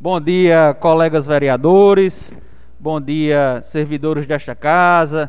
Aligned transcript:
Bom 0.00 0.20
dia, 0.20 0.76
colegas 0.78 1.26
vereadores. 1.26 2.32
Bom 2.78 3.00
dia, 3.00 3.60
servidores 3.64 4.26
desta 4.26 4.54
casa. 4.54 5.28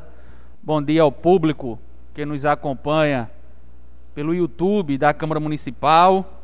Bom 0.62 0.80
dia 0.80 1.02
ao 1.02 1.12
público 1.12 1.80
que 2.14 2.24
nos 2.24 2.46
acompanha 2.46 3.32
pelo 4.14 4.32
YouTube 4.32 4.96
da 4.96 5.12
Câmara 5.12 5.40
Municipal. 5.40 6.40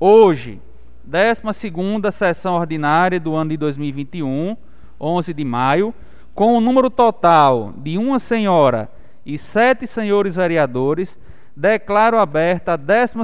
Hoje, 0.00 0.60
12 1.04 1.40
sessão 2.10 2.56
ordinária 2.56 3.20
do 3.20 3.36
ano 3.36 3.50
de 3.50 3.56
2021, 3.56 4.56
11 5.00 5.32
de 5.32 5.44
maio, 5.44 5.94
com 6.34 6.56
o 6.56 6.60
número 6.60 6.90
total 6.90 7.72
de 7.76 7.96
uma 7.96 8.18
senhora 8.18 8.90
e 9.24 9.38
sete 9.38 9.86
senhores 9.86 10.34
vereadores, 10.34 11.16
declaro 11.56 12.18
aberta 12.18 12.72
a 12.72 12.76
12 12.76 13.14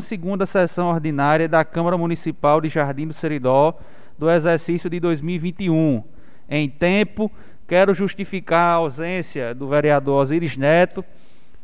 sessão 0.46 0.90
ordinária 0.90 1.48
da 1.48 1.64
Câmara 1.64 1.98
Municipal 1.98 2.60
de 2.60 2.68
Jardim 2.68 3.08
do 3.08 3.12
Seridó 3.12 3.76
do 4.18 4.30
exercício 4.30 4.88
de 4.88 5.00
2021. 5.00 6.02
Em 6.48 6.68
tempo, 6.68 7.30
quero 7.66 7.94
justificar 7.94 8.74
a 8.74 8.74
ausência 8.74 9.54
do 9.54 9.68
vereador 9.68 10.22
Osiris 10.22 10.56
Neto, 10.56 11.04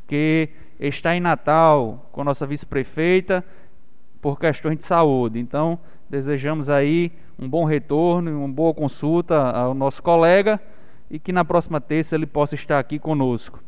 que 0.06 0.48
está 0.78 1.14
em 1.14 1.20
Natal 1.20 2.08
com 2.10 2.24
nossa 2.24 2.46
vice-prefeita 2.46 3.44
por 4.20 4.38
questões 4.38 4.78
de 4.78 4.84
saúde. 4.84 5.38
Então, 5.38 5.78
desejamos 6.08 6.68
aí 6.68 7.12
um 7.38 7.48
bom 7.48 7.64
retorno, 7.64 8.38
uma 8.38 8.48
boa 8.48 8.74
consulta 8.74 9.36
ao 9.36 9.74
nosso 9.74 10.02
colega 10.02 10.60
e 11.10 11.18
que 11.18 11.32
na 11.32 11.44
próxima 11.44 11.80
terça 11.80 12.14
ele 12.14 12.26
possa 12.26 12.54
estar 12.54 12.78
aqui 12.78 12.98
conosco. 12.98 13.62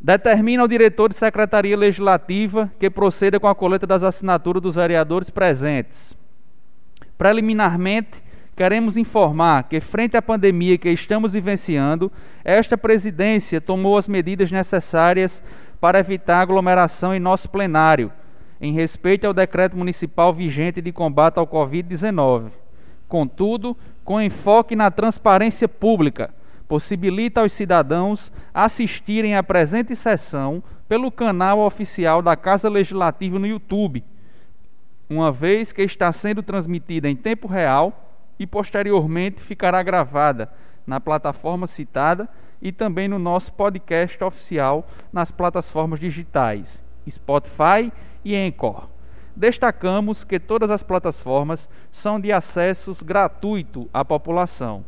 Determina 0.00 0.62
ao 0.62 0.68
diretor 0.68 1.08
de 1.08 1.16
Secretaria 1.16 1.76
Legislativa 1.76 2.70
que 2.78 2.90
proceda 2.90 3.40
com 3.40 3.48
a 3.48 3.54
coleta 3.54 3.86
das 3.86 4.02
assinaturas 4.02 4.62
dos 4.62 4.74
vereadores 4.74 5.30
presentes. 5.30 6.16
Preliminarmente, 7.16 8.22
queremos 8.56 8.96
informar 8.96 9.64
que, 9.64 9.80
frente 9.80 10.16
à 10.16 10.22
pandemia 10.22 10.78
que 10.78 10.88
estamos 10.90 11.32
vivenciando, 11.32 12.10
esta 12.44 12.76
presidência 12.76 13.60
tomou 13.60 13.96
as 13.96 14.08
medidas 14.08 14.50
necessárias 14.50 15.42
para 15.80 15.98
evitar 15.98 16.40
aglomeração 16.40 17.14
em 17.14 17.20
nosso 17.20 17.48
plenário, 17.48 18.12
em 18.60 18.72
respeito 18.72 19.26
ao 19.26 19.34
decreto 19.34 19.76
municipal 19.76 20.32
vigente 20.32 20.80
de 20.80 20.90
combate 20.92 21.38
ao 21.38 21.46
Covid-19. 21.46 22.50
Contudo, 23.08 23.76
com 24.04 24.20
enfoque 24.20 24.74
na 24.74 24.90
transparência 24.90 25.68
pública, 25.68 26.30
possibilita 26.66 27.42
aos 27.42 27.52
cidadãos 27.52 28.32
assistirem 28.52 29.36
à 29.36 29.42
presente 29.42 29.94
sessão 29.94 30.62
pelo 30.88 31.12
canal 31.12 31.60
oficial 31.60 32.22
da 32.22 32.34
Casa 32.34 32.68
Legislativa 32.68 33.38
no 33.38 33.46
YouTube 33.46 34.02
uma 35.08 35.30
vez 35.30 35.72
que 35.72 35.82
está 35.82 36.12
sendo 36.12 36.42
transmitida 36.42 37.08
em 37.08 37.16
tempo 37.16 37.46
real 37.46 38.10
e 38.38 38.46
posteriormente 38.46 39.40
ficará 39.40 39.82
gravada 39.82 40.50
na 40.86 41.00
plataforma 41.00 41.66
citada 41.66 42.28
e 42.60 42.72
também 42.72 43.08
no 43.08 43.18
nosso 43.18 43.52
podcast 43.52 44.22
oficial 44.22 44.86
nas 45.12 45.30
plataformas 45.30 46.00
digitais 46.00 46.82
Spotify 47.08 47.92
e 48.24 48.34
Anchor. 48.34 48.88
Destacamos 49.36 50.24
que 50.24 50.38
todas 50.38 50.70
as 50.70 50.82
plataformas 50.82 51.68
são 51.90 52.20
de 52.20 52.32
acesso 52.32 52.96
gratuito 53.04 53.88
à 53.92 54.04
população. 54.04 54.84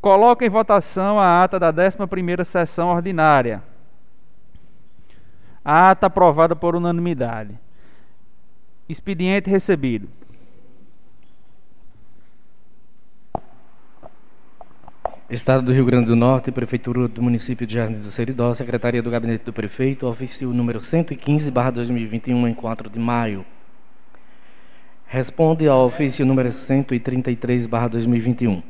Coloco 0.00 0.44
em 0.44 0.48
votação 0.48 1.18
a 1.18 1.42
ata 1.42 1.58
da 1.58 1.72
11ª 1.72 2.44
sessão 2.44 2.88
ordinária. 2.88 3.62
A 5.64 5.90
ata 5.90 6.06
aprovada 6.06 6.54
por 6.54 6.76
unanimidade. 6.76 7.58
Expediente 8.86 9.48
recebido. 9.48 10.08
Estado 15.30 15.64
do 15.64 15.72
Rio 15.72 15.86
Grande 15.86 16.06
do 16.06 16.14
Norte, 16.14 16.52
Prefeitura 16.52 17.08
do 17.08 17.22
Município 17.22 17.66
de 17.66 17.74
Jardim 17.74 18.00
do 18.00 18.10
Seridó, 18.10 18.52
Secretaria 18.52 19.02
do 19.02 19.10
Gabinete 19.10 19.42
do 19.42 19.54
Prefeito, 19.54 20.06
ofício 20.06 20.52
número 20.52 20.82
115, 20.82 21.50
2021, 21.50 22.46
em 22.46 22.52
4 22.52 22.90
de 22.90 23.00
maio. 23.00 23.44
Responde 25.06 25.66
ao 25.66 25.86
ofício 25.86 26.26
número 26.26 26.52
133, 26.52 27.66
2021. 27.66 28.62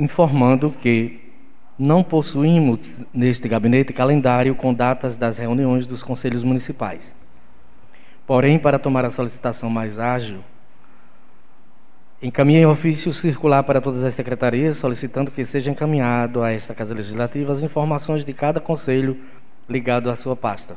Informando 0.00 0.70
que 0.70 1.20
não 1.78 2.02
possuímos 2.02 3.04
neste 3.12 3.46
gabinete 3.46 3.92
calendário 3.92 4.54
com 4.54 4.72
datas 4.72 5.18
das 5.18 5.36
reuniões 5.36 5.86
dos 5.86 6.02
conselhos 6.02 6.42
municipais. 6.42 7.14
Porém, 8.28 8.58
para 8.58 8.78
tomar 8.78 9.06
a 9.06 9.10
solicitação 9.10 9.70
mais 9.70 9.98
ágil, 9.98 10.40
encaminhei 12.22 12.66
ofício 12.66 13.10
circular 13.10 13.62
para 13.62 13.80
todas 13.80 14.04
as 14.04 14.12
secretarias, 14.12 14.76
solicitando 14.76 15.30
que 15.30 15.42
seja 15.46 15.70
encaminhado 15.70 16.42
a 16.42 16.52
esta 16.52 16.74
Casa 16.74 16.94
Legislativa 16.94 17.50
as 17.50 17.62
informações 17.62 18.26
de 18.26 18.34
cada 18.34 18.60
conselho 18.60 19.16
ligado 19.66 20.10
à 20.10 20.14
sua 20.14 20.36
pasta. 20.36 20.76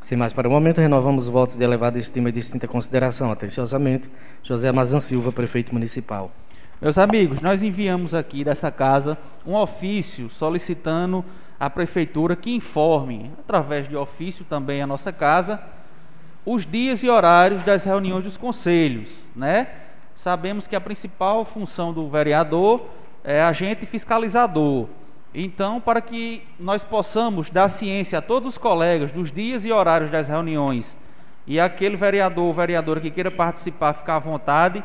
Sem 0.00 0.16
mais 0.16 0.32
para 0.32 0.46
o 0.46 0.50
momento, 0.52 0.80
renovamos 0.80 1.24
os 1.24 1.28
votos 1.28 1.56
de 1.56 1.64
elevada 1.64 1.98
estima 1.98 2.28
e 2.28 2.32
distinta 2.32 2.68
consideração. 2.68 3.32
Atenciosamente, 3.32 4.08
José 4.40 4.68
Amazan 4.68 5.00
Silva, 5.00 5.32
prefeito 5.32 5.74
municipal. 5.74 6.30
Meus 6.80 6.98
amigos, 6.98 7.40
nós 7.40 7.64
enviamos 7.64 8.14
aqui 8.14 8.44
dessa 8.44 8.70
casa 8.70 9.18
um 9.44 9.56
ofício 9.56 10.30
solicitando 10.30 11.24
à 11.58 11.68
prefeitura 11.68 12.36
que 12.36 12.54
informe, 12.54 13.32
através 13.40 13.88
de 13.88 13.96
ofício 13.96 14.44
também 14.44 14.80
a 14.80 14.86
nossa 14.86 15.12
casa, 15.12 15.60
os 16.52 16.66
dias 16.66 17.00
e 17.04 17.08
horários 17.08 17.62
das 17.62 17.84
reuniões 17.84 18.24
dos 18.24 18.36
conselhos, 18.36 19.08
né? 19.36 19.68
Sabemos 20.16 20.66
que 20.66 20.74
a 20.74 20.80
principal 20.80 21.44
função 21.44 21.92
do 21.92 22.08
vereador 22.08 22.86
é 23.22 23.40
agente 23.40 23.86
fiscalizador. 23.86 24.88
Então, 25.32 25.80
para 25.80 26.00
que 26.00 26.42
nós 26.58 26.82
possamos 26.82 27.50
dar 27.50 27.68
ciência 27.68 28.18
a 28.18 28.22
todos 28.22 28.48
os 28.48 28.58
colegas 28.58 29.12
dos 29.12 29.30
dias 29.30 29.64
e 29.64 29.70
horários 29.70 30.10
das 30.10 30.26
reuniões 30.26 30.98
e 31.46 31.60
aquele 31.60 31.96
vereador 31.96 32.46
ou 32.46 32.52
vereadora 32.52 33.00
que 33.00 33.12
queira 33.12 33.30
participar 33.30 33.92
ficar 33.92 34.16
à 34.16 34.18
vontade, 34.18 34.82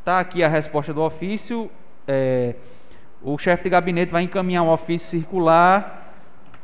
está 0.00 0.20
aqui 0.20 0.44
a 0.44 0.48
resposta 0.48 0.92
do 0.92 1.00
ofício. 1.00 1.70
É, 2.06 2.56
o 3.22 3.38
chefe 3.38 3.64
de 3.64 3.70
gabinete 3.70 4.12
vai 4.12 4.24
encaminhar 4.24 4.62
um 4.62 4.70
ofício 4.70 5.08
circular 5.08 5.99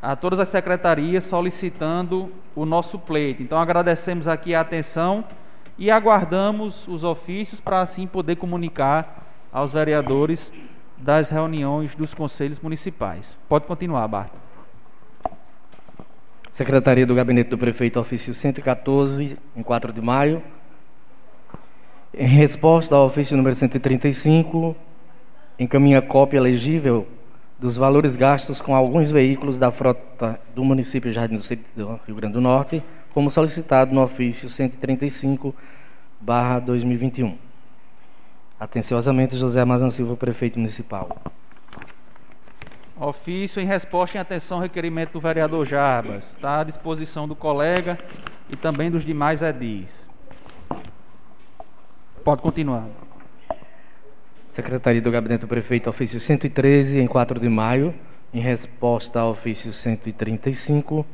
a 0.01 0.15
todas 0.15 0.39
as 0.39 0.49
secretarias 0.49 1.25
solicitando 1.25 2.31
o 2.55 2.65
nosso 2.65 2.99
pleito. 2.99 3.43
Então 3.43 3.59
agradecemos 3.59 4.29
aqui 4.29 4.55
a 4.55 4.61
atenção 4.61 5.25
e 5.79 5.91
aguardamos 5.91 6.87
os 6.89 7.05
ofícios 7.05 7.61
para 7.61 7.81
assim 7.81 8.07
poder 8.07 8.37
comunicar 8.37 9.27
aos 9.53 9.73
vereadores 9.73 10.53
das 10.97 11.31
reuniões 11.31 11.95
dos 11.95 12.15
conselhos 12.15 12.61
municipais. 12.61 13.37
Pode 13.49 13.67
continuar, 13.67 14.07
Bart. 14.09 14.31
Secretaria 16.53 17.07
do 17.07 17.15
Gabinete 17.15 17.51
do 17.51 17.59
Prefeito, 17.59 18.01
ofício 18.01 18.33
114, 18.33 19.39
em 19.55 19.63
4 19.63 19.93
de 19.93 20.01
maio. 20.01 20.43
Em 22.15 22.27
resposta 22.27 22.95
ao 22.95 23.05
ofício 23.05 23.37
número 23.37 23.55
135, 23.55 24.75
encaminha 25.59 26.01
cópia 26.01 26.41
legível 26.41 27.07
dos 27.59 27.77
valores 27.77 28.17
gastos 28.17 28.61
com 28.61 28.75
alguns 28.75 29.11
veículos 29.11 29.59
da 29.59 29.71
frota 29.71 30.39
do 30.55 30.65
município 30.65 31.13
Jardim 31.13 31.39
do 31.75 32.01
Rio 32.07 32.17
Grande 32.17 32.35
do 32.35 32.41
Norte, 32.41 32.83
como 33.13 33.31
solicitado 33.31 33.95
no 33.95 34.03
ofício 34.03 34.49
135, 34.49 35.55
2021. 36.65 37.39
Atenciosamente, 38.59 39.37
José 39.37 39.61
Amazan 39.61 39.91
Silva, 39.91 40.17
prefeito 40.17 40.59
municipal. 40.59 41.09
Ofício 42.99 43.61
em 43.61 43.67
resposta 43.67 44.17
em 44.17 44.21
atenção 44.21 44.57
ao 44.57 44.63
requerimento 44.63 45.13
do 45.13 45.21
vereador 45.21 45.67
Jarbas. 45.67 46.29
Está 46.29 46.61
à 46.61 46.65
disposição 46.65 47.29
do 47.29 47.37
colega 47.37 47.99
e 48.49 48.57
também 48.57 48.91
dos 48.91 49.05
demais 49.05 49.43
edis. 49.43 50.09
Pode 52.25 52.41
continuar. 52.41 52.87
Secretaria 54.57 55.03
do 55.03 55.11
Gabinete 55.11 55.43
do 55.43 55.49
Prefeito, 55.49 55.91
ofício 55.91 56.19
113, 56.19 56.99
em 56.99 57.07
4 57.07 57.39
de 57.39 57.47
maio, 57.47 57.95
em 58.33 58.41
resposta 58.41 59.21
ao 59.21 59.33
ofício 59.33 59.71
135. 59.71 61.05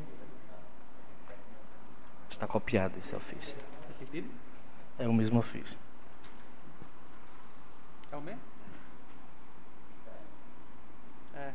Está 2.31 2.47
copiado 2.47 2.97
esse 2.97 3.17
ofício. 3.17 3.57
É 4.97 5.09
o 5.09 5.13
mesmo 5.13 5.41
ofício. 5.41 5.77
É 8.13 8.17
o 8.17 8.21
mesmo? 8.21 8.41
É. 11.35 11.51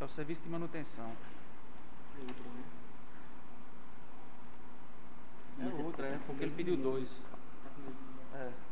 É 0.00 0.04
o 0.04 0.08
serviço 0.08 0.42
de 0.42 0.48
manutenção. 0.48 1.10
É 5.58 5.82
outro, 5.82 6.04
é, 6.04 6.18
porque 6.24 6.44
ele 6.44 6.54
pediu 6.54 6.76
dois. 6.76 7.10
É. 8.36 8.71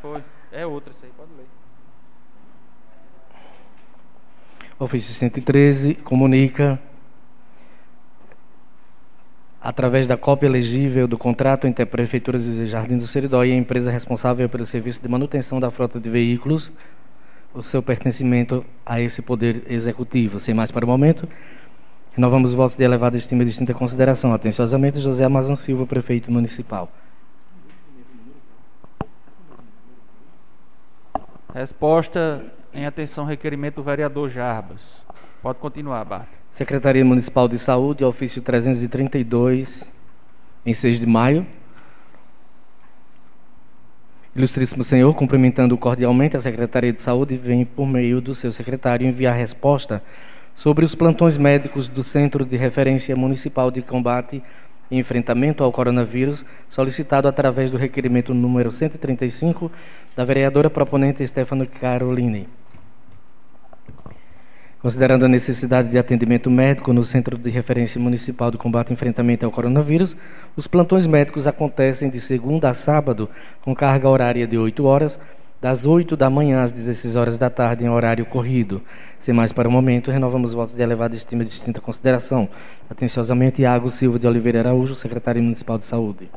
Foi. 0.00 0.22
É 0.50 0.66
outra 0.66 0.92
isso 0.92 1.04
aí, 1.04 1.10
pode 1.16 1.30
ler. 1.36 1.46
Ofício 4.78 5.12
113 5.12 5.94
comunica 5.94 6.80
através 9.60 10.06
da 10.06 10.16
cópia 10.16 10.46
elegível 10.46 11.06
do 11.06 11.18
contrato 11.18 11.66
entre 11.66 11.82
a 11.82 11.86
Prefeitura 11.86 12.38
de 12.38 12.64
Jardim 12.64 12.96
do 12.96 13.06
Seridó 13.06 13.44
e 13.44 13.52
a 13.52 13.56
empresa 13.56 13.90
responsável 13.90 14.48
pelo 14.48 14.64
serviço 14.64 15.02
de 15.02 15.08
manutenção 15.08 15.60
da 15.60 15.70
frota 15.70 16.00
de 16.00 16.08
veículos, 16.08 16.72
o 17.52 17.62
seu 17.62 17.82
pertencimento 17.82 18.64
a 18.86 19.00
esse 19.00 19.20
poder 19.20 19.64
executivo. 19.68 20.40
Sem 20.40 20.54
mais 20.54 20.70
para 20.70 20.84
o 20.84 20.88
momento, 20.88 21.28
renovamos 22.12 22.50
os 22.50 22.56
votos 22.56 22.76
de 22.76 22.82
elevada 22.82 23.18
estima 23.18 23.42
e 23.42 23.46
distinta 23.46 23.74
consideração. 23.74 24.32
Atenciosamente, 24.32 24.98
José 24.98 25.24
Amazan 25.24 25.56
Silva, 25.56 25.84
Prefeito 25.84 26.32
Municipal. 26.32 26.90
Resposta 31.54 32.44
em 32.72 32.86
atenção 32.86 33.24
requerimento 33.24 33.76
do 33.76 33.82
vereador 33.82 34.30
Jarbas. 34.30 35.02
Pode 35.42 35.58
continuar, 35.58 36.04
Bart. 36.04 36.28
Secretaria 36.52 37.04
Municipal 37.04 37.48
de 37.48 37.58
Saúde, 37.58 38.04
ofício 38.04 38.42
332, 38.42 39.90
em 40.64 40.74
6 40.74 41.00
de 41.00 41.06
maio. 41.06 41.46
Ilustríssimo 44.34 44.84
Senhor, 44.84 45.12
cumprimentando 45.14 45.76
cordialmente 45.76 46.36
a 46.36 46.40
Secretaria 46.40 46.92
de 46.92 47.02
Saúde, 47.02 47.36
vem, 47.36 47.64
por 47.64 47.86
meio 47.86 48.20
do 48.20 48.34
seu 48.34 48.52
secretário, 48.52 49.06
enviar 49.06 49.36
resposta 49.36 50.02
sobre 50.54 50.84
os 50.84 50.94
plantões 50.94 51.36
médicos 51.36 51.88
do 51.88 52.02
Centro 52.02 52.44
de 52.44 52.56
Referência 52.56 53.16
Municipal 53.16 53.70
de 53.70 53.82
Combate 53.82 54.42
e 54.90 54.98
Enfrentamento 54.98 55.62
ao 55.62 55.70
Coronavírus, 55.70 56.44
solicitado 56.68 57.28
através 57.28 57.70
do 57.70 57.76
requerimento 57.76 58.34
número 58.34 58.72
135 58.72 59.70
da 60.16 60.24
vereadora 60.24 60.68
proponente 60.68 61.26
Stefano 61.26 61.66
Caroline. 61.66 62.48
Considerando 64.82 65.26
a 65.26 65.28
necessidade 65.28 65.90
de 65.90 65.98
atendimento 65.98 66.50
médico 66.50 66.90
no 66.94 67.04
Centro 67.04 67.36
de 67.36 67.50
Referência 67.50 68.00
Municipal 68.00 68.50
de 68.50 68.56
Combate 68.56 68.88
e 68.88 68.92
Enfrentamento 68.94 69.44
ao 69.44 69.52
Coronavírus, 69.52 70.16
os 70.56 70.66
plantões 70.66 71.06
médicos 71.06 71.46
acontecem 71.46 72.08
de 72.08 72.18
segunda 72.18 72.70
a 72.70 72.74
sábado, 72.74 73.28
com 73.60 73.74
carga 73.74 74.08
horária 74.08 74.46
de 74.46 74.56
8 74.56 74.82
horas, 74.86 75.20
das 75.60 75.84
8 75.84 76.16
da 76.16 76.30
manhã 76.30 76.62
às 76.62 76.72
16 76.72 77.16
horas 77.16 77.36
da 77.36 77.50
tarde, 77.50 77.84
em 77.84 77.88
horário 77.88 78.24
corrido. 78.24 78.82
Sem 79.18 79.34
mais 79.34 79.52
para 79.52 79.68
o 79.68 79.70
momento, 79.70 80.10
renovamos 80.10 80.54
votos 80.54 80.74
de 80.74 80.82
elevada 80.82 81.14
estima 81.14 81.42
e 81.42 81.46
distinta 81.46 81.80
consideração. 81.80 82.48
Atenciosamente, 82.88 83.60
Iago 83.60 83.90
Silva 83.90 84.18
de 84.18 84.26
Oliveira 84.26 84.60
Araújo, 84.60 84.94
secretário 84.94 85.42
municipal 85.42 85.76
de 85.76 85.84
saúde. 85.84 86.30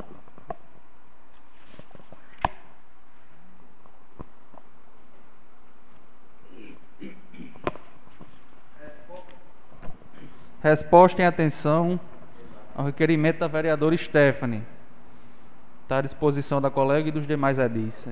Resposta 10.62 11.22
em 11.22 11.26
atenção 11.26 12.00
ao 12.76 12.86
requerimento 12.86 13.40
da 13.40 13.48
vereadora 13.48 13.96
Stephanie. 13.98 14.64
Está 15.84 15.98
à 15.98 16.02
disposição 16.02 16.62
da 16.62 16.70
colega 16.70 17.10
e 17.10 17.12
dos 17.12 17.28
demais 17.28 17.60
edis. 17.60 18.08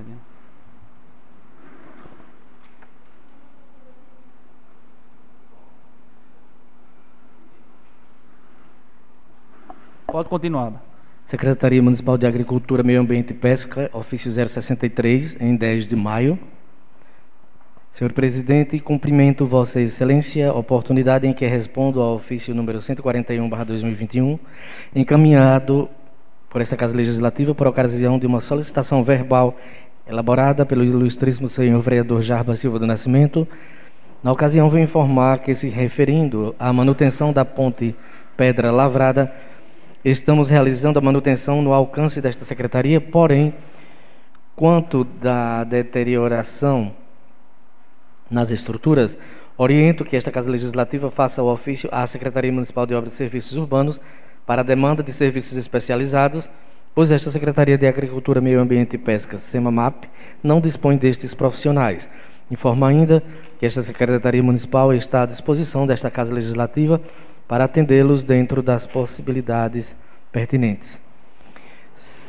Pode 10.12 10.28
continuar. 10.28 10.74
Secretaria 11.24 11.82
Municipal 11.82 12.18
de 12.18 12.26
Agricultura, 12.26 12.82
Meio 12.82 13.00
Ambiente 13.00 13.30
e 13.30 13.34
Pesca, 13.34 13.88
ofício 13.94 14.30
063, 14.30 15.40
em 15.40 15.56
10 15.56 15.86
de 15.86 15.96
maio. 15.96 16.38
Senhor 17.94 18.12
presidente, 18.12 18.78
cumprimento 18.78 19.46
Vossa 19.46 19.80
Excelência, 19.80 20.52
oportunidade 20.52 21.26
em 21.26 21.32
que 21.32 21.46
respondo 21.46 21.98
ao 21.98 22.16
ofício 22.16 22.54
número 22.54 22.78
141/2021, 22.78 24.38
encaminhado 24.94 25.88
por 26.50 26.60
esta 26.60 26.76
Casa 26.76 26.94
Legislativa 26.94 27.54
por 27.54 27.66
ocasião 27.66 28.18
de 28.18 28.26
uma 28.26 28.42
solicitação 28.42 29.02
verbal 29.02 29.56
elaborada 30.06 30.66
pelo 30.66 30.84
ilustríssimo 30.84 31.48
senhor 31.48 31.80
vereador 31.80 32.20
Jarba 32.20 32.54
Silva 32.54 32.78
do 32.78 32.86
Nascimento. 32.86 33.48
Na 34.22 34.30
ocasião, 34.30 34.68
venho 34.68 34.84
informar 34.84 35.38
que, 35.38 35.54
se 35.54 35.70
referindo 35.70 36.54
à 36.58 36.70
manutenção 36.70 37.32
da 37.32 37.46
ponte 37.46 37.96
Pedra 38.36 38.70
Lavrada, 38.70 39.32
estamos 40.04 40.50
realizando 40.50 40.98
a 40.98 41.02
manutenção 41.02 41.62
no 41.62 41.72
alcance 41.72 42.20
desta 42.20 42.44
secretaria, 42.44 43.00
porém, 43.00 43.54
quanto 44.56 45.04
da 45.04 45.64
deterioração 45.64 46.92
nas 48.30 48.50
estruturas, 48.50 49.16
oriento 49.56 50.04
que 50.04 50.16
esta 50.16 50.30
Casa 50.30 50.50
Legislativa 50.50 51.10
faça 51.10 51.42
o 51.42 51.52
ofício 51.52 51.88
à 51.92 52.06
Secretaria 52.06 52.52
Municipal 52.52 52.86
de 52.86 52.94
Obras 52.94 53.12
e 53.12 53.16
Serviços 53.16 53.56
Urbanos 53.56 54.00
para 54.46 54.62
a 54.62 54.64
demanda 54.64 55.02
de 55.02 55.12
serviços 55.12 55.56
especializados, 55.56 56.48
pois 56.94 57.12
esta 57.12 57.30
Secretaria 57.30 57.78
de 57.78 57.86
Agricultura, 57.86 58.40
Meio 58.40 58.60
Ambiente 58.60 58.94
e 58.94 58.98
Pesca, 58.98 59.38
SEMAMAP, 59.38 60.08
não 60.42 60.60
dispõe 60.60 60.96
destes 60.96 61.32
profissionais. 61.32 62.08
Informa 62.50 62.88
ainda 62.88 63.22
que 63.58 63.64
esta 63.64 63.82
Secretaria 63.82 64.42
Municipal 64.42 64.92
está 64.92 65.22
à 65.22 65.26
disposição 65.26 65.86
desta 65.86 66.10
Casa 66.10 66.34
Legislativa 66.34 67.00
para 67.46 67.64
atendê-los 67.64 68.24
dentro 68.24 68.62
das 68.62 68.86
possibilidades 68.86 69.96
pertinentes 70.30 71.00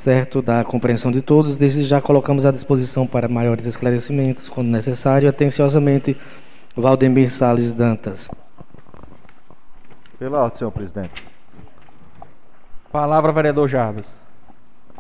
certo 0.03 0.41
da 0.41 0.65
compreensão 0.65 1.11
de 1.11 1.21
todos, 1.21 1.55
desde 1.55 1.83
já 1.83 2.01
colocamos 2.01 2.45
à 2.45 2.51
disposição 2.51 3.07
para 3.07 3.29
maiores 3.29 3.65
esclarecimentos, 3.65 4.49
quando 4.49 4.67
necessário, 4.67 5.29
atenciosamente, 5.29 6.19
Valdemir 6.75 7.31
Sales 7.31 7.71
Dantas. 7.71 8.29
Pela 10.19 10.43
ordem, 10.43 10.57
senhor 10.59 10.71
presidente. 10.71 11.25
Palavra, 12.91 13.31
vereador 13.31 13.67
Jarbas. 13.69 14.05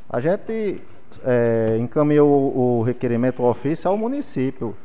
A 0.09 0.21
gente 0.21 0.81
é, 1.25 1.77
encaminhou 1.79 2.29
o, 2.29 2.79
o 2.79 2.83
requerimento 2.83 3.43
ao 3.43 3.49
ofício 3.49 3.89
ao 3.89 3.97
município. 3.97 4.75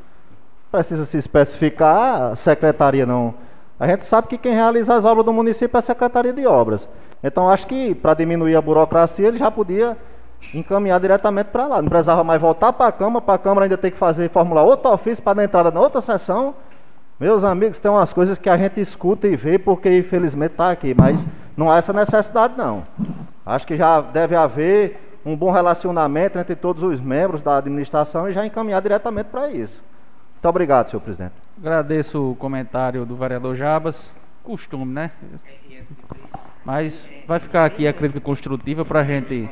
Precisa 0.69 1.05
se 1.05 1.17
especificar, 1.17 2.23
a 2.31 2.35
secretaria 2.35 3.05
não. 3.05 3.33
A 3.79 3.87
gente 3.87 4.05
sabe 4.05 4.27
que 4.27 4.37
quem 4.37 4.53
realiza 4.53 4.93
as 4.93 5.05
obras 5.05 5.25
do 5.25 5.31
município 5.31 5.77
é 5.77 5.79
a 5.79 5.81
Secretaria 5.81 6.33
de 6.33 6.45
Obras. 6.45 6.89
Então 7.23 7.49
acho 7.49 7.65
que 7.65 7.95
para 7.95 8.13
diminuir 8.13 8.55
a 8.55 8.61
burocracia 8.61 9.27
ele 9.27 9.37
já 9.37 9.49
podia 9.49 9.95
encaminhar 10.53 10.99
diretamente 10.99 11.47
para 11.47 11.65
lá. 11.65 11.81
Não 11.81 11.89
precisava 11.89 12.23
mais 12.23 12.41
voltar 12.41 12.73
para 12.73 12.87
a 12.87 12.91
Câmara, 12.91 13.21
para 13.21 13.35
a 13.35 13.37
Câmara 13.37 13.65
ainda 13.65 13.77
ter 13.77 13.91
que 13.91 13.97
fazer 13.97 14.29
formular 14.29 14.63
outro 14.63 14.91
ofício 14.91 15.23
para 15.23 15.35
dar 15.35 15.43
entrada 15.45 15.71
na 15.71 15.79
outra 15.79 16.01
sessão. 16.01 16.55
Meus 17.17 17.43
amigos, 17.43 17.79
tem 17.79 17.89
umas 17.89 18.11
coisas 18.11 18.37
que 18.37 18.49
a 18.49 18.57
gente 18.57 18.81
escuta 18.81 19.27
e 19.27 19.35
vê 19.35 19.57
porque 19.57 19.97
infelizmente 19.97 20.51
está 20.51 20.71
aqui, 20.71 20.93
mas 20.93 21.25
não 21.55 21.71
há 21.71 21.77
essa 21.77 21.93
necessidade 21.93 22.55
não. 22.57 22.83
Acho 23.45 23.65
que 23.65 23.77
já 23.77 24.01
deve 24.01 24.35
haver 24.35 25.19
um 25.25 25.35
bom 25.35 25.51
relacionamento 25.51 26.37
entre 26.37 26.55
todos 26.55 26.83
os 26.83 26.99
membros 26.99 27.41
da 27.41 27.57
administração 27.57 28.29
e 28.29 28.31
já 28.31 28.45
encaminhar 28.45 28.81
diretamente 28.81 29.27
para 29.27 29.49
isso. 29.49 29.81
Muito 30.39 30.47
obrigado, 30.47 30.87
senhor 30.87 31.01
presidente. 31.01 31.33
Agradeço 31.57 32.31
o 32.31 32.35
comentário 32.37 33.05
do 33.05 33.13
vereador 33.13 33.57
Jabas. 33.57 34.09
Costume, 34.41 34.85
né? 34.85 35.11
Mas 36.63 37.09
vai 37.27 37.41
ficar 37.41 37.65
aqui 37.65 37.85
a 37.85 37.91
crítica 37.91 38.21
construtiva 38.21 38.85
para 38.85 39.01
a 39.01 39.03
gente 39.03 39.49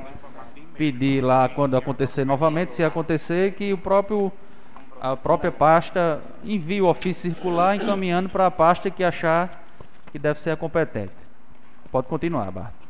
pedir 0.77 1.21
lá 1.21 1.49
quando 1.49 1.75
acontecer 1.75 2.23
novamente, 2.23 2.73
se 2.73 2.85
acontecer, 2.85 3.53
que 3.55 3.73
o 3.73 3.77
próprio 3.77 4.31
a 5.01 5.13
própria 5.17 5.51
pasta 5.51 6.21
envie 6.41 6.81
o 6.81 6.87
ofício 6.87 7.29
circular 7.29 7.75
encaminhando 7.75 8.29
para 8.29 8.45
a 8.45 8.51
pasta 8.51 8.89
que 8.89 9.03
achar 9.03 9.61
que 10.09 10.17
deve 10.17 10.39
ser 10.39 10.51
a 10.51 10.55
competente. 10.55 11.11
Pode 11.91 12.07
continuar, 12.07 12.49
Bart. 12.49 12.86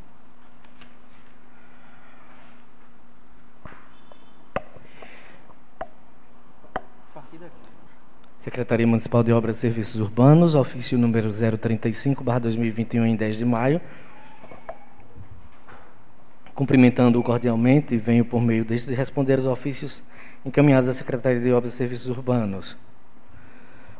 Secretaria 8.37 8.85
Municipal 8.85 9.23
de 9.23 9.33
Obras 9.33 9.57
e 9.57 9.59
Serviços 9.61 9.99
Urbanos, 9.99 10.53
ofício 10.53 10.97
número 10.97 11.29
035/2021 11.29 13.05
em 13.05 13.15
10 13.15 13.35
de 13.35 13.43
maio. 13.43 13.81
Cumprimentando-o 16.53 17.23
cordialmente, 17.23 17.97
venho 17.97 18.23
por 18.23 18.41
meio 18.41 18.63
deste 18.63 18.93
responder 18.93 19.39
os 19.39 19.45
ofícios 19.45 20.03
encaminhados 20.45 20.89
à 20.89 20.93
Secretaria 20.93 21.41
de 21.41 21.51
Obras 21.51 21.73
e 21.73 21.77
Serviços 21.77 22.09
Urbanos. 22.09 22.77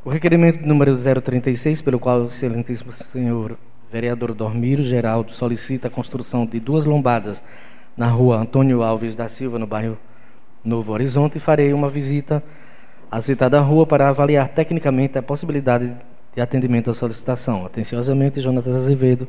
O 0.06 0.10
requerimento 0.10 0.66
número 0.66 0.94
036, 0.96 1.82
pelo 1.82 2.00
qual 2.00 2.22
o 2.22 2.28
excelentíssimo 2.28 2.92
senhor 2.92 3.58
vereador 3.92 4.34
Dormiro 4.34 4.84
Geraldo 4.84 5.34
solicita 5.34 5.88
a 5.88 5.92
construção 5.92 6.46
de 6.46 6.60
duas 6.60 6.86
lombadas 6.86 7.44
na 7.96 8.08
rua 8.08 8.38
Antônio 8.38 8.84
Alves 8.84 9.16
da 9.16 9.28
Silva, 9.28 9.58
no 9.58 9.68
bairro 9.68 9.98
Novo 10.64 10.94
Horizonte, 10.94 11.40
farei 11.40 11.74
uma 11.74 11.90
visita 11.90 12.44
à 13.10 13.22
citada 13.22 13.60
rua 13.60 13.86
para 13.86 14.10
avaliar 14.10 14.50
tecnicamente 14.50 15.18
a 15.18 15.24
possibilidade 15.24 15.92
de 16.36 16.42
atendimento 16.42 16.90
à 16.90 16.94
solicitação. 16.94 17.66
Atenciosamente, 17.66 18.42
Jonatas 18.42 18.76
Azevedo, 18.76 19.28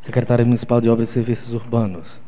secretário 0.00 0.46
municipal 0.46 0.80
de 0.80 0.88
Obras 0.88 1.10
e 1.10 1.12
Serviços 1.12 1.52
Urbanos. 1.52 2.20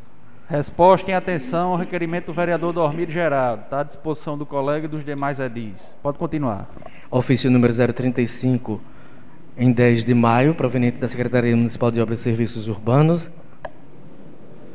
Resposta 0.48 1.08
em 1.08 1.14
atenção 1.14 1.70
ao 1.70 1.76
requerimento 1.76 2.26
do 2.26 2.32
vereador 2.32 2.72
Dormir 2.72 3.08
Geraldo. 3.08 3.62
Está 3.62 3.80
à 3.80 3.82
disposição 3.84 4.36
do 4.36 4.44
colega 4.44 4.86
e 4.86 4.88
dos 4.88 5.04
demais 5.04 5.38
edis. 5.38 5.94
Pode 6.02 6.18
continuar. 6.18 6.68
Ofício 7.08 7.48
número 7.48 7.72
035, 7.72 8.80
em 9.56 9.70
10 9.70 10.04
de 10.04 10.12
maio, 10.12 10.52
proveniente 10.54 10.98
da 10.98 11.06
Secretaria 11.06 11.56
Municipal 11.56 11.92
de 11.92 12.00
Obras 12.00 12.18
e 12.18 12.22
Serviços 12.24 12.66
Urbanos. 12.66 13.30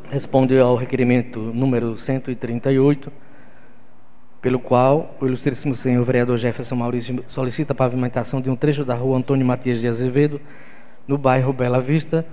responde 0.09 0.57
ao 0.57 0.77
requerimento 0.77 1.39
número 1.39 1.99
138, 1.99 3.11
pelo 4.45 4.59
qual 4.59 5.15
o 5.19 5.25
ilustríssimo 5.25 5.73
senhor 5.73 6.05
vereador 6.05 6.37
Jefferson 6.37 6.75
Maurício 6.75 7.25
solicita 7.25 7.73
a 7.73 7.75
pavimentação 7.75 8.39
de 8.39 8.47
um 8.47 8.55
trecho 8.55 8.85
da 8.85 8.93
rua 8.93 9.17
Antônio 9.17 9.43
Matias 9.43 9.81
de 9.81 9.87
Azevedo, 9.87 10.39
no 11.07 11.17
bairro 11.17 11.51
Bela 11.51 11.81
Vista. 11.81 12.23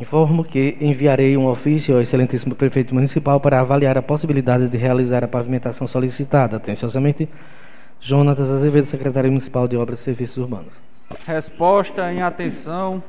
Informo 0.00 0.42
que 0.42 0.78
enviarei 0.80 1.36
um 1.36 1.46
ofício 1.46 1.94
ao 1.94 2.00
excelentíssimo 2.00 2.54
prefeito 2.54 2.94
municipal 2.94 3.38
para 3.38 3.60
avaliar 3.60 3.98
a 3.98 4.02
possibilidade 4.02 4.66
de 4.66 4.78
realizar 4.78 5.22
a 5.24 5.28
pavimentação 5.28 5.86
solicitada. 5.86 6.56
Atenciosamente, 6.56 7.28
Jonatas 8.00 8.50
Azevedo, 8.50 8.86
secretário 8.86 9.28
municipal 9.28 9.68
de 9.68 9.76
Obras 9.76 10.00
e 10.00 10.04
Serviços 10.04 10.38
Urbanos. 10.38 10.80
Resposta 11.26 12.10
em 12.10 12.22
atenção 12.22 13.04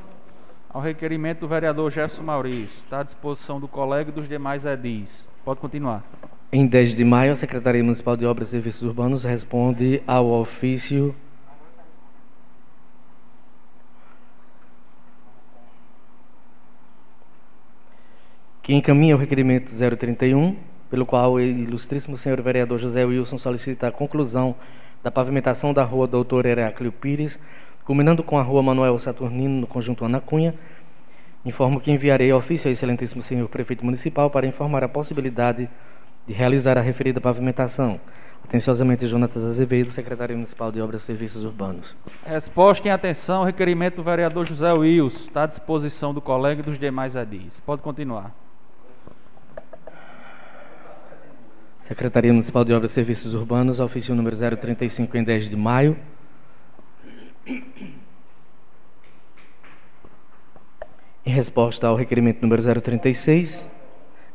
ao 0.68 0.82
requerimento 0.82 1.40
do 1.40 1.48
vereador 1.48 1.90
Jefferson 1.90 2.24
Maurício. 2.24 2.78
Está 2.84 3.00
à 3.00 3.04
disposição 3.04 3.58
do 3.58 3.66
colega 3.66 4.10
e 4.10 4.12
dos 4.12 4.28
demais 4.28 4.66
edis. 4.66 5.26
Pode 5.46 5.60
continuar. 5.60 6.04
Em 6.50 6.66
10 6.66 6.96
de 6.96 7.04
maio, 7.04 7.32
a 7.32 7.36
Secretaria 7.36 7.84
Municipal 7.84 8.16
de 8.16 8.24
Obras 8.24 8.48
e 8.48 8.50
Serviços 8.52 8.82
Urbanos 8.82 9.22
responde 9.22 10.02
ao 10.06 10.30
ofício 10.30 11.14
que 18.62 18.72
encaminha 18.72 19.14
o 19.14 19.18
requerimento 19.18 19.74
031, 19.74 20.56
pelo 20.88 21.04
qual 21.04 21.34
o 21.34 21.40
ilustríssimo 21.40 22.16
senhor 22.16 22.40
vereador 22.40 22.78
José 22.78 23.04
Wilson 23.04 23.36
solicita 23.36 23.88
a 23.88 23.92
conclusão 23.92 24.56
da 25.02 25.10
pavimentação 25.10 25.74
da 25.74 25.84
rua 25.84 26.06
Doutor 26.06 26.46
Heráclio 26.46 26.90
Pires, 26.90 27.38
culminando 27.84 28.22
com 28.22 28.38
a 28.38 28.42
rua 28.42 28.62
Manuel 28.62 28.98
Saturnino, 28.98 29.60
no 29.60 29.66
conjunto 29.66 30.02
Ana 30.02 30.18
Cunha. 30.18 30.54
Informo 31.44 31.78
que 31.78 31.92
enviarei 31.92 32.32
ofício 32.32 32.68
ao 32.68 32.72
excelentíssimo 32.72 33.20
senhor 33.20 33.50
prefeito 33.50 33.84
municipal 33.84 34.30
para 34.30 34.46
informar 34.46 34.82
a 34.82 34.88
possibilidade 34.88 35.64
de 35.64 35.70
realizar 36.32 36.78
a 36.78 36.80
referida 36.80 37.20
pavimentação. 37.20 38.00
Atenciosamente, 38.44 39.06
Jonatas 39.06 39.44
Azevedo, 39.44 39.90
secretário 39.90 40.34
municipal 40.34 40.72
de 40.72 40.80
Obras 40.80 41.02
e 41.02 41.04
Serviços 41.04 41.44
Urbanos. 41.44 41.94
Resposta 42.24 42.88
em 42.88 42.90
atenção, 42.90 43.44
requerimento 43.44 43.96
do 43.96 44.02
vereador 44.02 44.46
José 44.46 44.72
Wilson. 44.72 45.18
Está 45.18 45.42
à 45.42 45.46
disposição 45.46 46.14
do 46.14 46.20
colega 46.20 46.62
e 46.62 46.64
dos 46.64 46.78
demais 46.78 47.14
edis. 47.14 47.60
Pode 47.60 47.82
continuar. 47.82 48.34
Secretaria 51.82 52.32
Municipal 52.32 52.64
de 52.64 52.72
Obras 52.72 52.90
e 52.90 52.94
Serviços 52.94 53.34
Urbanos, 53.34 53.80
ofício 53.80 54.14
número 54.14 54.36
035, 54.36 55.16
em 55.16 55.24
10 55.24 55.48
de 55.48 55.56
maio. 55.56 55.96
Em 61.24 61.30
resposta 61.30 61.86
ao 61.86 61.96
requerimento 61.96 62.42
número 62.42 62.62
036, 62.62 63.70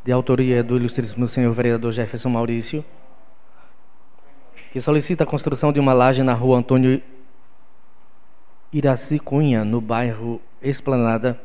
de 0.04 0.12
autoria 0.12 0.64
do 0.64 0.76
ilustríssimo 0.76 1.28
senhor 1.28 1.54
vereador 1.54 1.92
Jefferson 1.92 2.30
Maurício, 2.30 2.84
que 4.72 4.82
solicita 4.82 5.24
a 5.24 5.28
construção 5.28 5.72
de 5.72 5.80
uma 5.80 5.94
laje 5.94 6.24
na 6.24 6.34
rua 6.34 6.58
Antônio 6.58 7.02
Iraci 8.72 9.20
Cunha, 9.20 9.64
no 9.64 9.80
bairro 9.80 10.42
Esplanada. 10.62 11.40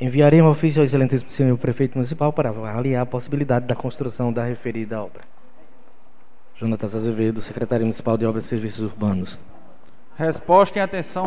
Enviarei 0.00 0.40
um 0.40 0.48
ofício 0.48 0.80
ao 0.80 0.84
excelentíssimo 0.84 1.30
senhor 1.30 1.56
prefeito 1.58 1.94
municipal 1.94 2.32
para 2.32 2.48
avaliar 2.48 3.02
a 3.02 3.06
possibilidade 3.06 3.66
da 3.66 3.76
construção 3.76 4.32
da 4.32 4.44
referida 4.44 5.00
obra. 5.00 5.22
Jonatas 6.56 6.96
Azevedo, 6.96 7.40
secretário 7.40 7.84
municipal 7.84 8.16
de 8.16 8.24
Obras 8.24 8.46
e 8.46 8.48
Serviços 8.48 8.80
Urbanos. 8.80 9.38
Resposta 10.16 10.78
em 10.78 10.82
atenção 10.82 11.24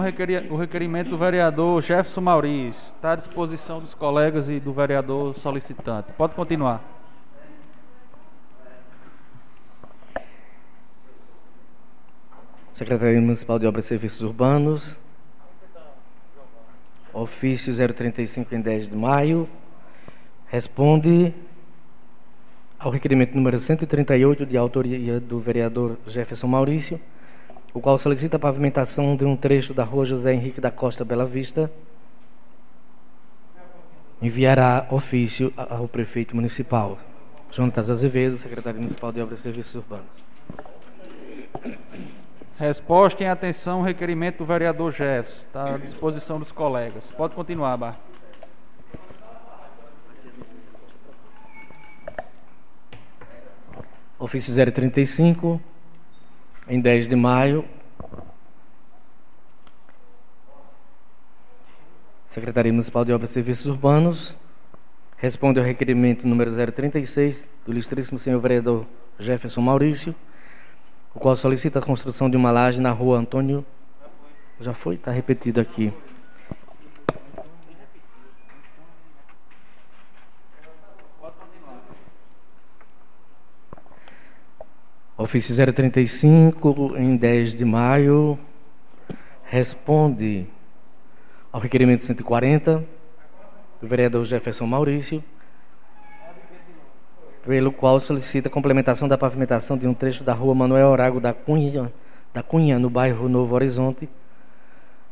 o 0.50 0.56
requerimento 0.56 1.10
do 1.10 1.18
vereador 1.18 1.82
Jefferson 1.82 2.22
Maurício. 2.22 2.96
Está 2.96 3.12
à 3.12 3.16
disposição 3.18 3.82
dos 3.82 3.94
colegas 3.94 4.48
e 4.48 4.62
do 4.62 4.72
vereador 4.72 5.38
solicitante. 5.38 6.14
Pode 6.14 6.34
continuar. 6.36 6.82
Secretaria 12.72 13.20
Municipal 13.20 13.60
de 13.60 13.68
Obras 13.68 13.84
e 13.86 13.88
Serviços 13.90 14.22
Urbanos. 14.22 14.98
Ofício 17.12 17.74
035 17.76 18.56
em 18.56 18.62
10 18.62 18.90
de 18.90 18.96
maio. 18.96 19.50
Responde 20.46 21.34
ao 22.80 22.90
requerimento 22.90 23.36
número 23.36 23.60
138 23.60 24.46
de 24.46 24.56
autoria 24.56 25.20
do 25.20 25.42
vereador 25.42 25.98
Jefferson 26.08 26.48
Maurício 26.48 27.02
o 27.78 27.80
qual 27.80 28.00
solicita 28.00 28.38
a 28.38 28.40
pavimentação 28.40 29.16
de 29.16 29.24
um 29.24 29.38
trecho 29.38 29.72
da 29.72 29.84
rua 29.84 30.04
José 30.04 30.34
Henrique 30.34 30.60
da 30.60 30.72
Costa 30.72 31.06
Bela 31.06 31.28
Vista, 31.28 31.72
enviará 34.20 34.88
ofício 34.90 35.54
ao 35.56 35.88
prefeito 35.88 36.36
municipal, 36.36 36.98
Jonatas 37.52 37.92
Azevedo, 37.92 38.36
secretário 38.36 38.80
municipal 38.80 39.12
de 39.12 39.22
Obras 39.22 39.38
e 39.38 39.42
Serviços 39.44 39.76
Urbanos. 39.76 40.24
Resposta 42.58 43.24
em 43.24 43.28
atenção, 43.28 43.84
requerimento 43.84 44.40
do 44.40 44.46
vereador 44.46 44.92
Jefferson. 44.92 45.44
Está 45.46 45.76
à 45.76 45.78
disposição 45.78 46.40
dos 46.40 46.52
colegas. 46.52 47.12
Pode 47.12 47.36
continuar, 47.36 47.78
Bar. 47.78 48.00
Ofício 54.18 54.52
035, 54.72 55.62
em 56.68 56.80
10 56.82 57.08
de 57.08 57.16
maio, 57.16 57.66
Secretaria 62.28 62.72
Municipal 62.72 63.04
de 63.06 63.14
Obras 63.14 63.32
e 63.32 63.34
Serviços 63.34 63.66
Urbanos 63.66 64.38
responde 65.18 65.60
ao 65.60 65.66
requerimento 65.66 66.28
número 66.28 66.52
036 66.52 67.48
do 67.66 67.72
ilustríssimo 67.72 68.20
senhor 68.20 68.40
vereador 68.40 68.86
Jefferson 69.18 69.62
Maurício, 69.62 70.14
o 71.16 71.20
qual 71.20 71.36
solicita 71.36 71.80
a 71.80 71.82
construção 71.82 72.30
de 72.30 72.38
uma 72.38 72.52
laje 72.52 72.80
na 72.80 72.92
rua 72.92 73.18
Antônio. 73.18 73.66
Já 74.60 74.74
foi? 74.74 74.96
Está 74.96 75.12
repetido 75.12 75.60
aqui. 75.60 75.92
Ofício 85.20 85.56
035, 85.74 86.96
em 86.96 87.18
10 87.18 87.56
de 87.56 87.66
maio, 87.66 88.38
responde 89.46 90.46
ao 91.52 91.60
requerimento 91.60 92.04
140 92.04 92.86
do 93.82 93.88
vereador 93.88 94.24
Jefferson 94.26 94.68
Maurício, 94.68 95.24
pelo 97.44 97.72
qual 97.72 98.00
solicita 98.00 98.48
a 98.48 98.52
complementação 98.52 99.08
da 99.08 99.18
pavimentação 99.18 99.76
de 99.76 99.88
um 99.88 99.94
trecho 99.96 100.24
da 100.24 100.34
rua 100.34 100.54
Manuel 100.54 100.90
Orago 100.90 101.20
da 101.20 101.34
Cunha, 101.34 101.92
da 102.32 102.44
Cunha 102.44 102.78
no 102.78 102.88
bairro 102.88 103.28
Novo 103.28 103.56
Horizonte. 103.56 104.08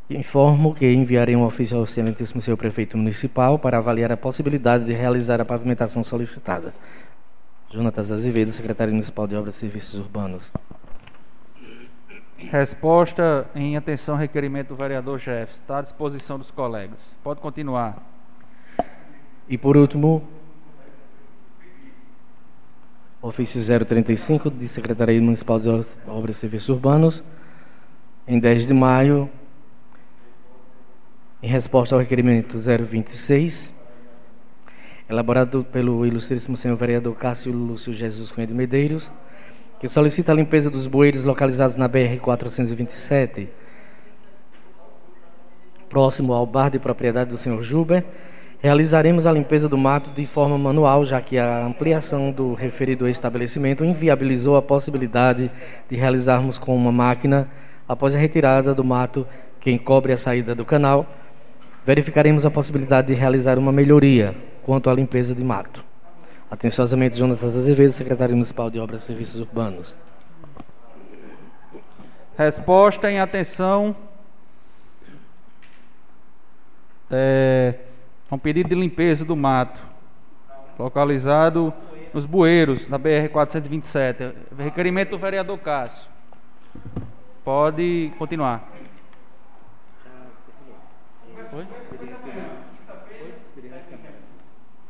Informo 0.08 0.76
que 0.76 0.86
enviarei 0.94 1.36
um 1.36 1.44
ofício 1.44 1.78
ao 1.78 1.84
excelentíssimo 1.84 2.40
senhor 2.40 2.58
prefeito 2.58 2.96
municipal 2.96 3.58
para 3.58 3.80
avaliar 3.80 4.12
a 4.12 4.18
possibilidade 4.18 4.86
de 4.86 4.94
realizar 4.94 5.42
a 5.42 5.46
pavimentação 5.46 6.04
solicitada. 6.04 6.76
Jonatas 7.72 8.12
Azevedo, 8.12 8.52
secretário 8.52 8.94
municipal 8.94 9.28
de 9.28 9.36
Obras 9.36 9.56
e 9.56 9.60
Serviços 9.60 10.00
Urbanos. 10.00 10.52
Resposta 12.38 13.48
em 13.56 13.76
atenção 13.76 14.16
ao 14.16 14.22
requerimento 14.22 14.70
do 14.70 14.76
vereador 14.76 15.18
Jefferson. 15.18 15.56
Está 15.56 15.80
à 15.80 15.82
disposição 15.82 16.38
dos 16.38 16.52
colegas. 16.52 17.16
Pode 17.24 17.42
continuar. 17.42 18.02
E 19.50 19.58
por 19.58 19.76
último, 19.76 20.28
ofício 23.22 23.60
035 23.86 24.52
de 24.52 24.68
Secretaria 24.68 25.20
Municipal 25.22 25.60
de 25.60 25.70
Obras 26.08 26.36
e 26.38 26.40
Serviços 26.40 26.70
Urbanos, 26.70 27.24
em 28.28 28.40
10 28.40 28.68
de 28.68 28.74
maio, 28.74 29.30
em 31.42 31.48
resposta 31.48 31.96
ao 31.96 32.00
requerimento 32.00 32.58
026 32.58 33.74
elaborado 35.10 35.64
pelo 35.72 36.06
ilustríssimo 36.06 36.58
senhor 36.58 36.76
vereador 36.76 37.16
Cássio 37.16 37.52
Lúcio 37.52 37.94
Jesus 37.94 38.32
Cunha 38.32 38.48
de 38.48 38.54
Medeiros, 38.54 39.12
que 39.80 39.88
solicita 39.88 40.32
a 40.32 40.36
limpeza 40.36 40.70
dos 40.70 40.88
bueiros 40.88 41.24
localizados 41.24 41.76
na 41.76 41.88
BR-427, 41.88 43.48
próximo 45.90 46.34
ao 46.34 46.46
bar 46.46 46.72
de 46.72 46.80
propriedade 46.80 47.30
do 47.30 47.38
senhor 47.38 47.62
Juber, 47.62 48.04
realizaremos 48.60 49.28
a 49.28 49.32
limpeza 49.32 49.70
do 49.70 49.78
mato 49.78 50.10
de 50.10 50.26
forma 50.26 50.58
manual, 50.58 51.06
já 51.06 51.22
que 51.22 51.38
a 51.38 51.66
ampliação 51.66 52.32
do 52.32 52.54
referido 52.54 53.08
estabelecimento 53.08 53.86
inviabilizou 53.86 54.58
a 54.58 54.62
possibilidade 54.62 55.52
de 55.88 55.96
realizarmos 55.96 56.58
com 56.58 56.76
uma 56.76 56.92
máquina 56.92 57.48
após 57.88 58.16
a 58.16 58.18
retirada 58.18 58.74
do 58.74 58.84
mato 58.84 59.28
que 59.60 59.70
encobre 59.70 60.12
a 60.12 60.18
saída 60.18 60.56
do 60.56 60.66
canal. 60.66 61.06
Verificaremos 61.86 62.46
a 62.46 62.52
possibilidade 62.52 63.10
de 63.10 63.14
realizar 63.14 63.60
uma 63.60 63.72
melhoria, 63.72 64.36
quanto 64.66 64.90
à 64.90 64.94
limpeza 64.94 65.36
de 65.36 65.44
mato. 65.44 65.86
Atenciosamente, 66.50 67.18
Jonatas 67.18 67.56
Azevedo, 67.56 67.92
secretário 67.92 68.34
municipal 68.34 68.70
de 68.70 68.80
Obras 68.80 69.04
e 69.04 69.06
Serviços 69.06 69.40
Urbanos. 69.42 69.96
Resposta 72.36 73.10
em 73.12 73.20
atenção. 73.20 73.96
É, 77.10 77.76
um 78.32 78.38
pedido 78.38 78.70
de 78.70 78.76
limpeza 78.76 79.24
do 79.24 79.36
mato 79.36 79.84
localizado 80.78 81.72
nos 82.14 82.26
Bueiros, 82.26 82.90
na 82.90 82.98
BR 82.98 83.30
427. 83.32 84.34
Requerimento 84.58 85.12
do 85.12 85.20
vereador 85.20 85.58
Cássio. 85.60 86.10
Pode 87.44 88.12
continuar. 88.18 88.68
Oi? 91.54 91.68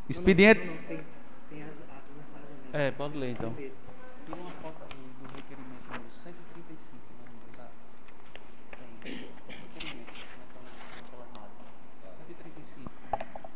Expediente. 0.09 0.61
É, 2.71 2.91
pode 2.91 3.17
ler 3.17 3.31
então. 3.31 3.55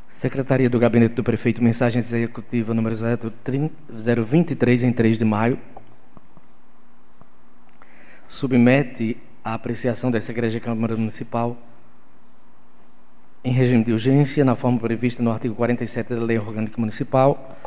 Secretaria 0.09 0.69
do 0.69 0.77
Gabinete 0.77 1.13
do 1.13 1.23
Prefeito, 1.23 1.63
mensagem 1.63 1.99
executiva 1.99 2.73
número 2.73 2.93
023, 2.93 4.83
em 4.83 4.91
3 4.91 5.17
de 5.17 5.23
maio. 5.23 5.57
Submete 8.27 9.15
a 9.43 9.53
apreciação 9.53 10.11
dessa 10.11 10.31
Igreja 10.31 10.59
Câmara 10.59 10.97
Municipal 10.97 11.57
em 13.43 13.51
regime 13.51 13.83
de 13.83 13.93
urgência, 13.93 14.43
na 14.43 14.55
forma 14.55 14.79
prevista 14.79 15.23
no 15.23 15.31
artigo 15.31 15.55
47 15.55 16.13
da 16.13 16.21
Lei 16.21 16.37
Orgânica 16.37 16.79
Municipal, 16.79 17.57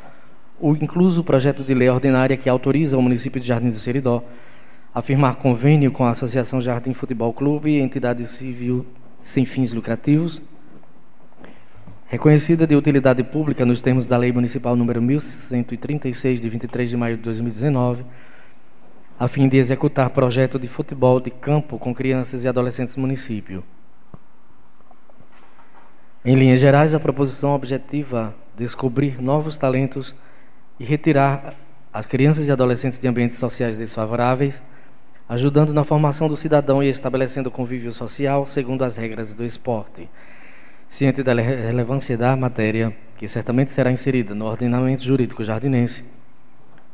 o 0.61 0.77
incluso 0.77 1.25
projeto 1.25 1.65
de 1.65 1.75
lei 1.75 1.89
ordinária 1.89 2.37
que 2.37 2.49
autoriza 2.49 2.97
o 2.97 3.03
município 3.03 3.41
de 3.41 3.49
Jardim 3.49 3.71
do 3.71 3.79
Seridó 3.79 4.23
a 4.95 5.01
firmar 5.01 5.37
convênio 5.37 5.91
com 5.91 6.05
a 6.05 6.11
Associação 6.11 6.61
Jardim 6.61 6.93
Futebol 6.93 7.33
Clube, 7.33 7.79
entidade 7.79 8.27
civil 8.27 8.85
sem 9.23 9.47
fins 9.47 9.73
lucrativos, 9.73 10.43
reconhecida 12.07 12.67
de 12.67 12.77
utilidade 12.77 13.25
pública 13.25 13.65
nos 13.65 13.81
termos 13.81 14.05
da 14.05 14.19
Lei 14.19 14.31
Municipal 14.31 14.77
número 14.77 15.01
1136 15.01 16.41
de 16.41 16.49
23 16.51 16.91
de 16.91 16.97
maio 16.99 17.17
de 17.17 17.23
2019, 17.23 18.05
a 19.19 19.27
fim 19.27 19.49
de 19.49 19.57
executar 19.57 20.11
projeto 20.11 20.59
de 20.59 20.69
futebol 20.69 21.19
de 21.19 21.31
campo 21.31 21.79
com 21.79 21.95
crianças 21.95 22.45
e 22.45 22.49
adolescentes 22.49 22.95
do 22.95 23.01
município. 23.01 23.65
Em 26.25 26.37
linhas 26.37 26.61
gerais, 26.61 26.95
a 26.95 27.01
proposição 27.01 27.55
objetiva 27.55 28.35
descobrir 28.57 29.21
novos 29.21 29.57
talentos 29.57 30.15
e 30.79 30.85
retirar 30.85 31.55
as 31.93 32.07
crianças 32.07 32.47
e 32.47 32.53
adolescentes 32.53 33.01
de 33.01 33.09
ambientes 33.09 33.39
sociais 33.39 33.77
desfavoráveis, 33.77 34.63
ajudando 35.29 35.75
na 35.75 35.85
formação 35.85 36.29
do 36.29 36.37
cidadão 36.37 36.83
e 36.83 36.89
estabelecendo 36.89 37.51
convívio 37.51 37.93
social 37.93 38.47
segundo 38.47 38.85
as 38.85 38.97
regras 38.97 39.35
do 39.35 39.45
esporte 39.45 40.09
ciente 40.93 41.23
da 41.23 41.33
relevância 41.33 42.19
da 42.19 42.37
matéria, 42.37 42.95
que 43.17 43.27
certamente 43.27 43.73
será 43.73 43.91
inserida 43.91 44.35
no 44.35 44.45
ordenamento 44.45 45.03
jurídico 45.03 45.43
jardinense, 45.43 46.05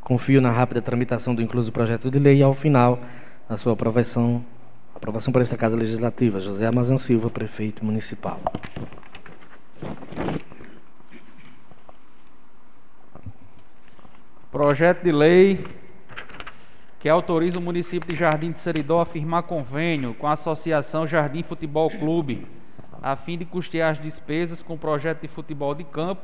confio 0.00 0.40
na 0.40 0.52
rápida 0.52 0.80
tramitação 0.80 1.34
do 1.34 1.42
incluso 1.42 1.72
projeto 1.72 2.08
de 2.08 2.16
lei 2.16 2.36
e, 2.36 2.42
ao 2.44 2.54
final, 2.54 3.00
na 3.48 3.56
sua 3.56 3.72
aprovação, 3.72 4.44
aprovação 4.94 5.32
por 5.32 5.42
esta 5.42 5.56
Casa 5.56 5.76
Legislativa. 5.76 6.38
José 6.38 6.68
Amazan 6.68 6.96
Silva, 6.96 7.28
prefeito 7.28 7.84
municipal. 7.84 8.40
Projeto 14.50 15.02
de 15.02 15.12
lei 15.12 15.64
que 16.98 17.08
autoriza 17.08 17.58
o 17.58 17.62
município 17.62 18.08
de 18.08 18.16
Jardim 18.16 18.50
de 18.50 18.58
Seridó 18.58 19.00
a 19.00 19.06
firmar 19.06 19.44
convênio 19.44 20.14
com 20.14 20.26
a 20.26 20.32
Associação 20.32 21.06
Jardim 21.06 21.42
Futebol 21.42 21.88
Clube 21.90 22.46
a 23.02 23.16
fim 23.16 23.38
de 23.38 23.44
custear 23.44 23.92
as 23.92 24.00
despesas 24.00 24.62
com 24.62 24.74
o 24.74 24.78
projeto 24.78 25.20
de 25.20 25.28
futebol 25.28 25.74
de 25.74 25.84
campo 25.84 26.22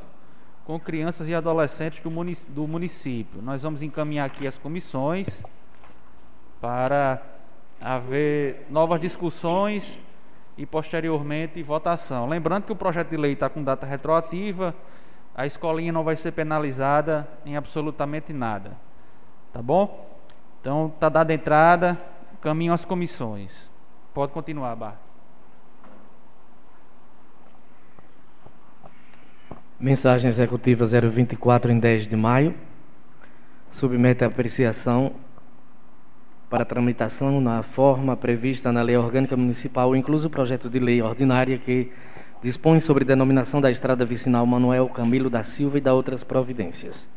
com 0.65 0.79
crianças 0.79 1.29
e 1.29 1.35
adolescentes 1.35 2.01
do 2.01 2.67
município. 2.67 3.41
Nós 3.41 3.61
vamos 3.61 3.83
encaminhar 3.83 4.25
aqui 4.25 4.47
as 4.47 4.57
comissões 4.57 5.43
para 6.59 7.21
haver 7.79 8.65
novas 8.69 8.99
discussões 8.99 9.99
e 10.57 10.65
posteriormente 10.65 11.61
votação. 11.61 12.27
Lembrando 12.27 12.65
que 12.65 12.71
o 12.71 12.75
projeto 12.75 13.09
de 13.09 13.17
lei 13.17 13.33
está 13.33 13.49
com 13.49 13.63
data 13.63 13.85
retroativa, 13.85 14.73
a 15.35 15.45
escolinha 15.45 15.91
não 15.91 16.03
vai 16.03 16.15
ser 16.15 16.31
penalizada 16.31 17.27
em 17.45 17.57
absolutamente 17.57 18.31
nada. 18.31 18.71
Tá 19.51 19.61
bom? 19.61 20.09
Então 20.61 20.87
está 20.87 21.09
dada 21.09 21.33
a 21.33 21.35
entrada, 21.35 22.01
caminho 22.41 22.73
às 22.73 22.85
comissões. 22.85 23.69
Pode 24.13 24.31
continuar, 24.31 24.75
Bart. 24.75 24.95
Mensagem 29.77 30.29
executiva 30.29 30.85
024 30.85 31.69
em 31.69 31.79
10 31.79 32.07
de 32.07 32.15
maio. 32.15 32.55
Submete 33.71 34.23
a 34.23 34.27
apreciação 34.27 35.13
para 36.49 36.63
tramitação 36.63 37.41
na 37.41 37.63
forma 37.63 38.15
prevista 38.15 38.71
na 38.71 38.81
Lei 38.81 38.95
Orgânica 38.95 39.35
Municipal, 39.35 39.95
incluso 39.95 40.27
o 40.27 40.31
projeto 40.31 40.69
de 40.69 40.79
lei 40.79 41.01
ordinária 41.01 41.57
que 41.57 41.91
dispõe 42.41 42.79
sobre 42.79 43.03
denominação 43.03 43.59
da 43.59 43.71
estrada 43.71 44.05
vicinal 44.05 44.45
Manuel 44.45 44.87
Camilo 44.89 45.29
da 45.29 45.43
Silva 45.43 45.77
e 45.77 45.81
da 45.81 45.93
outras 45.93 46.23
providências. 46.23 47.09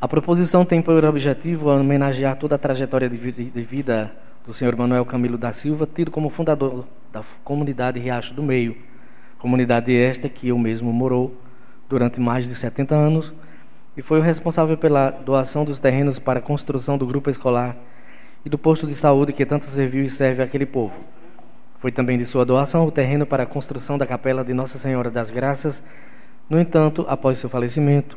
A 0.00 0.08
proposição 0.08 0.64
tem 0.64 0.80
por 0.80 1.04
objetivo 1.04 1.68
homenagear 1.68 2.36
toda 2.36 2.54
a 2.54 2.58
trajetória 2.58 3.08
de 3.08 3.16
vida 3.16 4.10
do 4.46 4.54
senhor 4.54 4.74
Manuel 4.74 5.04
Camilo 5.04 5.36
da 5.36 5.52
Silva, 5.52 5.86
tido 5.86 6.10
como 6.10 6.30
fundador 6.30 6.86
da 7.12 7.22
comunidade 7.44 8.00
Riacho 8.00 8.34
do 8.34 8.42
Meio, 8.42 8.76
comunidade 9.38 9.94
esta 9.94 10.28
que 10.28 10.50
o 10.50 10.58
mesmo 10.58 10.92
morou 10.92 11.38
durante 11.88 12.18
mais 12.18 12.48
de 12.48 12.54
70 12.54 12.94
anos 12.94 13.34
e 14.00 14.02
foi 14.02 14.18
o 14.18 14.22
responsável 14.22 14.78
pela 14.78 15.10
doação 15.10 15.62
dos 15.62 15.78
terrenos 15.78 16.18
para 16.18 16.38
a 16.38 16.42
construção 16.42 16.96
do 16.96 17.06
grupo 17.06 17.28
escolar 17.28 17.76
e 18.42 18.48
do 18.48 18.56
posto 18.56 18.86
de 18.86 18.94
saúde 18.94 19.30
que 19.30 19.44
tanto 19.44 19.66
serviu 19.66 20.02
e 20.02 20.08
serve 20.08 20.42
àquele 20.42 20.64
povo. 20.64 20.98
Foi 21.78 21.92
também 21.92 22.16
de 22.16 22.24
sua 22.24 22.46
doação 22.46 22.86
o 22.86 22.90
terreno 22.90 23.26
para 23.26 23.42
a 23.42 23.46
construção 23.46 23.98
da 23.98 24.06
capela 24.06 24.42
de 24.42 24.54
Nossa 24.54 24.78
Senhora 24.78 25.10
das 25.10 25.30
Graças. 25.30 25.82
No 26.48 26.58
entanto, 26.58 27.04
após 27.10 27.36
seu 27.36 27.50
falecimento, 27.50 28.16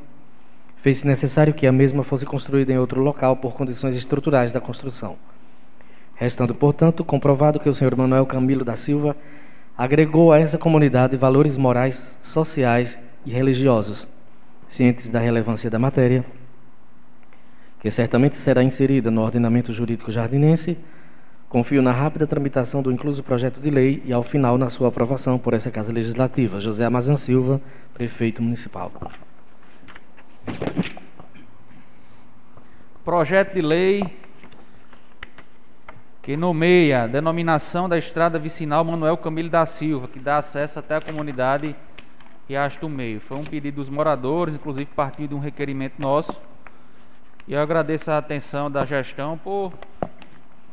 fez-se 0.78 1.06
necessário 1.06 1.54
que 1.54 1.68
a 1.68 1.72
mesma 1.74 2.02
fosse 2.02 2.26
construída 2.26 2.72
em 2.72 2.78
outro 2.78 3.02
local 3.02 3.36
por 3.36 3.52
condições 3.52 3.98
estruturais 3.98 4.54
da 4.54 4.62
construção. 4.62 5.18
Restando, 6.16 6.56
portanto, 6.56 7.04
comprovado 7.04 7.60
que 7.60 7.68
o 7.68 7.74
senhor 7.74 7.94
Manuel 7.94 8.26
Camilo 8.26 8.64
da 8.64 8.78
Silva 8.78 9.18
agregou 9.78 10.32
a 10.32 10.40
essa 10.40 10.58
comunidade 10.58 11.18
valores 11.18 11.58
morais, 11.58 12.18
sociais 12.22 12.98
e 13.26 13.32
religiosos, 13.32 14.08
cientes 14.74 15.12
da 15.12 15.20
relevância 15.20 15.70
da 15.70 15.78
matéria, 15.78 16.26
que 17.80 17.92
certamente 17.92 18.38
será 18.38 18.64
inserida 18.64 19.12
no 19.12 19.22
ordenamento 19.22 19.72
jurídico 19.72 20.12
jardinense, 20.12 20.78
confio 21.48 21.80
na 21.80 21.92
rápida 21.92 22.26
tramitação 22.26 22.82
do 22.82 22.92
incluso 22.92 23.22
projeto 23.22 23.60
de 23.62 23.70
lei 23.70 24.02
e, 24.04 24.12
ao 24.12 24.24
final, 24.24 24.58
na 24.58 24.70
sua 24.70 24.88
aprovação 24.88 25.38
por 25.38 25.54
essa 25.54 25.70
Casa 25.70 25.94
Legislativa. 25.94 26.60
José 26.60 26.86
Amazan 26.86 27.16
Silva, 27.16 27.62
Prefeito 27.94 28.42
Municipal. 28.42 28.92
Projeto 33.06 33.54
de 33.54 33.62
lei 33.62 34.04
que 36.24 36.36
nomeia 36.36 37.04
a 37.04 37.08
denominação 37.08 37.88
da 37.88 37.98
estrada 37.98 38.40
vicinal 38.40 38.84
Manuel 38.84 39.18
Camilo 39.18 39.50
da 39.50 39.68
Silva, 39.68 40.08
que 40.08 40.20
dá 40.20 40.38
acesso 40.38 40.80
até 40.80 40.96
a 40.96 41.02
comunidade 41.02 41.76
Riacho 42.48 42.82
do 42.82 42.90
Meio. 42.90 43.20
Foi 43.20 43.38
um 43.38 43.44
pedido 43.44 43.76
dos 43.76 43.90
moradores, 43.90 44.56
inclusive 44.56 44.90
partiu 44.96 45.28
de 45.28 45.34
um 45.34 45.40
requerimento 45.40 46.00
nosso. 46.00 46.40
E 47.48 47.54
eu 47.54 47.62
agradeço 47.62 48.12
a 48.12 48.18
atenção 48.18 48.70
da 48.70 48.86
gestão 48.86 49.38
por 49.38 49.74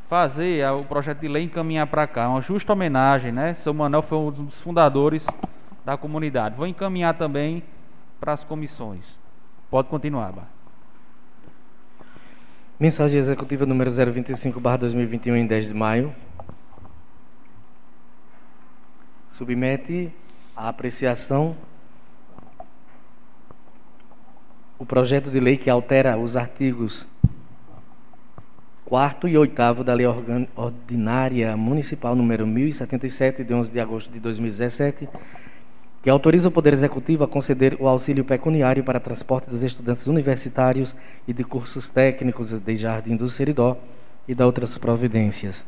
fazer 0.08 0.68
o 0.72 0.84
projeto 0.84 1.20
de 1.20 1.28
lei 1.28 1.44
encaminhar 1.44 1.86
para 1.86 2.06
cá. 2.06 2.28
Uma 2.28 2.40
justa 2.40 2.72
homenagem, 2.72 3.32
né? 3.32 3.54
Seu 3.54 3.72
Manuel 3.72 4.02
foi 4.02 4.18
um 4.18 4.30
dos 4.30 4.60
fundadores 4.60 5.26
da 5.84 5.96
comunidade. 5.96 6.56
Vou 6.56 6.66
encaminhar 6.66 7.14
também 7.14 7.62
para 8.20 8.32
as 8.32 8.44
comissões. 8.44 9.18
Pode 9.70 9.88
continuar, 9.88 10.32
Bar. 10.32 10.48
Mensagem 12.78 13.18
executiva 13.18 13.66
número 13.66 13.90
025/2021 13.90 15.36
em 15.36 15.46
10 15.46 15.68
de 15.68 15.74
maio. 15.74 16.14
Submete 19.28 20.12
à 20.60 20.68
apreciação 20.68 21.56
o 24.78 24.84
projeto 24.84 25.30
de 25.30 25.40
lei 25.40 25.56
que 25.56 25.70
altera 25.70 26.18
os 26.18 26.36
artigos 26.36 27.08
4 28.84 29.26
e 29.26 29.38
8 29.38 29.82
da 29.82 29.94
Lei 29.94 30.06
Ordinária 30.54 31.56
Municipal 31.56 32.14
número 32.14 32.46
1077 32.46 33.42
de 33.42 33.54
11 33.54 33.72
de 33.72 33.80
agosto 33.80 34.12
de 34.12 34.20
2017 34.20 35.08
que 36.02 36.10
autoriza 36.10 36.48
o 36.48 36.52
Poder 36.52 36.74
Executivo 36.74 37.24
a 37.24 37.28
conceder 37.28 37.78
o 37.80 37.88
auxílio 37.88 38.22
pecuniário 38.22 38.84
para 38.84 39.00
transporte 39.00 39.48
dos 39.48 39.62
estudantes 39.62 40.06
universitários 40.06 40.94
e 41.26 41.32
de 41.32 41.42
cursos 41.42 41.88
técnicos 41.88 42.52
de 42.60 42.76
Jardim 42.76 43.16
do 43.16 43.30
Seridó 43.30 43.78
e 44.28 44.34
da 44.34 44.44
outras 44.44 44.76
providências. 44.76 45.64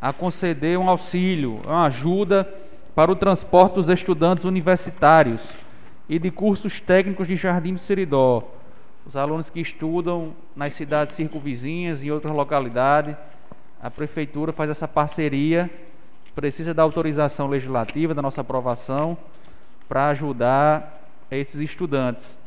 a 0.00 0.10
conceder 0.10 0.78
um 0.78 0.88
auxílio, 0.88 1.60
uma 1.66 1.84
ajuda 1.84 2.48
para 2.94 3.12
o 3.12 3.14
transporte 3.14 3.74
dos 3.74 3.90
estudantes 3.90 4.46
universitários 4.46 5.42
e 6.08 6.18
de 6.18 6.30
cursos 6.30 6.80
técnicos 6.80 7.26
de 7.26 7.36
Jardim 7.36 7.74
do 7.74 7.80
Seridó. 7.80 8.42
Os 9.06 9.16
alunos 9.16 9.50
que 9.50 9.60
estudam 9.60 10.34
nas 10.54 10.74
cidades 10.74 11.14
circunvizinhas 11.14 12.02
e 12.02 12.10
outras 12.10 12.34
localidades, 12.34 13.16
a 13.80 13.90
prefeitura 13.90 14.52
faz 14.52 14.70
essa 14.70 14.88
parceria, 14.88 15.70
precisa 16.34 16.72
da 16.72 16.82
autorização 16.82 17.46
legislativa, 17.46 18.14
da 18.14 18.22
nossa 18.22 18.40
aprovação, 18.40 19.16
para 19.88 20.08
ajudar 20.08 21.00
esses 21.30 21.60
estudantes. 21.60 22.38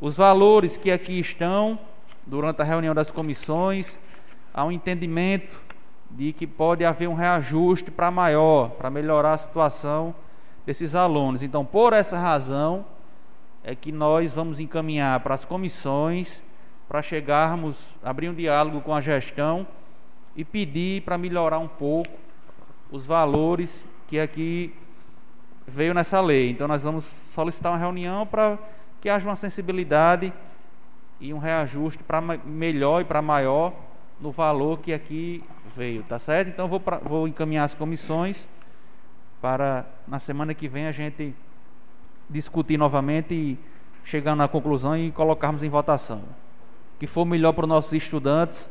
Os 0.00 0.16
valores 0.16 0.76
que 0.76 0.90
aqui 0.90 1.18
estão, 1.18 1.78
durante 2.26 2.60
a 2.60 2.64
reunião 2.64 2.94
das 2.94 3.10
comissões, 3.10 3.98
há 4.52 4.64
um 4.64 4.72
entendimento 4.72 5.60
de 6.10 6.32
que 6.32 6.46
pode 6.46 6.84
haver 6.84 7.08
um 7.08 7.14
reajuste 7.14 7.90
para 7.90 8.10
maior, 8.10 8.70
para 8.70 8.90
melhorar 8.90 9.32
a 9.32 9.38
situação 9.38 10.14
desses 10.64 10.94
alunos. 10.94 11.42
Então, 11.42 11.64
por 11.64 11.92
essa 11.92 12.18
razão, 12.18 12.84
é 13.64 13.74
que 13.74 13.90
nós 13.90 14.32
vamos 14.32 14.60
encaminhar 14.60 15.18
para 15.20 15.34
as 15.34 15.44
comissões 15.44 16.42
para 16.88 17.02
chegarmos, 17.02 17.94
abrir 18.02 18.28
um 18.28 18.34
diálogo 18.34 18.80
com 18.80 18.94
a 18.94 19.00
gestão 19.00 19.66
e 20.36 20.44
pedir 20.44 21.02
para 21.02 21.16
melhorar 21.16 21.58
um 21.58 21.68
pouco 21.68 22.12
os 22.90 23.06
valores 23.06 23.88
que 24.06 24.20
aqui 24.20 24.74
veio 25.66 25.94
nessa 25.94 26.20
lei. 26.20 26.50
Então 26.50 26.68
nós 26.68 26.82
vamos 26.82 27.06
solicitar 27.06 27.72
uma 27.72 27.78
reunião 27.78 28.26
para 28.26 28.58
que 29.00 29.08
haja 29.08 29.28
uma 29.28 29.36
sensibilidade 29.36 30.32
e 31.18 31.32
um 31.32 31.38
reajuste 31.38 32.02
para 32.02 32.20
melhor 32.20 33.00
e 33.00 33.04
para 33.04 33.22
maior 33.22 33.72
no 34.20 34.30
valor 34.30 34.78
que 34.78 34.92
aqui 34.92 35.42
veio, 35.74 36.02
tá 36.02 36.18
certo? 36.18 36.48
Então 36.48 36.68
vou, 36.68 36.80
pra, 36.80 36.98
vou 36.98 37.26
encaminhar 37.26 37.64
as 37.64 37.74
comissões 37.74 38.48
para 39.40 39.84
na 40.06 40.18
semana 40.18 40.54
que 40.54 40.68
vem 40.68 40.86
a 40.86 40.92
gente 40.92 41.34
discutir 42.28 42.78
novamente 42.78 43.34
e 43.34 43.58
chegar 44.04 44.36
na 44.36 44.46
conclusão 44.48 44.96
e 44.96 45.10
colocarmos 45.10 45.62
em 45.62 45.68
votação. 45.68 46.18
O 46.18 46.98
que 47.00 47.06
for 47.06 47.24
melhor 47.24 47.52
para 47.52 47.64
os 47.64 47.68
nossos 47.68 47.92
estudantes, 47.92 48.70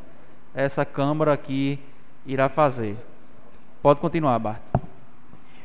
essa 0.54 0.84
Câmara 0.84 1.32
aqui 1.32 1.78
irá 2.26 2.48
fazer. 2.48 2.96
Pode 3.82 4.00
continuar, 4.00 4.38
Bart. 4.38 4.60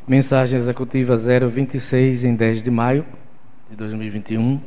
Mensagem 0.08 0.58
executiva 0.58 1.16
026 1.16 2.24
em 2.24 2.36
10 2.36 2.64
de 2.64 2.72
maio 2.72 3.06
de 3.70 3.76
2021. 3.76 4.60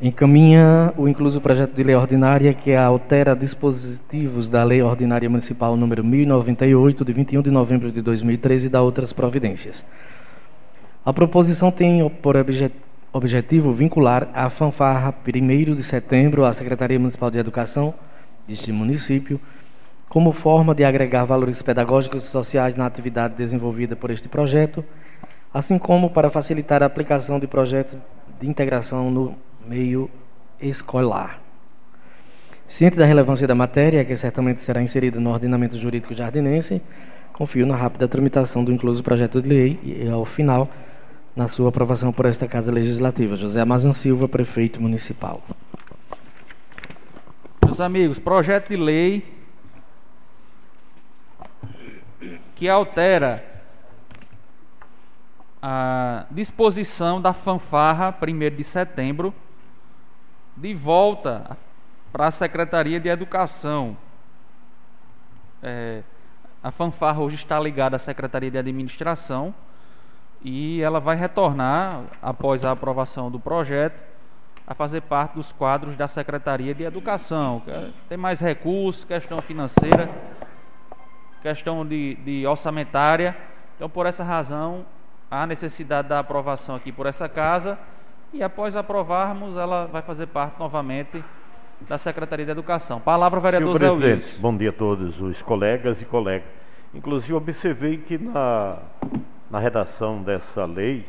Encaminha 0.00 0.92
o 0.96 1.08
incluso 1.08 1.40
projeto 1.40 1.72
de 1.74 1.82
lei 1.82 1.94
ordinária 1.94 2.52
que 2.52 2.74
altera 2.74 3.34
dispositivos 3.34 4.50
da 4.50 4.62
Lei 4.62 4.82
Ordinária 4.82 5.28
Municipal 5.30 5.76
número 5.76 6.04
1098 6.04 7.04
de 7.04 7.12
21 7.12 7.42
de 7.42 7.50
novembro 7.50 7.90
de 7.90 8.02
2013 8.02 8.66
e 8.66 8.70
da 8.70 8.82
outras 8.82 9.12
providências. 9.12 9.84
A 11.04 11.12
proposição 11.12 11.70
tem 11.70 12.08
por 12.08 12.34
objetivo 13.12 13.72
vincular 13.74 14.30
a 14.32 14.48
fanfarra 14.48 15.14
1 15.26 15.74
de 15.74 15.82
setembro 15.82 16.46
à 16.46 16.52
Secretaria 16.54 16.98
Municipal 16.98 17.30
de 17.30 17.36
Educação 17.36 17.92
deste 18.48 18.72
município, 18.72 19.38
como 20.08 20.32
forma 20.32 20.74
de 20.74 20.82
agregar 20.82 21.24
valores 21.24 21.60
pedagógicos 21.60 22.24
e 22.24 22.28
sociais 22.28 22.74
na 22.74 22.86
atividade 22.86 23.34
desenvolvida 23.34 23.94
por 23.94 24.10
este 24.10 24.30
projeto, 24.30 24.82
assim 25.52 25.76
como 25.76 26.08
para 26.08 26.30
facilitar 26.30 26.82
a 26.82 26.86
aplicação 26.86 27.38
de 27.38 27.46
projetos 27.46 27.98
de 28.40 28.48
integração 28.48 29.10
no 29.10 29.34
meio 29.68 30.08
escolar. 30.58 31.38
Ciente 32.66 32.96
da 32.96 33.04
relevância 33.04 33.46
da 33.46 33.54
matéria, 33.54 34.06
que 34.06 34.16
certamente 34.16 34.62
será 34.62 34.80
inserida 34.80 35.20
no 35.20 35.28
ordenamento 35.28 35.76
jurídico 35.76 36.14
jardinense, 36.14 36.80
confio 37.34 37.66
na 37.66 37.76
rápida 37.76 38.08
tramitação 38.08 38.64
do 38.64 38.72
incluso 38.72 39.04
projeto 39.04 39.42
de 39.42 39.48
lei 39.50 39.78
e, 39.84 40.08
ao 40.08 40.24
final, 40.24 40.66
na 41.34 41.48
sua 41.48 41.68
aprovação 41.68 42.12
por 42.12 42.26
esta 42.26 42.46
Casa 42.46 42.70
Legislativa. 42.70 43.36
José 43.36 43.60
Amazan 43.60 43.92
Silva, 43.92 44.28
prefeito 44.28 44.80
municipal. 44.80 45.42
Meus 47.64 47.80
amigos, 47.80 48.18
projeto 48.18 48.68
de 48.68 48.76
lei 48.76 49.34
que 52.54 52.68
altera 52.68 53.44
a 55.60 56.26
disposição 56.30 57.20
da 57.20 57.32
fanfarra 57.32 58.16
1 58.22 58.56
de 58.56 58.62
setembro 58.62 59.34
de 60.56 60.72
volta 60.72 61.56
para 62.12 62.28
a 62.28 62.30
Secretaria 62.30 63.00
de 63.00 63.08
Educação. 63.08 63.96
É, 65.60 66.02
a 66.62 66.70
fanfarra 66.70 67.20
hoje 67.20 67.34
está 67.34 67.58
ligada 67.58 67.96
à 67.96 67.98
Secretaria 67.98 68.50
de 68.52 68.58
Administração 68.58 69.52
e 70.44 70.82
ela 70.82 71.00
vai 71.00 71.16
retornar, 71.16 72.02
após 72.20 72.66
a 72.66 72.72
aprovação 72.72 73.30
do 73.30 73.40
projeto, 73.40 74.02
a 74.66 74.74
fazer 74.74 75.00
parte 75.00 75.34
dos 75.34 75.50
quadros 75.50 75.96
da 75.96 76.06
Secretaria 76.06 76.74
de 76.74 76.84
Educação. 76.84 77.62
É, 77.66 77.88
tem 78.10 78.18
mais 78.18 78.40
recursos, 78.40 79.04
questão 79.04 79.40
financeira, 79.40 80.08
questão 81.40 81.84
de, 81.84 82.16
de 82.16 82.46
orçamentária. 82.46 83.34
Então, 83.76 83.88
por 83.88 84.04
essa 84.04 84.22
razão, 84.22 84.84
há 85.30 85.46
necessidade 85.46 86.08
da 86.08 86.18
aprovação 86.18 86.74
aqui 86.74 86.92
por 86.92 87.06
essa 87.06 87.26
casa 87.26 87.78
e 88.32 88.42
após 88.42 88.76
aprovarmos, 88.76 89.56
ela 89.56 89.86
vai 89.86 90.02
fazer 90.02 90.26
parte 90.26 90.58
novamente 90.58 91.24
da 91.88 91.96
Secretaria 91.96 92.44
de 92.44 92.50
Educação. 92.50 93.00
Palavra, 93.00 93.40
vereador 93.40 93.78
Senhor 93.78 93.98
presidente, 93.98 94.40
bom 94.40 94.54
dia 94.56 94.70
a 94.70 94.72
todos 94.72 95.20
os 95.20 95.40
colegas 95.40 96.02
e 96.02 96.04
colegas. 96.04 96.48
Inclusive, 96.92 97.32
observei 97.32 97.98
que 97.98 98.18
na 98.18 98.78
na 99.54 99.60
redação 99.60 100.20
dessa 100.20 100.64
lei, 100.64 101.06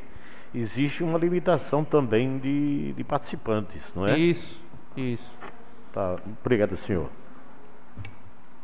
existe 0.53 1.03
uma 1.03 1.17
limitação 1.17 1.83
também 1.83 2.37
de, 2.37 2.93
de 2.93 3.03
participantes, 3.03 3.81
não 3.95 4.05
é? 4.05 4.19
Isso, 4.19 4.61
isso. 4.95 5.31
Tá, 5.91 6.17
obrigado, 6.43 6.77
senhor. 6.77 7.09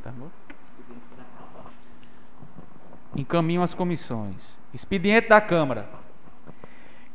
Tá 0.04 0.12
bom. 0.12 0.30
Encaminham 3.16 3.64
as 3.64 3.74
comissões. 3.74 4.56
Expediente 4.72 5.28
da 5.28 5.42
Câmara. 5.42 5.90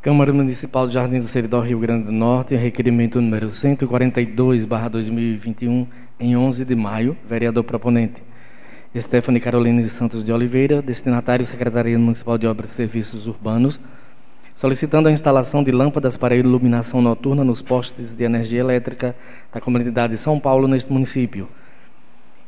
Câmara 0.02 0.33
Municipal 0.33 0.88
de 0.88 0.94
Jardim 0.94 1.20
do 1.20 1.29
Seridó, 1.29 1.61
Rio 1.61 1.79
Grande 1.79 2.07
do 2.07 2.12
Norte, 2.12 2.57
requerimento 2.57 3.20
número 3.20 3.46
142/2021, 3.46 5.87
em 6.18 6.37
11 6.37 6.64
de 6.64 6.74
maio, 6.74 7.16
vereador 7.29 7.62
proponente 7.62 8.24
Stephanie 9.01 9.41
Carolina 9.41 9.83
de 9.83 9.91
Santos 9.91 10.25
de 10.25 10.33
Oliveira, 10.33 10.81
destinatário 10.81 11.45
Secretaria 11.45 11.99
Municipal 11.99 12.39
de 12.39 12.47
Obras 12.47 12.71
e 12.71 12.75
Serviços 12.75 13.27
Urbanos, 13.27 13.79
solicitando 14.55 15.09
a 15.09 15.13
instalação 15.13 15.63
de 15.63 15.71
lâmpadas 15.71 16.17
para 16.17 16.35
iluminação 16.35 17.03
noturna 17.03 17.45
nos 17.45 17.61
postes 17.61 18.15
de 18.15 18.25
energia 18.25 18.61
elétrica 18.61 19.15
da 19.53 19.61
comunidade 19.61 20.15
de 20.15 20.19
São 20.19 20.41
Paulo 20.41 20.67
neste 20.67 20.91
município. 20.91 21.49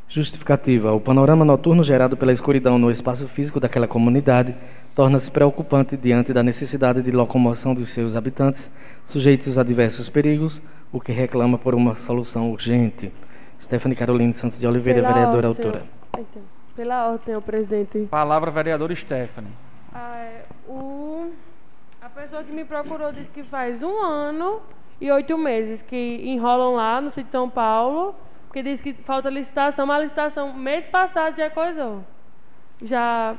Justificativa: 0.09 0.93
o 0.93 1.01
panorama 1.01 1.45
noturno 1.45 1.85
gerado 1.85 2.17
pela 2.17 2.33
escuridão 2.33 2.79
no 2.79 2.91
espaço 2.91 3.29
físico 3.29 3.61
daquela 3.61 3.87
comunidade 3.87 4.55
torna-se 4.95 5.31
preocupante 5.31 5.97
diante 5.97 6.33
da 6.33 6.43
necessidade 6.43 7.03
de 7.03 7.11
locomoção 7.11 7.75
dos 7.75 7.91
seus 7.91 8.17
habitantes, 8.17 8.71
sujeitos 9.05 9.59
a 9.59 9.63
diversos 9.63 10.09
perigos, 10.09 10.63
o 10.91 10.99
que 10.99 11.13
reclama 11.13 11.59
por 11.59 11.75
uma 11.75 11.95
solução 11.95 12.51
urgente. 12.51 13.13
Stephanie 13.61 13.97
Carolina 13.97 14.31
de 14.31 14.39
Santos 14.39 14.59
de 14.59 14.67
Oliveira, 14.67 15.03
vereadora 15.03 15.51
ordem. 15.51 15.98
Pela 16.75 17.07
ordem, 17.07 17.25
senhor 17.25 17.43
presidente. 17.43 18.07
Palavra, 18.11 18.51
vereador 18.51 18.95
Stephanie. 18.95 19.53
Ah, 19.93 20.17
é, 20.19 20.45
o, 20.69 21.33
a 22.01 22.07
A 22.07 22.09
pessoa 22.09 22.43
que 22.45 22.53
me 22.53 22.65
procurou 22.65 23.13
disse 23.13 23.31
que 23.31 23.43
faz 23.43 23.83
um 23.83 24.03
ano 24.03 24.61
e 25.01 25.11
oito 25.11 25.37
meses 25.37 25.83
que 25.83 26.21
enrolam 26.25 26.75
lá 26.75 27.01
no 27.01 27.11
sítio 27.11 27.25
de 27.25 27.31
São 27.31 27.49
Paulo, 27.49 28.15
porque 28.47 28.63
diz 28.63 28.81
que 28.81 28.93
falta 28.95 29.29
licitação, 29.29 29.87
mas 29.87 29.97
a 29.97 30.01
licitação 30.03 30.53
mês 30.53 30.87
passado 30.87 31.37
já 31.37 31.51
coisou. 31.51 32.05
Já 32.83 33.37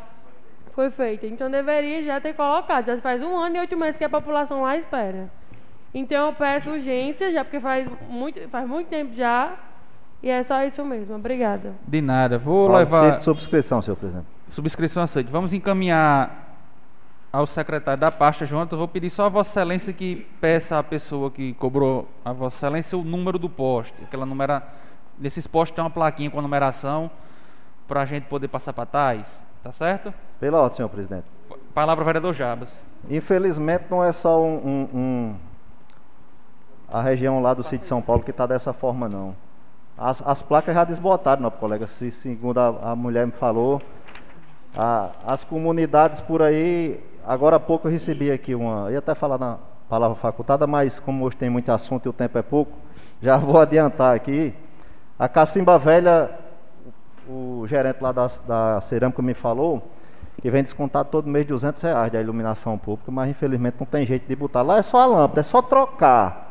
foi 0.73 0.89
feita. 0.89 1.27
Então 1.27 1.49
deveria 1.49 2.03
já 2.03 2.21
ter 2.21 2.33
colocado. 2.33 2.85
Já 2.85 2.97
faz 2.97 3.21
um 3.23 3.35
ano 3.35 3.57
e 3.57 3.59
oito 3.59 3.75
meses 3.77 3.97
que 3.97 4.03
a 4.03 4.09
população 4.09 4.61
lá 4.61 4.77
espera. 4.77 5.29
Então 5.93 6.27
eu 6.27 6.33
peço 6.33 6.69
urgência, 6.69 7.31
já 7.31 7.43
porque 7.43 7.59
faz 7.59 7.87
muito, 8.07 8.47
faz 8.49 8.67
muito 8.67 8.87
tempo 8.87 9.13
já. 9.13 9.57
E 10.21 10.29
é 10.29 10.43
só 10.43 10.63
isso 10.63 10.83
mesmo. 10.83 11.15
Obrigada. 11.15 11.73
De 11.87 12.01
nada. 12.01 12.37
Vou 12.37 12.67
Só 12.67 12.77
levar. 12.77 13.03
aceito 13.05 13.21
subscrição, 13.21 13.81
senhor 13.81 13.95
presidente. 13.95 14.27
Subscrição 14.49 15.03
aceita. 15.03 15.31
Vamos 15.31 15.53
encaminhar 15.53 16.47
ao 17.31 17.45
secretário 17.47 18.01
da 18.01 18.11
pasta, 18.11 18.45
Jonathan. 18.45 18.75
Eu 18.75 18.79
vou 18.79 18.87
pedir 18.87 19.09
só 19.09 19.25
a 19.27 19.29
Vossa 19.29 19.51
Excelência 19.51 19.93
que 19.93 20.27
peça 20.41 20.77
à 20.77 20.83
pessoa 20.83 21.31
que 21.31 21.53
cobrou 21.53 22.07
a 22.25 22.33
Vossa 22.33 22.57
Excelência 22.57 22.97
o 22.97 23.03
número 23.03 23.39
do 23.39 23.49
poste. 23.49 23.93
Aquela 24.03 24.25
numera... 24.25 24.63
Nesses 25.17 25.45
postes 25.47 25.75
tem 25.75 25.83
uma 25.83 25.89
plaquinha 25.89 26.29
com 26.31 26.39
a 26.39 26.41
numeração 26.41 27.09
para 27.87 28.01
a 28.01 28.05
gente 28.05 28.23
poder 28.25 28.47
passar 28.47 28.73
para 28.73 28.85
trás. 28.85 29.45
Tá 29.63 29.71
certo? 29.71 30.13
Pela 30.39 30.59
ordem, 30.61 30.77
senhor 30.77 30.89
presidente. 30.89 31.25
Palavra 31.73 32.03
vereador 32.05 32.33
Jabas. 32.33 32.73
Infelizmente 33.09 33.85
não 33.89 34.03
é 34.03 34.11
só 34.11 34.41
um, 34.41 34.55
um- 34.93 34.97
um- 34.97 35.35
a 36.91 37.01
região 37.01 37.41
lá 37.41 37.53
do 37.53 37.61
sítio 37.63 37.79
de 37.79 37.85
São 37.85 38.01
Paulo 38.01 38.23
que 38.23 38.31
está 38.31 38.45
dessa 38.45 38.71
forma 38.73 39.07
não. 39.09 39.35
As, 39.99 40.25
as 40.25 40.41
placas 40.41 40.73
já 40.73 40.83
desbotaram, 40.85 41.41
não, 41.41 41.51
colega. 41.51 41.85
Se, 41.87 42.11
segundo 42.11 42.57
a, 42.59 42.91
a 42.91 42.95
mulher 42.95 43.25
me 43.25 43.33
falou, 43.33 43.81
a- 44.75 45.09
as 45.25 45.43
comunidades 45.43 46.21
por 46.21 46.41
aí. 46.41 46.99
Agora 47.25 47.57
há 47.57 47.59
pouco 47.59 47.87
eu 47.87 47.91
recebi 47.91 48.31
aqui 48.31 48.55
uma. 48.55 48.91
Ia 48.91 48.99
até 48.99 49.13
falar 49.13 49.37
na 49.37 49.57
palavra 49.89 50.15
facultada, 50.15 50.65
mas 50.65 50.99
como 50.99 51.25
hoje 51.25 51.35
tem 51.37 51.49
muito 51.49 51.71
assunto 51.71 52.05
e 52.05 52.09
o 52.09 52.13
tempo 52.13 52.37
é 52.37 52.41
pouco, 52.41 52.71
já 53.21 53.37
vou 53.37 53.59
adiantar 53.59 54.15
aqui. 54.15 54.53
A 55.17 55.27
Cacimba 55.27 55.77
Velha, 55.77 56.31
o 57.27 57.65
gerente 57.67 58.01
lá 58.01 58.11
da, 58.11 58.27
da 58.47 58.81
cerâmica 58.81 59.21
me 59.21 59.33
falou 59.33 59.83
que 60.41 60.49
vem 60.49 60.63
descontar 60.63 61.03
todo 61.05 61.27
mês 61.27 61.45
200 61.45 61.81
reais 61.81 62.11
da 62.11 62.21
iluminação 62.21 62.77
pública, 62.77 63.11
mas 63.11 63.29
infelizmente 63.29 63.75
não 63.79 63.85
tem 63.85 64.05
jeito 64.05 64.25
de 64.27 64.35
botar. 64.35 64.61
Lá 64.61 64.77
é 64.77 64.81
só 64.81 65.01
a 65.01 65.05
lâmpada, 65.05 65.41
é 65.41 65.43
só 65.43 65.61
trocar. 65.61 66.48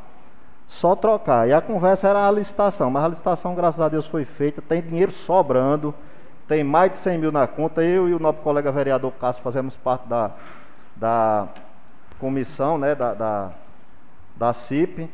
Só 0.68 0.94
trocar. 0.94 1.48
E 1.48 1.52
a 1.52 1.62
conversa 1.62 2.08
era 2.08 2.28
a 2.28 2.30
licitação, 2.30 2.90
mas 2.90 3.02
a 3.02 3.08
licitação, 3.08 3.54
graças 3.54 3.80
a 3.80 3.88
Deus, 3.88 4.06
foi 4.06 4.26
feita, 4.26 4.60
tem 4.60 4.82
dinheiro 4.82 5.10
sobrando, 5.10 5.94
tem 6.46 6.62
mais 6.62 6.90
de 6.90 6.98
100 6.98 7.18
mil 7.18 7.32
na 7.32 7.46
conta. 7.46 7.82
Eu 7.82 8.06
e 8.06 8.12
o 8.12 8.18
nosso 8.18 8.40
colega 8.40 8.70
vereador 8.70 9.10
Cássio 9.12 9.42
fazemos 9.42 9.76
parte 9.76 10.06
da, 10.06 10.30
da 10.94 11.48
comissão, 12.18 12.76
né, 12.76 12.94
da, 12.94 13.14
da, 13.14 13.50
da 14.36 14.52
CIP. 14.52 15.10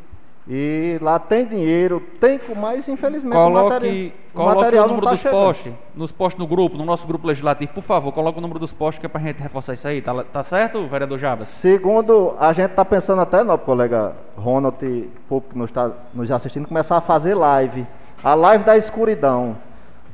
E 0.46 0.98
lá 1.00 1.18
tem 1.18 1.46
dinheiro, 1.46 2.00
tem, 2.20 2.38
com- 2.38 2.54
mas 2.54 2.86
infelizmente 2.86 3.34
o 3.34 3.40
Coloque, 3.44 3.70
material, 3.72 4.12
o 4.34 4.36
coloque 4.36 4.56
material 4.56 4.84
o 4.84 4.88
não 4.88 4.94
número 4.96 5.04
está 5.06 5.10
dos 5.14 5.20
chegando. 5.22 5.46
postes, 5.46 5.72
nos 5.94 6.12
postes 6.12 6.38
no 6.38 6.46
grupo, 6.46 6.76
no 6.76 6.84
nosso 6.84 7.06
grupo 7.06 7.26
legislativo, 7.26 7.72
por 7.72 7.82
favor, 7.82 8.12
coloque 8.12 8.36
o 8.38 8.42
número 8.42 8.58
dos 8.60 8.70
postes 8.70 9.00
que 9.00 9.06
é 9.06 9.08
pra 9.08 9.22
gente 9.22 9.40
reforçar 9.40 9.72
isso 9.72 9.88
aí, 9.88 10.02
tá, 10.02 10.22
tá 10.22 10.42
certo, 10.42 10.86
vereador 10.86 11.18
Jabas? 11.18 11.46
Segundo, 11.46 12.34
a 12.38 12.52
gente 12.52 12.72
está 12.72 12.84
pensando 12.84 13.22
até, 13.22 13.42
nosso 13.42 13.62
colega 13.64 14.12
Ronald 14.36 14.76
o 14.84 15.08
público 15.30 15.52
que 15.54 15.58
nos 15.58 15.70
está 15.70 15.90
nos 16.12 16.30
assistindo, 16.30 16.68
começar 16.68 16.98
a 16.98 17.00
fazer 17.00 17.34
live. 17.34 17.86
A 18.22 18.34
live 18.34 18.64
da 18.64 18.76
escuridão. 18.76 19.56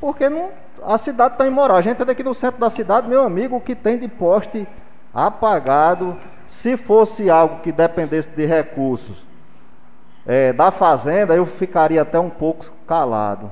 Porque 0.01 0.29
não, 0.29 0.51
a 0.87 0.97
cidade 0.97 1.35
está 1.35 1.47
imoral. 1.47 1.77
A 1.77 1.81
gente 1.83 2.01
é 2.03 2.05
daqui 2.05 2.23
do 2.23 2.35
centro 2.35 2.61
da 2.61 2.71
cidade, 2.71 3.09
meu 3.09 3.23
amigo, 3.25 3.57
o 3.57 3.61
que 3.61 3.75
tem 3.75 3.99
de 3.99 4.07
poste 4.07 4.67
apagado, 5.13 6.17
se 6.47 6.77
fosse 6.77 7.29
algo 7.29 7.61
que 7.63 7.73
dependesse 7.73 8.31
de 8.31 8.47
recursos 8.47 9.29
é, 10.27 10.53
da 10.53 10.71
fazenda, 10.71 11.35
eu 11.35 11.47
ficaria 11.47 12.03
até 12.03 12.19
um 12.19 12.31
pouco 12.31 12.67
calado. 12.87 13.51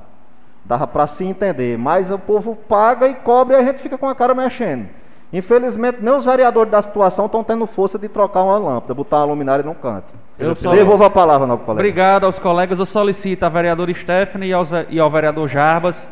Dava 0.64 0.86
para 0.86 1.06
se 1.06 1.24
entender. 1.24 1.78
Mas 1.78 2.10
o 2.10 2.18
povo 2.18 2.54
paga 2.54 3.08
e 3.08 3.14
cobra 3.14 3.56
e 3.56 3.60
a 3.60 3.64
gente 3.64 3.80
fica 3.80 3.96
com 3.96 4.06
a 4.06 4.14
cara 4.14 4.34
mexendo. 4.34 4.88
Infelizmente, 5.32 5.98
nem 6.00 6.14
os 6.14 6.24
vereadores 6.24 6.70
da 6.70 6.80
situação 6.80 7.26
estão 7.26 7.44
tendo 7.44 7.66
força 7.66 7.98
de 7.98 8.08
trocar 8.08 8.42
uma 8.42 8.58
lâmpada, 8.58 8.94
botar 8.94 9.18
uma 9.18 9.26
luminária 9.26 9.64
num 9.64 9.74
canto. 9.74 10.14
Eu 10.38 10.54
Devolvo 10.54 11.04
a 11.04 11.10
palavra, 11.10 11.46
novo 11.46 11.64
colega. 11.64 11.80
Obrigado 11.80 12.24
aos 12.24 12.38
colegas. 12.38 12.78
Eu 12.78 12.86
solicito 12.86 13.42
à 13.42 13.48
vereadora 13.48 13.92
Stephanie 13.92 14.50
e, 14.50 14.52
aos 14.52 14.70
e 14.88 14.98
ao 15.00 15.10
vereador 15.10 15.48
Jarbas 15.48 16.08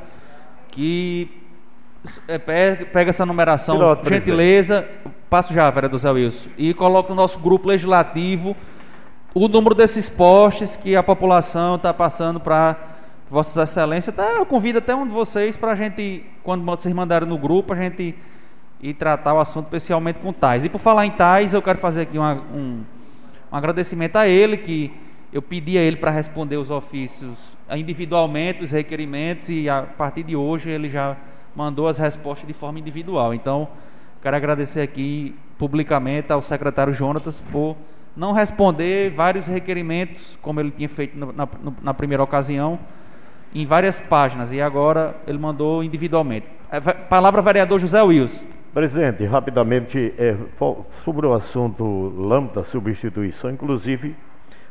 que 0.70 1.30
é, 2.28 2.36
pe- 2.38 2.84
pega 2.92 3.10
essa 3.10 3.24
numeração, 3.24 3.76
Piloto, 3.76 4.08
gentileza, 4.08 4.86
passo 5.30 5.54
já, 5.54 5.70
vereador 5.70 5.98
Zé 5.98 6.10
Wilson, 6.10 6.50
e 6.58 6.74
coloca 6.74 7.08
no 7.10 7.14
nosso 7.14 7.38
grupo 7.38 7.68
legislativo 7.68 8.54
o 9.38 9.48
número 9.48 9.74
desses 9.74 10.08
postes 10.08 10.76
que 10.76 10.96
a 10.96 11.02
população 11.02 11.76
está 11.76 11.92
passando 11.92 12.40
para 12.40 12.74
Vossas 13.30 13.68
Excelências. 13.68 14.18
Até, 14.18 14.38
eu 14.38 14.46
convido 14.46 14.78
até 14.78 14.94
um 14.94 15.06
de 15.06 15.12
vocês 15.12 15.58
para 15.58 15.72
a 15.72 15.74
gente, 15.74 16.24
quando 16.42 16.64
vocês 16.64 16.94
mandarem 16.94 17.28
no 17.28 17.36
grupo, 17.36 17.74
a 17.74 17.76
gente 17.76 18.14
ir 18.80 18.94
tratar 18.94 19.34
o 19.34 19.38
assunto 19.38 19.66
especialmente 19.66 20.20
com 20.20 20.32
Tais. 20.32 20.64
E 20.64 20.70
por 20.70 20.78
falar 20.78 21.04
em 21.04 21.10
Tais, 21.10 21.52
eu 21.52 21.60
quero 21.60 21.76
fazer 21.76 22.00
aqui 22.00 22.16
uma- 22.16 22.32
um, 22.32 22.82
um 23.52 23.56
agradecimento 23.56 24.16
a 24.16 24.26
ele, 24.26 24.56
que 24.56 24.90
eu 25.30 25.42
pedi 25.42 25.76
a 25.76 25.82
ele 25.82 25.96
para 25.96 26.10
responder 26.10 26.56
os 26.56 26.70
ofícios 26.70 27.38
individualmente, 27.70 28.64
os 28.64 28.70
requerimentos, 28.70 29.50
e 29.50 29.68
a 29.68 29.82
partir 29.82 30.22
de 30.22 30.34
hoje 30.34 30.70
ele 30.70 30.88
já 30.88 31.14
mandou 31.54 31.88
as 31.88 31.98
respostas 31.98 32.46
de 32.46 32.54
forma 32.54 32.78
individual. 32.78 33.34
Então, 33.34 33.68
quero 34.22 34.34
agradecer 34.34 34.80
aqui 34.80 35.34
publicamente 35.58 36.32
ao 36.32 36.40
secretário 36.40 36.94
Jonatas 36.94 37.42
por 37.52 37.76
não 38.16 38.32
responder 38.32 39.10
vários 39.10 39.46
requerimentos, 39.46 40.38
como 40.40 40.58
ele 40.58 40.70
tinha 40.70 40.88
feito 40.88 41.16
na, 41.18 41.26
no- 41.26 41.76
na 41.82 41.92
primeira 41.94 42.22
ocasião, 42.22 42.78
em 43.54 43.64
várias 43.66 44.00
páginas, 44.00 44.52
e 44.52 44.60
agora 44.60 45.14
ele 45.26 45.38
mandou 45.38 45.84
individualmente. 45.84 46.46
Ve- 46.80 46.94
Palavra 46.94 47.42
vereador 47.42 47.78
José 47.78 48.02
Wilson. 48.02 48.44
Presidente, 48.74 49.24
rapidamente, 49.24 50.12
é, 50.18 50.36
sobre 51.04 51.26
o 51.26 51.32
assunto 51.32 51.84
lâmpada, 52.18 52.64
substituição, 52.64 53.50
inclusive, 53.50 54.14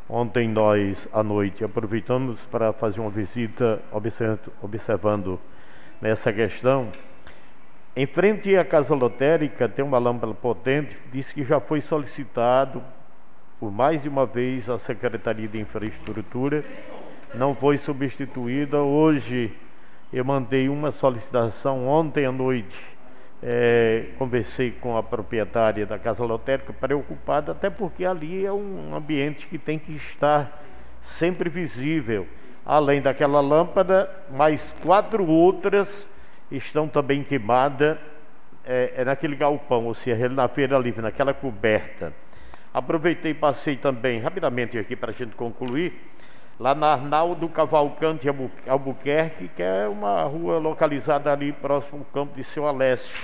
ontem 0.08 0.48
nós, 0.48 1.08
à 1.12 1.24
noite, 1.24 1.64
aproveitamos 1.64 2.40
para 2.52 2.72
fazer 2.74 3.00
uma 3.02 3.10
visita 3.10 3.82
observando, 3.92 4.52
observando 4.62 5.40
nessa 6.02 6.32
questão. 6.32 6.90
Em 7.96 8.06
frente 8.06 8.56
à 8.56 8.64
casa 8.66 8.94
lotérica 8.94 9.68
tem 9.70 9.84
uma 9.84 9.98
lâmpada 9.98 10.34
potente, 10.36 10.96
diz 11.12 11.32
que 11.34 11.44
já 11.44 11.60
foi 11.60 11.82
solicitado 11.82 12.84
por 13.60 13.72
mais 13.72 14.04
de 14.04 14.10
uma 14.10 14.26
vez 14.26 14.70
à 14.70 14.78
Secretaria 14.78 15.48
de 15.48 15.60
Infraestrutura, 15.60 16.64
não 17.34 17.56
foi 17.56 17.78
substituída. 17.78 18.82
Hoje 18.82 19.52
eu 20.12 20.24
mandei 20.24 20.70
uma 20.70 20.92
solicitação 20.92 21.88
ontem 21.88 22.26
à 22.26 22.32
noite 22.32 22.96
é, 23.48 24.06
conversei 24.18 24.72
com 24.72 24.98
a 24.98 25.04
proprietária 25.04 25.86
da 25.86 26.00
casa 26.00 26.24
lotérica, 26.24 26.74
preocupada, 26.74 27.52
até 27.52 27.70
porque 27.70 28.04
ali 28.04 28.44
é 28.44 28.52
um 28.52 28.96
ambiente 28.96 29.46
que 29.46 29.60
tem 29.60 29.78
que 29.78 29.94
estar 29.94 30.64
sempre 31.04 31.48
visível. 31.48 32.28
Além 32.66 33.04
daquela 33.04 33.42
lâmpada, 33.42 34.10
mais 34.32 34.74
quatro 34.82 35.28
outras 35.28 36.08
estão 36.50 36.88
também 36.88 37.24
queimadas 37.24 38.00
é, 38.66 38.94
é 38.98 39.06
naquele 39.06 39.36
galpão, 39.36 39.86
ou 39.86 39.94
seja, 39.94 40.28
na 40.28 40.48
feira 40.48 40.80
livre, 40.80 41.04
naquela 41.04 41.34
coberta. 41.34 42.12
Aproveitei 42.76 43.32
e 43.32 43.34
passei 43.34 43.78
também, 43.78 44.20
rapidamente 44.20 44.78
aqui 44.78 44.98
para 44.98 45.12
a 45.12 45.14
gente 45.14 45.34
concluir, 45.34 45.94
lá 46.60 46.76
na 46.76 46.88
Arnaldo 46.88 47.48
Cavalcante 47.48 48.28
Albu- 48.28 48.52
Albuquerque, 48.68 49.48
que 49.48 49.64
é 49.64 49.88
uma 49.88 50.24
rua 50.24 50.58
localizada 50.58 51.32
ali 51.32 51.54
próximo 51.54 52.00
ao 52.00 52.06
campo 52.14 52.36
de 52.36 52.44
Seu 52.44 52.68
Alessio. 52.68 53.16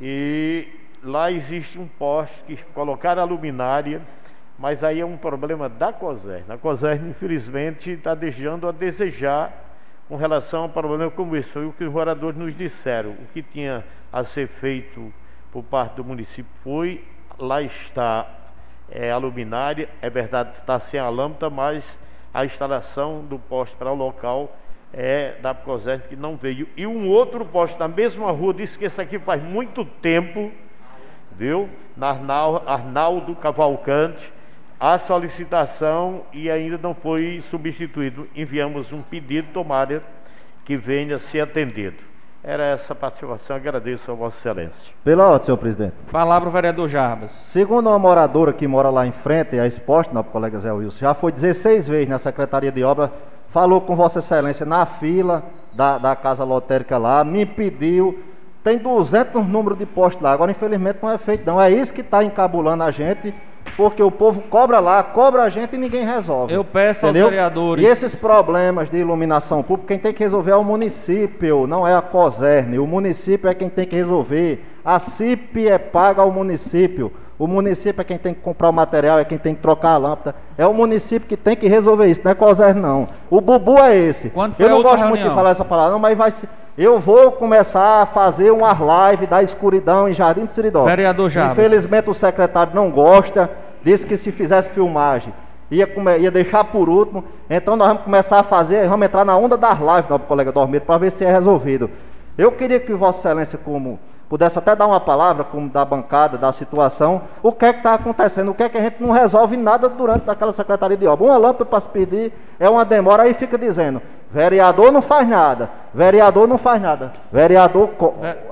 E 0.00 0.66
lá 1.02 1.30
existe 1.30 1.78
um 1.78 1.86
poste 1.86 2.42
que 2.44 2.64
colocaram 2.72 3.20
a 3.20 3.26
luminária, 3.26 4.00
mas 4.58 4.82
aí 4.82 4.98
é 4.98 5.04
um 5.04 5.18
problema 5.18 5.68
da 5.68 5.92
COSER. 5.92 6.42
A 6.48 6.56
COSER, 6.56 7.06
infelizmente, 7.06 7.90
está 7.90 8.14
deixando 8.14 8.66
a 8.66 8.72
desejar 8.72 9.52
com 10.08 10.16
relação 10.16 10.62
ao 10.62 10.68
problema 10.70 11.10
como 11.10 11.36
esse. 11.36 11.50
Foi 11.50 11.66
o 11.66 11.72
que 11.72 11.84
os 11.84 11.92
moradores 11.92 12.38
nos 12.38 12.56
disseram. 12.56 13.10
O 13.10 13.26
que 13.30 13.42
tinha 13.42 13.84
a 14.10 14.24
ser 14.24 14.46
feito 14.46 15.12
por 15.52 15.62
parte 15.62 15.96
do 15.96 16.04
município 16.04 16.50
foi, 16.62 17.04
lá 17.38 17.60
está 17.60 18.26
é, 18.94 19.10
a 19.10 19.16
luminária, 19.16 19.88
é 20.00 20.08
verdade, 20.08 20.52
está 20.54 20.78
sem 20.78 21.00
a 21.00 21.08
lâmpada, 21.08 21.50
mas 21.50 21.98
a 22.32 22.44
instalação 22.44 23.22
do 23.22 23.38
poste 23.38 23.76
para 23.76 23.90
o 23.90 23.94
local 23.94 24.56
é 24.92 25.34
da 25.42 25.52
COSER 25.52 26.02
que 26.08 26.14
não 26.14 26.36
veio. 26.36 26.68
E 26.76 26.86
um 26.86 27.08
outro 27.08 27.44
poste 27.44 27.78
na 27.78 27.88
mesma 27.88 28.30
rua 28.30 28.54
disse 28.54 28.78
que 28.78 28.84
esse 28.84 29.00
aqui 29.00 29.18
faz 29.18 29.42
muito 29.42 29.84
tempo, 29.84 30.52
viu? 31.32 31.68
Na 31.96 32.10
Arnal- 32.10 32.62
Arnaldo 32.66 33.34
Cavalcante, 33.34 34.32
a 34.78 34.98
solicitação 34.98 36.22
e 36.32 36.48
ainda 36.48 36.78
não 36.78 36.94
foi 36.94 37.40
substituído. 37.40 38.28
Enviamos 38.36 38.92
um 38.92 39.02
pedido, 39.02 39.48
tomara 39.52 40.02
que 40.64 40.76
venha 40.76 41.18
ser 41.18 41.40
atendido. 41.40 42.13
Era 42.46 42.64
essa 42.64 42.94
participação, 42.94 43.56
agradeço 43.56 44.12
a 44.12 44.14
Vossa 44.14 44.36
Excelência. 44.36 44.92
Pela 45.02 45.26
ordem, 45.28 45.46
senhor 45.46 45.56
presidente. 45.56 45.94
Palavra 46.12 46.46
o 46.46 46.52
vereador 46.52 46.86
Jarbas. 46.90 47.32
Segundo 47.42 47.88
uma 47.88 47.98
moradora 47.98 48.52
que 48.52 48.68
mora 48.68 48.90
lá 48.90 49.06
em 49.06 49.12
frente, 49.12 49.58
a 49.58 49.66
exposta, 49.66 50.12
nosso 50.12 50.28
colega 50.28 50.58
Zé 50.58 50.70
Wilson, 50.70 50.98
já 50.98 51.14
foi 51.14 51.32
16 51.32 51.88
vezes 51.88 52.08
na 52.10 52.18
Secretaria 52.18 52.70
de 52.70 52.84
Obra, 52.84 53.10
falou 53.48 53.80
com 53.80 53.96
Vossa 53.96 54.18
Excelência 54.18 54.66
na 54.66 54.84
fila 54.84 55.42
da, 55.72 55.96
da 55.96 56.14
casa 56.14 56.44
lotérica 56.44 56.98
lá, 56.98 57.24
me 57.24 57.46
pediu, 57.46 58.22
tem 58.62 58.76
200 58.76 59.46
números 59.46 59.78
de 59.78 59.86
postos 59.86 60.22
lá, 60.22 60.32
agora 60.32 60.50
infelizmente 60.50 60.98
não 61.00 61.10
é 61.10 61.16
feito 61.16 61.46
não, 61.46 61.58
é 61.58 61.70
isso 61.70 61.94
que 61.94 62.02
está 62.02 62.22
encabulando 62.22 62.82
a 62.82 62.90
gente, 62.90 63.34
porque 63.76 64.02
o 64.02 64.10
povo 64.10 64.42
cobra 64.42 64.78
lá, 64.78 65.02
cobra 65.02 65.42
a 65.42 65.48
gente 65.48 65.74
e 65.74 65.78
ninguém 65.78 66.04
resolve. 66.04 66.52
Eu 66.52 66.64
peço 66.64 67.06
Entendeu? 67.06 67.24
aos 67.24 67.30
vereadores. 67.30 67.84
E 67.84 67.86
esses 67.86 68.14
problemas 68.14 68.88
de 68.88 68.98
iluminação 68.98 69.62
pública, 69.62 69.88
quem 69.88 69.98
tem 69.98 70.12
que 70.12 70.22
resolver 70.22 70.52
é 70.52 70.56
o 70.56 70.64
município, 70.64 71.66
não 71.66 71.86
é 71.86 71.94
a 71.94 72.02
COSERN. 72.02 72.78
O 72.78 72.86
município 72.86 73.48
é 73.48 73.54
quem 73.54 73.68
tem 73.68 73.86
que 73.86 73.96
resolver. 73.96 74.64
A 74.84 74.98
CIP 74.98 75.66
é 75.66 75.78
paga 75.78 76.22
ao 76.22 76.30
município. 76.30 77.10
O 77.44 77.46
município 77.46 78.00
é 78.00 78.04
quem 78.04 78.16
tem 78.16 78.32
que 78.32 78.40
comprar 78.40 78.70
o 78.70 78.72
material, 78.72 79.18
é 79.18 79.24
quem 79.24 79.36
tem 79.36 79.54
que 79.54 79.60
trocar 79.60 79.90
a 79.90 79.96
lâmpada. 79.98 80.34
É 80.56 80.66
o 80.66 80.72
município 80.72 81.28
que 81.28 81.36
tem 81.36 81.54
que 81.54 81.68
resolver 81.68 82.06
isso, 82.06 82.22
não 82.24 82.30
é 82.30 82.34
COSERN 82.34 82.80
não. 82.80 83.06
O 83.28 83.38
bubu 83.38 83.78
é 83.78 83.94
esse. 83.94 84.32
Eu 84.58 84.70
não 84.70 84.82
gosto 84.82 85.02
muito 85.02 85.16
de 85.16 85.18
reunião? 85.18 85.34
falar 85.34 85.50
essa 85.50 85.62
palavra, 85.62 85.92
não, 85.92 85.98
mas 85.98 86.16
vai 86.16 86.30
ser. 86.30 86.48
Eu 86.78 86.98
vou 86.98 87.30
começar 87.32 88.00
a 88.00 88.06
fazer 88.06 88.50
umas 88.50 88.78
lives 88.78 89.28
da 89.28 89.42
escuridão 89.42 90.08
em 90.08 90.14
Jardim 90.14 90.46
de 90.46 90.52
Seridó. 90.52 90.84
Vereador 90.84 91.28
Jarbas. 91.28 91.52
Infelizmente 91.52 92.08
o 92.08 92.14
secretário 92.14 92.74
não 92.74 92.90
gosta, 92.90 93.50
disse 93.84 94.06
que 94.06 94.16
se 94.16 94.32
fizesse 94.32 94.70
filmagem 94.70 95.30
ia, 95.70 95.86
ia 96.18 96.30
deixar 96.30 96.64
por 96.64 96.88
último. 96.88 97.22
Então 97.50 97.76
nós 97.76 97.88
vamos 97.88 98.04
começar 98.04 98.38
a 98.38 98.42
fazer, 98.42 98.88
vamos 98.88 99.04
entrar 99.04 99.22
na 99.22 99.36
onda 99.36 99.58
das 99.58 99.78
lives, 99.78 100.08
nosso 100.08 100.24
colega 100.24 100.50
Dormir, 100.50 100.80
para 100.80 100.96
ver 100.96 101.12
se 101.12 101.26
é 101.26 101.30
resolvido. 101.30 101.90
Eu 102.38 102.50
queria 102.52 102.80
que 102.80 102.94
Vossa 102.94 103.28
Excelência, 103.28 103.58
como 103.62 104.00
pudesse 104.34 104.58
até 104.58 104.74
dar 104.74 104.88
uma 104.88 104.98
palavra, 104.98 105.44
como 105.44 105.68
da 105.68 105.84
bancada, 105.84 106.36
da 106.36 106.50
situação, 106.50 107.22
o 107.40 107.52
que 107.52 107.66
é 107.66 107.72
que 107.72 107.78
está 107.78 107.94
acontecendo, 107.94 108.50
o 108.50 108.54
que 108.54 108.64
é 108.64 108.68
que 108.68 108.76
a 108.76 108.80
gente 108.80 108.96
não 109.00 109.12
resolve 109.12 109.56
nada 109.56 109.88
durante 109.88 110.28
aquela 110.28 110.52
secretaria 110.52 110.96
de 110.96 111.06
obra. 111.06 111.24
Uma 111.26 111.36
lâmpada 111.36 111.64
para 111.64 111.78
se 111.78 111.88
pedir 111.88 112.32
é 112.58 112.68
uma 112.68 112.84
demora, 112.84 113.22
aí 113.22 113.32
fica 113.32 113.56
dizendo, 113.56 114.02
vereador 114.32 114.90
não 114.90 115.00
faz 115.00 115.28
nada, 115.28 115.70
vereador 115.94 116.48
não 116.48 116.58
faz 116.58 116.82
nada, 116.82 117.12
vereador 117.30 117.90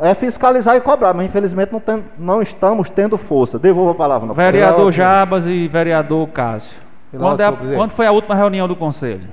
é 0.01 0.15
fiscalizar 0.15 0.77
e 0.77 0.81
cobrar, 0.81 1.13
mas 1.15 1.27
infelizmente 1.27 1.73
não, 1.73 1.81
tem- 1.81 2.05
não 2.17 2.41
estamos 2.41 2.89
tendo 2.89 3.19
força. 3.19 3.59
Devolva 3.59 3.91
a 3.91 3.95
palavra. 3.97 4.29
colega. 4.29 4.53
Vereador 4.53 4.93
Jarbas 4.93 5.47
e 5.47 5.67
vereador 5.67 6.29
Cássio. 6.29 6.81
Quando, 7.11 7.41
é 7.41 7.45
a- 7.47 7.53
quando 7.75 7.91
foi 7.91 8.07
a 8.07 8.13
última 8.13 8.37
reunião 8.37 8.69
do 8.69 8.77
conselho? 8.77 9.27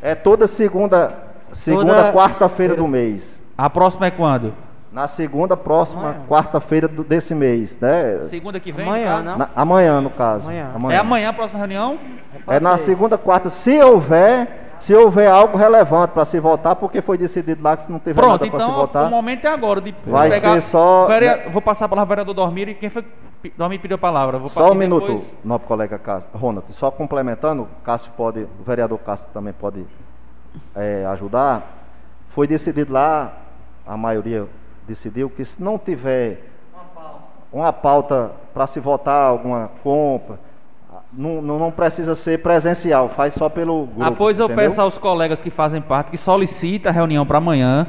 É 0.00 0.14
toda 0.14 0.46
segunda, 0.46 1.12
segunda 1.50 2.12
quarta-feira 2.12 2.76
do 2.76 2.86
mês. 2.86 3.42
A 3.58 3.68
próxima 3.68 4.06
é 4.06 4.12
quando? 4.12 4.54
Na 4.92 5.06
segunda 5.06 5.56
próxima 5.56 6.16
quarta-feira 6.28 6.88
do- 6.88 7.04
desse 7.04 7.32
mês, 7.32 7.78
né? 7.78 8.24
Segunda 8.24 8.58
que 8.58 8.72
vem? 8.72 8.84
Amanhã, 8.88 9.18
no 9.18 9.22
não? 9.24 9.38
Na- 9.38 9.50
amanhã, 9.54 10.00
no 10.00 10.10
caso. 10.10 10.48
Amanhã. 10.48 10.72
É 10.90 10.96
amanhã 10.98 11.28
a 11.28 11.32
próxima 11.32 11.58
reunião? 11.60 11.96
É 12.48 12.58
na 12.58 12.76
segunda, 12.76 13.16
quarta, 13.16 13.48
se 13.50 13.80
houver, 13.80 14.74
se 14.80 14.92
houver 14.92 15.30
algo 15.30 15.56
relevante 15.56 16.12
para 16.12 16.24
se 16.24 16.40
votar, 16.40 16.74
porque 16.74 17.00
foi 17.00 17.16
decidido 17.16 17.62
lá 17.62 17.76
que 17.76 17.84
se 17.84 17.92
não 17.92 18.00
tiver 18.00 18.14
Pronto, 18.14 18.44
nada 18.44 18.50
para 18.50 18.58
se 18.58 18.64
então 18.66 18.74
votar. 18.80 19.06
o 19.06 19.10
momento 19.10 19.44
é 19.44 19.48
agora. 19.48 19.80
De 19.80 19.94
Vai 20.04 20.32
ser 20.32 20.60
só- 20.60 21.06
Verea- 21.06 21.48
Vou 21.52 21.62
passar 21.62 21.84
a 21.84 21.88
palavra 21.88 22.02
ao 22.02 22.08
vereador 22.08 22.34
Dormir 22.34 22.68
e 22.70 22.74
quem 22.74 22.90
foi 22.90 23.04
Dormir 23.56 23.78
pediu 23.78 23.94
a 23.94 23.98
palavra? 23.98 24.38
Vou 24.38 24.48
Só 24.48 24.72
um 24.72 24.74
minuto, 24.74 25.06
depois. 25.06 25.32
nosso 25.44 25.64
colega 25.66 25.98
Cássio, 26.00 26.28
Ronald, 26.34 26.66
só 26.74 26.90
complementando, 26.90 27.68
Cássio 27.84 28.10
pode, 28.16 28.40
o 28.40 28.64
vereador 28.66 28.98
Cássio 28.98 29.28
também 29.32 29.52
pode 29.52 29.86
é, 30.74 31.06
ajudar. 31.12 31.62
Foi 32.30 32.46
decidido 32.48 32.92
lá, 32.92 33.32
a 33.86 33.96
maioria 33.96 34.46
decidiu 34.90 35.30
que 35.30 35.44
se 35.44 35.62
não 35.62 35.78
tiver 35.78 36.42
uma 37.52 37.72
pauta 37.72 38.32
para 38.52 38.66
se 38.66 38.78
votar 38.80 39.22
alguma 39.30 39.70
compra, 39.82 40.38
não, 41.12 41.40
não, 41.42 41.58
não 41.58 41.70
precisa 41.70 42.14
ser 42.14 42.42
presencial, 42.42 43.08
faz 43.08 43.34
só 43.34 43.48
pelo 43.48 43.86
grupo. 43.86 44.02
Ah, 44.02 44.12
pois 44.12 44.38
eu 44.38 44.46
entendeu? 44.46 44.64
peço 44.64 44.80
aos 44.80 44.96
colegas 44.98 45.40
que 45.40 45.50
fazem 45.50 45.80
parte 45.80 46.10
que 46.10 46.16
solicita 46.18 46.88
a 46.88 46.92
reunião 46.92 47.24
para 47.26 47.38
amanhã. 47.38 47.86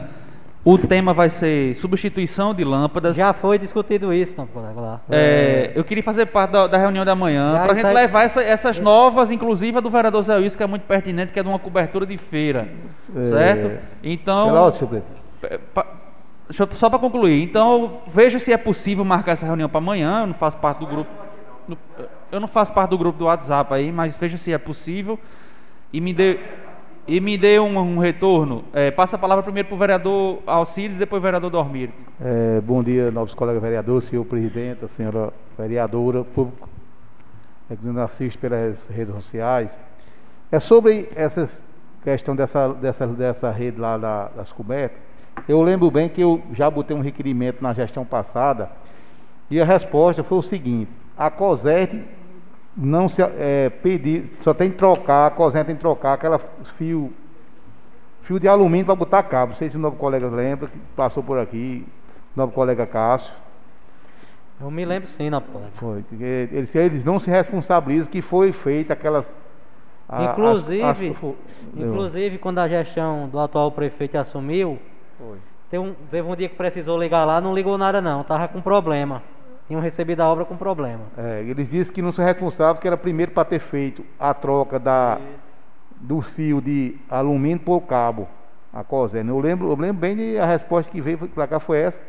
O 0.64 0.78
tema 0.78 1.12
vai 1.12 1.28
ser 1.28 1.74
substituição 1.76 2.54
de 2.54 2.64
lâmpadas. 2.64 3.16
Já 3.16 3.34
foi 3.34 3.58
discutido 3.58 4.14
isso, 4.14 4.36
não, 4.38 4.46
colega 4.46 4.80
lá. 4.80 5.02
É, 5.10 5.72
eu 5.74 5.84
queria 5.84 6.04
fazer 6.04 6.28
parte 6.28 6.52
da, 6.52 6.68
da 6.68 6.78
reunião 6.78 7.04
da 7.04 7.16
manhã 7.16 7.54
para 7.64 7.72
a 7.72 7.76
gente 7.76 7.88
aí- 7.88 7.96
levar 7.96 8.24
essa- 8.26 8.44
essas 8.44 8.80
novas, 8.80 9.32
inclusive 9.32 9.80
a 9.80 9.82
do 9.82 9.90
vereador 9.90 10.22
Zé 10.22 10.36
Luiz, 10.36 10.56
que 10.56 10.62
é 10.62 10.68
muito 10.68 10.84
pertinente, 10.84 11.32
que 11.34 11.40
é 11.40 11.44
de 11.44 11.50
uma 11.50 11.58
cobertura 11.58 12.06
de 12.06 12.16
feira. 12.16 12.68
Certo? 13.26 13.72
Então. 14.04 14.48
Pela 14.50 14.62
ordem, 14.62 15.02
eu- 16.60 16.68
só 16.74 16.90
para 16.90 17.00
concluir, 17.00 17.42
então 17.44 18.02
veja 18.08 18.40
se 18.40 18.52
é 18.52 18.58
possível 18.58 19.04
marcar 19.06 19.34
essa 19.34 19.46
reunião 19.46 19.70
para 19.70 19.78
amanhã. 19.80 20.22
Eu 20.22 20.28
não 20.28 20.34
faço 20.34 20.58
parte 20.58 20.80
do 20.80 20.86
grupo. 20.88 21.10
Eu 22.32 22.40
não 22.40 22.48
faço 22.48 22.74
parte 22.74 22.90
do 22.92 22.98
grupo 22.98 23.18
do 23.20 23.26
WhatsApp 23.26 23.74
aí, 23.74 23.92
mas 23.92 24.16
veja 24.16 24.38
se 24.38 24.52
é 24.52 24.58
possível 24.58 25.20
e 25.94 26.00
me 26.02 26.14
dê 26.14 26.40
e 27.08 27.20
me 27.20 27.38
dê 27.38 27.60
um, 27.60 27.78
um 27.78 27.98
retorno. 27.98 28.64
É, 28.74 28.92
passa 28.92 29.16
a 29.16 29.20
palavra 29.20 29.44
primeiro 29.44 29.68
para 29.68 29.76
o 29.76 29.78
vereador 29.78 30.40
Alcides 30.46 30.96
e 30.96 31.00
depois 31.00 31.20
o 31.20 31.24
vereador 31.24 31.50
Dormir. 31.50 31.90
É, 32.24 32.62
bom 32.62 32.82
dia, 32.84 33.10
novos 33.12 33.34
colegas 33.34 33.62
vereadores, 33.62 34.06
senhor 34.08 34.24
presidente, 34.24 34.88
senhora 34.90 35.34
vereadora, 35.58 36.24
público 36.24 36.70
é, 37.70 37.76
que 37.76 37.86
nos 37.86 37.98
assiste 37.98 38.38
pelas 38.38 38.88
redes 38.88 39.14
sociais. 39.16 39.78
É 40.52 40.60
sobre 40.60 41.10
essa 41.16 41.50
questão 42.04 42.36
dessa, 42.36 42.70
dessa, 42.76 43.08
dessa 43.08 43.50
rede 43.52 43.80
lá 43.80 43.98
da- 43.98 44.30
das 44.30 44.52
cobertas. 44.52 45.11
Eu 45.48 45.62
lembro 45.62 45.90
bem 45.92 46.08
que 46.08 46.22
eu 46.22 46.42
já 46.54 46.70
botei 46.70 46.96
um 46.96 47.02
requerimento 47.02 47.62
na 47.62 47.74
gestão 47.74 48.06
passada 48.06 48.70
e 49.50 49.60
a 49.60 49.66
resposta 49.66 50.24
foi 50.24 50.38
o 50.38 50.42
seguinte: 50.42 50.92
a 51.18 51.30
COSERT 51.30 52.02
não 52.76 53.10
se 53.10 53.22
é, 53.22 53.70
pedir, 53.70 54.32
só 54.40 54.54
tem 54.54 54.70
que 54.72 54.78
trocar, 54.78 55.28
a 55.28 55.32
COSERT 55.32 55.66
tem 55.68 55.76
que 55.76 55.82
trocar 55.82 56.14
aquela 56.14 56.40
fio 56.40 57.12
fio 58.22 58.40
de 58.40 58.48
alumínio 58.48 58.86
para 58.86 58.96
botar 58.96 59.24
cabo. 59.24 59.50
Não 59.52 59.58
sei 59.58 59.70
se 59.70 59.76
o 59.78 59.80
novo 59.80 59.98
colega 59.98 60.28
lembra, 60.28 60.68
que 60.68 60.78
passou 60.96 61.24
por 61.24 61.40
aqui, 61.40 61.86
o 62.36 62.40
novo 62.40 62.54
colega 62.54 62.86
Cássio. 62.86 63.34
Eu 64.60 64.70
me 64.70 64.86
lembro 64.86 65.10
sim, 65.10 65.30
colega. 65.32 65.72
Foi. 65.74 66.06
Eles, 66.20 66.74
eles 66.76 67.04
não 67.04 67.20
se 67.20 67.30
responsabilizam 67.32 68.12
que 68.12 68.22
foi 68.22 68.52
feita 68.52 68.94
aquelas. 68.94 69.34
a- 70.08 70.24
as- 70.26 70.32
Inclusive, 70.32 70.82
as- 70.84 71.18
fo- 71.18 71.36
inclusive 71.76 72.38
quando 72.38 72.60
a 72.60 72.68
gestão 72.68 73.28
do 73.28 73.40
atual 73.40 73.72
prefeito 73.72 74.18
assumiu, 74.20 74.78
Foi. 75.22 75.38
teve 75.70 75.84
um, 75.84 75.94
teve 76.10 76.28
um 76.28 76.36
dia 76.36 76.50
que 76.50 76.56
precisou 76.56 76.98
ligar 76.98 77.24
lá, 77.26 77.40
não 77.40 77.54
ligou 77.54 77.78
nada 77.78 78.02
não, 78.02 78.24
tava 78.24 78.48
com 78.48 78.62
problema. 78.62 79.22
Tinham 79.68 79.80
recebido 79.82 80.20
a 80.22 80.28
obra 80.28 80.44
com 80.44 80.58
problema. 80.58 81.04
É, 81.18 81.42
eles 81.44 81.70
disseram 81.70 81.94
que 81.94 82.02
não 82.02 82.12
são 82.12 82.26
responsáveis, 82.26 82.80
que 82.80 82.88
era 82.88 82.98
primeiro 82.98 83.32
para 83.32 83.46
ter 83.46 83.60
feito 83.60 84.04
a 84.20 84.34
troca 84.34 84.78
da, 84.80 85.18
do 85.96 86.20
fio 86.22 86.60
de 86.60 86.98
alumínio 87.10 87.60
por 87.60 87.82
cabo, 87.82 88.28
a 88.74 88.84
COSEN. 88.84 89.28
Eu 89.28 89.40
lembro, 89.40 89.70
eu 89.70 89.76
lembro 89.78 90.02
bem 90.02 90.16
de 90.16 90.38
a 90.40 90.46
resposta 90.46 90.92
que 90.92 91.00
veio 91.00 91.18
para 91.20 91.48
cá 91.48 91.60
foi 91.60 91.78
essa. 91.80 92.02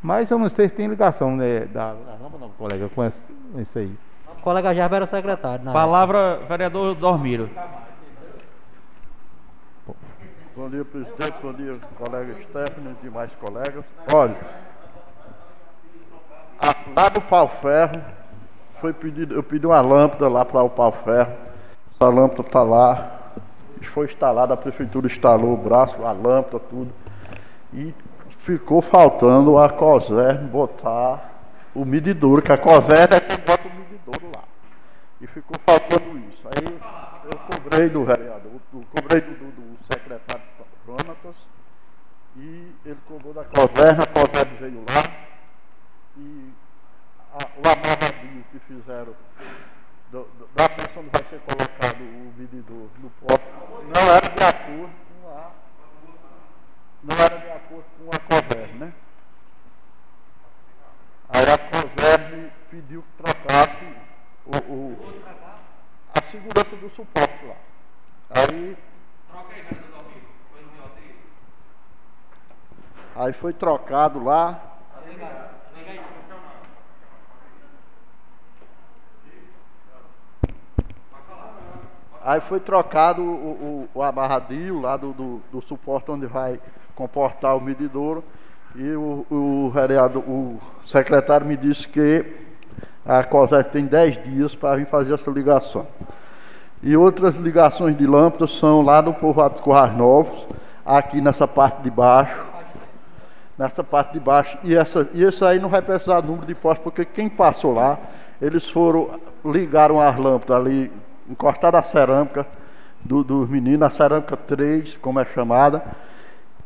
Mas 0.00 0.30
eu 0.30 0.38
não 0.38 0.48
sei 0.50 0.68
se 0.68 0.74
tem 0.74 0.86
ligação 0.86 1.34
né, 1.34 1.60
da, 1.60 1.94
da 1.94 2.12
rampa, 2.22 2.36
não, 2.38 2.50
colega, 2.50 2.88
com 2.94 3.02
esse- 3.04 3.24
isso 3.56 3.78
aí. 3.78 3.92
O 4.38 4.42
colega 4.42 4.74
Jarba 4.74 4.96
era 4.96 5.04
o 5.04 5.08
secretário. 5.08 5.64
na 5.64 5.72
Palavra 5.72 6.40
vereador 6.46 6.94
Dormiro. 6.94 7.48
Bom 10.56 10.68
dia, 10.70 10.84
presidente. 10.84 11.34
Bom 11.42 11.52
dia, 11.52 11.78
colega 11.98 12.34
Stephanie 12.44 12.96
e 13.00 13.02
demais 13.02 13.30
colegas. 13.40 13.84
Olha, 14.12 14.36
lá 16.96 17.08
do 17.08 17.20
pau 17.20 17.48
ferro, 17.60 18.00
foi 18.80 18.92
pedido, 18.92 19.34
eu 19.34 19.42
pedi 19.42 19.66
uma 19.66 19.80
lâmpada 19.80 20.28
lá 20.28 20.44
para 20.44 20.62
o 20.62 20.70
pau 20.70 20.92
ferro. 20.92 21.32
Essa 21.94 22.08
lâmpada 22.08 22.42
está 22.42 22.62
lá. 22.62 23.10
Foi 23.92 24.06
instalada, 24.06 24.54
a 24.54 24.56
prefeitura 24.56 25.06
instalou 25.06 25.52
o 25.52 25.56
braço, 25.56 26.02
a 26.04 26.12
lâmpada, 26.12 26.60
tudo. 26.70 26.92
E 27.72 27.92
ficou 28.44 28.80
faltando 28.80 29.58
a 29.58 29.68
COSER 29.68 30.38
botar 30.44 31.32
o 31.74 31.84
medidouro, 31.84 32.40
que 32.40 32.52
a 32.52 32.56
COSER 32.56 33.12
é 33.12 33.20
quem 33.20 33.38
bota 33.44 33.68
o 33.68 33.72
medidouro 33.72 34.26
lá. 34.34 34.44
E 35.20 35.26
ficou 35.26 35.56
faltando 35.66 36.16
isso. 36.18 36.42
Aí 36.46 36.78
eu 37.24 37.38
cobrei 37.50 37.88
do 37.90 38.04
vereador, 38.04 38.52
eu 38.72 38.84
cobrei 38.94 39.20
do, 39.20 39.34
do- 39.34 39.52
do 39.52 39.78
secretário 39.92 40.23
Jonatas 40.98 41.34
e 42.36 42.72
ele 42.84 42.98
cobrou 43.06 43.32
da 43.34 43.44
COSER, 43.44 44.00
a 44.00 44.06
COSER 44.06 44.46
veio 44.60 44.80
lá 44.88 45.02
e 46.16 46.52
a, 47.32 47.38
o 47.58 47.72
amarradinho 47.72 48.44
que 48.52 48.58
fizeram 48.60 49.14
do, 50.10 50.22
do, 50.22 50.48
da 50.54 50.68
pressão 50.68 51.02
onde 51.02 51.10
vai 51.10 51.24
ser 51.24 51.40
colocado 51.40 52.00
o 52.00 52.32
medidor 52.36 52.88
no 52.98 53.10
pote 53.10 53.44
não 53.92 54.02
era 54.12 54.28
de 54.28 54.44
acordo 54.44 54.92
com 55.22 55.28
a 55.28 55.50
não 57.02 57.16
era 57.16 57.38
de 57.38 57.50
acordo 57.50 57.84
com 57.98 58.10
a 58.10 58.18
COSER, 58.20 58.74
né? 58.76 58.92
Aí 61.28 61.44
a 61.50 61.58
COSER 61.58 62.30
me 62.36 62.50
pediu 62.70 63.02
que 63.02 63.22
trocasse 63.22 63.84
o, 64.46 64.56
o- 64.72 65.22
a 66.14 66.22
segurança 66.30 66.76
do 66.76 66.88
suporte 66.94 67.44
lá. 67.46 67.56
Aí 68.30 68.76
Aí 73.16 73.32
foi 73.32 73.52
trocado 73.52 74.22
lá. 74.22 74.60
Aí 82.24 82.40
foi 82.40 82.58
trocado 82.58 83.22
o, 83.22 83.88
o, 83.94 83.98
o 83.98 84.02
abarradio 84.02 84.80
lá 84.80 84.96
do, 84.96 85.12
do, 85.12 85.42
do, 85.52 85.60
suporte 85.60 86.10
onde 86.10 86.26
vai 86.26 86.58
comportar 86.96 87.56
o 87.56 87.60
medidouro. 87.60 88.24
E 88.74 88.90
o, 88.92 89.26
o 89.30 89.70
vereador, 89.70 90.24
o 90.26 90.58
secretário 90.82 91.46
me 91.46 91.56
disse 91.56 91.86
que 91.86 92.24
a 93.06 93.22
COSEC 93.22 93.70
tem 93.70 93.84
10 93.84 94.24
dias 94.24 94.54
para 94.56 94.76
vir 94.76 94.86
fazer 94.86 95.14
essa 95.14 95.30
ligação. 95.30 95.86
E 96.82 96.96
outras 96.96 97.36
ligações 97.36 97.96
de 97.96 98.06
lâmpadas 98.06 98.50
são 98.58 98.82
lá 98.82 99.00
no 99.00 99.14
povoado 99.14 99.56
de 99.56 99.62
Corrais 99.62 99.94
Novos, 99.96 100.46
aqui 100.84 101.20
nessa 101.20 101.46
parte 101.46 101.82
de 101.82 101.90
baixo. 101.90 102.53
Nessa 103.56 103.84
parte 103.84 104.14
de 104.14 104.20
baixo. 104.20 104.58
E, 104.62 104.74
essa, 104.74 105.08
e 105.12 105.22
isso 105.22 105.44
aí 105.44 105.60
não 105.60 105.68
vai 105.68 105.80
precisar 105.80 106.20
de 106.20 106.26
número 106.26 106.46
de 106.46 106.54
postes, 106.54 106.82
porque 106.82 107.04
quem 107.04 107.28
passou 107.28 107.72
lá, 107.72 107.98
eles 108.42 108.68
foram, 108.68 109.20
ligaram 109.44 110.00
as 110.00 110.16
lâmpadas 110.16 110.56
ali 110.56 110.90
encostaram 111.28 111.78
a 111.78 111.82
cerâmica 111.82 112.46
do, 113.00 113.22
dos 113.22 113.48
meninos, 113.48 113.82
a 113.82 113.90
cerâmica 113.90 114.36
3, 114.36 114.96
como 114.96 115.20
é 115.20 115.24
chamada. 115.24 115.82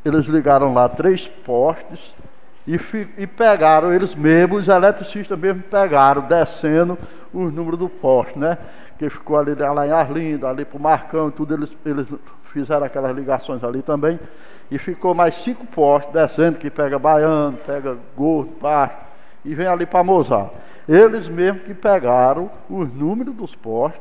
Eles 0.05 0.26
ligaram 0.26 0.72
lá 0.72 0.89
três 0.89 1.26
postes 1.45 2.14
e, 2.66 2.78
e 3.16 3.26
pegaram, 3.26 3.93
eles 3.93 4.14
mesmos, 4.14 4.62
os 4.62 4.68
eletricistas 4.68 5.39
mesmo 5.39 5.62
pegaram, 5.62 6.22
descendo 6.22 6.99
os 7.32 7.53
números 7.53 7.78
do 7.78 7.89
poste, 7.89 8.39
né? 8.39 8.59
Que 8.99 9.11
ficou 9.11 9.39
ali 9.39 9.55
lá 9.55 9.86
em 9.86 9.93
Arlindo, 9.93 10.47
ali 10.47 10.64
pro 10.64 10.78
Marcão, 10.78 11.30
tudo, 11.30 11.55
eles, 11.55 11.72
eles 11.84 12.09
fizeram 12.53 12.84
aquelas 12.86 13.14
ligações 13.14 13.62
ali 13.62 13.82
também. 13.82 14.18
E 14.71 14.79
ficou 14.79 15.14
mais 15.14 15.35
cinco 15.37 15.66
postes 15.66 16.12
descendo, 16.12 16.59
que 16.59 16.71
pega 16.71 16.99
baiano, 16.99 17.57
pega 17.66 17.97
gordo, 18.16 18.53
baixo, 18.61 18.97
e 19.45 19.55
vem 19.55 19.66
ali 19.66 19.87
para 19.87 20.05
Mozart. 20.05 20.51
Eles 20.89 21.29
mesmos 21.29 21.62
que 21.62 21.75
pegaram 21.75 22.51
os 22.69 22.93
números 22.93 23.35
dos 23.35 23.55
postes 23.55 24.01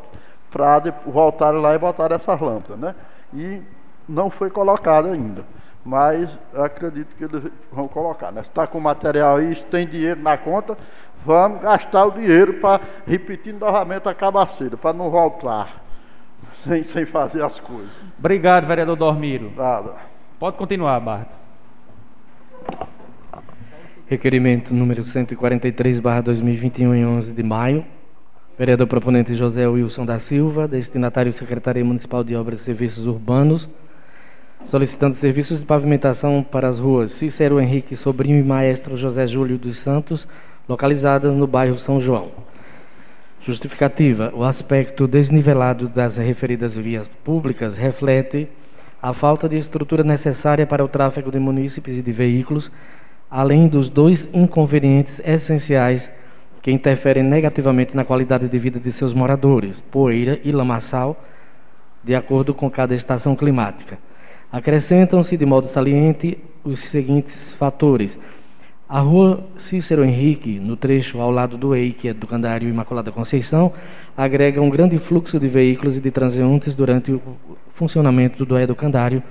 para 0.49 0.81
voltar 1.05 1.51
lá 1.51 1.75
e 1.75 1.77
botar 1.77 2.11
essas 2.11 2.39
lâmpadas, 2.39 2.79
né? 2.79 2.95
E 3.33 3.61
não 4.07 4.29
foi 4.29 4.49
colocado 4.49 5.09
ainda, 5.09 5.43
mas 5.83 6.29
acredito 6.53 7.15
que 7.15 7.25
eles 7.25 7.51
vão 7.71 7.87
colocar. 7.87 8.31
Né? 8.31 8.41
Se 8.43 8.49
está 8.49 8.65
com 8.65 8.79
material 8.79 9.37
aí, 9.37 9.55
se 9.55 9.65
tem 9.65 9.85
dinheiro 9.85 10.21
na 10.21 10.37
conta, 10.37 10.77
vamos 11.25 11.61
gastar 11.61 12.05
o 12.05 12.11
dinheiro 12.11 12.55
para 12.55 12.81
repetir 13.05 13.53
novamente 13.53 14.07
a 14.07 14.13
cabaceira, 14.13 14.77
para 14.77 14.93
não 14.93 15.09
voltar 15.09 15.81
sem, 16.63 16.83
sem 16.83 17.05
fazer 17.05 17.43
as 17.43 17.59
coisas. 17.59 17.91
Obrigado, 18.17 18.65
vereador 18.65 18.95
Dormiro. 18.95 19.51
Nada. 19.55 20.16
Pode 20.39 20.55
continuar, 20.55 20.99
Barto. 20.99 21.35
Requerimento 24.05 24.71
número 24.71 25.03
143, 25.03 25.99
barra 25.99 26.21
2021, 26.21 26.93
em 26.93 27.05
11 27.05 27.33
de 27.33 27.41
maio 27.43 27.83
Vereador 28.57 28.85
proponente 28.87 29.33
José 29.33 29.67
Wilson 29.67 30.05
da 30.05 30.17
Silva, 30.17 30.67
destinatário 30.67 31.33
Secretaria 31.33 31.83
Municipal 31.83 32.23
de 32.23 32.35
Obras 32.35 32.59
e 32.59 32.63
Serviços 32.63 33.05
Urbanos, 33.05 33.69
solicitando 34.65 35.15
serviços 35.15 35.59
de 35.59 35.65
pavimentação 35.65 36.43
para 36.43 36.67
as 36.67 36.79
ruas 36.79 37.11
Cícero 37.11 37.59
Henrique 37.59 37.95
Sobrinho 37.95 38.39
e 38.39 38.43
Maestro 38.43 38.95
José 38.95 39.27
Júlio 39.27 39.57
dos 39.57 39.77
Santos, 39.77 40.27
localizadas 40.67 41.35
no 41.35 41.45
bairro 41.45 41.77
São 41.77 41.99
João. 41.99 42.31
Justificativa: 43.41 44.31
o 44.35 44.43
aspecto 44.43 45.07
desnivelado 45.07 45.87
das 45.87 46.17
referidas 46.17 46.75
vias 46.75 47.07
públicas 47.23 47.77
reflete 47.77 48.47
a 49.01 49.13
falta 49.13 49.47
de 49.47 49.55
estrutura 49.55 50.03
necessária 50.03 50.65
para 50.65 50.83
o 50.83 50.87
tráfego 50.87 51.31
de 51.31 51.39
munícipes 51.39 51.97
e 51.97 52.01
de 52.01 52.11
veículos, 52.11 52.71
além 53.29 53.67
dos 53.67 53.89
dois 53.89 54.29
inconvenientes 54.33 55.21
essenciais 55.25 56.09
que 56.61 56.71
interferem 56.71 57.23
negativamente 57.23 57.95
na 57.95 58.03
qualidade 58.03 58.47
de 58.47 58.59
vida 58.59 58.79
de 58.79 58.91
seus 58.91 59.13
moradores, 59.13 59.79
poeira 59.79 60.39
e 60.43 60.51
lamaçal, 60.51 61.23
de 62.03 62.15
acordo 62.15 62.53
com 62.53 62.69
cada 62.69 62.95
estação 62.95 63.35
climática. 63.35 63.97
Acrescentam-se 64.51 65.37
de 65.37 65.45
modo 65.45 65.67
saliente 65.67 66.37
os 66.63 66.79
seguintes 66.79 67.53
fatores. 67.53 68.17
A 68.89 69.01
rua 69.01 69.43
Cícero 69.57 70.01
Henrique, 70.05 70.59
no 70.59 70.77
trecho 70.77 71.19
ao 71.19 71.29
lado 71.29 71.57
do 71.57 71.75
EI, 71.75 71.91
que 71.91 72.07
é 72.07 72.13
do 72.13 72.25
Candário 72.25 72.69
Imaculada 72.69 73.11
Conceição, 73.11 73.73
agrega 74.15 74.61
um 74.61 74.69
grande 74.69 74.97
fluxo 74.97 75.37
de 75.37 75.47
veículos 75.49 75.97
e 75.97 75.99
de 75.99 76.09
transeuntes 76.09 76.73
durante 76.73 77.11
o 77.11 77.21
funcionamento 77.67 78.45
do 78.45 78.57
Educandário, 78.57 79.21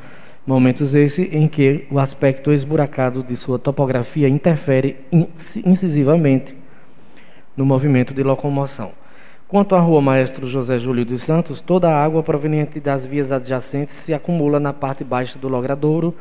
momentos 0.46 0.94
esse 0.94 1.34
em 1.34 1.48
que 1.48 1.86
o 1.90 1.98
aspecto 1.98 2.52
esburacado 2.52 3.22
de 3.22 3.34
sua 3.34 3.59
topografia 3.59 4.28
interfere 4.28 4.98
incisivamente 5.64 6.54
no 7.57 7.64
movimento 7.64 8.12
de 8.12 8.22
locomoção. 8.22 8.90
Quanto 9.48 9.74
à 9.74 9.80
rua 9.80 10.02
Maestro 10.02 10.46
José 10.46 10.76
Júlio 10.76 11.07
dos 11.07 11.22
Santos, 11.22 11.62
toda 11.62 11.88
a 11.88 12.04
água 12.04 12.22
proveniente 12.22 12.78
das 12.78 13.07
vias 13.07 13.32
adjacentes 13.32 13.96
se 13.96 14.12
acumula 14.12 14.61
na 14.61 14.74
parte 14.74 15.02
baixa 15.02 15.38
do 15.38 15.48
logradouro, 15.48 16.14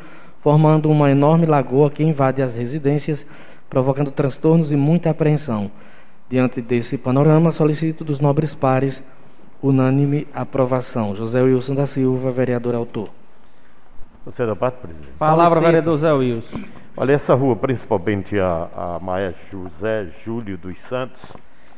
formando 0.45 0.91
uma 0.91 1.09
enorme 1.09 1.47
lagoa 1.47 1.89
que 1.89 2.03
invade 2.03 2.39
as 2.39 2.55
residências, 2.55 3.25
provocando 3.67 4.11
transtornos 4.11 4.71
e 4.71 4.75
muita 4.75 5.09
apreensão. 5.09 5.71
Diante 6.29 6.61
desse 6.61 6.99
panorama, 6.99 7.49
solicito 7.49 8.03
dos 8.03 8.19
nobres 8.19 8.53
pares 8.53 9.03
unânime 9.59 10.27
aprovação. 10.31 11.15
José 11.15 11.41
Wilson 11.41 11.73
da 11.73 11.87
Silva, 11.87 12.31
vereador 12.31 12.75
autor. 12.75 13.09
Você 14.23 14.43
é 14.43 14.45
da 14.45 14.55
parte, 14.55 14.75
presidente? 14.75 15.13
Palavra, 15.17 15.59
vereador 15.59 15.97
Zé 15.97 16.13
Wilson. 16.13 16.59
Olha, 16.95 17.13
essa 17.13 17.33
rua, 17.33 17.55
principalmente 17.55 18.39
a, 18.39 18.69
a 18.75 18.99
Maestro 18.99 19.63
José 19.63 20.09
Júlio 20.23 20.59
dos 20.59 20.79
Santos, 20.79 21.23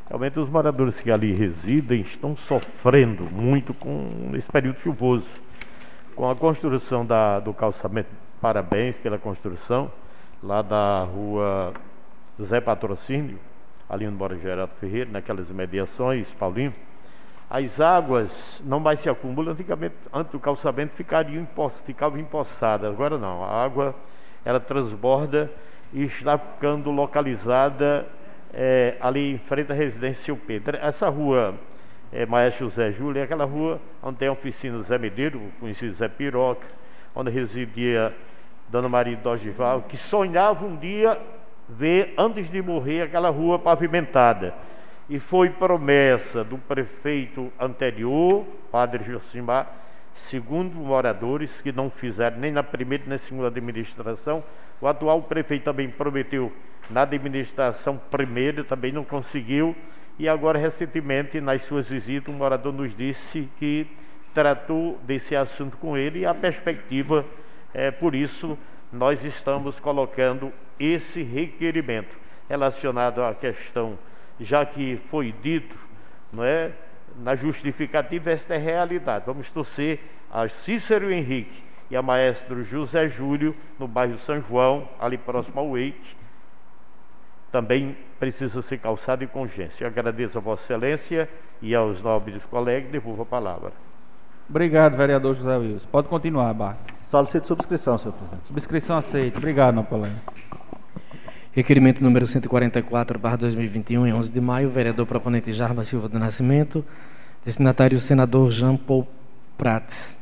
realmente 0.09 0.37
os 0.41 0.49
moradores 0.49 0.99
que 0.99 1.09
ali 1.09 1.31
residem 1.33 2.01
estão 2.01 2.35
sofrendo 2.35 3.23
muito 3.31 3.73
com 3.73 4.31
esse 4.33 4.51
período 4.51 4.77
chuvoso. 4.81 5.29
Com 6.17 6.29
a 6.29 6.35
construção 6.35 7.05
da, 7.05 7.39
do 7.39 7.53
calçamento, 7.53 8.09
parabéns 8.41 8.97
pela 8.97 9.17
construção, 9.17 9.91
lá 10.41 10.61
da 10.61 11.03
rua 11.03 11.73
Zé 12.41 12.61
Patrocínio, 12.61 13.39
ali 13.89 14.05
no 14.05 14.11
Bora 14.11 14.37
Geraldo 14.37 14.73
Ferreira, 14.79 15.09
naquelas 15.11 15.49
mediações, 15.49 16.31
Paulinho, 16.33 16.73
as 17.49 17.79
águas 17.79 18.61
não 18.65 18.79
mais 18.79 18.99
se 18.99 19.09
acumulam. 19.09 19.53
Antigamente, 19.53 19.95
antes 20.13 20.31
do 20.31 20.39
calçamento, 20.39 20.93
ficariam 20.93 21.47
ficavam 21.85 22.19
empossadas, 22.19 22.91
agora 22.91 23.17
não, 23.17 23.43
a 23.43 23.63
água 23.63 23.95
ela 24.43 24.59
transborda 24.59 25.51
e 25.93 26.03
está 26.03 26.37
ficando 26.37 26.91
localizada 26.91 28.05
é, 28.53 28.97
ali 28.99 29.33
em 29.33 29.37
frente 29.37 29.71
à 29.71 29.75
residência 29.75 30.25
Seu 30.25 30.37
Pedro. 30.37 30.77
Essa 30.77 31.09
rua 31.09 31.55
é, 32.11 32.25
Maestro 32.25 32.65
José 32.65 32.91
Júlio 32.91 33.19
é 33.19 33.23
aquela 33.23 33.45
rua 33.45 33.79
onde 34.01 34.17
tem 34.17 34.27
a 34.27 34.31
oficina 34.31 34.81
Zé 34.81 34.97
Medeiro, 34.97 35.41
conhecido 35.59 35.93
Zé 35.93 36.07
Piroca, 36.07 36.67
onde 37.15 37.31
residia 37.31 38.13
Dona 38.69 38.89
Maria 38.89 39.15
Dogival, 39.17 39.83
que 39.83 39.97
sonhava 39.97 40.65
um 40.65 40.75
dia 40.75 41.19
ver, 41.69 42.13
antes 42.17 42.49
de 42.49 42.61
morrer, 42.61 43.03
aquela 43.03 43.29
rua 43.29 43.59
pavimentada. 43.59 44.53
E 45.09 45.19
foi 45.19 45.49
promessa 45.49 46.43
do 46.43 46.57
prefeito 46.57 47.51
anterior, 47.59 48.45
Padre 48.71 49.03
Josimar, 49.05 49.67
segundo 50.13 50.75
moradores 50.75 51.61
que 51.61 51.71
não 51.71 51.89
fizeram 51.89 52.37
nem 52.37 52.51
na 52.51 52.63
primeira 52.63 53.03
nem 53.03 53.11
na 53.11 53.17
segunda 53.17 53.47
administração. 53.47 54.43
O 54.81 54.87
atual 54.87 55.21
prefeito 55.23 55.63
também 55.63 55.89
prometeu 55.89 56.51
na 56.89 57.03
administração 57.03 57.99
primeira, 58.11 58.63
também 58.63 58.91
não 58.91 59.03
conseguiu. 59.03 59.75
E 60.19 60.27
agora, 60.27 60.57
recentemente, 60.57 61.39
nas 61.39 61.63
suas 61.63 61.89
visitas, 61.89 62.33
um 62.33 62.37
morador 62.37 62.73
nos 62.73 62.95
disse 62.95 63.47
que 63.59 63.87
tratou 64.33 64.99
desse 65.03 65.35
assunto 65.35 65.77
com 65.77 65.97
ele 65.97 66.19
e 66.19 66.25
a 66.25 66.33
perspectiva, 66.33 67.25
é, 67.73 67.91
por 67.91 68.15
isso, 68.15 68.57
nós 68.91 69.23
estamos 69.23 69.79
colocando 69.79 70.51
esse 70.79 71.21
requerimento 71.23 72.17
relacionado 72.49 73.23
à 73.23 73.33
questão, 73.33 73.97
já 74.39 74.65
que 74.65 74.99
foi 75.09 75.33
dito, 75.41 75.75
não 76.31 76.43
é? 76.43 76.71
na 77.17 77.35
justificativa, 77.35 78.31
esta 78.31 78.53
é 78.53 78.57
a 78.57 78.59
realidade. 78.59 79.25
Vamos 79.25 79.49
torcer 79.49 79.99
a 80.31 80.47
Cícero 80.47 81.11
Henrique 81.11 81.63
e 81.89 81.95
a 81.95 82.01
maestro 82.01 82.63
José 82.63 83.07
Júlio, 83.07 83.55
no 83.79 83.87
bairro 83.87 84.17
São 84.19 84.41
João, 84.41 84.87
ali 84.99 85.17
próximo 85.17 85.59
ao 85.59 85.77
Eite. 85.77 86.15
Também 87.51 87.97
precisa 88.19 88.61
ser 88.61 88.77
calçado 88.79 89.23
em 89.23 89.27
congência. 89.27 89.83
Eu 89.85 89.87
agradeço 89.87 90.37
a 90.37 90.41
Vossa 90.41 90.63
Excelência 90.63 91.29
e 91.61 91.73
aos 91.73 92.01
nobres 92.01 92.43
colegas, 92.45 92.91
devolvo 92.91 93.23
a 93.23 93.25
palavra. 93.25 93.71
Obrigado, 94.49 94.95
vereador 94.95 95.35
José 95.35 95.57
Wilson. 95.57 95.87
Pode 95.89 96.07
continuar, 96.07 96.53
Bart. 96.53 96.96
Solicito 97.07 97.47
subscrição, 97.47 97.97
senhor 97.97 98.11
presidente. 98.11 98.47
Subscrição 98.47 98.97
aceita. 98.97 99.37
Obrigado, 99.37 99.81
colega. 99.85 100.17
Requerimento 101.53 102.03
número 102.03 102.27
144, 102.27 103.17
barra 103.17 103.37
2021, 103.37 104.07
em 104.07 104.13
11 104.13 104.29
de 104.29 104.41
maio, 104.41 104.69
vereador 104.69 105.05
proponente 105.05 105.53
Jarba 105.53 105.85
Silva 105.85 106.09
do 106.09 106.19
Nascimento, 106.19 106.83
destinatário 107.45 107.97
senador 108.01 108.51
Jean 108.51 108.75
Paul 108.75 109.07
Prates. 109.57 110.17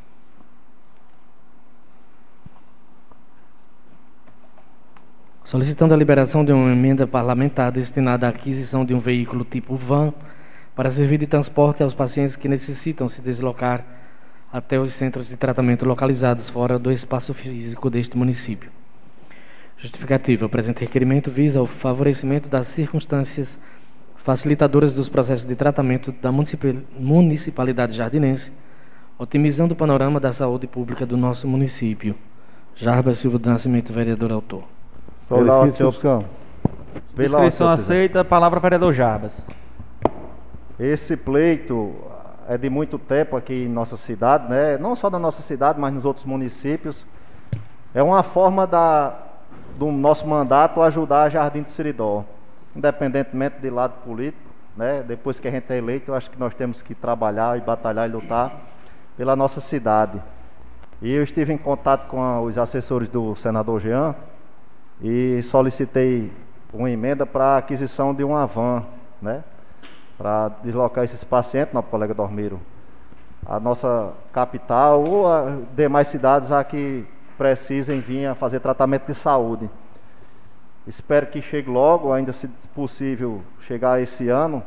solicitando 5.43 5.93
a 5.93 5.97
liberação 5.97 6.43
de 6.43 6.51
uma 6.51 6.71
emenda 6.71 7.05
parlamentar 7.05 7.71
destinada 7.71 8.25
à 8.25 8.29
aquisição 8.29 8.83
de 8.83 8.95
um 8.95 8.99
veículo 8.99 9.45
tipo 9.45 9.75
van 9.75 10.11
para 10.75 10.89
servir 10.89 11.19
de 11.19 11.27
transporte 11.27 11.83
aos 11.83 11.93
pacientes 11.93 12.35
que 12.35 12.47
necessitam 12.47 13.07
se 13.07 13.21
deslocar 13.21 13.85
até 14.55 14.79
os 14.79 14.93
centros 14.93 15.27
de 15.27 15.35
tratamento 15.35 15.85
localizados 15.85 16.49
fora 16.49 16.79
do 16.79 16.89
espaço 16.89 17.33
físico 17.33 17.89
deste 17.89 18.17
município. 18.17 18.71
Justificativa: 19.77 20.45
o 20.45 20.49
presente 20.49 20.79
requerimento 20.79 21.29
visa 21.29 21.61
o 21.61 21.65
favorecimento 21.65 22.47
das 22.47 22.67
circunstâncias 22.67 23.59
facilitadoras 24.23 24.93
dos 24.93 25.09
processos 25.09 25.45
de 25.45 25.57
tratamento 25.57 26.13
da 26.21 26.31
municipalidade 26.31 27.97
jardinense, 27.97 28.53
otimizando 29.19 29.73
o 29.73 29.77
panorama 29.77 30.21
da 30.21 30.31
saúde 30.31 30.67
pública 30.67 31.05
do 31.05 31.17
nosso 31.17 31.45
município. 31.49 32.15
Jarbas 32.75 33.17
Silva 33.17 33.37
do 33.37 33.49
Nascimento, 33.49 33.91
vereador 33.91 34.31
autor. 34.31 34.63
Solicito 35.27 35.83
inscrição. 35.85 36.25
Inscrição 37.17 37.69
aceita. 37.69 38.23
Palavra 38.23 38.61
vereador 38.61 38.93
Jarbas. 38.93 39.37
Esse 40.79 41.17
pleito 41.17 41.93
é 42.47 42.57
de 42.57 42.69
muito 42.69 42.99
tempo 42.99 43.35
aqui 43.35 43.65
em 43.65 43.69
nossa 43.69 43.97
cidade, 43.97 44.49
né? 44.49 44.77
não 44.77 44.95
só 44.95 45.09
na 45.09 45.17
nossa 45.17 45.41
cidade, 45.41 45.79
mas 45.79 45.93
nos 45.93 46.05
outros 46.05 46.25
municípios. 46.25 47.05
É 47.93 48.03
uma 48.03 48.23
forma 48.23 48.67
da, 48.67 49.17
do 49.77 49.91
nosso 49.91 50.27
mandato 50.27 50.81
ajudar 50.81 51.23
a 51.23 51.29
Jardim 51.29 51.63
de 51.63 51.71
Siridó, 51.71 52.23
independentemente 52.75 53.59
de 53.59 53.69
lado 53.69 53.93
político. 54.03 54.43
Né? 54.75 55.03
Depois 55.07 55.39
que 55.39 55.47
a 55.47 55.51
gente 55.51 55.71
é 55.71 55.77
eleito, 55.77 56.11
eu 56.11 56.15
acho 56.15 56.29
que 56.29 56.37
nós 56.37 56.53
temos 56.53 56.81
que 56.81 56.93
trabalhar 56.93 57.57
e 57.57 57.61
batalhar 57.61 58.07
e 58.07 58.11
lutar 58.11 58.51
pela 59.17 59.35
nossa 59.35 59.61
cidade. 59.61 60.21
E 61.01 61.11
eu 61.11 61.23
estive 61.23 61.53
em 61.53 61.57
contato 61.57 62.07
com 62.07 62.43
os 62.43 62.57
assessores 62.57 63.07
do 63.07 63.35
senador 63.35 63.79
Jean 63.79 64.15
e 65.01 65.41
solicitei 65.43 66.31
uma 66.73 66.89
emenda 66.89 67.25
para 67.25 67.45
a 67.45 67.57
aquisição 67.57 68.13
de 68.13 68.23
uma 68.23 68.45
van, 68.45 68.83
né? 69.21 69.43
Para 70.17 70.49
deslocar 70.63 71.03
esses 71.03 71.23
pacientes, 71.23 71.73
nosso 71.73 71.87
colega 71.87 72.13
Dormiro, 72.13 72.59
a 73.45 73.59
nossa 73.59 74.13
capital 74.31 75.03
ou 75.03 75.27
a 75.31 75.57
demais 75.75 76.07
cidades 76.07 76.51
a 76.51 76.63
que 76.63 77.05
precisem 77.37 77.99
vir 77.99 78.25
a 78.25 78.35
fazer 78.35 78.59
tratamento 78.59 79.07
de 79.07 79.13
saúde. 79.13 79.69
Espero 80.87 81.27
que 81.27 81.41
chegue 81.41 81.69
logo, 81.69 82.13
ainda 82.13 82.31
se 82.31 82.47
possível 82.73 83.41
chegar 83.59 84.01
esse 84.01 84.29
ano, 84.29 84.63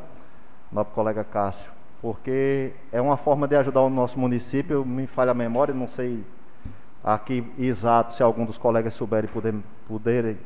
nosso 0.71 0.91
colega 0.91 1.23
Cássio, 1.23 1.71
porque 2.01 2.73
é 2.91 3.01
uma 3.01 3.17
forma 3.17 3.47
de 3.47 3.55
ajudar 3.55 3.81
o 3.81 3.89
nosso 3.89 4.19
município. 4.19 4.85
Me 4.85 5.07
falha 5.07 5.31
a 5.31 5.33
memória, 5.33 5.73
não 5.73 5.87
sei 5.87 6.23
aqui 7.03 7.49
exato 7.57 8.13
se 8.13 8.21
algum 8.21 8.45
dos 8.45 8.57
colegas 8.57 8.93
souberem 8.93 9.29
puder, 9.29 9.55
puderem, 9.87 10.37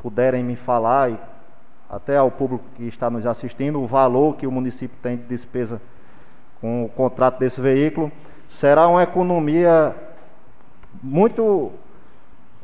puderem 0.00 0.42
me 0.42 0.56
falar 0.56 1.10
e 1.10 1.18
até 1.92 2.16
ao 2.16 2.30
público 2.30 2.64
que 2.74 2.84
está 2.84 3.10
nos 3.10 3.26
assistindo, 3.26 3.78
o 3.78 3.86
valor 3.86 4.36
que 4.36 4.46
o 4.46 4.50
município 4.50 4.96
tem 5.02 5.14
de 5.14 5.24
despesa 5.24 5.78
com 6.58 6.86
o 6.86 6.88
contrato 6.88 7.38
desse 7.38 7.60
veículo, 7.60 8.10
será 8.48 8.88
uma 8.88 9.02
economia 9.02 9.94
muito 11.02 11.70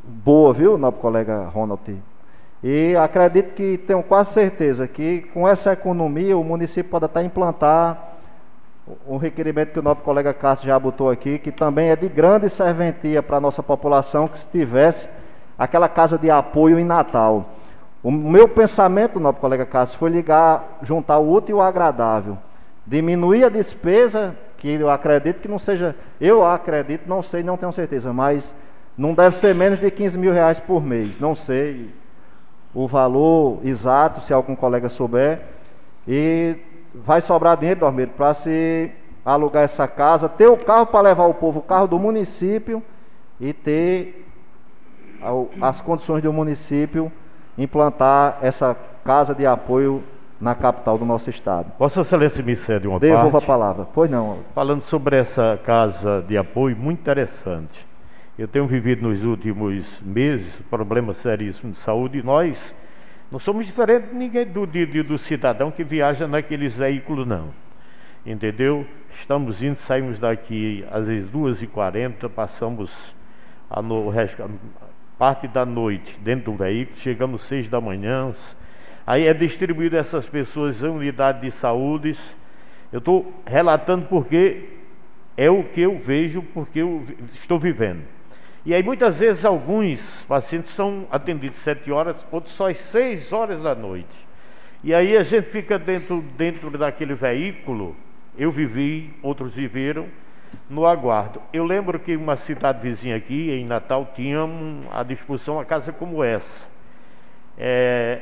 boa, 0.02 0.54
viu, 0.54 0.78
nosso 0.78 0.96
colega 0.96 1.44
Ronald? 1.44 2.02
E 2.62 2.96
acredito 2.96 3.54
que 3.54 3.76
tenho 3.76 4.02
quase 4.02 4.32
certeza 4.32 4.88
que 4.88 5.20
com 5.34 5.46
essa 5.46 5.74
economia 5.74 6.36
o 6.36 6.42
município 6.42 6.90
pode 6.90 7.04
até 7.04 7.22
implantar 7.22 8.14
um 9.06 9.18
requerimento 9.18 9.72
que 9.72 9.78
o 9.78 9.82
nosso 9.82 10.00
colega 10.00 10.32
Cássio 10.32 10.68
já 10.68 10.78
botou 10.78 11.10
aqui, 11.10 11.38
que 11.38 11.52
também 11.52 11.90
é 11.90 11.96
de 11.96 12.08
grande 12.08 12.48
serventia 12.48 13.22
para 13.22 13.36
a 13.36 13.40
nossa 13.40 13.62
população, 13.62 14.26
que 14.26 14.38
se 14.38 14.48
tivesse 14.48 15.06
aquela 15.58 15.88
casa 15.88 16.16
de 16.16 16.30
apoio 16.30 16.78
em 16.78 16.84
Natal. 16.84 17.44
O 18.02 18.10
meu 18.10 18.48
pensamento, 18.48 19.18
nosso 19.18 19.38
colega 19.38 19.66
Cássio, 19.66 19.98
foi 19.98 20.10
ligar, 20.10 20.78
juntar 20.82 21.18
o 21.18 21.32
útil 21.32 21.56
e 21.56 21.58
o 21.58 21.62
agradável. 21.62 22.38
Diminuir 22.86 23.44
a 23.44 23.48
despesa, 23.48 24.36
que 24.56 24.68
eu 24.68 24.88
acredito 24.88 25.40
que 25.40 25.48
não 25.48 25.58
seja, 25.58 25.94
eu 26.20 26.44
acredito, 26.44 27.08
não 27.08 27.22
sei, 27.22 27.42
não 27.42 27.56
tenho 27.56 27.72
certeza, 27.72 28.12
mas 28.12 28.54
não 28.96 29.14
deve 29.14 29.36
ser 29.36 29.54
menos 29.54 29.78
de 29.78 29.90
15 29.90 30.18
mil 30.18 30.32
reais 30.32 30.60
por 30.60 30.82
mês. 30.82 31.18
Não 31.18 31.34
sei 31.34 31.90
o 32.74 32.86
valor 32.86 33.60
exato, 33.64 34.20
se 34.20 34.32
algum 34.32 34.54
colega 34.54 34.88
souber. 34.88 35.40
E 36.06 36.56
vai 36.94 37.20
sobrar 37.20 37.56
dinheiro, 37.56 37.80
Dormeiro, 37.80 38.12
para 38.16 38.32
se 38.32 38.90
alugar 39.24 39.64
essa 39.64 39.86
casa, 39.86 40.28
ter 40.28 40.46
o 40.46 40.56
carro 40.56 40.86
para 40.86 41.00
levar 41.00 41.26
o 41.26 41.34
povo, 41.34 41.58
o 41.58 41.62
carro 41.62 41.86
do 41.86 41.98
município 41.98 42.82
e 43.40 43.52
ter 43.52 44.26
as 45.60 45.80
condições 45.80 46.22
do 46.22 46.32
município 46.32 47.12
implantar 47.58 48.38
essa 48.40 48.76
casa 49.04 49.34
de 49.34 49.44
apoio 49.44 50.02
na 50.40 50.54
capital 50.54 50.96
do 50.96 51.04
nosso 51.04 51.28
estado. 51.28 51.72
Vossa 51.78 52.02
Excelência 52.02 52.42
me 52.42 52.54
cede 52.54 52.86
uma 52.86 53.00
Devolva 53.00 53.32
parte. 53.32 53.44
a 53.44 53.46
palavra. 53.46 53.86
Pois 53.92 54.08
não. 54.08 54.38
Falando 54.54 54.82
sobre 54.82 55.16
essa 55.16 55.58
casa 55.64 56.24
de 56.26 56.38
apoio, 56.38 56.76
muito 56.76 57.00
interessante. 57.00 57.86
Eu 58.38 58.46
tenho 58.46 58.66
vivido 58.68 59.02
nos 59.02 59.24
últimos 59.24 60.00
meses 60.00 60.54
problemas 60.70 61.18
seríssimos 61.18 61.76
de 61.76 61.82
saúde 61.82 62.18
e 62.18 62.22
nós 62.22 62.72
não 63.32 63.40
somos 63.40 63.66
diferentes 63.66 64.10
de 64.10 64.14
ninguém 64.14 64.46
do, 64.46 64.64
do, 64.64 65.04
do 65.04 65.18
cidadão 65.18 65.72
que 65.72 65.82
viaja 65.82 66.28
naqueles 66.28 66.72
veículos, 66.74 67.26
não. 67.26 67.48
Entendeu? 68.24 68.86
Estamos 69.12 69.60
indo, 69.62 69.74
saímos 69.76 70.20
daqui 70.20 70.84
às 70.92 71.08
vezes 71.08 71.30
2h40, 71.32 72.28
passamos 72.28 73.12
a 73.68 73.82
no, 73.82 74.10
parte 75.18 75.48
da 75.48 75.66
noite 75.66 76.16
dentro 76.20 76.52
do 76.52 76.58
veículo, 76.58 76.96
chegamos 76.98 77.42
seis 77.42 77.68
da 77.68 77.80
manhã. 77.80 78.32
Aí 79.06 79.26
é 79.26 79.34
distribuído 79.34 79.96
essas 79.96 80.28
pessoas 80.28 80.82
em 80.82 80.86
unidade 80.86 81.40
de 81.40 81.50
saúde. 81.50 82.16
Eu 82.92 82.98
estou 83.00 83.32
relatando 83.44 84.06
porque 84.06 84.68
é 85.36 85.50
o 85.50 85.64
que 85.64 85.80
eu 85.80 85.98
vejo, 85.98 86.42
porque 86.54 86.78
eu 86.80 87.04
estou 87.34 87.58
vivendo. 87.58 88.02
E 88.64 88.72
aí 88.74 88.82
muitas 88.82 89.18
vezes 89.18 89.44
alguns 89.44 90.24
pacientes 90.28 90.70
são 90.72 91.06
atendidos 91.10 91.58
sete 91.58 91.90
horas, 91.90 92.24
outros 92.30 92.54
só 92.54 92.68
às 92.68 92.78
seis 92.78 93.32
horas 93.32 93.62
da 93.62 93.74
noite. 93.74 94.28
E 94.84 94.94
aí 94.94 95.16
a 95.16 95.22
gente 95.22 95.46
fica 95.46 95.78
dentro, 95.78 96.22
dentro 96.36 96.70
daquele 96.78 97.14
veículo, 97.14 97.96
eu 98.36 98.52
vivi, 98.52 99.12
outros 99.22 99.54
viveram, 99.54 100.06
no 100.68 100.86
aguardo. 100.86 101.40
Eu 101.52 101.64
lembro 101.64 101.98
que 101.98 102.16
uma 102.16 102.36
cidade 102.36 102.80
vizinha 102.80 103.16
aqui, 103.16 103.50
em 103.50 103.64
Natal, 103.64 104.12
tinha 104.14 104.40
à 104.90 105.02
disposição 105.02 105.54
uma 105.56 105.64
casa 105.64 105.92
como 105.92 106.22
essa. 106.22 106.66
É, 107.56 108.20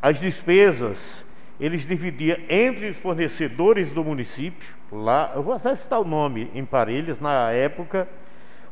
as 0.00 0.18
despesas 0.18 1.26
eles 1.60 1.86
dividiam 1.86 2.38
entre 2.48 2.90
os 2.90 2.96
fornecedores 2.98 3.90
do 3.90 4.04
município, 4.04 4.74
lá, 4.92 5.32
eu 5.34 5.42
vou 5.42 5.54
até 5.54 5.74
citar 5.74 6.00
o 6.00 6.04
nome, 6.04 6.50
em 6.54 6.64
Parelhas, 6.64 7.18
na 7.18 7.50
época, 7.50 8.08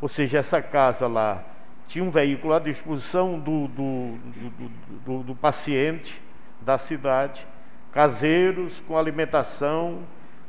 ou 0.00 0.08
seja, 0.08 0.38
essa 0.38 0.62
casa 0.62 1.08
lá 1.08 1.42
tinha 1.88 2.04
um 2.04 2.10
veículo 2.10 2.52
à 2.52 2.58
disposição 2.58 3.38
do, 3.38 3.68
do, 3.68 4.18
do, 4.18 4.68
do, 5.04 5.22
do 5.22 5.34
paciente 5.34 6.20
da 6.60 6.78
cidade, 6.78 7.46
caseiros 7.92 8.80
com 8.86 8.96
alimentação, 8.96 10.00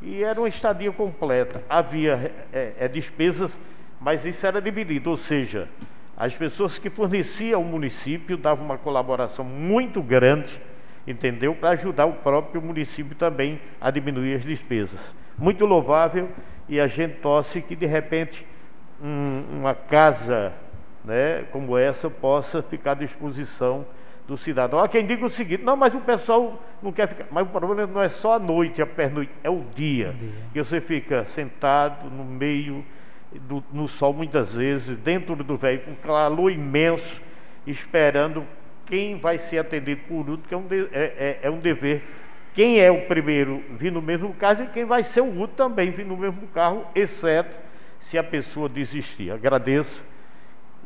e 0.02 0.24
era 0.24 0.40
uma 0.40 0.48
estadia 0.48 0.92
completa. 0.92 1.64
Havia 1.70 2.32
é, 2.54 2.74
é, 2.80 2.88
despesas, 2.88 3.60
mas 4.00 4.26
isso 4.26 4.46
era 4.46 4.62
dividido, 4.62 5.10
ou 5.10 5.18
seja, 5.18 5.68
as 6.16 6.36
pessoas 6.36 6.78
que 6.80 6.90
forneciam 6.90 7.62
ao 7.62 7.68
município 7.68 8.38
davam 8.38 8.66
uma 8.66 8.78
colaboração 8.78 9.46
muito 9.46 10.02
grande, 10.02 10.60
entendeu? 11.06 11.56
Para 11.56 11.70
ajudar 11.70 12.06
o 12.06 12.14
próprio 12.14 12.62
município 12.62 13.16
também 13.16 13.60
a 13.80 13.92
diminuir 13.92 14.36
as 14.36 14.44
despesas. 14.44 15.00
Muito 15.38 15.66
louvável 15.66 16.30
e 16.68 16.80
a 16.80 16.88
gente 16.88 17.16
torce 17.18 17.62
que 17.62 17.76
de 17.76 17.86
repente 17.86 18.46
um, 19.02 19.44
uma 19.60 19.76
casa 19.76 20.54
né, 21.04 21.46
como 21.52 21.78
essa 21.78 22.10
possa 22.10 22.62
ficar 22.62 22.92
à 22.92 22.96
disposição 22.96 23.86
do 24.28 24.38
cidadão. 24.38 24.80
Há 24.80 24.88
quem 24.88 25.06
diga 25.06 25.26
o 25.26 25.30
seguinte: 25.30 25.64
não, 25.64 25.76
mas 25.76 25.96
o 25.96 26.02
pessoal 26.02 26.62
não 26.84 26.92
quer 26.92 27.08
ficar. 27.08 27.28
Mas 27.32 27.48
o 27.48 27.50
problema 27.50 27.88
não 27.88 28.02
é 28.02 28.10
só 28.10 28.34
a 28.34 28.40
noite, 28.40 28.82
a 28.82 28.86
pernoite, 28.86 29.32
é 29.44 29.50
o 29.50 29.64
dia. 29.74 30.14
dia. 30.14 30.30
Que 30.54 30.64
você 30.64 30.82
fica 30.82 31.26
sentado 31.26 32.10
no 32.10 32.26
meio, 32.26 32.86
do, 33.32 33.64
no 33.72 33.88
sol, 33.88 34.14
muitas 34.14 34.54
vezes, 34.54 34.98
dentro 34.98 35.36
do 35.36 35.58
veículo, 35.58 35.96
com 35.96 36.08
calor 36.08 36.52
imenso, 36.52 37.22
esperando 37.66 38.46
quem 38.86 39.18
vai 39.18 39.38
ser 39.38 39.60
atendido 39.60 40.02
por 40.08 40.30
último, 40.30 40.48
que 40.48 40.54
é 40.54 40.58
um, 40.58 40.68
de, 40.68 40.88
é, 40.92 41.04
é, 41.18 41.40
é 41.44 41.50
um 41.50 41.60
dever. 41.60 42.04
Quem 42.54 42.80
é 42.80 42.90
o 42.90 43.06
primeiro 43.06 43.64
vir 43.72 43.92
no 43.92 44.02
mesmo 44.02 44.34
carro 44.34 44.64
e 44.64 44.68
quem 44.68 44.84
vai 44.84 45.04
ser 45.04 45.22
o 45.22 45.26
último 45.26 45.48
também 45.50 45.92
vir 45.92 46.06
no 46.06 46.18
mesmo 46.18 46.48
carro, 46.48 46.86
exceto 46.96 47.56
se 48.00 48.18
a 48.18 48.24
pessoa 48.24 48.68
desistir. 48.68 49.32
Agradeço 49.32 50.04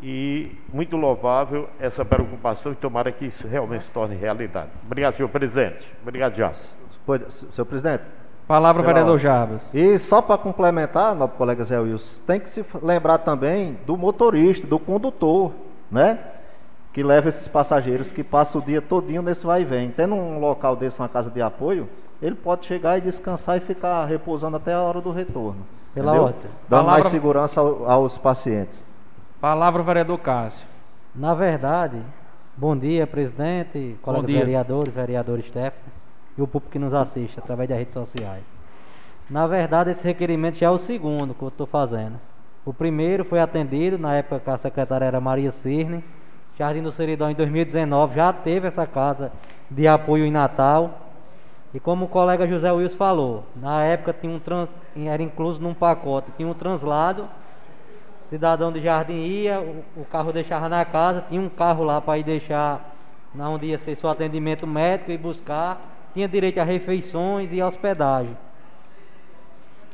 e 0.02 0.52
muito 0.74 0.96
louvável 0.98 1.70
essa 1.80 2.04
preocupação 2.04 2.72
e 2.72 2.76
tomara 2.76 3.12
que 3.12 3.26
isso 3.26 3.48
realmente 3.48 3.86
se 3.86 3.92
torne 3.92 4.16
realidade. 4.16 4.70
Obrigado, 4.86 5.14
senhor 5.14 5.30
presidente. 5.30 5.92
Obrigado, 6.02 6.34
Jás. 6.36 6.76
Senhor 7.30 7.66
presidente. 7.66 8.04
Palavra, 8.48 8.84
vereador 8.84 9.18
Jarbas. 9.20 9.62
E 9.74 9.98
só 9.98 10.22
para 10.22 10.38
complementar, 10.38 11.16
nosso 11.16 11.34
colega 11.34 11.64
Zé 11.64 11.80
Wilson, 11.80 12.24
tem 12.26 12.40
que 12.40 12.50
se 12.50 12.66
lembrar 12.82 13.20
também 13.20 13.78
do 13.86 13.96
motorista, 13.96 14.68
do 14.68 14.78
condutor, 14.80 15.52
né? 15.90 16.20
que 16.92 17.02
leva 17.02 17.30
esses 17.30 17.48
passageiros 17.48 18.12
que 18.12 18.22
passam 18.24 18.60
o 18.60 18.64
dia 18.66 18.82
todinho 18.82 19.22
nesse 19.22 19.46
vai 19.46 19.62
e 19.62 19.66
vem. 19.66 19.90
Tendo 19.92 20.14
um 20.16 20.40
local 20.40 20.76
desse, 20.76 21.00
uma 21.00 21.08
casa 21.08 21.30
de 21.30 21.42
apoio, 21.42 21.88
ele 22.22 22.36
pode 22.36 22.66
chegar 22.66 22.98
e 22.98 23.02
descansar 23.02 23.56
e 23.56 23.62
ficar 23.62 24.04
repousando 24.06 24.58
até 24.58 24.74
a 24.74 24.82
hora 24.82 25.00
do 25.00 25.12
retorno. 25.12 25.66
Pela 25.94 26.12
entendeu? 26.12 26.28
outra. 26.28 26.50
Dando 26.68 26.80
Palavra- 26.86 26.92
mais 26.92 27.06
segurança 27.06 27.62
ao- 27.62 27.90
aos 27.90 28.18
pacientes. 28.18 28.84
Palavra, 29.42 29.82
vereador 29.82 30.20
Cássio. 30.20 30.68
Na 31.16 31.34
verdade, 31.34 32.00
bom 32.56 32.78
dia, 32.78 33.08
presidente, 33.08 33.98
colegas 34.00 34.28
dia. 34.28 34.38
vereadores, 34.38 34.94
vereador 34.94 35.42
Stephanie 35.42 35.92
e 36.38 36.42
o 36.44 36.46
público 36.46 36.72
que 36.72 36.78
nos 36.78 36.94
assiste 36.94 37.40
através 37.40 37.68
das 37.68 37.80
redes 37.80 37.96
sociais. 37.96 38.44
Na 39.28 39.48
verdade, 39.48 39.90
esse 39.90 40.04
requerimento 40.04 40.60
já 40.60 40.68
é 40.68 40.70
o 40.70 40.78
segundo 40.78 41.34
que 41.34 41.42
eu 41.42 41.48
estou 41.48 41.66
fazendo. 41.66 42.20
O 42.64 42.72
primeiro 42.72 43.26
foi 43.26 43.40
atendido 43.40 43.98
na 43.98 44.14
época 44.14 44.42
que 44.42 44.50
a 44.52 44.58
secretária 44.60 45.06
era 45.06 45.20
Maria 45.20 45.50
Cirne. 45.50 46.04
Jardim 46.56 46.84
do 46.84 46.92
Seridão, 46.92 47.32
em 47.32 47.34
2019, 47.34 48.14
já 48.14 48.32
teve 48.32 48.68
essa 48.68 48.86
casa 48.86 49.32
de 49.72 49.88
apoio 49.88 50.24
em 50.24 50.32
Natal. 50.32 51.00
E 51.74 51.80
como 51.80 52.06
o 52.06 52.08
colega 52.08 52.48
José 52.48 52.72
Wilson 52.72 52.96
falou, 52.96 53.44
na 53.56 53.84
época 53.84 54.14
tinha 54.14 54.32
um 54.32 54.38
trans, 54.40 54.70
era 54.96 55.24
incluso 55.24 55.60
num 55.60 55.74
pacote, 55.74 56.32
tinha 56.38 56.48
um 56.48 56.54
translado 56.54 57.28
cidadão 58.32 58.72
de 58.72 58.80
Jardim 58.80 59.18
ia, 59.26 59.60
o, 59.60 59.84
o 59.98 60.06
carro 60.06 60.32
deixava 60.32 60.70
na 60.70 60.86
casa, 60.86 61.26
tinha 61.28 61.42
um 61.42 61.50
carro 61.50 61.84
lá 61.84 62.00
para 62.00 62.18
ir 62.18 62.24
deixar 62.24 62.96
na 63.36 63.50
onde 63.50 63.66
ia 63.66 63.78
ser 63.78 63.98
seu 63.98 64.10
atendimento 64.10 64.66
médico 64.66 65.12
e 65.12 65.18
buscar, 65.18 65.82
tinha 66.14 66.30
direito 66.30 66.58
a 66.58 66.64
refeições 66.64 67.52
e 67.52 67.62
hospedagem. 67.62 68.38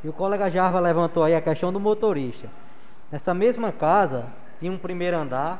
E 0.03 0.07
o 0.07 0.13
colega 0.13 0.51
Jarva 0.51 0.79
levantou 0.79 1.23
aí 1.23 1.33
a 1.33 1.41
questão 1.41 1.73
do 1.73 1.79
motorista. 1.79 2.47
Nessa 3.11 3.33
mesma 3.33 3.71
casa 3.71 4.27
tinha 4.59 4.71
um 4.71 4.77
primeiro 4.77 5.17
andar, 5.17 5.59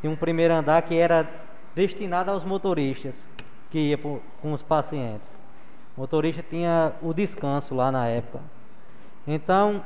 tinha 0.00 0.10
um 0.10 0.16
primeiro 0.16 0.54
andar 0.54 0.80
que 0.80 0.96
era 0.96 1.28
destinado 1.74 2.30
aos 2.30 2.44
motoristas 2.44 3.28
que 3.70 3.90
ia 3.90 3.98
pro- 3.98 4.22
com 4.40 4.54
os 4.54 4.62
pacientes. 4.62 5.30
O 5.94 6.00
motorista 6.00 6.42
tinha 6.48 6.92
o 7.02 7.12
descanso 7.12 7.74
lá 7.74 7.92
na 7.92 8.06
época. 8.06 8.40
Então, 9.26 9.82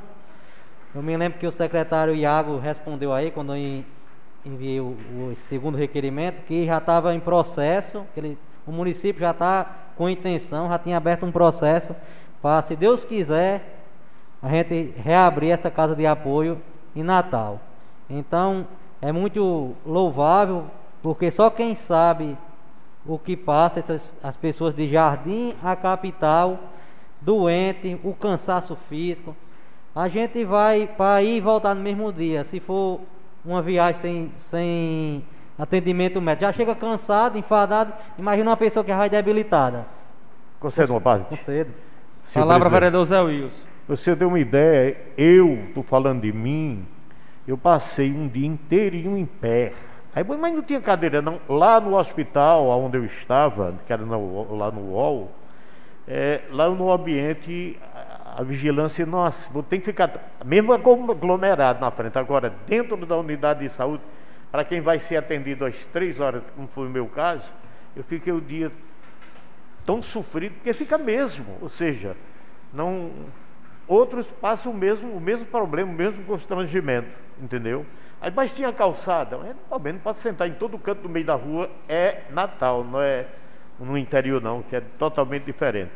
eu 0.95 1.01
me 1.01 1.15
lembro 1.17 1.39
que 1.39 1.47
o 1.47 1.51
secretário 1.51 2.15
Iago 2.15 2.57
respondeu 2.57 3.13
aí 3.13 3.31
quando 3.31 3.53
eu 3.53 3.57
en- 3.57 3.85
enviei 4.45 4.79
o, 4.79 4.95
o 4.95 5.35
segundo 5.49 5.77
requerimento 5.77 6.43
que 6.45 6.65
já 6.65 6.77
estava 6.77 7.13
em 7.15 7.19
processo, 7.19 8.05
que 8.13 8.19
ele- 8.19 8.37
o 8.65 8.71
município 8.71 9.21
já 9.21 9.31
está 9.31 9.65
com 9.97 10.09
intenção, 10.09 10.69
já 10.69 10.77
tinha 10.79 10.97
aberto 10.97 11.25
um 11.25 11.31
processo 11.31 11.95
para, 12.41 12.61
se 12.61 12.75
Deus 12.75 13.03
quiser, 13.05 13.81
a 14.41 14.49
gente 14.49 14.93
reabrir 14.97 15.51
essa 15.51 15.71
casa 15.71 15.95
de 15.95 16.05
apoio 16.05 16.61
em 16.95 17.01
Natal. 17.03 17.59
Então, 18.09 18.67
é 19.01 19.11
muito 19.11 19.73
louvável, 19.85 20.65
porque 21.01 21.31
só 21.31 21.49
quem 21.49 21.73
sabe 21.75 22.37
o 23.05 23.17
que 23.17 23.35
passa 23.35 23.79
essas, 23.79 24.13
as 24.21 24.37
pessoas 24.37 24.73
de 24.75 24.87
Jardim 24.87 25.55
à 25.63 25.75
capital, 25.75 26.59
doente, 27.21 27.99
o 28.03 28.13
cansaço 28.13 28.75
físico. 28.89 29.35
A 29.95 30.07
gente 30.07 30.43
vai 30.43 30.87
para 30.87 31.21
ir 31.21 31.37
e 31.37 31.41
voltar 31.41 31.75
no 31.75 31.81
mesmo 31.81 32.11
dia. 32.11 32.43
Se 32.43 32.59
for 32.59 33.01
uma 33.45 33.61
viagem 33.61 33.93
sem, 34.01 34.31
sem 34.37 35.23
atendimento 35.57 36.19
médico, 36.21 36.41
já 36.45 36.51
chega 36.51 36.73
cansado, 36.75 37.37
enfadado. 37.37 37.93
Imagina 38.17 38.49
uma 38.49 38.57
pessoa 38.57 38.83
que 38.83 38.89
já 38.89 38.97
vai 38.97 39.09
debilitada. 39.09 39.85
Concede 40.59 40.91
uma 40.91 41.01
parte. 41.01 41.29
Concedo. 41.37 41.71
Senhor 42.31 42.45
Palavra, 42.45 42.69
vereador 42.69 43.05
Zé 43.05 43.19
Wilson. 43.21 43.57
Você 43.87 44.15
deu 44.15 44.29
uma 44.29 44.39
ideia, 44.39 44.97
eu, 45.17 45.67
tô 45.75 45.83
falando 45.83 46.21
de 46.21 46.31
mim, 46.31 46.87
eu 47.47 47.57
passei 47.57 48.11
um 48.13 48.27
dia 48.27 48.47
inteirinho 48.47 49.17
em 49.17 49.25
pé. 49.25 49.73
Aí, 50.15 50.23
mas 50.23 50.53
não 50.53 50.61
tinha 50.63 50.79
cadeira 50.79 51.21
não. 51.21 51.37
Lá 51.49 51.81
no 51.81 51.97
hospital, 51.97 52.67
onde 52.69 52.97
eu 52.97 53.03
estava, 53.03 53.75
que 53.85 53.91
era 53.91 54.03
no- 54.05 54.55
lá 54.55 54.71
no 54.71 54.91
UOL, 54.91 55.31
é, 56.07 56.41
lá 56.51 56.69
no 56.69 56.91
ambiente, 56.91 57.77
a, 58.35 58.43
vigilância, 58.43 59.05
nossa, 59.05 59.51
vou 59.51 59.63
ter 59.63 59.79
que 59.79 59.85
ficar, 59.85 60.11
mesmo 60.43 60.73
aglomerado 60.73 61.79
na 61.79 61.91
frente. 61.91 62.17
Agora, 62.17 62.53
dentro 62.67 62.97
da 63.05 63.17
unidade 63.17 63.61
de 63.61 63.69
saúde, 63.69 64.03
para 64.51 64.63
quem 64.63 64.81
vai 64.81 64.99
ser 64.99 65.17
atendido 65.17 65.65
às 65.65 65.85
três 65.85 66.19
horas, 66.19 66.43
como 66.55 66.67
foi 66.67 66.87
o 66.87 66.89
meu 66.89 67.07
caso, 67.07 67.51
eu 67.95 68.03
fiquei 68.03 68.33
o 68.33 68.41
dia 68.41 68.71
tão 69.85 70.01
sofrido, 70.01 70.55
porque 70.55 70.73
fica 70.73 70.97
mesmo, 70.97 71.57
ou 71.61 71.69
seja, 71.69 72.15
não 72.73 73.11
outros 73.87 74.27
passam 74.31 74.71
o 74.71 74.75
mesmo, 74.75 75.11
o 75.11 75.19
mesmo 75.19 75.45
problema, 75.47 75.91
o 75.91 75.93
mesmo 75.93 76.23
constrangimento, 76.23 77.09
entendeu? 77.41 77.85
Aí, 78.21 78.31
mas 78.33 78.53
tinha 78.55 78.71
calçada, 78.71 79.35
é, 79.37 79.79
menos 79.79 80.01
pode 80.01 80.17
sentar 80.17 80.47
em 80.47 80.53
todo 80.53 80.79
canto 80.79 81.01
do 81.01 81.09
meio 81.09 81.25
da 81.25 81.35
rua, 81.35 81.69
é 81.89 82.21
Natal, 82.29 82.83
não 82.83 83.01
é 83.01 83.25
no 83.79 83.97
interior 83.97 84.41
não, 84.41 84.61
que 84.61 84.75
é 84.75 84.81
totalmente 84.97 85.43
diferente, 85.43 85.91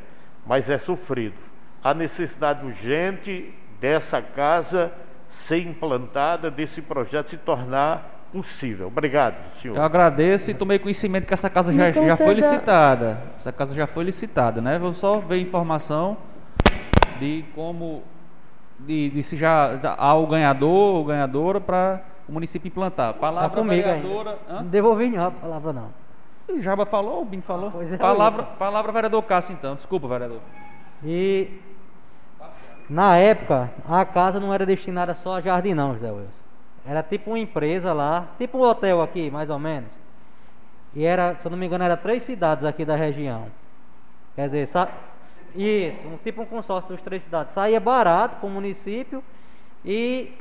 mas 0.46 0.70
é 0.70 0.78
sofrido. 0.78 1.57
A 1.84 1.94
necessidade 1.94 2.66
urgente 2.66 3.54
dessa 3.80 4.22
casa 4.22 4.92
ser 5.30 5.60
implantada, 5.60 6.50
desse 6.50 6.82
projeto 6.82 7.30
se 7.30 7.38
tornar 7.38 8.28
possível. 8.32 8.88
Obrigado, 8.88 9.36
senhor. 9.56 9.78
Eu 9.78 9.84
agradeço 9.84 10.52
e 10.52 10.54
tomei 10.54 10.80
conhecimento 10.80 11.26
que 11.26 11.34
essa 11.34 11.50
casa 11.50 11.72
já, 11.72 11.92
Me 11.92 12.08
já 12.08 12.18
foi 12.18 12.34
licitada. 12.34 13.22
Essa 13.38 13.52
casa 13.52 13.74
já 13.74 13.88
foi 13.88 14.04
licitada, 14.04 14.62
né? 14.62 14.78
Vou 14.80 14.94
só 14.94 15.20
ver 15.20 15.40
informação 15.40 16.18
de 17.20 17.46
como 17.56 18.04
de, 18.80 19.10
de 19.10 19.24
se 19.24 19.38
já, 19.38 19.80
há 19.98 20.14
o 20.16 20.28
ganhador 20.28 20.96
ou 20.96 21.06
ganhadora 21.06 21.60
para 21.60 22.02
o 22.28 22.32
município 22.32 22.68
implantar. 22.68 23.14
Palavra 23.16 23.50
Tá 23.50 23.56
comigo 23.56 23.84
vereadora. 23.88 24.30
ainda. 24.32 24.40
Hã? 24.50 24.56
Não 24.64 24.70
devolvi 24.70 25.10
não 25.10 25.28
a 25.28 25.32
palavra 25.32 25.74
não. 25.74 25.90
O 26.50 26.62
Jaba 26.62 26.86
falou, 26.86 27.22
o 27.22 27.26
Bim 27.26 27.42
falou. 27.42 27.72
Pois 27.72 27.92
é, 27.92 27.98
palavra, 27.98 28.44
palavra 28.44 28.92
vereador 28.92 29.22
Cássio 29.24 29.54
então. 29.54 29.76
Desculpa, 29.76 30.08
vereador. 30.08 30.40
E 31.04 31.60
na 32.90 33.18
época 33.18 33.72
a 33.88 34.06
casa 34.06 34.40
não 34.40 34.54
era 34.54 34.66
destinada 34.66 35.14
só 35.14 35.38
a 35.38 35.42
jardim 35.42 35.74
não, 35.74 35.94
José 35.94 36.12
Wilson. 36.12 36.42
Era 36.86 37.04
tipo 37.04 37.32
uma 37.32 37.40
empresa 37.40 37.92
lá, 37.92 38.28
tipo 38.38 38.58
um 38.58 38.62
hotel 38.62 39.02
aqui, 39.02 39.30
mais 39.30 39.50
ou 39.50 39.60
menos. 39.60 39.92
E 40.96 41.04
era, 41.04 41.36
se 41.36 41.46
eu 41.46 41.52
não 41.52 41.58
me 41.58 41.66
engano, 41.66 41.84
era 41.84 41.98
três 41.98 42.24
cidades 42.24 42.64
aqui 42.64 42.86
da 42.86 42.96
região. 42.96 43.48
Quer 44.36 44.46
dizer, 44.46 44.68
sa... 44.68 44.88
isso, 45.54 46.08
um, 46.08 46.18
tipo 46.18 46.42
um 46.42 46.46
consórcio 46.46 46.90
das 46.92 47.02
três 47.02 47.24
cidades. 47.24 47.54
Saía 47.54 47.80
barato 47.80 48.38
para 48.38 48.48
o 48.48 48.50
município 48.50 49.22
e 49.84 50.34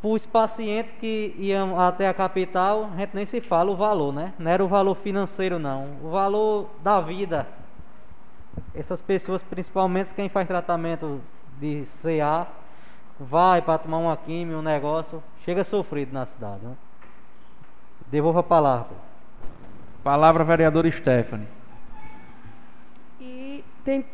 para 0.00 0.10
os 0.10 0.26
pacientes 0.26 0.92
que 0.98 1.36
iam 1.38 1.78
até 1.78 2.08
a 2.08 2.14
capital, 2.14 2.90
a 2.92 2.96
gente 2.96 3.14
nem 3.14 3.26
se 3.26 3.40
fala 3.40 3.70
o 3.70 3.76
valor, 3.76 4.12
né? 4.12 4.32
Não 4.38 4.50
era 4.50 4.64
o 4.64 4.68
valor 4.68 4.96
financeiro 4.96 5.58
não, 5.58 5.96
o 6.02 6.10
valor 6.10 6.68
da 6.82 7.00
vida 7.00 7.46
essas 8.74 9.00
pessoas, 9.00 9.42
principalmente 9.42 10.14
quem 10.14 10.28
faz 10.28 10.46
tratamento 10.46 11.20
de 11.58 11.84
CA, 12.02 12.46
vai 13.18 13.60
para 13.60 13.78
tomar 13.78 13.98
uma 13.98 14.16
química, 14.16 14.58
um 14.58 14.62
negócio, 14.62 15.22
chega 15.44 15.64
sofrido 15.64 16.12
na 16.12 16.24
cidade. 16.24 16.64
Né? 16.64 16.74
Devolvo 18.10 18.38
a 18.38 18.42
palavra. 18.42 18.96
Palavra 20.02 20.44
vereadora 20.44 20.90
Stephanie. 20.90 21.46
E 23.20 23.62
tem 23.84 24.04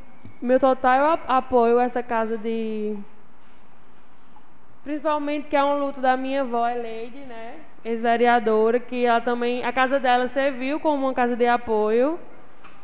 meu 0.42 0.58
total 0.58 1.18
apoio 1.28 1.78
a 1.78 1.84
essa 1.84 2.02
casa 2.02 2.36
de. 2.36 2.96
Principalmente 4.82 5.48
que 5.48 5.56
é 5.56 5.64
um 5.64 5.78
luto 5.78 6.00
da 6.00 6.16
minha 6.16 6.42
avó, 6.42 6.64
a 6.64 6.74
Leide, 6.74 7.18
né? 7.20 7.54
Ex-vereadora, 7.84 8.78
que 8.80 9.04
ela 9.04 9.20
também. 9.20 9.64
A 9.64 9.72
casa 9.72 9.98
dela 9.98 10.26
serviu 10.28 10.80
como 10.80 11.06
uma 11.06 11.14
casa 11.14 11.36
de 11.36 11.46
apoio. 11.46 12.18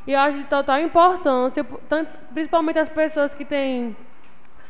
E 0.07 0.13
eu 0.13 0.21
acho 0.21 0.39
de 0.39 0.45
total 0.45 0.81
importância, 0.81 1.63
por- 1.63 1.81
tanto, 1.89 2.11
principalmente 2.33 2.79
as 2.79 2.89
pessoas 2.89 3.35
que 3.35 3.45
têm 3.45 3.97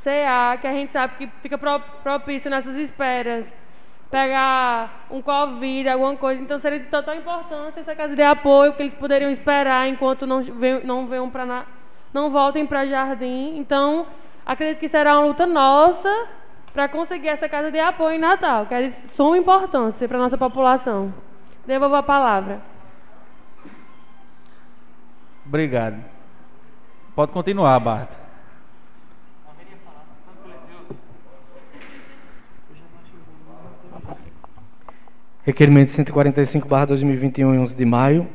CA, 0.03 0.57
que 0.61 0.67
a 0.67 0.73
gente 0.73 0.93
sabe 0.93 1.15
que 1.17 1.27
fica 1.41 1.57
pro, 1.57 1.81
propício 2.03 2.51
nessas 2.51 2.77
esperas, 2.77 3.51
pegar 4.11 5.07
um 5.11 5.23
Covid, 5.23 5.89
alguma 5.89 6.17
coisa. 6.17 6.43
Então 6.43 6.59
seria 6.59 6.81
de 6.81 6.87
total 6.87 7.15
importância 7.15 7.81
essa 7.81 7.95
casa 7.95 8.15
de 8.15 8.23
apoio, 8.23 8.75
que 8.75 8.83
eles 8.83 8.95
poderiam 8.95 9.31
esperar 9.31 9.89
enquanto 9.89 10.27
não, 10.27 10.41
não 10.85 11.07
venham 11.07 11.31
para 11.31 11.65
não 12.13 12.31
voltem 12.31 12.67
para 12.67 12.85
Jardim. 12.85 13.57
Então, 13.57 14.07
acredito 14.45 14.81
que 14.81 14.89
será 14.89 15.19
uma 15.19 15.27
luta 15.27 15.47
nossa 15.47 16.27
para 16.75 16.89
conseguir 16.89 17.29
essa 17.29 17.49
casa 17.49 17.71
de 17.71 17.79
apoio 17.79 18.17
em 18.17 18.19
Natal, 18.19 18.67
que 18.67 18.75
é 18.75 18.89
de 18.89 19.13
suma 19.13 19.39
importância 19.39 20.07
para 20.07 20.19
a 20.19 20.21
nossa 20.21 20.37
população. 20.37 21.13
Devolvo 21.67 21.95
a 21.97 22.03
palavra. 22.03 22.61
Obrigado. 25.53 26.03
Pode 27.15 27.31
continuar, 27.31 27.79
Barta. 27.79 28.17
Requerimento 35.45 35.91
145, 35.91 36.67
barra 36.67 36.87
2021, 36.87 37.61
11 37.61 37.77
de 37.77 37.85
maio. 37.85 38.29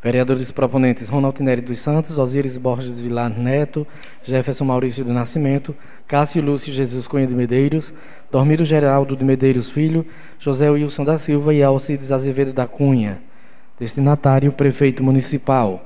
Vereadores 0.00 0.52
proponentes 0.52 1.08
Ronaldo 1.08 1.42
Nery 1.42 1.60
dos 1.60 1.80
Santos, 1.80 2.20
Osíris 2.20 2.56
Borges 2.56 3.00
Vilar 3.00 3.36
Neto, 3.36 3.84
Jefferson 4.22 4.66
Maurício 4.66 5.04
do 5.04 5.12
Nascimento, 5.12 5.74
Cássio 6.06 6.40
Lúcio 6.40 6.72
Jesus 6.72 7.08
Cunha 7.08 7.26
de 7.26 7.34
Medeiros, 7.34 7.92
Dormiro 8.30 8.64
Geraldo 8.64 9.16
de 9.16 9.24
Medeiros 9.24 9.68
Filho, 9.68 10.06
José 10.38 10.70
Wilson 10.70 11.02
da 11.04 11.18
Silva 11.18 11.52
e 11.52 11.64
Alcides 11.64 12.12
Azevedo 12.12 12.52
da 12.52 12.68
Cunha. 12.68 13.31
Destinatário, 13.78 14.52
Prefeito 14.52 15.02
Municipal. 15.02 15.84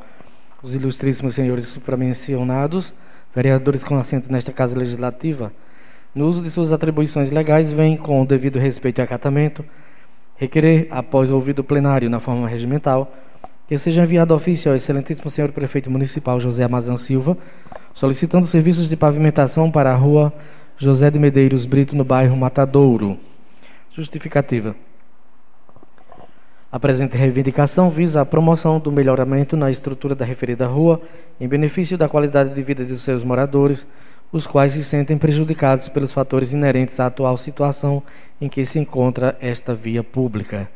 Os 0.63 0.75
ilustríssimos 0.75 1.35
senhores 1.35 1.69
supramencionados, 1.69 2.93
vereadores 3.35 3.85
com 3.85 3.97
assento 3.99 4.31
nesta 4.31 4.53
Casa 4.53 4.77
Legislativa, 4.77 5.53
no 6.15 6.27
uso 6.27 6.43
de 6.43 6.51
suas 6.51 6.73
atribuições 6.73 7.31
legais, 7.31 7.71
vêm, 7.71 7.97
com 7.97 8.23
o 8.23 8.27
devido 8.27 8.59
respeito 8.59 9.01
e 9.01 9.03
acatamento, 9.03 9.65
requerer, 10.37 10.89
após 10.91 11.31
ouvido 11.31 11.63
plenário 11.63 12.09
na 12.11 12.19
forma 12.19 12.49
regimental, 12.49 13.13
que 13.69 13.77
seja 13.77 14.03
enviado 14.03 14.35
ofício 14.35 14.71
ao 14.71 14.77
excelentíssimo 14.77 15.29
senhor 15.29 15.53
prefeito 15.53 15.91
municipal 15.91 16.41
José 16.41 16.65
Amazan 16.65 16.97
Silva, 16.97 17.37
solicitando 17.93 18.47
serviços 18.47 18.89
de 18.89 18.97
pavimentação 18.97 19.71
para 19.71 19.93
a 19.93 19.97
rua 19.97 20.33
José 20.79 21.11
de 21.11 21.19
Medeiros 21.19 21.67
Brito, 21.67 21.97
no 21.97 22.05
bairro 22.05 22.37
Matadouro. 22.37 23.19
Justificativa. 23.91 24.75
A 26.71 26.81
presente 26.81 27.17
reivindicação 27.17 27.89
visa 27.89 28.21
a 28.21 28.27
promoção 28.27 28.81
do 28.81 28.91
melhoramento 28.91 29.57
na 29.57 29.71
estrutura 29.71 30.15
da 30.15 30.25
referida 30.25 30.67
rua, 30.67 31.01
em 31.41 31.47
benefício 31.47 31.97
da 31.97 32.09
qualidade 32.09 32.55
de 32.55 32.63
vida 32.63 32.85
de 32.85 32.97
seus 32.99 33.23
moradores, 33.23 33.87
os 34.33 34.47
quais 34.47 34.73
se 34.73 34.83
sentem 34.83 35.17
prejudicados 35.17 35.89
pelos 35.89 36.13
fatores 36.13 36.53
inerentes 36.53 36.99
à 36.99 37.07
atual 37.07 37.37
situação 37.37 38.03
em 38.41 38.49
que 38.49 38.65
se 38.65 38.79
encontra 38.79 39.37
esta 39.41 39.75
via 39.75 40.03
pública. 40.03 40.69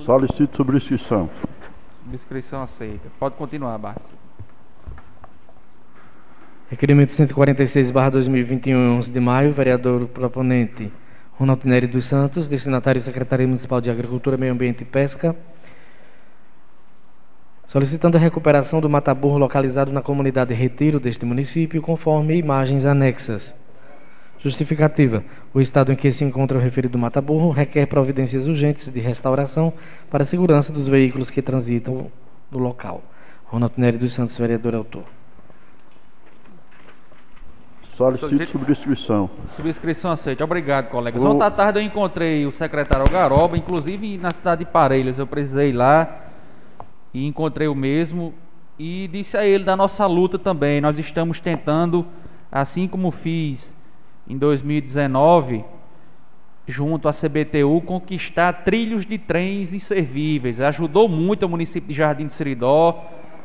Solicito 0.00 0.56
subscrição. 0.56 1.30
Subscrição 2.02 2.62
aceita. 2.62 3.08
Pode 3.18 3.36
continuar, 3.36 3.78
Bartos. 3.78 4.23
Requerimento 6.70 7.12
146, 7.12 7.90
2021, 7.90 8.96
11 8.96 9.12
de 9.12 9.20
maio, 9.20 9.52
vereador 9.52 10.08
proponente 10.08 10.90
Ronaldo 11.32 11.68
Nery 11.68 11.86
dos 11.86 12.06
Santos, 12.06 12.48
destinatário 12.48 13.02
Secretaria 13.02 13.46
Municipal 13.46 13.82
de 13.82 13.90
Agricultura, 13.90 14.38
Meio 14.38 14.54
Ambiente 14.54 14.80
e 14.80 14.84
Pesca, 14.86 15.36
solicitando 17.66 18.16
a 18.16 18.20
recuperação 18.20 18.80
do 18.80 18.88
mataburro 18.88 19.36
localizado 19.36 19.92
na 19.92 20.00
comunidade 20.00 20.54
Retiro 20.54 20.98
deste 20.98 21.26
município, 21.26 21.82
conforme 21.82 22.34
imagens 22.34 22.86
anexas. 22.86 23.54
Justificativa. 24.38 25.22
O 25.52 25.60
estado 25.60 25.92
em 25.92 25.96
que 25.96 26.10
se 26.10 26.24
encontra 26.24 26.56
o 26.56 26.60
referido 26.60 26.98
mataburro 26.98 27.50
requer 27.50 27.86
providências 27.86 28.46
urgentes 28.46 28.88
de 28.88 29.00
restauração 29.00 29.70
para 30.10 30.22
a 30.22 30.26
segurança 30.26 30.72
dos 30.72 30.88
veículos 30.88 31.30
que 31.30 31.42
transitam 31.42 32.10
no 32.50 32.58
local. 32.58 33.02
Ronaldo 33.44 33.74
Nery 33.76 33.98
dos 33.98 34.14
Santos, 34.14 34.38
vereador 34.38 34.74
autor. 34.74 35.04
Solicito 38.18 38.52
subscrição. 38.52 39.30
Subscrição 39.48 40.10
aceita. 40.12 40.42
Obrigado, 40.44 40.88
colegas. 40.88 41.22
O- 41.22 41.28
Ontem 41.30 41.44
à 41.44 41.50
tarde 41.50 41.78
eu 41.78 41.82
encontrei 41.82 42.44
o 42.46 42.50
secretário 42.50 43.10
Garoba, 43.10 43.56
inclusive 43.56 44.18
na 44.18 44.30
cidade 44.30 44.64
de 44.64 44.70
Parelhas. 44.70 45.18
Eu 45.18 45.26
precisei 45.26 45.70
ir 45.70 45.72
lá 45.72 46.22
e 47.12 47.26
encontrei 47.26 47.68
o 47.68 47.74
mesmo 47.74 48.34
e 48.78 49.08
disse 49.12 49.36
a 49.36 49.46
ele 49.46 49.62
da 49.64 49.76
nossa 49.76 50.06
luta 50.06 50.38
também. 50.38 50.80
Nós 50.80 50.98
estamos 50.98 51.38
tentando, 51.40 52.04
assim 52.50 52.88
como 52.88 53.10
fiz 53.10 53.74
em 54.28 54.36
2019, 54.36 55.64
junto 56.66 57.08
à 57.08 57.12
CBTU, 57.12 57.80
conquistar 57.82 58.52
trilhos 58.64 59.04
de 59.06 59.18
trens 59.18 59.72
inservíveis. 59.74 60.60
Ajudou 60.60 61.08
muito 61.08 61.44
o 61.44 61.48
município 61.48 61.88
de 61.88 61.94
Jardim 61.94 62.26
do 62.26 62.32
Seridó. 62.32 63.04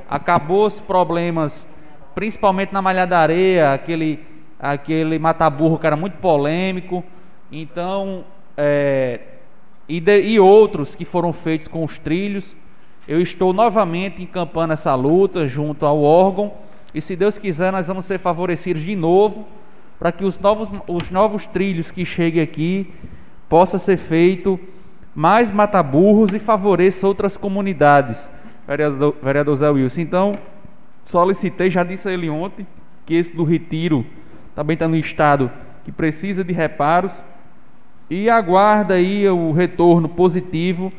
Acabou 0.09 0.65
os 0.65 0.79
problemas, 0.79 1.67
principalmente 2.15 2.73
na 2.73 2.81
Malha 2.81 3.05
da 3.05 3.19
Areia, 3.19 3.73
aquele, 3.73 4.19
aquele 4.59 5.17
mataburro 5.17 5.79
que 5.79 5.87
era 5.87 5.95
muito 5.95 6.17
polêmico. 6.17 7.03
Então, 7.51 8.25
é, 8.57 9.21
e, 9.87 9.99
de- 9.99 10.21
e 10.21 10.39
outros 10.39 10.93
que 10.93 11.05
foram 11.05 11.31
feitos 11.33 11.67
com 11.67 11.83
os 11.83 11.97
trilhos. 11.97 12.55
Eu 13.07 13.19
estou 13.21 13.53
novamente 13.53 14.21
encampando 14.21 14.73
essa 14.73 14.93
luta 14.93 15.47
junto 15.47 15.85
ao 15.85 16.03
órgão 16.03 16.53
e 16.93 17.01
se 17.01 17.15
Deus 17.15 17.37
quiser 17.37 17.71
nós 17.71 17.87
vamos 17.87 18.05
ser 18.05 18.19
favorecidos 18.19 18.83
de 18.83 18.95
novo 18.95 19.47
para 19.97 20.11
que 20.11 20.23
os 20.23 20.37
novos, 20.37 20.71
os 20.87 21.09
novos 21.09 21.45
trilhos 21.47 21.89
que 21.89 22.05
cheguem 22.05 22.41
aqui 22.41 22.93
possa 23.47 23.79
ser 23.79 23.97
feito 23.97 24.59
mais 25.15 25.49
mataburros 25.49 26.33
e 26.35 26.39
favoreça 26.39 27.07
outras 27.07 27.35
comunidades, 27.35 28.29
vereador, 28.67 29.15
vereador 29.21 29.55
Zé 29.55 29.69
Wilson. 29.69 30.01
Então, 30.01 30.37
solicitei, 31.03 31.69
já 31.69 31.83
disse 31.83 32.07
a 32.07 32.13
ele 32.13 32.29
ontem, 32.29 32.65
que 33.05 33.15
esse 33.15 33.35
do 33.35 33.43
Retiro 33.43 34.05
também 34.59 34.73
está 34.73 34.89
no 34.89 34.97
estado 34.97 35.49
que 35.85 35.91
precisa 35.91 36.43
de 36.43 36.51
reparos 36.51 37.13
e 38.09 38.29
aguarda 38.29 38.95
aí 38.95 39.25
o 39.29 39.53
retorno 39.53 40.09
positivo 40.09 40.91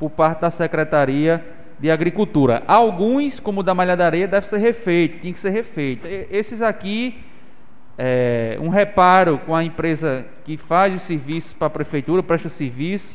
por 0.00 0.10
parte 0.10 0.40
da 0.40 0.50
Secretaria 0.50 1.40
de 1.78 1.92
Agricultura. 1.92 2.64
Alguns, 2.66 3.38
como 3.38 3.60
o 3.60 3.62
da 3.62 3.72
Malhadaria, 3.72 4.26
deve 4.26 4.48
ser 4.48 4.58
refeito, 4.58 5.20
tem 5.20 5.32
que 5.32 5.38
ser 5.38 5.50
refeito. 5.50 6.08
Esses 6.28 6.60
aqui, 6.60 7.20
é, 7.96 8.58
um 8.60 8.68
reparo 8.68 9.38
com 9.46 9.54
a 9.54 9.62
empresa 9.62 10.26
que 10.44 10.56
faz 10.56 10.92
os 10.92 11.02
serviços 11.02 11.54
para 11.54 11.68
a 11.68 11.70
prefeitura, 11.70 12.20
presta 12.20 12.48
serviço, 12.48 13.14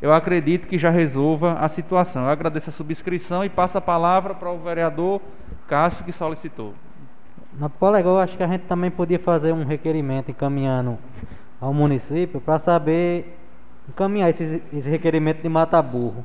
eu 0.00 0.14
acredito 0.14 0.66
que 0.66 0.78
já 0.78 0.88
resolva 0.88 1.58
a 1.60 1.68
situação. 1.68 2.24
Eu 2.24 2.30
agradeço 2.30 2.70
a 2.70 2.72
subscrição 2.72 3.44
e 3.44 3.50
passo 3.50 3.76
a 3.76 3.82
palavra 3.82 4.32
para 4.32 4.50
o 4.50 4.56
vereador 4.56 5.20
Cássio, 5.68 6.06
que 6.06 6.10
solicitou. 6.10 6.72
Na 7.52 7.68
colega, 7.68 8.08
eu 8.08 8.18
acho 8.18 8.36
que 8.36 8.42
a 8.42 8.46
gente 8.46 8.62
também 8.62 8.90
podia 8.90 9.18
fazer 9.18 9.52
um 9.52 9.64
requerimento 9.64 10.30
encaminhando 10.30 10.96
ao 11.60 11.74
município 11.74 12.40
para 12.40 12.58
saber 12.58 13.36
encaminhar 13.88 14.30
esse, 14.30 14.62
esse 14.72 14.88
requerimento 14.88 15.42
de 15.42 15.48
mata-burro. 15.48 16.24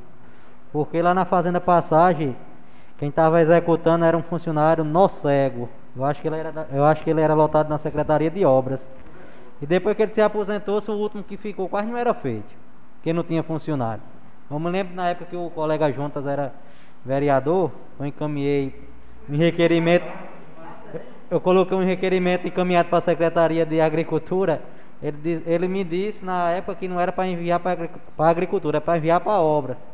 Porque 0.72 1.02
lá 1.02 1.12
na 1.12 1.24
Fazenda 1.24 1.60
Passagem, 1.60 2.36
quem 2.98 3.08
estava 3.08 3.40
executando 3.40 4.04
era 4.04 4.16
um 4.16 4.22
funcionário 4.22 4.84
nó 4.84 5.08
cego. 5.08 5.68
Eu 5.96 6.04
acho, 6.04 6.20
que 6.20 6.28
ele 6.28 6.36
era, 6.36 6.68
eu 6.72 6.84
acho 6.84 7.02
que 7.02 7.10
ele 7.10 7.20
era 7.20 7.34
lotado 7.34 7.68
na 7.68 7.78
Secretaria 7.78 8.30
de 8.30 8.44
Obras. 8.44 8.86
E 9.60 9.66
depois 9.66 9.96
que 9.96 10.02
ele 10.02 10.12
se 10.12 10.20
aposentou, 10.20 10.78
o 10.88 10.92
último 10.92 11.22
que 11.22 11.36
ficou 11.36 11.68
quase 11.68 11.88
não 11.88 11.96
era 11.96 12.12
feito, 12.12 12.54
porque 12.96 13.12
não 13.12 13.22
tinha 13.22 13.42
funcionário. 13.42 14.02
Eu 14.50 14.58
me 14.58 14.70
lembro 14.70 14.94
na 14.94 15.08
época 15.08 15.30
que 15.30 15.36
o 15.36 15.50
colega 15.50 15.90
Juntas 15.90 16.26
era 16.26 16.52
vereador, 17.04 17.70
eu 17.98 18.06
encaminhei 18.06 18.78
um 19.28 19.36
requerimento 19.36 20.04
eu 21.30 21.40
coloquei 21.40 21.76
um 21.76 21.84
requerimento 21.84 22.46
encaminhado 22.46 22.88
para 22.88 22.98
a 22.98 23.02
Secretaria 23.02 23.66
de 23.66 23.80
Agricultura. 23.80 24.62
Ele, 25.02 25.16
diz- 25.22 25.42
ele 25.46 25.68
me 25.68 25.84
disse 25.84 26.24
na 26.24 26.50
época 26.50 26.76
que 26.76 26.88
não 26.88 27.00
era 27.00 27.12
para 27.12 27.26
enviar 27.26 27.60
para 27.60 27.88
a 28.18 28.28
agricultura, 28.28 28.78
é 28.78 28.80
para 28.80 28.96
enviar 28.96 29.20
para 29.20 29.40
obras. 29.40 29.84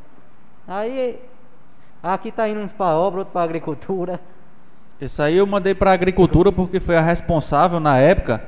Aí, 0.67 1.19
aqui 2.03 2.29
está 2.29 2.49
indo 2.49 2.61
uns 2.61 2.73
para 2.73 2.97
obra, 2.97 3.21
outro 3.21 3.33
para 3.33 3.43
agricultura. 3.43 4.21
Esse 5.01 5.21
aí 5.21 5.37
eu 5.37 5.47
mandei 5.47 5.75
para 5.75 5.91
a 5.91 5.95
agricultura 5.95 6.53
porque 6.53 6.79
foi 6.79 6.97
a 6.97 7.01
responsável 7.01 7.81
na 7.81 7.99
época 7.99 8.43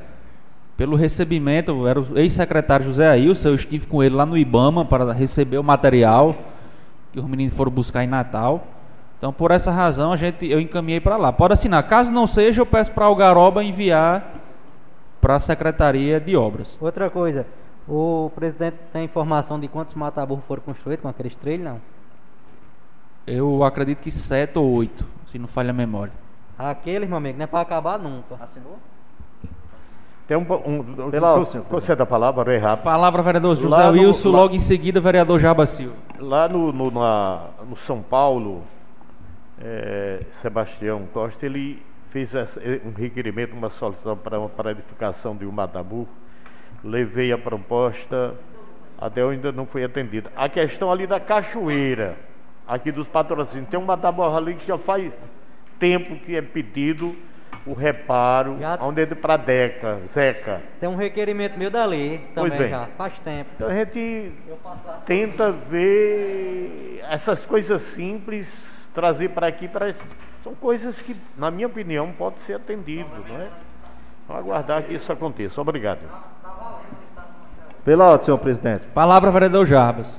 pelo 0.77 0.97
recebimento, 0.97 1.87
era 1.87 2.01
o 2.01 2.19
ex-secretário 2.19 2.85
José 2.87 3.09
Ailson, 3.09 3.49
eu 3.49 3.55
estive 3.55 3.87
com 3.87 4.03
ele 4.03 4.15
lá 4.15 4.27
no 4.27 4.37
Ibama 4.37 4.85
para 4.85 5.13
receber 5.13 5.59
o 5.59 5.63
material 5.63 6.37
que 7.13 7.21
os 7.21 7.27
meninos 7.27 7.55
foram 7.57 7.71
buscar 7.71 8.03
em 8.03 8.09
Natal. 8.09 8.67
Então, 9.19 9.33
por 9.33 9.51
essa 9.51 9.71
razão, 9.71 10.13
a 10.13 10.17
gente, 10.17 10.47
eu 10.47 10.61
encaminhei 10.61 11.01
para 11.01 11.17
lá. 11.17 11.33
Pode 11.33 11.55
assinar. 11.55 11.83
Caso 11.85 12.13
não 12.13 12.27
seja, 12.27 12.61
eu 12.61 12.67
peço 12.67 12.93
para 12.93 13.09
o 13.09 13.15
Garoba 13.15 13.65
enviar 13.65 14.25
para 15.21 15.37
a 15.37 15.41
Secretaria 15.41 16.21
de 16.21 16.37
Obras. 16.37 16.77
Outra 16.81 17.09
coisa, 17.09 17.47
o 17.89 18.31
presidente 18.35 18.77
tem 18.93 19.05
informação 19.05 19.59
de 19.59 19.67
quantos 19.69 19.95
mataburros 19.95 20.45
foram 20.47 20.63
construídos 20.63 21.03
com 21.03 21.09
aqueles 21.09 21.37
trilhos, 21.37 21.65
não? 21.65 21.81
Eu 23.27 23.65
acredito 23.65 24.03
que 24.03 24.11
sete 24.11 24.59
ou 24.59 24.71
oito, 24.73 25.07
se 25.25 25.39
não 25.39 25.47
falha 25.49 25.71
a 25.71 25.73
memória. 25.73 26.13
Aqueles, 26.59 27.09
meu 27.09 27.17
amigo, 27.17 27.39
não 27.39 27.45
é 27.45 27.47
para 27.47 27.61
acabar 27.61 27.99
nunca. 27.99 28.37
Assinou? 28.41 28.79
Tem 30.29 30.37
um, 30.37 30.41
um, 30.67 31.11
Pela- 31.11 31.39
um 31.39 31.45
concede 31.69 32.01
a 32.03 32.07
palavra, 32.07 32.55
é 32.55 32.59
rápido. 32.59 32.85
Palavra, 32.85 33.23
vereador 33.23 33.57
José 33.57 33.69
Lá 33.69 33.91
no- 33.91 33.99
Wilson, 33.99 34.31
lá- 34.31 34.39
logo 34.39 34.55
em 34.55 34.61
seguida, 34.61 35.01
vereador 35.01 35.41
Jaba 35.41 35.67
Silva. 35.67 35.95
Lá 36.19 36.47
no, 36.49 36.73
no, 36.73 36.91
na- 36.91 37.41
no 37.69 37.77
São 37.77 38.01
Paulo, 38.03 38.63
é, 39.63 40.21
Sebastião 40.33 41.07
Costa, 41.13 41.47
ele 41.47 41.83
fez 42.11 42.35
essa- 42.35 42.61
eh, 42.61 42.81
um 42.85 42.93
requerimento, 42.93 43.53
uma 43.55 43.71
solicitação 43.71 44.17
para, 44.17 44.39
uma- 44.39 44.51
a 44.57 44.71
edificação 44.71 45.35
de 45.37 45.45
um 45.47 45.51
matabu. 45.53 46.09
Levei 46.83 47.33
a 47.33 47.39
proposta, 47.39 48.35
até 48.99 49.23
ainda 49.23 49.51
não 49.53 49.67
foi 49.67 49.85
atendida. 49.85 50.31
A 50.37 50.49
questão 50.49 50.93
ali 50.93 51.07
da 51.07 51.19
cachoeira, 51.19 52.17
aqui 52.69 52.93
dos 52.93 53.09
patrocínios, 53.09 53.69
tem 53.71 53.79
um 53.81 53.85
matabu 53.85 54.23
ali 54.25 54.55
que 54.55 54.67
já 54.67 54.77
faz 54.79 55.13
tempo 55.79 56.17
que 56.17 56.37
é 56.37 56.43
pedido 56.43 57.17
o 57.67 57.73
reparo, 57.73 58.59
Já- 58.61 58.79
onde 58.83 59.01
é 59.03 59.07
para 59.07 59.37
Deca, 59.39 59.99
Zeca. 60.07 60.61
Tem 60.79 60.89
um 60.89 60.97
requerimento 60.97 61.59
meu 61.59 61.71
dali 61.71 62.21
Pois 62.35 62.51
também 62.53 62.59
bem. 62.59 62.69
já, 62.71 62.87
faz 62.99 63.19
tempo. 63.21 63.51
Então 63.57 63.69
a 63.69 63.75
gente 63.75 64.31
tenta 65.07 65.51
ver 65.51 67.01
essas 67.11 67.45
coisas 67.47 67.83
simples, 67.83 68.74
trazer 68.95 69.31
para 69.31 69.47
aqui, 69.47 69.67
para 69.69 69.95
são 70.43 70.55
coisas 70.55 71.03
que, 71.03 71.17
na 71.37 71.51
minha 71.51 71.67
opinião, 71.67 72.13
pode 72.17 72.41
ser 72.43 72.55
atendido, 72.55 73.09
não 73.29 73.37
é? 73.37 73.49
Vamos 74.29 74.43
aguardar 74.43 74.83
que 74.85 74.95
isso 74.95 75.11
aconteça. 75.13 75.61
Obrigado. 75.61 76.01
Pela 77.85 78.11
ordem, 78.11 78.25
senhor 78.25 78.39
presidente. 78.39 78.87
Palavra, 78.89 79.31
vereador 79.31 79.67
Jarbas. 79.67 80.19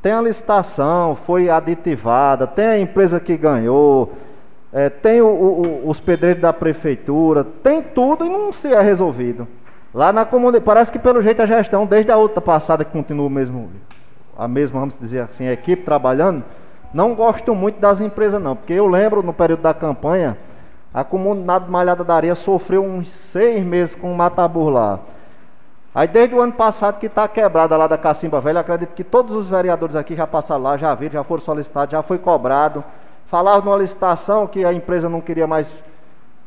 Tem 0.00 0.12
a 0.12 0.20
licitação, 0.20 1.14
foi 1.14 1.48
aditivada, 1.48 2.46
tem 2.46 2.66
a 2.66 2.78
empresa 2.80 3.20
que 3.20 3.36
ganhou, 3.36 4.12
é, 4.72 4.88
tem 4.90 5.20
o- 5.20 5.26
o- 5.28 5.62
o- 5.84 5.88
os 5.88 6.00
pedreiros 6.00 6.42
da 6.42 6.52
prefeitura, 6.52 7.44
tem 7.44 7.82
tudo 7.82 8.24
e 8.24 8.28
não 8.28 8.50
se 8.52 8.72
é 8.74 8.80
resolvido. 8.80 9.46
Lá 9.94 10.12
na 10.12 10.24
comunidade, 10.24 10.64
parece 10.64 10.90
que 10.90 10.98
pelo 10.98 11.22
jeito 11.22 11.40
a 11.42 11.46
gestão, 11.46 11.86
desde 11.86 12.10
a 12.10 12.16
outra 12.16 12.40
passada 12.40 12.84
que 12.84 12.90
continua 12.90 13.26
o 13.26 13.30
mesmo, 13.30 13.70
a 14.36 14.48
mesma, 14.48 14.80
vamos 14.80 14.98
dizer 14.98 15.20
assim, 15.20 15.46
a 15.46 15.52
equipe 15.52 15.84
trabalhando, 15.84 16.42
não 16.92 17.14
gosto 17.14 17.54
muito 17.54 17.80
das 17.80 18.00
empresas 18.00 18.40
não, 18.40 18.54
porque 18.54 18.72
eu 18.72 18.86
lembro 18.86 19.22
no 19.22 19.32
período 19.32 19.62
da 19.62 19.72
campanha, 19.72 20.36
a 20.92 21.02
comunidade 21.02 21.70
Malhada 21.70 22.04
da 22.04 22.14
Areia 22.14 22.34
sofreu 22.34 22.84
uns 22.84 23.10
seis 23.10 23.64
meses 23.64 23.94
com 23.94 24.12
o 24.12 24.16
Matabur 24.16 24.68
lá. 24.68 25.00
Aí 25.94 26.08
desde 26.08 26.34
o 26.34 26.40
ano 26.40 26.52
passado 26.52 26.98
que 26.98 27.06
está 27.06 27.28
quebrada 27.28 27.76
lá 27.76 27.86
da 27.86 27.98
Cacimba 27.98 28.40
Velha, 28.40 28.60
acredito 28.60 28.94
que 28.94 29.04
todos 29.04 29.34
os 29.34 29.48
vereadores 29.48 29.94
aqui 29.94 30.14
já 30.14 30.26
passaram 30.26 30.62
lá, 30.62 30.76
já 30.76 30.94
viram, 30.94 31.12
já 31.12 31.24
foram 31.24 31.42
solicitados, 31.42 31.92
já 31.92 32.02
foi 32.02 32.18
cobrado. 32.18 32.82
Falaram 33.26 33.62
numa 33.62 33.76
licitação 33.76 34.46
que 34.46 34.64
a 34.64 34.72
empresa 34.72 35.08
não 35.08 35.20
queria 35.20 35.46
mais 35.46 35.82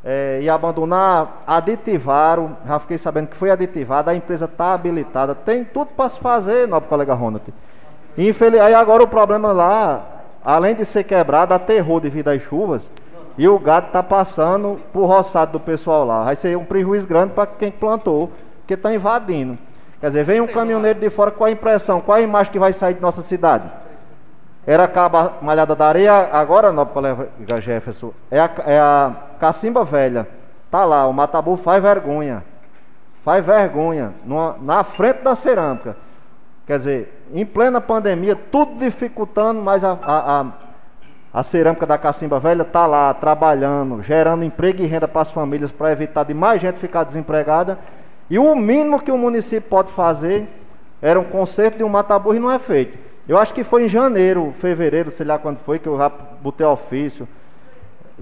eh, 0.03 0.39
ir 0.43 0.49
abandonar, 0.49 1.43
aditivaram, 1.45 2.57
já 2.67 2.79
fiquei 2.79 2.97
sabendo 2.97 3.27
que 3.27 3.35
foi 3.35 3.49
aditivada, 3.49 4.11
a 4.11 4.15
empresa 4.15 4.45
está 4.45 4.73
habilitada, 4.73 5.33
tem 5.33 5.63
tudo 5.63 5.91
para 5.95 6.09
se 6.09 6.19
fazer, 6.19 6.67
nobre 6.67 6.87
colega 6.87 7.13
Ronald. 7.13 7.51
Infeliz... 8.15 8.61
Aí 8.61 8.73
agora 8.73 9.03
o 9.03 9.07
problema 9.07 9.51
lá, 9.51 10.14
além 10.45 10.75
de 10.75 10.85
ser 10.85 11.03
quebrado, 11.03 11.53
aterrou 11.53 11.99
devido 11.99 12.27
às 12.29 12.41
chuvas, 12.41 12.91
e 13.37 13.47
o 13.49 13.59
gado 13.59 13.87
está 13.87 14.01
passando 14.03 14.79
por 14.93 15.05
roçado 15.07 15.53
do 15.53 15.59
pessoal 15.59 16.05
lá. 16.05 16.23
Vai 16.23 16.35
ser 16.35 16.55
um 16.57 16.63
prejuízo 16.63 17.07
grande 17.07 17.33
para 17.33 17.45
quem 17.47 17.71
plantou, 17.71 18.31
porque 18.59 18.75
está 18.75 18.93
invadindo. 18.93 19.57
Quer 19.99 20.07
dizer, 20.07 20.23
vem 20.23 20.39
um 20.41 20.47
caminhoneiro 20.47 20.99
de 20.99 21.09
fora 21.09 21.31
com 21.31 21.43
a 21.43 21.51
impressão, 21.51 21.99
qual 21.99 22.17
a 22.17 22.21
imagem 22.21 22.51
que 22.51 22.59
vai 22.59 22.71
sair 22.71 22.93
de 22.93 23.01
nossa 23.01 23.21
cidade? 23.21 23.69
Era 24.67 24.85
a 24.85 24.87
Caba 24.87 25.33
Malhada 25.41 25.75
da 25.75 25.85
Areia, 25.87 26.29
agora, 26.31 26.71
nobre 26.71 26.93
colega 26.93 27.27
Jefferson, 27.61 28.11
é 28.31 28.39
a, 28.39 28.49
é 28.65 28.79
a 28.79 29.11
Cacimba 29.39 29.83
Velha. 29.83 30.27
Tá 30.71 30.83
lá, 30.85 31.05
o 31.07 31.13
Matabu 31.13 31.55
faz 31.55 31.81
vergonha. 31.81 32.43
Faz 33.23 33.45
vergonha. 33.45 34.13
numa- 34.25 34.55
na 34.61 34.83
frente 34.83 35.21
da 35.21 35.35
cerâmica. 35.35 35.95
Quer 36.65 36.77
dizer, 36.77 37.13
em 37.33 37.45
plena 37.45 37.79
pandemia, 37.79 38.35
tudo 38.35 38.79
dificultando, 38.79 39.61
mas 39.61 39.83
a, 39.83 39.91
a, 40.01 40.41
a, 40.41 40.45
a 41.31 41.43
cerâmica 41.43 41.85
da 41.85 41.97
Cacimba 41.97 42.39
Velha 42.39 42.63
está 42.63 42.87
lá 42.87 43.13
trabalhando, 43.13 44.01
gerando 44.01 44.43
emprego 44.43 44.81
e 44.81 44.85
renda 44.85 45.07
para 45.07 45.21
as 45.21 45.31
famílias, 45.31 45.71
para 45.71 45.91
evitar 45.91 46.23
de 46.23 46.33
mais 46.33 46.61
gente 46.61 46.79
ficar 46.79 47.03
desempregada. 47.03 47.77
E 48.29 48.39
o 48.39 48.55
mínimo 48.55 48.99
que 48.99 49.11
o 49.11 49.17
município 49.17 49.69
pode 49.69 49.91
fazer 49.91 50.47
era 51.01 51.19
um 51.19 51.23
conserto 51.23 51.77
de 51.77 51.83
um 51.83 51.89
mataburro 51.89 52.35
e 52.35 52.39
não 52.39 52.51
é 52.51 52.57
feito. 52.57 52.97
Eu 53.27 53.37
acho 53.37 53.53
que 53.53 53.63
foi 53.63 53.85
em 53.85 53.87
janeiro, 53.87 54.51
fevereiro, 54.55 55.11
sei 55.11 55.25
lá 55.25 55.37
quando 55.37 55.57
foi, 55.57 55.77
que 55.77 55.87
eu 55.87 55.97
já 55.97 56.09
botei 56.09 56.65
ofício. 56.65 57.27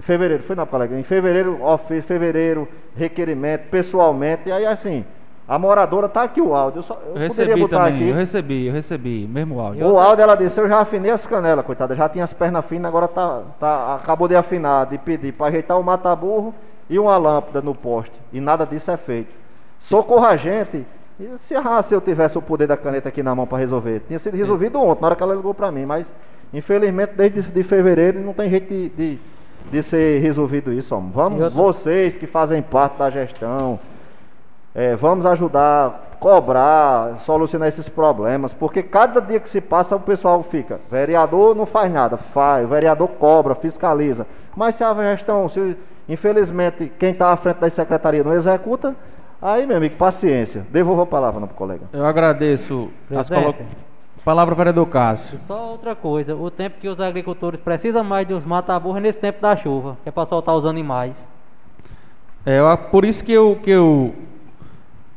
Fevereiro, 0.00 0.42
foi 0.42 0.56
não, 0.56 0.66
colega? 0.66 0.98
Em 0.98 1.02
fevereiro, 1.02 1.62
ofício, 1.62 2.02
fevereiro, 2.02 2.68
requerimento, 2.96 3.68
pessoalmente. 3.70 4.48
E 4.48 4.52
aí, 4.52 4.66
assim, 4.66 5.04
a 5.46 5.58
moradora 5.58 6.08
tá 6.08 6.22
aqui 6.22 6.40
o 6.40 6.54
áudio. 6.54 6.78
Eu, 6.78 6.82
só, 6.82 6.98
eu 7.14 7.22
Eu 7.22 7.28
poderia 7.28 7.56
botar 7.56 7.84
também, 7.86 7.94
aqui. 7.96 8.08
eu 8.08 8.14
recebi, 8.16 8.66
eu 8.66 8.72
recebi, 8.72 9.26
mesmo 9.28 9.60
áudio. 9.60 9.86
O 9.86 9.98
áudio 9.98 10.22
ela 10.22 10.34
disse, 10.34 10.60
eu 10.60 10.68
já 10.68 10.80
afinei 10.80 11.10
as 11.10 11.26
canelas, 11.26 11.64
coitada, 11.66 11.94
já 11.94 12.08
tinha 12.08 12.24
as 12.24 12.32
pernas 12.32 12.64
finas, 12.64 12.88
agora 12.88 13.06
tá, 13.08 13.42
tá, 13.60 13.94
acabou 13.96 14.26
de 14.26 14.34
afinar, 14.36 14.86
de 14.86 14.96
pedir 14.98 15.32
para 15.32 15.46
ajeitar 15.46 15.78
o 15.78 15.82
mata-burro 15.84 16.54
e 16.88 16.98
uma 16.98 17.16
lâmpada 17.16 17.60
no 17.60 17.74
poste. 17.74 18.14
E 18.32 18.40
nada 18.40 18.64
disso 18.64 18.90
é 18.90 18.96
feito. 18.96 19.34
Socorra 19.78 20.28
a 20.28 20.36
gente. 20.36 20.86
E 21.20 21.36
se, 21.38 21.54
ah, 21.54 21.80
se 21.82 21.94
eu 21.94 22.00
tivesse 22.00 22.36
o 22.36 22.42
poder 22.42 22.66
da 22.66 22.76
caneta 22.76 23.08
aqui 23.08 23.22
na 23.22 23.34
mão 23.34 23.46
para 23.46 23.58
resolver? 23.58 24.00
Tinha 24.08 24.18
sido 24.18 24.36
resolvido 24.36 24.80
ontem, 24.80 25.00
na 25.02 25.06
hora 25.08 25.16
que 25.16 25.22
ela 25.22 25.34
ligou 25.34 25.54
para 25.54 25.70
mim, 25.70 25.84
mas 25.86 26.12
infelizmente 26.52 27.12
desde 27.16 27.42
de 27.42 27.62
fevereiro 27.62 28.20
não 28.20 28.32
tem 28.32 28.48
jeito 28.50 28.68
de, 28.68 28.88
de, 28.88 29.18
de 29.70 29.82
ser 29.82 30.20
resolvido 30.20 30.72
isso. 30.72 30.94
Homem. 30.94 31.10
Vamos, 31.14 31.44
outra- 31.44 31.50
vocês 31.62 32.16
que 32.16 32.26
fazem 32.26 32.60
parte 32.62 32.98
da 32.98 33.10
gestão, 33.10 33.78
é, 34.74 34.96
vamos 34.96 35.24
ajudar, 35.24 36.16
cobrar, 36.18 37.20
solucionar 37.20 37.68
esses 37.68 37.88
problemas, 37.88 38.52
porque 38.52 38.82
cada 38.82 39.20
dia 39.20 39.38
que 39.38 39.48
se 39.48 39.60
passa 39.60 39.94
o 39.94 40.00
pessoal 40.00 40.42
fica, 40.42 40.80
vereador 40.90 41.54
não 41.54 41.66
faz 41.66 41.92
nada, 41.92 42.16
faz, 42.16 42.64
o 42.64 42.68
vereador 42.68 43.08
cobra, 43.08 43.54
fiscaliza, 43.54 44.26
mas 44.56 44.74
se 44.74 44.82
a 44.82 44.92
gestão, 44.94 45.48
se 45.48 45.76
infelizmente 46.08 46.90
quem 46.98 47.10
está 47.10 47.30
à 47.30 47.36
frente 47.36 47.58
da 47.58 47.70
secretaria 47.70 48.24
não 48.24 48.32
executa, 48.32 48.94
aí 49.40 49.66
meu 49.66 49.76
amigo, 49.76 49.96
paciência, 49.96 50.66
devolvo 50.70 51.02
a 51.02 51.06
palavra 51.06 51.40
não, 51.40 51.46
pro 51.46 51.56
colega. 51.56 51.82
Eu 51.92 52.04
agradeço 52.04 52.90
as 53.14 53.28
colo... 53.28 53.54
Palavra, 54.24 54.54
vereador 54.54 54.86
Cássio. 54.86 55.38
Só 55.40 55.72
outra 55.72 55.94
coisa, 55.94 56.34
o 56.34 56.50
tempo 56.50 56.78
que 56.80 56.88
os 56.88 56.98
agricultores 56.98 57.60
precisam 57.60 58.02
mais 58.02 58.26
dos 58.26 58.42
mata-burro 58.42 58.96
é 58.96 59.00
nesse 59.02 59.18
tempo 59.18 59.38
da 59.42 59.54
chuva, 59.54 59.98
que 60.02 60.08
é 60.08 60.12
para 60.12 60.24
soltar 60.24 60.56
os 60.56 60.64
animais. 60.64 61.14
É 62.46 62.58
eu- 62.58 62.78
por 62.90 63.04
isso 63.04 63.22
que 63.22 63.32
eu, 63.32 63.58
que 63.62 63.70
eu 63.70 64.14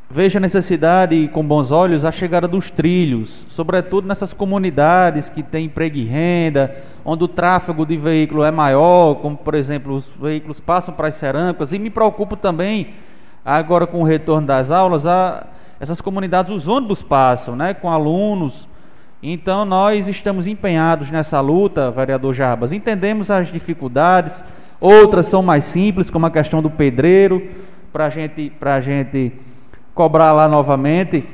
vejo 0.10 0.38
a 0.38 0.41
necessidade 0.41 1.30
com 1.34 1.43
bons 1.43 1.70
olhos 1.70 2.05
a 2.05 2.12
chegada 2.12 2.47
dos 2.47 2.70
trilhos, 2.70 3.45
sobretudo 3.49 4.08
nessas 4.08 4.34
comunidades 4.34 5.30
que 5.30 5.43
têm 5.43 5.66
emprego 5.66 5.97
e 5.97 6.05
renda, 6.05 6.76
onde 7.03 7.26
o 7.26 7.28
tráfego 7.28 7.86
de 7.86 7.97
veículo 7.97 8.43
é 8.43 8.51
maior, 8.51 9.16
como 9.16 9.36
por 9.36 9.53
exemplo 9.53 9.93
os 9.93 10.10
veículos 10.10 10.60
passam 10.60 10.93
para 10.93 11.10
as 11.10 11.16
cerâmicas, 11.16 11.74
e 11.74 11.80
me 11.80 11.89
preocupo 11.89 12.38
também 12.38 12.93
agora 13.43 13.86
com 13.86 14.01
o 14.01 14.05
retorno 14.05 14.47
das 14.47 14.72
aulas, 14.72 15.05
a, 15.05 15.45
essas 15.80 15.99
comunidades, 15.99 16.51
os 16.51 16.68
ônibus 16.68 17.03
passam, 17.03 17.55
né, 17.55 17.74
com 17.74 17.89
alunos. 17.89 18.68
Então 19.22 19.66
nós 19.66 20.08
estamos 20.08 20.47
empenhados 20.47 21.12
nessa 21.12 21.39
luta, 21.41 21.91
vereador 21.91 22.34
Jarbas. 22.34 22.72
Entendemos 22.72 23.30
as 23.30 23.47
dificuldades, 23.47 24.43
outras 24.80 25.28
são 25.28 25.41
mais 25.41 25.66
simples, 25.66 26.10
como 26.10 26.26
a 26.26 26.32
questão 26.32 26.62
do 26.62 26.70
pedreiro, 26.70 27.49
para 27.91 28.10
gente, 28.10 28.51
a 28.62 28.80
gente 28.80 29.34
cobrar 29.97 30.31
lá 30.31 30.47
novamente. 30.47 31.25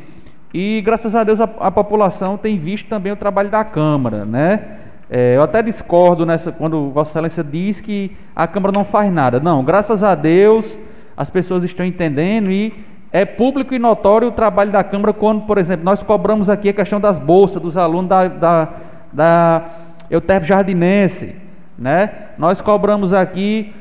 E 0.53 0.81
graças 0.81 1.15
a 1.15 1.23
Deus 1.23 1.41
a, 1.41 1.49
a 1.59 1.69
população 1.69 2.37
tem 2.37 2.57
visto 2.57 2.87
também 2.87 3.11
o 3.11 3.17
trabalho 3.17 3.49
da 3.49 3.63
Câmara, 3.63 4.23
né? 4.23 4.77
É, 5.09 5.35
eu 5.35 5.43
até 5.43 5.61
discordo 5.61 6.25
nessa 6.25 6.51
quando 6.51 6.89
Vossa 6.89 7.11
Excelência 7.11 7.43
diz 7.43 7.81
que 7.81 8.15
a 8.35 8.47
Câmara 8.47 8.71
não 8.71 8.85
faz 8.85 9.11
nada. 9.11 9.39
Não, 9.39 9.63
graças 9.63 10.03
a 10.03 10.15
Deus 10.15 10.77
as 11.15 11.29
pessoas 11.29 11.63
estão 11.63 11.85
entendendo 11.85 12.49
e 12.49 12.73
é 13.11 13.25
público 13.25 13.75
e 13.75 13.79
notório 13.79 14.29
o 14.29 14.31
trabalho 14.31 14.71
da 14.71 14.83
Câmara 14.83 15.13
quando, 15.13 15.45
por 15.45 15.57
exemplo, 15.57 15.85
nós 15.85 16.01
cobramos 16.01 16.49
aqui 16.49 16.69
a 16.69 16.73
questão 16.73 16.99
das 16.99 17.19
bolsas 17.19 17.61
dos 17.61 17.77
alunos 17.77 18.09
da, 18.09 18.27
da, 18.27 18.69
da 19.11 19.65
Euterpe 20.09 20.47
Jardinense, 20.47 21.35
né? 21.77 22.09
Nós 22.37 22.61
cobramos 22.61 23.13
aqui 23.13 23.73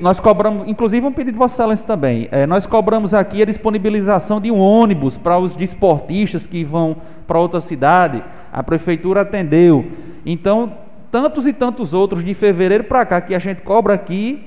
nós 0.00 0.18
cobramos, 0.18 0.66
inclusive 0.68 1.06
um 1.06 1.12
pedido 1.12 1.32
de 1.32 1.38
Vossa 1.38 1.56
Excelência 1.56 1.86
também. 1.86 2.28
É, 2.30 2.46
nós 2.46 2.66
cobramos 2.66 3.12
aqui 3.12 3.42
a 3.42 3.44
disponibilização 3.44 4.40
de 4.40 4.50
um 4.50 4.58
ônibus 4.58 5.18
para 5.18 5.38
os 5.38 5.54
desportistas 5.54 6.46
que 6.46 6.64
vão 6.64 6.96
para 7.26 7.38
outra 7.38 7.60
cidade. 7.60 8.24
A 8.50 8.62
prefeitura 8.62 9.20
atendeu. 9.20 9.84
Então, 10.24 10.72
tantos 11.10 11.46
e 11.46 11.52
tantos 11.52 11.92
outros 11.92 12.24
de 12.24 12.32
fevereiro 12.32 12.84
para 12.84 13.04
cá 13.04 13.20
que 13.20 13.34
a 13.34 13.38
gente 13.38 13.60
cobra 13.60 13.92
aqui 13.92 14.42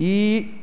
e 0.00 0.54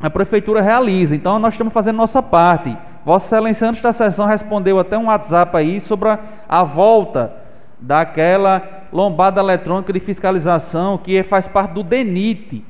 a 0.00 0.10
prefeitura 0.10 0.60
realiza. 0.60 1.14
Então, 1.14 1.38
nós 1.38 1.54
estamos 1.54 1.72
fazendo 1.72 1.96
nossa 1.96 2.22
parte. 2.22 2.76
Vossa 3.04 3.26
Excelência, 3.26 3.68
antes 3.68 3.80
da 3.80 3.92
sessão, 3.92 4.26
respondeu 4.26 4.80
até 4.80 4.98
um 4.98 5.06
WhatsApp 5.06 5.56
aí 5.56 5.80
sobre 5.80 6.08
a, 6.08 6.18
a 6.48 6.64
volta 6.64 7.32
daquela 7.78 8.88
lombada 8.92 9.40
eletrônica 9.40 9.92
de 9.92 10.00
fiscalização 10.00 10.98
que 10.98 11.22
faz 11.22 11.46
parte 11.46 11.74
do 11.74 11.84
DENIT 11.84 12.64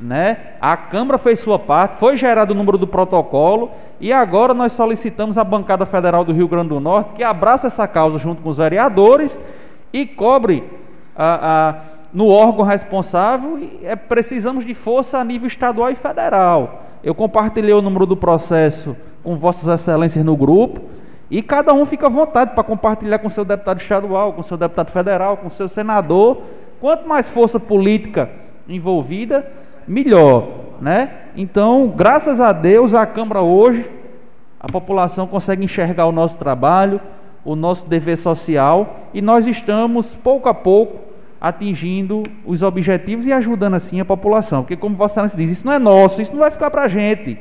né? 0.00 0.54
A 0.60 0.76
Câmara 0.76 1.18
fez 1.18 1.40
sua 1.40 1.58
parte, 1.58 1.96
foi 1.96 2.16
gerado 2.16 2.52
o 2.52 2.56
número 2.56 2.78
do 2.78 2.86
protocolo 2.86 3.70
e 4.00 4.12
agora 4.12 4.54
nós 4.54 4.72
solicitamos 4.72 5.36
à 5.36 5.44
bancada 5.44 5.84
federal 5.84 6.24
do 6.24 6.32
Rio 6.32 6.48
Grande 6.48 6.70
do 6.70 6.80
Norte 6.80 7.10
que 7.16 7.22
abraça 7.22 7.66
essa 7.66 7.86
causa 7.86 8.18
junto 8.18 8.40
com 8.42 8.48
os 8.48 8.56
vereadores 8.56 9.38
e 9.92 10.06
cobre 10.06 10.64
a, 11.14 11.68
a- 11.68 11.74
no 12.12 12.28
órgão 12.28 12.64
responsável. 12.64 13.58
E, 13.58 13.80
é, 13.84 13.94
precisamos 13.94 14.64
de 14.64 14.72
força 14.74 15.18
a 15.18 15.24
nível 15.24 15.46
estadual 15.46 15.90
e 15.90 15.94
federal. 15.94 16.82
Eu 17.04 17.14
compartilhei 17.14 17.72
o 17.74 17.82
número 17.82 18.06
do 18.06 18.16
processo 18.16 18.96
com 19.22 19.36
vossas 19.36 19.68
excelências 19.68 20.24
no 20.24 20.34
grupo 20.36 20.80
e 21.30 21.42
cada 21.42 21.72
um 21.74 21.84
fica 21.84 22.06
à 22.06 22.10
vontade 22.10 22.52
para 22.54 22.64
compartilhar 22.64 23.18
com 23.18 23.28
seu 23.28 23.44
deputado 23.44 23.80
estadual, 23.80 24.32
com 24.32 24.42
seu 24.42 24.56
deputado 24.56 24.90
federal, 24.90 25.36
com 25.36 25.50
seu 25.50 25.68
senador. 25.68 26.38
Quanto 26.80 27.06
mais 27.06 27.28
força 27.28 27.60
política 27.60 28.30
envolvida, 28.68 29.46
melhor, 29.90 30.48
né? 30.80 31.10
Então, 31.36 31.92
graças 31.96 32.40
a 32.40 32.52
Deus, 32.52 32.94
a 32.94 33.04
Câmara 33.04 33.42
hoje, 33.42 33.90
a 34.58 34.70
população 34.70 35.26
consegue 35.26 35.64
enxergar 35.64 36.06
o 36.06 36.12
nosso 36.12 36.38
trabalho, 36.38 37.00
o 37.44 37.56
nosso 37.56 37.88
dever 37.88 38.16
social 38.16 39.08
e 39.12 39.20
nós 39.20 39.48
estamos, 39.48 40.14
pouco 40.14 40.48
a 40.48 40.54
pouco, 40.54 40.98
atingindo 41.40 42.22
os 42.46 42.62
objetivos 42.62 43.26
e 43.26 43.32
ajudando 43.32 43.74
assim 43.74 43.98
a 43.98 44.04
população. 44.04 44.62
Porque, 44.62 44.76
como 44.76 44.94
Vossa 44.94 45.14
Excelência 45.14 45.38
diz, 45.38 45.50
isso 45.50 45.66
não 45.66 45.72
é 45.72 45.78
nosso, 45.78 46.22
isso 46.22 46.32
não 46.32 46.40
vai 46.40 46.50
ficar 46.50 46.70
para 46.70 46.82
a 46.82 46.88
gente. 46.88 47.38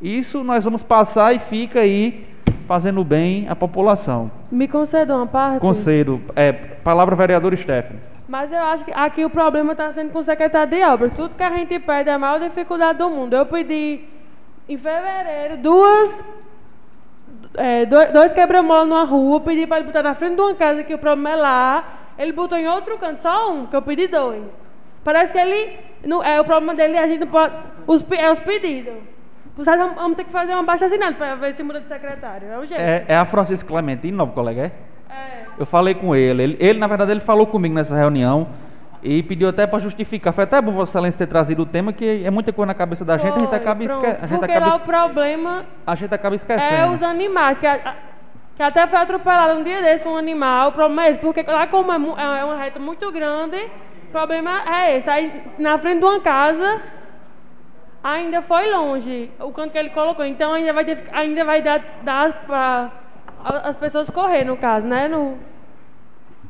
Isso 0.00 0.44
nós 0.44 0.64
vamos 0.64 0.84
passar 0.84 1.34
e 1.34 1.40
fica 1.40 1.80
aí 1.80 2.26
fazendo 2.68 3.02
bem 3.02 3.48
à 3.48 3.56
população. 3.56 4.30
Me 4.52 4.68
conceda 4.68 5.16
uma 5.16 5.26
parte? 5.26 5.60
Concedo. 5.60 6.20
É, 6.36 6.52
palavra 6.52 7.16
vereador 7.16 7.56
Stephanie. 7.56 8.00
Mas 8.28 8.52
eu 8.52 8.62
acho 8.62 8.84
que 8.84 8.92
aqui 8.94 9.24
o 9.24 9.30
problema 9.30 9.72
está 9.72 9.90
sendo 9.90 10.12
com 10.12 10.18
o 10.18 10.22
secretário 10.22 10.70
de 10.70 10.82
obras. 10.84 11.12
Tudo 11.14 11.34
que 11.34 11.42
a 11.42 11.50
gente 11.50 11.78
pede 11.78 12.10
é 12.10 12.12
a 12.12 12.18
maior 12.18 12.38
dificuldade 12.38 12.98
do 12.98 13.08
mundo. 13.08 13.34
Eu 13.34 13.46
pedi 13.46 14.04
em 14.68 14.76
fevereiro 14.76 15.56
duas. 15.56 16.24
É, 17.54 17.86
dois, 17.86 18.10
dois 18.12 18.32
quebra-mola 18.34 18.84
numa 18.84 19.04
rua, 19.04 19.40
pedi 19.40 19.66
para 19.66 19.78
ele 19.78 19.86
botar 19.86 20.02
na 20.02 20.14
frente 20.14 20.34
de 20.34 20.42
uma 20.42 20.54
casa 20.54 20.84
que 20.84 20.94
o 20.94 20.98
problema 20.98 21.30
é 21.30 21.36
lá. 21.36 21.84
Ele 22.18 22.32
botou 22.32 22.58
em 22.58 22.68
outro 22.68 22.98
canto, 22.98 23.22
só 23.22 23.50
um, 23.50 23.66
que 23.66 23.74
eu 23.74 23.80
pedi 23.80 24.06
dois. 24.06 24.44
Parece 25.02 25.32
que 25.32 25.38
ele. 25.38 25.78
Não, 26.04 26.22
é, 26.22 26.38
o 26.38 26.44
problema 26.44 26.74
dele 26.74 26.98
a 26.98 27.06
gente 27.06 27.20
não 27.20 27.28
pode. 27.28 27.54
Os, 27.86 28.04
é 28.12 28.30
os 28.30 28.38
pedidos. 28.40 28.94
Vocês 29.56 29.76
vamos, 29.78 29.94
vamos 29.94 30.16
ter 30.16 30.24
que 30.24 30.30
fazer 30.30 30.52
uma 30.52 30.62
baixa 30.62 30.86
assinada 30.86 31.14
para 31.16 31.34
ver 31.34 31.54
se 31.54 31.62
muda 31.62 31.80
de 31.80 31.88
secretário. 31.88 32.48
É 32.48 32.58
o 32.58 32.66
jeito. 32.66 32.80
É, 32.80 33.04
é 33.08 33.16
a 33.16 33.24
Francisca 33.24 33.66
Clementino, 33.66 34.18
novo 34.18 34.32
colega, 34.32 34.66
é? 34.66 34.72
É. 35.12 35.37
Eu 35.58 35.66
falei 35.66 35.94
com 35.94 36.14
ele. 36.14 36.42
ele. 36.42 36.56
ele. 36.60 36.78
na 36.78 36.86
verdade, 36.86 37.10
ele 37.10 37.20
falou 37.20 37.46
comigo 37.46 37.74
nessa 37.74 37.96
reunião 37.96 38.48
e 39.02 39.22
pediu 39.22 39.48
até 39.48 39.66
para 39.66 39.78
justificar. 39.78 40.32
Foi 40.32 40.44
até 40.44 40.60
bom 40.60 40.72
Vossa 40.72 40.92
Excelência 40.92 41.18
ter 41.18 41.26
trazido 41.26 41.62
o 41.62 41.66
tema, 41.66 41.92
que 41.92 42.24
é 42.24 42.30
muita 42.30 42.52
coisa 42.52 42.66
na 42.66 42.74
cabeça 42.74 43.04
da 43.04 43.16
gente, 43.16 43.34
a 43.36 43.38
gente 43.40 43.48
Foi, 43.48 43.58
acaba, 43.58 43.84
esque... 43.84 43.98
pronto. 44.00 44.16
a 44.22 44.26
gente 44.26 44.38
Porque 44.38 44.52
acaba, 44.52 44.66
lá 44.66 44.72
o 44.72 44.76
esque- 44.76 44.86
problema 44.86 45.64
a 45.86 45.94
gente 45.94 46.14
acaba 46.14 46.34
esquecendo. 46.36 46.74
é 46.74 46.90
os 46.90 47.02
animais, 47.02 47.58
que, 47.58 47.66
a- 47.66 47.94
que 48.56 48.62
até 48.62 48.86
foi 48.88 48.98
atropelado 48.98 49.60
um 49.60 49.64
dia 49.64 49.80
desse 49.82 50.06
um 50.08 50.16
animal. 50.16 50.70
O 50.70 50.72
problema 50.72 51.04
é 51.06 51.10
esse, 51.10 51.20
porque 51.20 51.42
lá 51.42 51.66
como 51.68 51.92
é, 51.92 51.98
mu- 51.98 52.18
é 52.18 52.44
uma 52.44 52.56
reta 52.56 52.78
muito 52.80 53.10
grande, 53.12 53.56
o 53.56 54.10
problema 54.10 54.62
é 54.80 54.96
esse. 54.96 55.08
Aí 55.08 55.42
na 55.58 55.78
frente 55.78 56.00
de 56.00 56.04
uma 56.04 56.18
casa 56.20 56.80
ainda 58.02 58.42
foi 58.42 58.70
longe 58.70 59.30
o 59.40 59.50
canto 59.52 59.70
que 59.72 59.78
ele 59.78 59.90
colocou. 59.90 60.24
Então 60.24 60.52
ainda 60.52 60.72
vai, 60.72 60.84
ter, 60.84 61.04
ainda 61.12 61.44
vai 61.44 61.62
dar, 61.62 61.80
dar 62.02 62.32
para 62.46 62.90
as 63.44 63.76
pessoas 63.76 64.08
correr, 64.10 64.44
no 64.44 64.56
caso, 64.56 64.86
né? 64.86 65.08
No, 65.08 65.34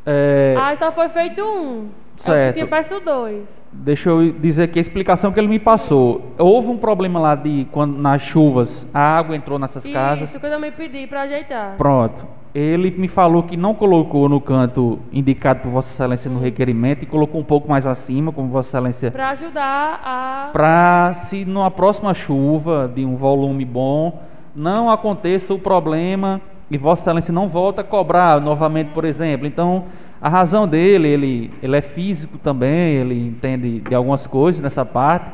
É, 0.06 0.54
Aí 0.58 0.76
só 0.76 0.90
foi 0.90 1.08
feito 1.08 1.42
um. 1.42 1.88
Certo. 2.16 2.48
Eu 2.48 2.52
tinha 2.54 2.66
peço 2.66 3.00
dois. 3.00 3.44
Deixa 3.70 4.08
eu 4.08 4.32
dizer 4.32 4.62
aqui 4.64 4.78
a 4.78 4.82
explicação 4.82 5.30
que 5.30 5.38
ele 5.38 5.46
me 5.48 5.58
passou. 5.58 6.32
Houve 6.38 6.68
um 6.68 6.78
problema 6.78 7.20
lá 7.20 7.34
de 7.34 7.66
quando 7.70 7.98
nas 7.98 8.22
chuvas 8.22 8.86
a 8.94 9.18
água 9.18 9.36
entrou 9.36 9.58
nessas 9.58 9.84
casas. 9.86 10.30
Isso 10.30 10.40
que 10.40 10.46
eu 10.46 10.50
também 10.50 10.72
pedi 10.72 11.06
para 11.06 11.22
ajeitar. 11.22 11.74
Pronto. 11.76 12.26
Ele 12.54 12.90
me 12.90 13.06
falou 13.06 13.42
que 13.42 13.56
não 13.58 13.74
colocou 13.74 14.26
no 14.26 14.40
canto 14.40 14.98
indicado 15.12 15.60
por 15.60 15.70
Vossa 15.70 15.92
Excelência 15.92 16.30
no 16.30 16.40
requerimento 16.40 17.02
e 17.02 17.06
colocou 17.06 17.38
um 17.40 17.44
pouco 17.44 17.68
mais 17.68 17.86
acima, 17.86 18.32
como 18.32 18.48
Vossa 18.48 18.70
Excelência, 18.70 19.10
Para 19.10 19.28
ajudar 19.30 20.00
a. 20.02 20.48
para 20.50 21.12
se 21.14 21.44
numa 21.44 21.70
próxima 21.70 22.14
chuva 22.14 22.90
de 22.92 23.04
um 23.04 23.16
volume 23.16 23.66
bom 23.66 24.18
não 24.56 24.88
aconteça 24.88 25.52
o 25.52 25.58
problema 25.58 26.40
e 26.70 26.76
Vossa 26.76 27.02
Excelência 27.02 27.32
não 27.32 27.48
volta 27.48 27.80
a 27.80 27.84
cobrar 27.84 28.40
novamente, 28.40 28.88
por 28.92 29.04
exemplo. 29.04 29.46
Então, 29.46 29.84
a 30.20 30.28
razão 30.28 30.66
dele, 30.68 31.08
ele, 31.08 31.52
ele 31.62 31.76
é 31.76 31.80
físico 31.80 32.38
também, 32.38 32.94
ele 32.96 33.28
entende 33.28 33.80
de 33.80 33.94
algumas 33.94 34.26
coisas 34.26 34.60
nessa 34.60 34.84
parte. 34.84 35.30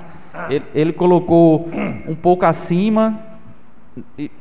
Ele, 0.48 0.64
ele 0.74 0.92
colocou 0.92 1.68
um 2.08 2.14
pouco 2.14 2.44
acima. 2.44 3.18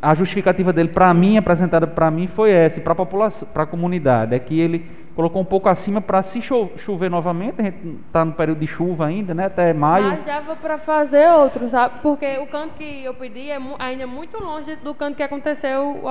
A 0.01 0.15
justificativa 0.15 0.73
dele 0.73 0.89
para 0.89 1.13
mim, 1.13 1.37
apresentada 1.37 1.85
para 1.85 2.09
mim, 2.09 2.25
foi 2.25 2.49
essa, 2.49 2.81
para 2.81 2.93
a 2.93 2.95
população, 2.95 3.47
para 3.53 3.63
a 3.63 3.65
comunidade, 3.67 4.33
é 4.33 4.39
que 4.39 4.59
ele 4.59 4.83
colocou 5.15 5.39
um 5.39 5.45
pouco 5.45 5.69
acima 5.69 6.01
para 6.01 6.23
se 6.23 6.41
cho- 6.41 6.71
chover 6.75 7.07
novamente, 7.07 7.61
a 7.61 7.65
gente 7.65 7.77
está 8.07 8.25
no 8.25 8.31
período 8.31 8.61
de 8.61 8.65
chuva 8.65 9.05
ainda, 9.05 9.31
né, 9.35 9.45
até 9.45 9.71
maio. 9.71 10.07
Mas 10.07 10.25
dava 10.25 10.55
para 10.55 10.79
fazer 10.79 11.29
outro, 11.29 11.69
sabe? 11.69 11.99
Porque 12.01 12.35
o 12.39 12.47
canto 12.47 12.73
que 12.79 13.03
eu 13.03 13.13
pedi 13.13 13.51
é 13.51 13.59
ainda 13.77 14.07
muito 14.07 14.43
longe 14.43 14.75
do 14.77 14.95
canto 14.95 15.15
que 15.15 15.21
aconteceu 15.21 16.01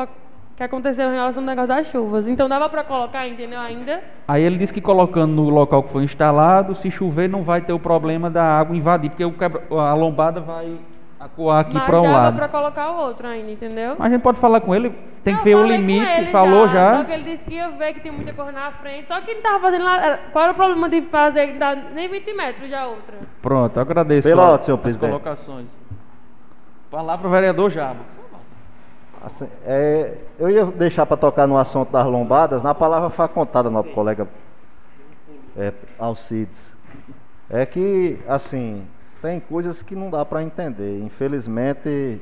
que 0.56 0.62
aconteceu 0.62 1.08
em 1.10 1.14
relação 1.14 1.42
ao 1.42 1.46
negócio 1.46 1.68
das 1.68 1.86
chuvas. 1.88 2.28
Então 2.28 2.48
dava 2.48 2.68
para 2.68 2.84
colocar, 2.84 3.26
entendeu? 3.26 3.58
Ainda. 3.60 4.02
Aí 4.28 4.42
ele 4.42 4.58
disse 4.58 4.72
que 4.72 4.80
colocando 4.80 5.32
no 5.32 5.48
local 5.48 5.82
que 5.82 5.90
foi 5.90 6.04
instalado, 6.04 6.74
se 6.74 6.90
chover 6.90 7.28
não 7.28 7.42
vai 7.42 7.60
ter 7.62 7.72
o 7.72 7.78
problema 7.78 8.30
da 8.30 8.44
água 8.44 8.76
invadir, 8.76 9.10
porque 9.10 9.24
o 9.24 9.32
quebra- 9.32 9.62
a 9.70 9.94
lombada 9.94 10.40
vai 10.40 10.76
acuar 11.18 11.60
aqui 11.60 11.74
mas 11.74 11.84
para 11.84 12.00
um 12.00 12.02
dava 12.02 12.16
lado. 12.16 12.36
para 12.36 12.48
colocar 12.48 12.90
o 12.90 12.96
outro 13.00 13.26
ainda, 13.28 13.50
entendeu? 13.50 13.94
Mas 13.98 14.08
a 14.08 14.14
gente 14.14 14.22
pode 14.22 14.38
falar 14.40 14.60
com 14.60 14.74
ele, 14.74 14.90
tem 15.22 15.36
que 15.36 15.44
ver 15.44 15.54
o 15.54 15.64
limite, 15.64 16.04
ele 16.18 16.26
falou 16.32 16.66
Só 16.66 16.74
já. 16.74 17.04
que 17.04 17.12
ele 17.12 17.22
disse 17.22 17.44
que 17.44 17.54
ia 17.54 17.70
ver 17.70 17.94
que 17.94 18.00
tem 18.00 18.10
muita 18.12 18.32
coisa 18.32 18.50
na 18.52 18.70
frente. 18.72 19.06
Só 19.08 19.20
que 19.20 19.30
ele 19.30 19.40
tava 19.40 19.60
fazendo 19.60 19.84
lá. 19.84 20.18
Qual 20.32 20.42
era 20.42 20.52
o 20.52 20.56
problema 20.56 20.88
de 20.90 21.00
fazer 21.02 21.56
nem 21.94 22.08
20 22.08 22.34
metros 22.34 22.68
já 22.68 22.86
outra? 22.86 23.18
Pronto, 23.40 23.76
eu 23.76 23.82
agradeço. 23.82 24.28
Pela 24.28 24.54
a- 24.56 24.60
senhor 24.60 24.76
as 24.76 24.82
presidente. 24.82 25.10
colocações. 25.10 25.66
Palavra 26.90 27.26
ao 27.26 27.32
vereador 27.32 27.70
Jabo. 27.70 28.00
Assim, 29.24 29.48
é, 29.64 30.18
eu 30.38 30.50
ia 30.50 30.64
deixar 30.64 31.06
para 31.06 31.16
tocar 31.16 31.46
no 31.46 31.56
assunto 31.56 31.92
das 31.92 32.04
lombadas, 32.06 32.62
na 32.62 32.74
palavra 32.74 33.08
facultada, 33.08 33.70
nosso 33.70 33.90
colega 33.90 34.26
é, 35.56 35.72
Alcides. 35.98 36.72
É 37.48 37.64
que, 37.64 38.18
assim, 38.26 38.86
tem 39.20 39.38
coisas 39.38 39.82
que 39.82 39.94
não 39.94 40.10
dá 40.10 40.24
para 40.24 40.42
entender. 40.42 41.00
Infelizmente, 41.00 42.20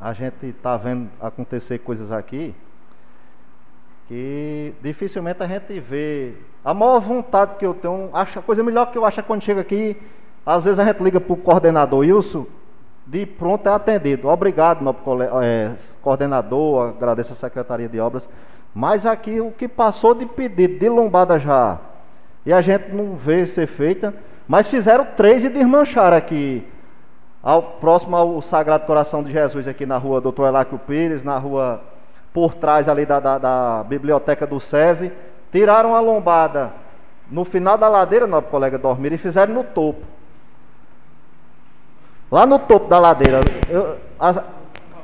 a 0.00 0.12
gente 0.12 0.46
está 0.46 0.76
vendo 0.76 1.08
acontecer 1.20 1.78
coisas 1.78 2.12
aqui 2.12 2.54
que 4.08 4.74
dificilmente 4.82 5.42
a 5.42 5.46
gente 5.46 5.80
vê. 5.80 6.34
A 6.62 6.74
maior 6.74 7.00
vontade 7.00 7.56
que 7.56 7.64
eu 7.64 7.72
tenho, 7.72 8.10
acho, 8.12 8.38
a 8.38 8.42
coisa 8.42 8.62
melhor 8.62 8.90
que 8.92 8.98
eu 8.98 9.06
acho 9.06 9.18
é 9.18 9.22
quando 9.22 9.42
chega 9.42 9.62
aqui, 9.62 9.96
às 10.44 10.64
vezes 10.64 10.78
a 10.78 10.84
gente 10.84 11.02
liga 11.02 11.18
para 11.18 11.32
o 11.32 11.36
coordenador 11.36 12.00
Wilson, 12.00 12.46
de 13.06 13.26
pronto 13.26 13.68
é 13.68 13.72
atendido. 13.72 14.28
Obrigado, 14.28 14.92
cole- 14.94 15.28
é, 15.42 15.72
coordenador, 16.00 16.90
agradeço 16.90 17.32
a 17.32 17.36
Secretaria 17.36 17.88
de 17.88 18.00
Obras. 18.00 18.28
Mas 18.74 19.04
aqui 19.04 19.40
o 19.40 19.50
que 19.50 19.68
passou 19.68 20.14
de 20.14 20.24
pedido 20.24 20.78
de 20.78 20.88
lombada 20.88 21.38
já, 21.38 21.78
e 22.46 22.52
a 22.52 22.60
gente 22.60 22.92
não 22.92 23.14
vê 23.14 23.46
ser 23.46 23.66
feita, 23.66 24.14
mas 24.48 24.68
fizeram 24.68 25.06
três 25.16 25.44
e 25.44 25.48
desmancharam 25.48 26.16
aqui, 26.16 26.66
ao, 27.42 27.62
próximo 27.62 28.16
ao 28.16 28.40
Sagrado 28.40 28.86
Coração 28.86 29.22
de 29.22 29.30
Jesus, 29.30 29.68
aqui 29.68 29.84
na 29.84 29.98
rua 29.98 30.20
Doutor 30.20 30.46
Eláquio 30.46 30.78
Pires, 30.78 31.22
na 31.24 31.36
rua 31.36 31.82
por 32.32 32.54
trás 32.54 32.88
ali 32.88 33.04
da, 33.04 33.20
da, 33.20 33.36
da 33.38 33.84
Biblioteca 33.86 34.46
do 34.46 34.58
SESI, 34.58 35.12
tiraram 35.50 35.94
a 35.94 36.00
lombada 36.00 36.72
no 37.30 37.44
final 37.44 37.76
da 37.76 37.88
ladeira, 37.88 38.26
nosso 38.26 38.46
colega 38.48 38.78
dormir, 38.78 39.12
e 39.12 39.18
fizeram 39.18 39.52
no 39.52 39.64
topo. 39.64 40.02
Lá 42.32 42.46
no 42.46 42.58
topo 42.58 42.88
da 42.88 42.98
ladeira. 42.98 43.40
Eu- 43.68 43.98
as- 44.18 44.40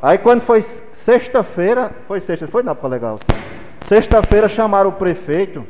aí 0.03 0.16
quando 0.16 0.41
foi 0.41 0.62
sexta-feira, 0.62 1.93
foi 2.07 2.20
sexta, 2.20 2.49
foi 2.49 2.62
não, 2.62 2.74
colega? 2.74 3.16
Sexta-feira 3.85 4.49
chamaram 4.49 4.89
o 4.89 4.93
prefeito, 4.95 5.62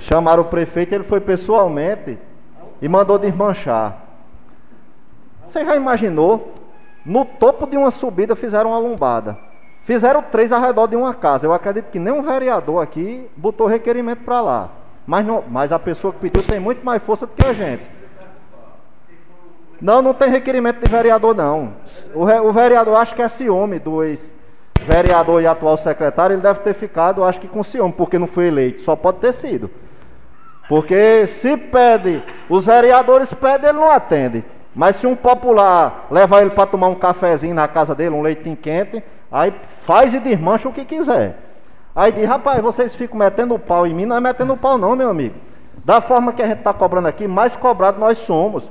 chamaram 0.00 0.42
o 0.42 0.44
prefeito, 0.46 0.94
ele 0.94 1.02
foi 1.02 1.18
pessoalmente 1.18 2.18
e 2.82 2.88
mandou 2.88 3.18
desmanchar. 3.18 3.96
Você 5.46 5.64
já 5.64 5.74
imaginou? 5.74 6.52
No 7.06 7.24
topo 7.24 7.66
de 7.66 7.78
uma 7.78 7.90
subida 7.90 8.36
fizeram 8.36 8.70
uma 8.70 8.78
lombada. 8.78 9.38
Fizeram 9.82 10.22
três 10.22 10.52
ao 10.52 10.60
redor 10.60 10.86
de 10.86 10.94
uma 10.94 11.14
casa. 11.14 11.46
Eu 11.46 11.54
acredito 11.54 11.86
que 11.86 11.98
nenhum 11.98 12.20
vereador 12.20 12.82
aqui 12.82 13.26
botou 13.34 13.66
requerimento 13.66 14.24
para 14.24 14.42
lá. 14.42 14.68
Mas, 15.06 15.24
não- 15.26 15.42
mas 15.48 15.72
a 15.72 15.78
pessoa 15.78 16.12
que 16.12 16.18
pediu 16.20 16.42
tem 16.42 16.60
muito 16.60 16.84
mais 16.84 17.02
força 17.02 17.26
do 17.26 17.32
que 17.32 17.46
a 17.46 17.54
gente. 17.54 17.82
Não, 19.80 20.02
não 20.02 20.12
tem 20.12 20.28
requerimento 20.28 20.78
de 20.80 20.90
vereador, 20.90 21.34
não. 21.34 21.72
O, 22.14 22.24
re- 22.24 22.40
o 22.40 22.52
vereador, 22.52 22.96
acho 22.96 23.14
que 23.14 23.22
é 23.22 23.28
ciúme 23.28 23.78
do 23.78 24.02
ex-vereador 24.02 25.40
e 25.40 25.46
atual 25.46 25.76
secretário, 25.76 26.34
ele 26.34 26.42
deve 26.42 26.60
ter 26.60 26.74
ficado, 26.74 27.24
acho 27.24 27.40
que 27.40 27.48
com 27.48 27.62
ciúme, 27.62 27.92
porque 27.92 28.18
não 28.18 28.26
foi 28.26 28.48
eleito. 28.48 28.82
Só 28.82 28.94
pode 28.94 29.18
ter 29.18 29.32
sido. 29.32 29.70
Porque 30.68 31.26
se 31.26 31.56
pede, 31.56 32.22
os 32.48 32.66
vereadores 32.66 33.32
pedem, 33.32 33.70
ele 33.70 33.78
não 33.78 33.90
atende. 33.90 34.44
Mas 34.74 34.96
se 34.96 35.06
um 35.06 35.16
popular 35.16 36.06
levar 36.10 36.42
ele 36.42 36.50
para 36.50 36.66
tomar 36.66 36.88
um 36.88 36.94
cafezinho 36.94 37.54
na 37.54 37.66
casa 37.66 37.94
dele, 37.94 38.14
um 38.14 38.22
leitinho 38.22 38.56
quente, 38.56 39.02
aí 39.32 39.52
faz 39.80 40.14
e 40.14 40.20
desmancha 40.20 40.68
o 40.68 40.72
que 40.72 40.84
quiser. 40.84 41.38
Aí 41.96 42.12
diz, 42.12 42.24
rapaz, 42.24 42.60
vocês 42.62 42.94
ficam 42.94 43.18
metendo 43.18 43.58
pau 43.58 43.84
em 43.84 43.92
mim, 43.92 44.06
não 44.06 44.16
é 44.16 44.20
metendo 44.20 44.56
pau 44.56 44.78
não, 44.78 44.94
meu 44.94 45.10
amigo. 45.10 45.34
Da 45.84 46.00
forma 46.00 46.32
que 46.32 46.42
a 46.42 46.46
gente 46.46 46.58
está 46.58 46.72
cobrando 46.72 47.08
aqui, 47.08 47.26
mais 47.26 47.56
cobrado 47.56 47.98
nós 47.98 48.18
somos. 48.18 48.70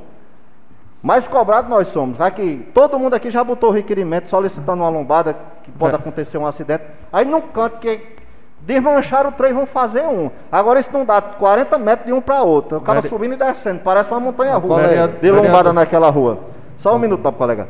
Mais 1.02 1.28
cobrado 1.28 1.70
nós 1.70 1.88
somos. 1.88 2.20
Aqui, 2.20 2.68
todo 2.74 3.00
mundo 3.00 3.14
aqui 3.14 3.30
já 3.32 3.44
botou 3.44 3.72
requerimento 3.72 4.28
solicitando 4.28 4.84
uma 4.84 4.90
lombada 4.90 5.36
que 5.64 5.72
pode 5.72 5.94
É. 5.94 5.98
acontecer 5.98 6.38
um 6.38 6.46
acidente. 6.46 6.84
Aí 7.12 7.26
num 7.26 7.42
canto 7.42 7.78
que 7.80 8.18
Desmancharam 8.62 9.30
o 9.30 9.32
trem, 9.32 9.54
vão 9.54 9.66
fazer 9.66 10.04
um. 10.04 10.30
Agora 10.52 10.82
isso 10.82 10.92
não 10.92 11.06
dá 11.06 11.22
40 11.22 11.78
metros 11.78 12.06
de 12.08 12.12
um 12.14 12.20
para 12.20 12.42
outro. 12.44 12.78
O 12.80 12.82
cara 12.82 13.00
Vere- 13.00 13.10
subindo 13.10 13.34
e 13.34 13.38
descendo, 13.38 13.80
parece 13.80 14.12
uma 14.12 14.20
montanha 14.20 14.54
russa 14.58 14.82
de 14.86 15.32
lombada 15.32 15.48
vereador- 15.54 15.74
naquela 15.74 16.10
rua. 16.10 16.40
Só 16.76 16.94
um 16.94 17.00
minuto, 17.00 17.24
nosso 17.24 17.38
colega. 17.38 17.70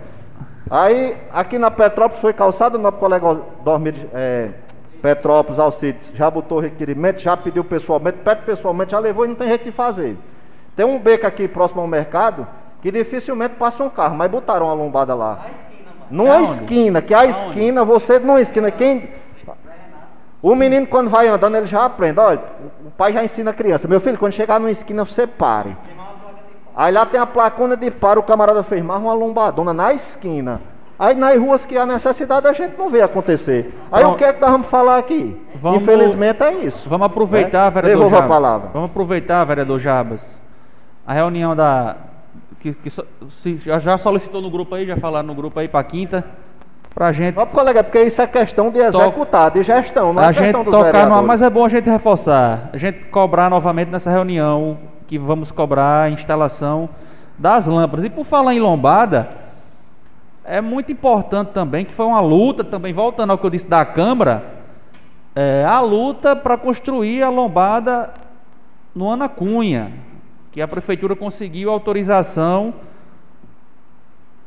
Aí, 0.69 1.15
aqui 1.31 1.59
na 1.59 1.69
Petrópolis 1.69 2.19
foi 2.19 2.33
calçada, 2.33 2.75
nosso 2.79 2.97
colega 2.97 3.39
Dormir, 3.63 4.09
é, 4.15 4.49
Petrópolis, 4.99 5.59
Alcides, 5.59 6.11
já 6.15 6.27
botou 6.29 6.59
requerimento, 6.59 7.19
já 7.19 7.37
pediu 7.37 7.63
pessoalmente, 7.63 8.17
pede 8.25 8.41
pessoalmente, 8.41 8.91
já 8.91 8.99
levou 8.99 9.25
e 9.25 9.27
não 9.27 9.35
tem 9.35 9.47
jeito 9.47 9.65
de 9.65 9.71
fazer. 9.71 10.17
Tem 10.75 10.85
um 10.87 10.97
beco 10.97 11.27
aqui 11.27 11.47
próximo 11.47 11.81
ao 11.81 11.87
mercado 11.87 12.47
que 12.81 12.91
dificilmente 12.91 13.55
passa 13.55 13.83
um 13.83 13.89
carro, 13.89 14.15
mas 14.15 14.29
botaram 14.31 14.65
uma 14.67 14.73
lombada 14.73 15.13
lá. 15.15 15.39
Numa 16.09 16.35
Aonde? 16.35 16.47
esquina, 16.49 17.01
que 17.01 17.13
a 17.13 17.25
esquina, 17.25 17.83
você 17.85 18.17
numa 18.19 18.41
esquina, 18.41 18.71
quem. 18.71 19.09
O 20.41 20.55
menino, 20.55 20.87
quando 20.87 21.09
vai 21.09 21.27
andando, 21.27 21.55
ele 21.57 21.65
já 21.65 21.83
aprende. 21.85 22.19
Olha, 22.19 22.39
o 22.85 22.89
pai 22.91 23.11
já 23.11 23.23
ensina 23.23 23.51
a 23.51 23.53
criança. 23.53 23.87
Meu 23.87 23.99
filho, 23.99 24.17
quando 24.17 24.31
chegar 24.31 24.59
numa 24.59 24.71
esquina, 24.71 25.03
você 25.03 25.27
pare. 25.27 25.75
Aí 26.75 26.93
lá 26.93 27.05
tem 27.05 27.19
a 27.19 27.25
placona 27.25 27.75
de 27.75 27.91
para, 27.91 28.19
o 28.19 28.23
camarada 28.23 28.63
fez 28.63 28.81
mais 28.81 29.01
uma 29.01 29.13
lombadona 29.13 29.73
na 29.73 29.91
esquina. 29.93 30.61
Aí 30.97 31.13
nas 31.15 31.37
ruas 31.37 31.65
que 31.65 31.77
há 31.77 31.85
necessidade 31.85 32.47
a 32.47 32.53
gente 32.53 32.77
não 32.77 32.89
vê 32.89 33.01
acontecer. 33.01 33.73
Aí 33.91 34.01
Pronto. 34.01 34.15
o 34.15 34.17
que 34.17 34.23
é 34.23 34.31
que 34.33 34.39
nós 34.41 34.49
vamos 34.51 34.67
falar 34.67 34.97
aqui? 34.97 35.39
Vamos- 35.61 35.81
Infelizmente 35.81 36.41
é 36.43 36.53
isso. 36.53 36.89
Vamos 36.89 37.05
aproveitar, 37.07 37.65
né? 37.65 37.71
vereador 37.71 37.95
Devolva 37.97 38.15
a 38.15 38.19
Jabas. 38.21 38.35
palavra. 38.35 38.69
Vamos 38.73 38.89
aproveitar, 38.91 39.43
vereador 39.45 39.79
Jabas. 39.79 40.29
A 41.05 41.13
reunião 41.13 41.53
da. 41.55 41.95
Que, 42.59 42.73
que 42.73 42.89
so- 42.89 43.05
se- 43.29 43.57
já, 43.57 43.79
já 43.79 43.97
solicitou 43.97 44.41
no 44.41 44.49
grupo 44.49 44.75
aí, 44.75 44.85
já 44.85 44.97
falaram 44.97 45.27
no 45.27 45.35
grupo 45.35 45.59
aí 45.59 45.67
para 45.67 45.83
quinta. 45.83 46.25
Pra 46.93 47.11
gente. 47.11 47.37
Ó, 47.37 47.45
colega, 47.45 47.83
porque 47.83 48.01
isso 48.01 48.21
é 48.21 48.27
questão 48.27 48.71
de 48.71 48.79
executar, 48.79 49.51
de 49.51 49.61
gestão, 49.63 50.11
não 50.11 50.21
a 50.21 50.25
é 50.31 50.33
gente 50.33 50.43
questão 50.45 50.65
tocar 50.65 51.07
no, 51.07 51.23
mas 51.23 51.41
é 51.41 51.49
bom 51.49 51.63
a 51.65 51.69
gente 51.69 51.89
reforçar, 51.89 52.69
a 52.73 52.77
gente 52.77 53.05
cobrar 53.05 53.49
novamente 53.49 53.89
nessa 53.89 54.09
reunião 54.09 54.77
que 55.07 55.17
vamos 55.17 55.51
cobrar 55.51 56.03
a 56.03 56.09
instalação 56.09 56.89
das 57.37 57.67
lâmpadas. 57.67 58.05
E 58.05 58.09
por 58.09 58.25
falar 58.25 58.53
em 58.53 58.59
lombada, 58.59 59.29
é 60.43 60.59
muito 60.59 60.91
importante 60.91 61.49
também 61.49 61.85
que 61.85 61.93
foi 61.93 62.05
uma 62.07 62.19
luta 62.19 62.63
também, 62.63 62.91
voltando 62.91 63.31
ao 63.31 63.37
que 63.37 63.45
eu 63.45 63.49
disse 63.51 63.67
da 63.67 63.85
Câmara, 63.85 64.43
é, 65.35 65.63
a 65.65 65.79
luta 65.79 66.35
para 66.35 66.57
construir 66.57 67.21
a 67.21 67.29
lombada 67.29 68.09
no 68.95 69.09
Ana 69.09 69.29
Cunha, 69.29 69.91
que 70.51 70.61
a 70.61 70.67
prefeitura 70.67 71.15
conseguiu 71.15 71.69
autorização 71.69 72.73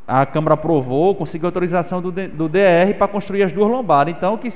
a 0.06 0.26
Câmara 0.26 0.54
aprovou, 0.54 1.14
conseguiu 1.14 1.46
autorização 1.46 2.02
do, 2.02 2.10
do 2.10 2.48
DR 2.48 2.94
para 2.98 3.08
construir 3.08 3.44
as 3.44 3.52
duas 3.52 3.70
lombadas. 3.70 4.14
Então, 4.14 4.36
que 4.36 4.48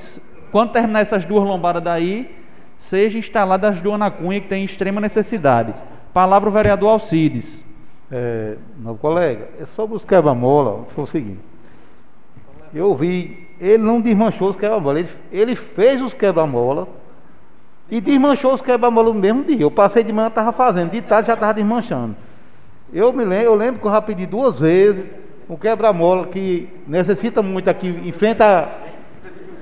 quando 0.51 0.71
terminar 0.71 0.99
essas 0.99 1.25
duas 1.25 1.43
lombadas 1.43 1.81
daí, 1.81 2.29
seja 2.77 3.17
instalada 3.17 3.69
as 3.69 3.81
duas 3.81 3.97
na 3.97 4.11
Cunha, 4.11 4.41
que 4.41 4.47
tem 4.47 4.63
extrema 4.63 5.01
necessidade. 5.01 5.73
Palavra 6.13 6.49
o 6.49 6.51
vereador 6.51 6.89
Alcides. 6.89 7.63
É, 8.11 8.55
meu 8.77 8.95
colega, 8.95 9.49
é 9.59 9.65
sobre 9.65 9.95
os 9.95 10.05
quebra-mola, 10.05 10.85
foi 10.89 11.03
o 11.03 11.07
seguinte. 11.07 11.39
Eu 12.73 12.93
vi, 12.95 13.47
ele 13.59 13.83
não 13.83 13.99
desmanchou 13.99 14.49
os 14.49 14.55
quebra-mola, 14.55 14.99
ele, 14.99 15.09
ele 15.31 15.55
fez 15.55 16.01
os 16.01 16.13
quebra-mola 16.13 16.87
e 17.89 18.01
desmanchou 18.01 18.53
os 18.53 18.61
quebra-mola 18.61 19.13
no 19.13 19.19
mesmo 19.19 19.43
dia. 19.43 19.61
Eu 19.61 19.71
passei 19.71 20.03
de 20.03 20.11
manhã, 20.11 20.27
estava 20.27 20.51
fazendo, 20.51 20.91
de 20.91 21.01
tarde 21.01 21.27
já 21.27 21.33
estava 21.33 21.53
desmanchando. 21.53 22.15
Eu 22.93 23.11
me 23.13 23.23
lembro, 23.23 23.45
eu 23.45 23.55
lembro 23.55 23.81
que 23.81 23.87
eu 23.87 23.91
já 23.91 24.01
pedi 24.01 24.25
duas 24.25 24.59
vezes 24.59 25.05
um 25.49 25.55
quebra-mola 25.55 26.27
que 26.27 26.67
necessita 26.87 27.41
muito 27.41 27.69
aqui, 27.69 28.13
à, 28.39 28.69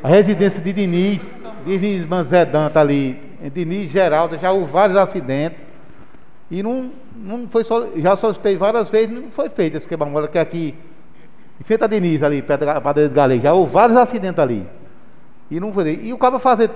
à 0.03 0.07
residência 0.07 0.59
de 0.59 0.73
Diniz, 0.73 1.21
Diniz 1.65 2.05
Manzedanta 2.05 2.79
ali, 2.79 3.21
Diniz 3.53 3.91
Geraldo, 3.91 4.37
já 4.37 4.51
houve 4.51 4.71
vários 4.71 4.97
acidentes. 4.97 5.63
E 6.49 6.63
não, 6.63 6.91
não 7.15 7.47
foi 7.47 7.63
só, 7.63 7.87
já 7.95 8.15
solicitei 8.15 8.55
várias 8.57 8.89
vezes, 8.89 9.09
não 9.11 9.29
foi 9.29 9.49
feito 9.49 9.77
esse 9.77 9.87
quebra-mola 9.87 10.27
que 10.27 10.37
é 10.37 10.41
aqui, 10.41 10.75
em 11.59 11.63
frente 11.63 11.83
a 11.83 11.87
Diniz 11.87 12.23
ali, 12.23 12.41
perto 12.41 12.65
da 12.65 12.81
padaria 12.81 13.09
de 13.09 13.15
Galego, 13.15 13.43
já 13.43 13.53
houve 13.53 13.71
vários 13.71 13.97
acidentes 13.97 14.39
ali. 14.39 14.65
E 15.49 15.59
não 15.59 15.71
foi. 15.71 15.99
E 16.01 16.11
o 16.11 16.17
cara 16.17 16.39
fazer 16.39 16.71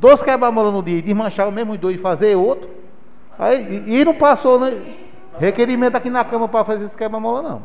dois 0.00 0.22
quebra-mola 0.22 0.70
no 0.70 0.82
dia 0.82 0.98
e 0.98 1.02
desmanchar 1.02 1.48
o 1.48 1.52
mesmo 1.52 1.76
dois 1.76 1.96
e 1.96 1.98
fazer 1.98 2.36
outro. 2.36 2.68
Aí, 3.38 3.84
e, 3.86 4.00
e 4.00 4.04
não 4.04 4.14
passou 4.14 4.58
né, 4.58 4.80
requerimento 5.38 5.96
aqui 5.96 6.10
na 6.10 6.24
Câmara 6.24 6.48
para 6.48 6.64
fazer 6.64 6.86
esse 6.86 6.96
quebra-mola, 6.96 7.42
não. 7.42 7.62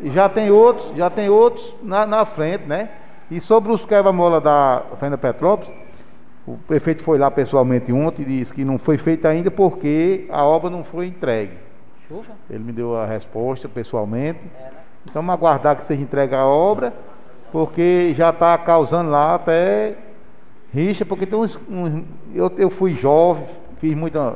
E 0.00 0.10
já 0.10 0.28
tem 0.28 0.50
outros, 0.50 0.92
já 0.96 1.08
tem 1.08 1.28
outros 1.28 1.74
na, 1.82 2.06
na 2.06 2.24
frente, 2.24 2.64
né? 2.64 2.90
E 3.30 3.40
sobre 3.40 3.72
os 3.72 3.84
quebra-mola 3.84 4.40
da 4.40 4.82
Fenda 5.00 5.16
Petrópolis, 5.16 5.72
o 6.46 6.56
prefeito 6.56 7.02
foi 7.02 7.18
lá 7.18 7.30
pessoalmente 7.30 7.92
ontem 7.92 8.22
e 8.22 8.24
disse 8.24 8.52
que 8.52 8.64
não 8.64 8.78
foi 8.78 8.98
feito 8.98 9.26
ainda 9.26 9.50
porque 9.50 10.26
a 10.30 10.44
obra 10.44 10.70
não 10.70 10.84
foi 10.84 11.06
entregue. 11.06 11.58
Chuva? 12.06 12.32
Ele 12.48 12.62
me 12.62 12.72
deu 12.72 12.94
a 12.94 13.04
resposta 13.04 13.68
pessoalmente. 13.68 14.40
Então 15.04 15.22
vamos 15.22 15.32
aguardar 15.34 15.74
que 15.76 15.84
seja 15.84 16.00
entregue 16.00 16.34
a 16.34 16.44
obra, 16.44 16.92
porque 17.50 18.14
já 18.16 18.30
está 18.30 18.56
causando 18.58 19.10
lá 19.10 19.34
até 19.34 19.96
rixa, 20.76 21.04
porque 21.06 21.24
tem 21.26 21.38
uns. 21.38 21.58
uns- 21.70 22.04
eu, 22.34 22.52
eu 22.58 22.70
fui 22.70 22.92
jovem, 22.94 23.44
fiz 23.78 23.94
muita 23.94 24.34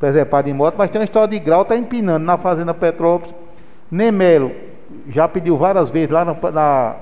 preservada 0.00 0.48
em 0.48 0.54
moto, 0.54 0.74
mas 0.78 0.90
tem 0.90 1.00
uma 1.00 1.04
história 1.04 1.28
de 1.28 1.38
grau, 1.38 1.62
está 1.62 1.76
empinando 1.76 2.24
na 2.24 2.38
Fazenda 2.38 2.72
Petrópolis. 2.72 3.34
Nemelo 3.90 4.52
já 5.08 5.28
pediu 5.28 5.56
várias 5.56 5.90
vezes 5.90 6.10
lá 6.10 6.24
na, 6.24 6.34
na, 6.50 6.96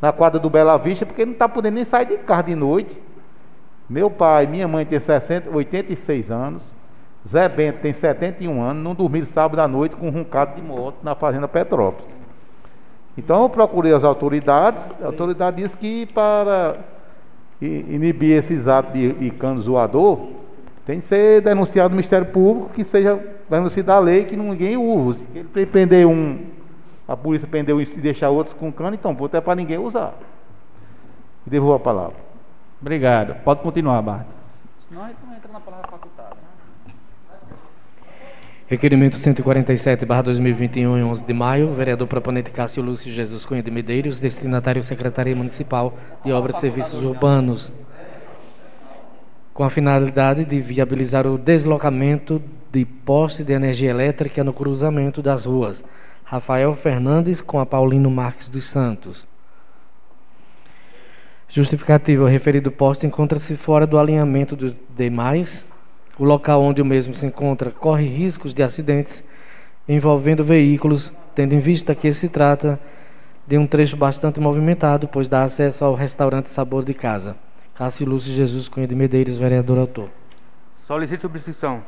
na 0.00 0.12
quadra 0.12 0.40
do 0.40 0.48
Bela 0.48 0.76
Vista, 0.78 1.04
porque 1.04 1.24
não 1.24 1.32
está 1.32 1.48
podendo 1.48 1.74
nem 1.74 1.84
sair 1.84 2.06
de 2.06 2.16
carro 2.18 2.44
de 2.44 2.54
noite. 2.54 2.98
Meu 3.88 4.10
pai, 4.10 4.46
minha 4.46 4.66
mãe 4.66 4.86
tem 4.86 4.98
60, 4.98 5.50
86 5.50 6.30
anos. 6.30 6.62
Zé 7.28 7.48
Bento 7.48 7.80
tem 7.80 7.92
71 7.92 8.60
anos, 8.62 8.82
não 8.82 8.94
dormiram 8.94 9.26
sábado 9.26 9.60
à 9.60 9.68
noite 9.68 9.94
com 9.94 10.08
um 10.08 10.10
roncado 10.10 10.56
de 10.56 10.62
moto 10.62 10.96
na 11.02 11.14
Fazenda 11.14 11.46
Petrópolis. 11.46 12.06
Então 13.16 13.42
eu 13.42 13.48
procurei 13.48 13.92
as 13.92 14.02
autoridades, 14.02 14.88
a 15.02 15.06
autoridade 15.06 15.62
disse 15.62 15.76
que 15.76 16.06
para 16.06 16.76
inibir 17.66 18.36
esses 18.38 18.66
atos 18.68 18.92
de, 18.92 19.12
de 19.12 19.30
cano 19.30 19.60
zoador, 19.60 20.28
tem 20.84 20.98
que 21.00 21.06
ser 21.06 21.40
denunciado 21.42 21.90
no 21.90 21.96
Ministério 21.96 22.26
Público 22.26 22.70
que 22.70 22.82
seja 22.84 23.18
denunciado 23.48 23.86
da 23.86 23.98
lei 23.98 24.24
que 24.24 24.36
ninguém 24.36 24.76
use. 24.76 25.24
Ele 25.34 25.44
pre- 25.44 25.66
prender 25.66 26.06
um, 26.06 26.38
a 27.06 27.16
polícia 27.16 27.46
prendeu 27.46 27.76
um 27.76 27.80
e 27.80 27.86
deixar 27.86 28.30
outros 28.30 28.54
com 28.54 28.72
cano, 28.72 28.94
então 28.94 29.14
puta 29.14 29.38
é 29.38 29.40
para 29.40 29.54
ninguém 29.54 29.78
usar. 29.78 30.14
Devolvo 31.46 31.74
a 31.74 31.80
palavra. 31.80 32.16
Obrigado. 32.80 33.34
Pode 33.44 33.60
continuar, 33.60 34.00
Barto. 34.02 34.34
Senão 34.88 35.04
a 35.04 35.08
gente 35.08 35.18
não 35.26 35.36
entra 35.36 35.52
na 35.52 35.60
palavra 35.60 35.88
facultada. 35.88 36.36
Requerimento 38.72 39.18
147, 39.18 40.06
barra 40.06 40.22
2021, 40.22 40.96
em 40.96 41.04
11 41.04 41.26
de 41.26 41.34
maio. 41.34 41.74
Vereador 41.74 42.08
proponente 42.08 42.50
Cássio 42.50 42.82
Lúcio 42.82 43.12
Jesus 43.12 43.44
Cunha 43.44 43.62
de 43.62 43.70
Medeiros, 43.70 44.18
destinatário 44.18 44.82
Secretaria 44.82 45.36
Municipal 45.36 45.94
de 46.24 46.32
Obras 46.32 46.56
e 46.56 46.60
Serviços 46.60 47.04
Urbanos, 47.04 47.70
com 49.52 49.62
a 49.62 49.68
finalidade 49.68 50.46
de 50.46 50.58
viabilizar 50.58 51.26
o 51.26 51.36
deslocamento 51.36 52.40
de 52.72 52.86
poste 52.86 53.44
de 53.44 53.52
energia 53.52 53.90
elétrica 53.90 54.42
no 54.42 54.54
cruzamento 54.54 55.20
das 55.20 55.44
ruas 55.44 55.84
Rafael 56.24 56.74
Fernandes 56.74 57.42
com 57.42 57.60
a 57.60 57.66
Paulino 57.66 58.10
Marques 58.10 58.48
dos 58.48 58.64
Santos. 58.64 59.28
Justificativa: 61.46 62.24
o 62.24 62.26
referido 62.26 62.72
poste 62.72 63.06
encontra-se 63.06 63.54
fora 63.54 63.86
do 63.86 63.98
alinhamento 63.98 64.56
dos 64.56 64.80
demais. 64.96 65.70
O 66.18 66.24
local 66.24 66.62
onde 66.62 66.82
o 66.82 66.84
mesmo 66.84 67.14
se 67.14 67.26
encontra 67.26 67.70
corre 67.70 68.06
riscos 68.06 68.52
de 68.52 68.62
acidentes 68.62 69.24
envolvendo 69.88 70.44
veículos, 70.44 71.12
tendo 71.34 71.54
em 71.54 71.58
vista 71.58 71.94
que 71.94 72.12
se 72.12 72.28
trata 72.28 72.78
de 73.46 73.58
um 73.58 73.66
trecho 73.66 73.96
bastante 73.96 74.38
movimentado, 74.38 75.08
pois 75.08 75.28
dá 75.28 75.42
acesso 75.42 75.84
ao 75.84 75.94
restaurante 75.94 76.50
Sabor 76.50 76.84
de 76.84 76.94
Casa. 76.94 77.36
Cássio 77.74 78.06
Lúcio 78.06 78.32
Jesus 78.32 78.68
Cunha 78.68 78.86
de 78.86 78.94
Medeiros, 78.94 79.38
vereador 79.38 79.78
autor. 79.78 80.10
Solicito 80.86 81.22
subscrição. 81.22 81.82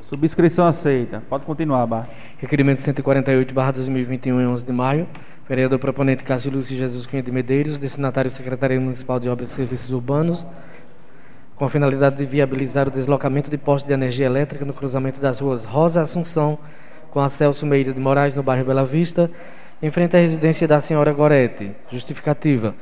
Subscrição 0.00 0.66
aceita. 0.66 1.22
Pode 1.28 1.44
continuar, 1.44 1.84
Barto. 1.86 2.10
Requerimento 2.38 2.80
148, 2.80 3.52
barra 3.52 3.72
2021, 3.72 4.40
em 4.40 4.46
11 4.46 4.64
de 4.64 4.72
maio. 4.72 5.06
Vereador 5.48 5.78
proponente 5.78 6.24
Cássio 6.24 6.50
Lúcio 6.50 6.76
Jesus 6.76 7.04
Cunha 7.04 7.22
de 7.22 7.32
Medeiros, 7.32 7.78
destinatário 7.78 8.30
Secretaria 8.30 8.80
Municipal 8.80 9.18
de 9.18 9.28
Obras 9.28 9.50
e 9.50 9.54
Serviços 9.54 9.90
Urbanos, 9.90 10.46
com 11.58 11.64
a 11.64 11.68
finalidade 11.68 12.16
de 12.16 12.24
viabilizar 12.24 12.86
o 12.86 12.90
deslocamento 12.90 13.50
de 13.50 13.58
postos 13.58 13.88
de 13.88 13.92
energia 13.92 14.26
elétrica 14.26 14.64
no 14.64 14.72
cruzamento 14.72 15.20
das 15.20 15.40
ruas 15.40 15.64
Rosa 15.64 16.00
Assunção 16.00 16.56
com 17.10 17.18
a 17.18 17.28
Celso 17.28 17.66
Meira 17.66 17.92
de 17.92 17.98
Moraes, 17.98 18.34
no 18.34 18.44
bairro 18.44 18.64
Bela 18.64 18.84
Vista, 18.84 19.28
em 19.82 19.90
frente 19.90 20.16
à 20.16 20.20
residência 20.20 20.68
da 20.68 20.80
senhora 20.80 21.12
Gorete. 21.12 21.72
Justificativa. 21.90 22.76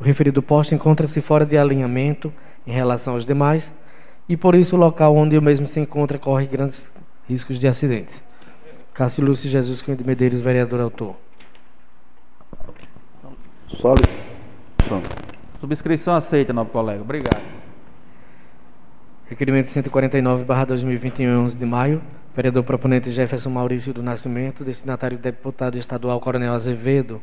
O 0.00 0.02
referido 0.02 0.42
posto 0.42 0.74
encontra-se 0.74 1.20
fora 1.20 1.46
de 1.46 1.56
alinhamento 1.56 2.32
em 2.66 2.72
relação 2.72 3.14
aos 3.14 3.24
demais 3.24 3.72
e, 4.28 4.36
por 4.36 4.56
isso, 4.56 4.74
o 4.74 4.78
local 4.78 5.14
onde 5.14 5.38
o 5.38 5.42
mesmo 5.42 5.68
se 5.68 5.78
encontra 5.78 6.18
corre 6.18 6.46
grandes 6.46 6.90
riscos 7.28 7.60
de 7.60 7.68
acidentes. 7.68 8.24
Cássio 8.92 9.24
Lúcio 9.24 9.48
Jesus 9.48 9.80
Cunha 9.82 9.96
de 9.96 10.04
Medeiros, 10.04 10.40
vereador 10.40 10.80
autor. 10.80 11.14
Subscrição 15.60 16.16
aceita, 16.16 16.52
nobre 16.52 16.72
colega. 16.72 17.02
Obrigado. 17.02 17.69
Requerimento 19.30 19.68
149, 19.68 20.42
barra 20.42 20.64
2021, 20.64 21.44
11 21.44 21.56
de 21.56 21.64
maio. 21.64 22.02
Vereador 22.34 22.64
proponente 22.64 23.10
Jefferson 23.10 23.48
Maurício 23.48 23.94
do 23.94 24.02
Nascimento, 24.02 24.64
destinatário 24.64 25.16
deputado 25.16 25.78
estadual 25.78 26.18
Coronel 26.18 26.52
Azevedo. 26.52 27.22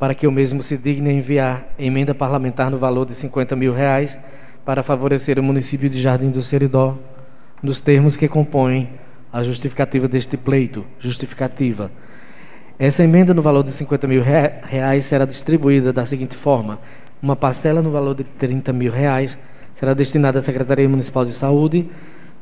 Para 0.00 0.16
que 0.16 0.26
o 0.26 0.32
mesmo 0.32 0.64
se 0.64 0.76
digne 0.76 1.12
enviar 1.12 1.68
emenda 1.78 2.12
parlamentar 2.12 2.72
no 2.72 2.76
valor 2.76 3.06
de 3.06 3.14
50 3.14 3.54
mil 3.54 3.72
reais 3.72 4.18
para 4.64 4.82
favorecer 4.82 5.38
o 5.38 5.42
município 5.42 5.88
de 5.88 6.02
Jardim 6.02 6.32
do 6.32 6.42
Seridó, 6.42 6.98
nos 7.62 7.78
termos 7.78 8.16
que 8.16 8.26
compõem 8.26 8.98
a 9.32 9.44
justificativa 9.44 10.08
deste 10.08 10.36
pleito. 10.36 10.84
Justificativa. 10.98 11.88
Essa 12.80 13.04
emenda 13.04 13.32
no 13.32 13.42
valor 13.42 13.62
de 13.62 13.70
50 13.70 14.08
mil 14.08 14.22
reais 14.22 15.04
será 15.04 15.24
distribuída 15.24 15.92
da 15.92 16.04
seguinte 16.04 16.36
forma: 16.36 16.80
uma 17.22 17.36
parcela 17.36 17.82
no 17.82 17.90
valor 17.90 18.14
de 18.14 18.24
30 18.24 18.72
mil 18.72 18.92
reais 18.92 19.38
será 19.74 19.94
destinada 19.94 20.38
à 20.38 20.40
Secretaria 20.40 20.88
Municipal 20.88 21.24
de 21.24 21.32
Saúde 21.32 21.88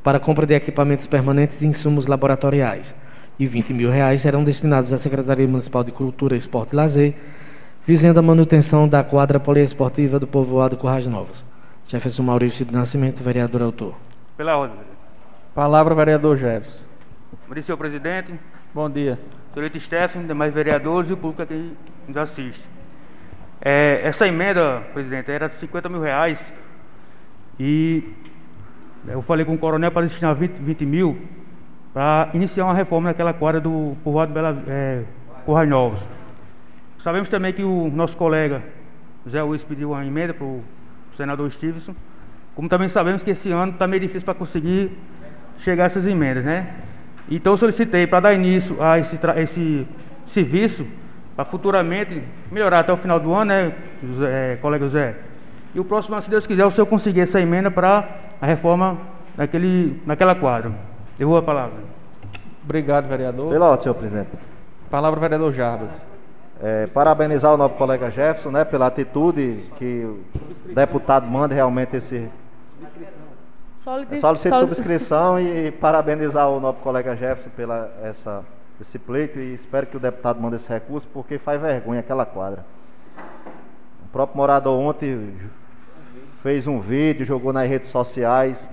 para 0.02 0.20
compra 0.20 0.46
de 0.46 0.54
equipamentos 0.54 1.06
permanentes 1.06 1.62
e 1.62 1.66
insumos 1.66 2.06
laboratoriais, 2.06 2.94
e 3.38 3.46
20 3.46 3.74
mil 3.74 3.90
reais 3.90 4.20
serão 4.20 4.44
destinados 4.44 4.92
à 4.92 4.98
Secretaria 4.98 5.48
Municipal 5.48 5.82
de 5.82 5.90
Cultura, 5.90 6.36
Esporte 6.36 6.72
e 6.72 6.76
Lazer, 6.76 7.14
visando 7.84 8.18
a 8.18 8.22
manutenção 8.22 8.88
da 8.88 9.02
quadra 9.02 9.40
poliesportiva 9.40 10.18
do 10.18 10.26
povoado 10.26 10.76
Corrais 10.76 11.06
Novos. 11.06 11.44
Jefferson 11.86 12.22
Maurício 12.22 12.64
do 12.64 12.72
Nascimento, 12.72 13.22
vereador 13.22 13.62
autor. 13.62 13.94
Pela 14.36 14.56
ordem. 14.56 14.78
Palavra, 15.54 15.94
vereador 15.94 16.36
Jefferson. 16.36 16.84
Bom 17.46 17.54
dia, 17.54 17.62
senhor 17.62 17.78
presidente. 17.78 18.34
Bom 18.74 18.90
dia. 18.90 19.18
Senhorita 19.52 19.78
Stephanie, 19.78 20.26
demais 20.26 20.52
vereadores 20.52 21.10
e 21.10 21.12
o 21.12 21.16
público 21.16 21.46
que 21.46 21.72
nos 22.06 22.16
assiste. 22.16 22.75
É, 23.68 24.00
essa 24.04 24.28
emenda, 24.28 24.80
presidente, 24.94 25.28
era 25.28 25.48
de 25.48 25.56
50 25.56 25.88
mil 25.88 26.00
reais 26.00 26.54
e 27.58 28.14
eu 29.08 29.20
falei 29.20 29.44
com 29.44 29.54
o 29.54 29.58
coronel 29.58 29.90
para 29.90 30.02
destinar 30.02 30.36
20, 30.36 30.52
20 30.52 30.86
mil 30.86 31.18
para 31.92 32.30
iniciar 32.32 32.64
uma 32.64 32.74
reforma 32.74 33.08
naquela 33.08 33.32
quadra 33.32 33.60
do 33.60 33.96
povoado 34.04 34.32
Bela, 34.32 34.62
é, 34.68 35.02
Corrais 35.44 35.68
Novos. 35.68 36.08
Sabemos 36.98 37.28
também 37.28 37.52
que 37.52 37.64
o 37.64 37.90
nosso 37.90 38.16
colega 38.16 38.62
Zé 39.28 39.42
Luiz 39.42 39.64
pediu 39.64 39.90
uma 39.90 40.06
emenda 40.06 40.32
para 40.32 40.46
o 40.46 40.62
senador 41.16 41.50
Stevenson, 41.50 41.96
como 42.54 42.68
também 42.68 42.88
sabemos 42.88 43.24
que 43.24 43.32
esse 43.32 43.50
ano 43.50 43.72
está 43.72 43.88
meio 43.88 44.00
difícil 44.00 44.26
para 44.26 44.34
conseguir 44.34 44.96
chegar 45.58 45.82
a 45.82 45.86
essas 45.86 46.06
emendas, 46.06 46.44
né? 46.44 46.72
Então 47.28 47.56
solicitei 47.56 48.06
para 48.06 48.20
dar 48.20 48.32
início 48.32 48.80
a 48.80 48.96
esse, 49.00 49.18
esse 49.38 49.88
serviço 50.24 50.86
para 51.36 51.44
futuramente 51.44 52.22
melhorar 52.50 52.80
até 52.80 52.92
o 52.92 52.96
final 52.96 53.20
do 53.20 53.32
ano, 53.34 53.44
né, 53.44 53.72
José, 54.02 54.56
colega 54.56 54.84
José? 54.86 55.16
E 55.74 55.78
o 55.78 55.84
próximo 55.84 56.14
ano, 56.14 56.22
se 56.22 56.30
Deus 56.30 56.46
quiser, 56.46 56.64
o 56.64 56.70
senhor 56.70 56.86
conseguir 56.86 57.20
essa 57.20 57.38
emenda 57.38 57.70
para 57.70 58.08
a 58.40 58.46
reforma 58.46 58.96
daquele, 59.36 60.00
naquela 60.06 60.34
quadra. 60.34 60.72
Eu 61.18 61.28
vou 61.28 61.36
a 61.36 61.42
palavra. 61.42 61.76
Obrigado, 62.64 63.06
vereador. 63.06 63.52
Pela 63.52 63.66
ordem, 63.66 63.82
senhor 63.82 63.94
presidente. 63.94 64.30
Palavra, 64.90 65.20
vereador 65.20 65.52
Jarbas. 65.52 65.90
É, 66.62 66.86
parabenizar 66.86 67.52
o 67.52 67.58
nosso 67.58 67.74
colega 67.74 68.10
Jefferson, 68.10 68.50
né, 68.50 68.64
pela 68.64 68.86
atitude 68.86 69.70
que 69.76 70.04
o 70.06 70.74
deputado 70.74 71.26
manda 71.26 71.54
realmente 71.54 71.96
esse. 71.96 72.30
Solicito, 73.84 74.18
solicito 74.18 74.58
subscrição 74.58 75.38
e 75.38 75.70
parabenizar 75.70 76.48
o 76.48 76.58
nosso 76.58 76.78
colega 76.78 77.14
Jefferson 77.14 77.50
pela 77.50 77.92
essa 78.02 78.42
esse 78.80 78.98
pleito 78.98 79.38
e 79.38 79.54
espero 79.54 79.86
que 79.86 79.96
o 79.96 80.00
deputado 80.00 80.40
mande 80.40 80.56
esse 80.56 80.68
recurso, 80.68 81.08
porque 81.08 81.38
faz 81.38 81.60
vergonha 81.60 82.00
aquela 82.00 82.26
quadra. 82.26 82.64
O 84.04 84.08
próprio 84.08 84.36
morador 84.36 84.78
ontem 84.78 85.34
fez 86.40 86.66
um 86.66 86.78
vídeo, 86.78 87.24
jogou 87.24 87.52
nas 87.52 87.68
redes 87.68 87.88
sociais. 87.88 88.68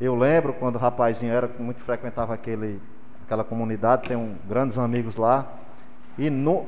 Eu 0.00 0.14
lembro 0.14 0.52
quando 0.52 0.76
o 0.76 0.78
rapazinho 0.78 1.32
era, 1.32 1.50
muito 1.58 1.80
frequentava 1.82 2.34
aquele, 2.34 2.80
aquela 3.24 3.42
comunidade, 3.42 4.08
tem 4.08 4.16
um, 4.16 4.36
grandes 4.48 4.78
amigos 4.78 5.16
lá. 5.16 5.46
E 6.16 6.30
no, 6.30 6.64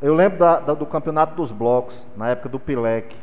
eu 0.00 0.14
lembro 0.14 0.38
da, 0.38 0.60
da, 0.60 0.74
do 0.74 0.86
campeonato 0.86 1.34
dos 1.34 1.50
blocos, 1.50 2.08
na 2.16 2.28
época 2.28 2.48
do 2.48 2.58
Pilec. 2.58 3.16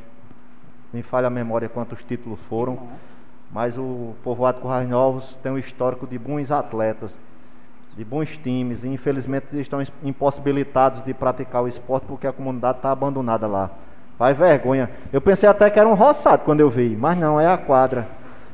Me 0.92 1.02
falha 1.02 1.28
a 1.28 1.30
memória 1.30 1.70
quantos 1.70 2.04
títulos 2.04 2.40
foram. 2.42 2.88
Mas 3.52 3.78
o 3.78 4.14
povoado 4.24 4.60
Corrais 4.60 4.88
Novos 4.88 5.38
tem 5.38 5.52
um 5.52 5.58
histórico 5.58 6.06
de 6.06 6.18
bons 6.18 6.52
atletas 6.52 7.20
de 7.96 8.04
bons 8.04 8.38
times 8.38 8.84
e 8.84 8.90
infelizmente 8.90 9.60
estão 9.60 9.82
impossibilitados 10.04 11.02
de 11.02 11.14
praticar 11.14 11.64
o 11.64 11.68
esporte 11.68 12.06
porque 12.06 12.28
a 12.28 12.34
comunidade 12.34 12.80
está 12.80 12.92
abandonada 12.92 13.48
lá. 13.48 13.72
Faz 14.18 14.38
vergonha. 14.38 14.90
Eu 15.12 15.22
pensei 15.22 15.48
até 15.48 15.70
que 15.70 15.80
era 15.80 15.88
um 15.88 15.94
roçado 15.94 16.44
quando 16.44 16.60
eu 16.60 16.70
vi, 16.70 16.96
mas 16.96 17.18
não, 17.18 17.40
é 17.40 17.48
a 17.48 17.58
quadra. 17.58 18.08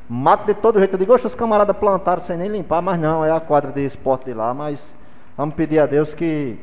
Mato 0.09 0.45
de 0.45 0.53
todo 0.53 0.79
jeito. 0.79 0.93
Eu 0.95 0.99
digo, 0.99 1.13
os 1.13 1.35
camaradas 1.35 1.75
plantaram 1.77 2.21
sem 2.21 2.37
nem 2.37 2.49
limpar, 2.49 2.81
mas 2.81 2.99
não, 2.99 3.23
é 3.23 3.31
a 3.31 3.39
quadra 3.39 3.71
de 3.71 3.85
esporte 3.85 4.25
de 4.25 4.33
lá. 4.33 4.53
Mas 4.53 4.93
vamos 5.37 5.55
pedir 5.55 5.79
a 5.79 5.85
Deus 5.85 6.13
que 6.13 6.59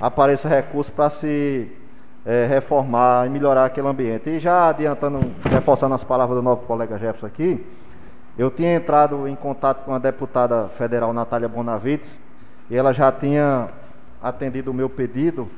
apareça 0.00 0.48
recurso 0.48 0.92
para 0.92 1.08
se 1.08 1.70
é, 2.26 2.46
reformar 2.46 3.26
e 3.26 3.30
melhorar 3.30 3.64
aquele 3.64 3.88
ambiente. 3.88 4.28
E 4.28 4.38
já 4.38 4.68
adiantando, 4.68 5.20
reforçando 5.44 5.94
as 5.94 6.04
palavras 6.04 6.36
do 6.36 6.42
nosso 6.42 6.62
colega 6.62 6.98
Jefferson 6.98 7.26
aqui, 7.26 7.64
eu 8.38 8.50
tinha 8.50 8.74
entrado 8.74 9.28
em 9.28 9.36
contato 9.36 9.84
com 9.84 9.94
a 9.94 9.98
deputada 9.98 10.68
federal 10.68 11.12
Natália 11.12 11.48
Bonavides 11.48 12.18
e 12.70 12.76
ela 12.76 12.92
já 12.92 13.12
tinha 13.12 13.68
atendido 14.22 14.70
o 14.70 14.74
meu 14.74 14.88
pedido. 14.88 15.50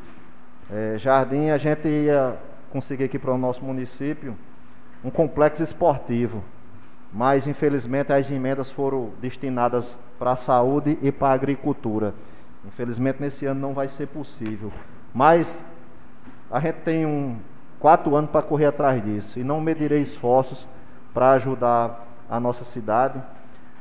É, 0.70 0.96
Jardim, 0.98 1.50
a 1.50 1.58
gente 1.58 1.86
ia 1.86 2.36
conseguir 2.70 3.04
aqui 3.04 3.18
para 3.18 3.32
o 3.32 3.38
nosso 3.38 3.64
município 3.64 4.36
um 5.04 5.10
complexo 5.10 5.62
esportivo, 5.62 6.42
mas 7.12 7.46
infelizmente 7.46 8.12
as 8.12 8.30
emendas 8.32 8.70
foram 8.70 9.10
destinadas 9.20 10.00
para 10.18 10.32
a 10.32 10.36
saúde 10.36 10.98
e 11.00 11.12
para 11.12 11.28
a 11.28 11.32
agricultura. 11.32 12.12
Infelizmente 12.66 13.20
nesse 13.20 13.46
ano 13.46 13.60
não 13.60 13.74
vai 13.74 13.86
ser 13.86 14.08
possível, 14.08 14.72
mas 15.14 15.64
a 16.50 16.58
gente 16.58 16.76
tem 16.76 17.06
um 17.06 17.36
quatro 17.78 18.16
anos 18.16 18.30
para 18.30 18.42
correr 18.42 18.66
atrás 18.66 19.04
disso 19.04 19.38
e 19.38 19.44
não 19.44 19.60
medirei 19.60 20.00
esforços 20.00 20.66
para 21.12 21.30
ajudar 21.32 22.13
a 22.28 22.40
nossa 22.40 22.64
cidade. 22.64 23.20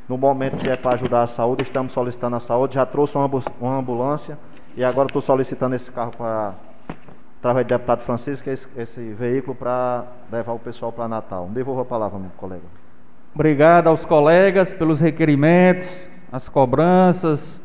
No 0.08 0.18
momento, 0.18 0.58
se 0.58 0.70
é 0.70 0.76
para 0.76 0.94
ajudar 0.94 1.22
a 1.22 1.28
saúde, 1.28 1.64
estamos 1.64 1.94
solicitando 1.94 2.36
a 2.36 2.40
saúde. 2.40 2.76
Já 2.76 2.86
trouxe 2.86 3.18
uma 3.18 3.78
ambulância 3.78 4.38
e 4.76 4.84
agora 4.84 5.08
estou 5.08 5.22
solicitando 5.22 5.76
esse 5.76 5.92
carro 5.92 6.12
para, 6.18 6.54
através 7.40 7.66
do 7.66 7.70
deputado 7.70 8.02
Francisco, 8.02 8.50
esse, 8.50 8.68
esse 8.76 9.14
veículo 9.14 9.56
para 9.56 10.06
levar 10.32 10.54
o 10.54 10.60
pessoal 10.60 10.92
para 10.92 11.08
Natal. 11.08 11.50
Devolvo 11.52 11.82
a 11.82 11.86
palavra, 11.86 12.20
meu 12.20 12.32
colega. 12.38 12.64
Obrigado 13.34 13.88
aos 13.88 14.06
colegas 14.06 14.74
pelos 14.74 15.00
requerimentos, 15.00 15.88
as 16.32 16.50
cobranças, 16.50 17.62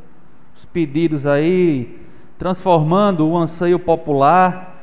os 0.54 0.64
pedidos 0.64 1.26
aí, 1.26 2.00
transformando 2.38 3.28
o 3.28 3.36
anseio 3.36 3.78
popular 3.78 4.76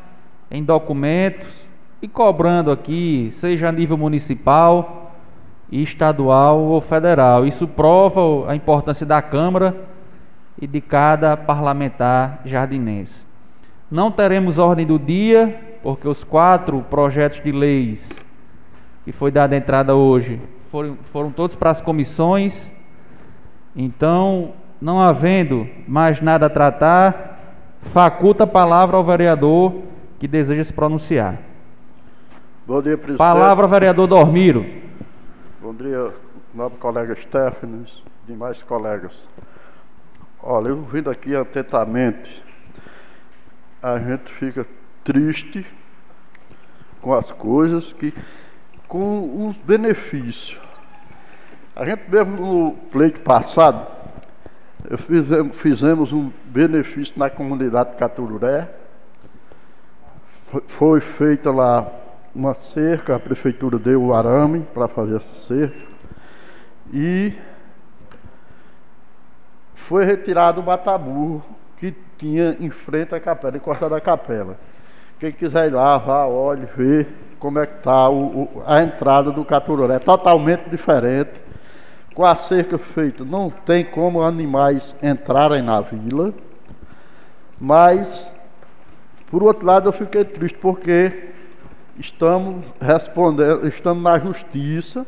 em 0.51 0.63
documentos 0.63 1.65
e 2.01 2.07
cobrando 2.07 2.69
aqui, 2.69 3.29
seja 3.31 3.69
a 3.69 3.71
nível 3.71 3.97
municipal 3.97 5.04
estadual 5.71 6.59
ou 6.59 6.81
federal. 6.81 7.45
Isso 7.45 7.67
prova 7.67 8.51
a 8.51 8.55
importância 8.55 9.05
da 9.05 9.21
Câmara 9.21 9.75
e 10.61 10.67
de 10.67 10.79
cada 10.81 11.35
parlamentar 11.35 12.41
jardinense. 12.45 13.25
Não 13.89 14.11
teremos 14.11 14.57
ordem 14.57 14.85
do 14.85 14.97
dia, 14.97 15.77
porque 15.83 16.07
os 16.07 16.23
quatro 16.23 16.81
projetos 16.89 17.41
de 17.41 17.51
leis 17.51 18.09
que 19.03 19.11
foi 19.11 19.29
dada 19.29 19.55
entrada 19.55 19.95
hoje 19.95 20.41
foram, 20.71 20.97
foram 21.11 21.31
todos 21.31 21.55
para 21.55 21.69
as 21.69 21.79
comissões. 21.79 22.73
Então, 23.75 24.53
não 24.81 25.01
havendo 25.01 25.67
mais 25.87 26.19
nada 26.21 26.47
a 26.47 26.49
tratar, 26.49 27.39
faculta 27.81 28.45
a 28.45 28.47
palavra 28.47 28.97
ao 28.97 29.03
vereador 29.03 29.83
que 30.19 30.27
deseja 30.27 30.63
se 30.63 30.73
pronunciar. 30.73 31.37
Bom 32.65 32.81
dia, 32.81 32.97
presidente. 32.97 33.17
Palavra 33.17 33.65
ao 33.65 33.69
vereador 33.69 34.07
Dormiro. 34.07 34.65
Bom 35.65 35.73
dia, 35.73 36.13
nobre 36.53 36.77
colega 36.77 37.15
Stephanie, 37.15 37.87
demais 38.27 38.61
colegas. 38.61 39.19
Olha, 40.39 40.67
eu 40.67 40.83
vindo 40.83 41.09
aqui 41.09 41.35
atentamente, 41.35 42.43
a 43.81 43.97
gente 43.97 44.31
fica 44.33 44.63
triste 45.03 45.65
com 47.01 47.15
as 47.15 47.31
coisas 47.31 47.91
que. 47.93 48.13
com 48.87 49.47
os 49.47 49.57
benefícios. 49.57 50.61
A 51.75 51.83
gente 51.83 52.11
mesmo 52.11 52.37
no 52.37 52.71
pleito 52.91 53.21
passado, 53.21 53.87
fizemos, 55.07 55.57
fizemos 55.57 56.13
um 56.13 56.31
benefício 56.45 57.17
na 57.17 57.27
comunidade 57.27 57.89
de 57.89 57.97
Catururé. 57.97 58.69
Foi, 60.45 60.61
foi 60.67 61.01
feita 61.01 61.51
lá 61.51 61.91
uma 62.35 62.53
cerca, 62.53 63.15
a 63.15 63.19
prefeitura 63.19 63.79
deu 63.79 64.03
o 64.03 64.13
arame 64.13 64.59
para 64.73 64.89
fazer 64.89 65.15
essa 65.15 65.47
cerca 65.47 65.95
e 66.93 67.33
foi 69.87 70.03
retirado 70.03 70.59
o 70.59 70.63
mataburro 70.63 71.43
que 71.77 71.95
tinha 72.17 72.57
em 72.59 72.69
frente 72.69 73.15
à 73.15 73.19
capela, 73.19 73.55
encostada 73.55 73.95
à 73.95 74.01
capela. 74.01 74.57
Quem 75.17 75.31
quiser 75.31 75.67
ir 75.67 75.73
lá, 75.73 75.97
vá, 75.97 76.25
olhe, 76.25 76.67
vê 76.75 77.07
como 77.39 77.59
é 77.59 77.65
que 77.65 77.77
está 77.77 78.07
a 78.65 78.83
entrada 78.83 79.31
do 79.31 79.45
Caturoré. 79.45 79.95
É 79.95 79.99
totalmente 79.99 80.69
diferente. 80.69 81.31
Com 82.13 82.25
a 82.25 82.35
cerca 82.35 82.77
feita, 82.77 83.23
não 83.23 83.49
tem 83.49 83.83
como 83.83 84.21
animais 84.21 84.95
entrarem 85.01 85.61
na 85.61 85.81
vila. 85.81 86.33
Mas, 87.59 88.25
por 89.29 89.43
outro 89.43 89.65
lado, 89.65 89.89
eu 89.89 89.93
fiquei 89.93 90.23
triste 90.23 90.57
porque 90.57 91.34
estamos 91.97 92.65
respondendo, 92.79 93.67
estamos 93.67 94.03
na 94.03 94.17
justiça. 94.19 95.05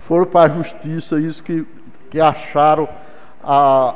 Foram 0.00 0.26
para 0.26 0.52
a 0.52 0.56
justiça 0.56 1.20
isso 1.20 1.42
que, 1.42 1.66
que 2.10 2.20
acharam 2.20 2.88
a, 3.42 3.94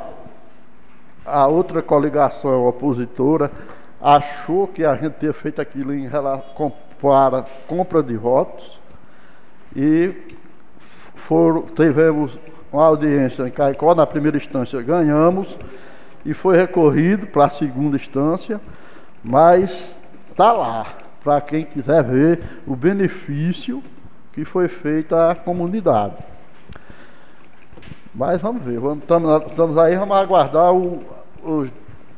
a 1.25 1.47
outra 1.47 1.81
coligação 1.81 2.65
opositora 2.65 3.51
achou 4.01 4.67
que 4.67 4.85
a 4.85 4.93
gente 4.95 5.15
tinha 5.19 5.33
feito 5.33 5.61
aquilo 5.61 5.93
em 5.93 6.07
relação 6.07 6.71
para 7.01 7.43
compra 7.67 8.01
de 8.01 8.15
votos 8.15 8.79
e 9.75 10.13
foram, 11.15 11.63
tivemos 11.63 12.37
uma 12.71 12.85
audiência 12.85 13.47
em 13.47 13.51
Caicó, 13.51 13.93
na 13.93 14.05
primeira 14.05 14.37
instância 14.37 14.81
ganhamos 14.81 15.47
e 16.25 16.33
foi 16.33 16.57
recorrido 16.57 17.27
para 17.27 17.45
a 17.45 17.49
segunda 17.49 17.95
instância, 17.95 18.59
mas 19.23 19.95
está 20.31 20.51
lá, 20.51 20.87
para 21.27 21.41
quem 21.41 21.65
quiser 21.65 22.01
ver 22.05 22.41
o 22.65 22.73
benefício 22.73 23.83
que 24.31 24.45
foi 24.45 24.69
feito 24.69 25.13
à 25.13 25.35
comunidade. 25.35 26.15
Mas 28.15 28.41
vamos 28.41 28.63
ver, 28.63 28.79
estamos, 29.01 29.77
aí, 29.77 29.97
vamos 29.97 30.15
aguardar 30.15 30.73
o, 30.73 31.03
o 31.43 31.67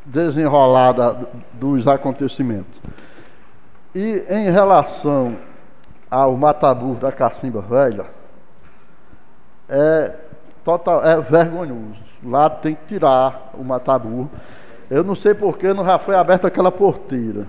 desenrolar 0.06 0.94
dos 1.54 1.88
acontecimentos. 1.88 2.80
E 3.96 4.24
em 4.30 4.52
relação 4.52 5.36
ao 6.08 6.38
Matabur 6.38 6.98
da 6.98 7.12
Cacimba 7.12 7.62
Velha, 7.62 8.06
é, 9.68 10.14
total, 10.64 11.04
é 11.04 11.20
vergonhoso. 11.20 12.04
Lá 12.24 12.48
tem 12.48 12.76
que 12.76 12.86
tirar 12.86 13.54
o 13.56 13.64
Matabur. 13.64 14.28
Eu 14.88 15.04
não 15.04 15.16
sei 15.16 15.34
porque 15.34 15.74
não 15.74 15.84
já 15.84 15.98
foi 15.98 16.14
aberta 16.14 16.48
aquela 16.48 16.72
porteira. 16.72 17.48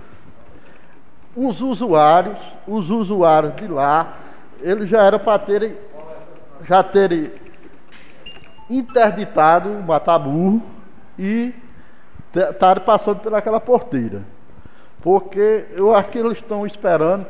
Os 1.35 1.61
usuários, 1.61 2.39
os 2.67 2.89
usuários 2.89 3.55
de 3.55 3.67
lá, 3.67 4.17
eles 4.61 4.89
já 4.89 5.03
eram 5.03 5.19
para 5.19 5.39
terem, 5.39 5.75
já 6.67 6.83
terem 6.83 7.31
interditado 8.69 9.69
o 9.69 9.83
Matabur 9.83 10.61
e 11.17 11.53
estarem 12.33 12.83
passando 12.83 13.19
pelaquela 13.19 13.59
porteira 13.59 14.23
porque 15.01 15.65
eu 15.71 15.95
acho 15.95 16.09
que 16.09 16.17
eles 16.17 16.33
estão 16.33 16.65
esperando. 16.65 17.25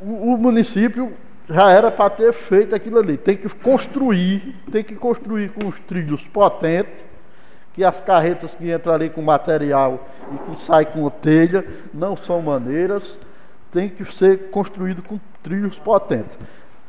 O, 0.00 0.34
o 0.34 0.38
município 0.38 1.12
já 1.48 1.70
era 1.70 1.90
para 1.90 2.10
ter 2.10 2.32
feito 2.32 2.74
aquilo 2.74 2.98
ali. 2.98 3.16
Tem 3.16 3.36
que 3.36 3.48
construir, 3.48 4.54
tem 4.70 4.84
que 4.84 4.94
construir 4.94 5.50
com 5.50 5.66
os 5.66 5.78
trilhos 5.80 6.22
potentes, 6.24 7.04
que 7.76 7.84
as 7.84 8.00
carretas 8.00 8.54
que 8.54 8.72
entram 8.72 8.94
ali 8.94 9.10
com 9.10 9.20
material 9.20 10.08
e 10.32 10.38
que 10.38 10.56
saem 10.56 10.86
com 10.86 11.10
telha 11.10 11.62
não 11.92 12.16
são 12.16 12.40
maneiras, 12.40 13.18
tem 13.70 13.86
que 13.86 14.02
ser 14.16 14.50
construído 14.50 15.02
com 15.02 15.20
trilhos 15.42 15.78
potentes. 15.78 16.38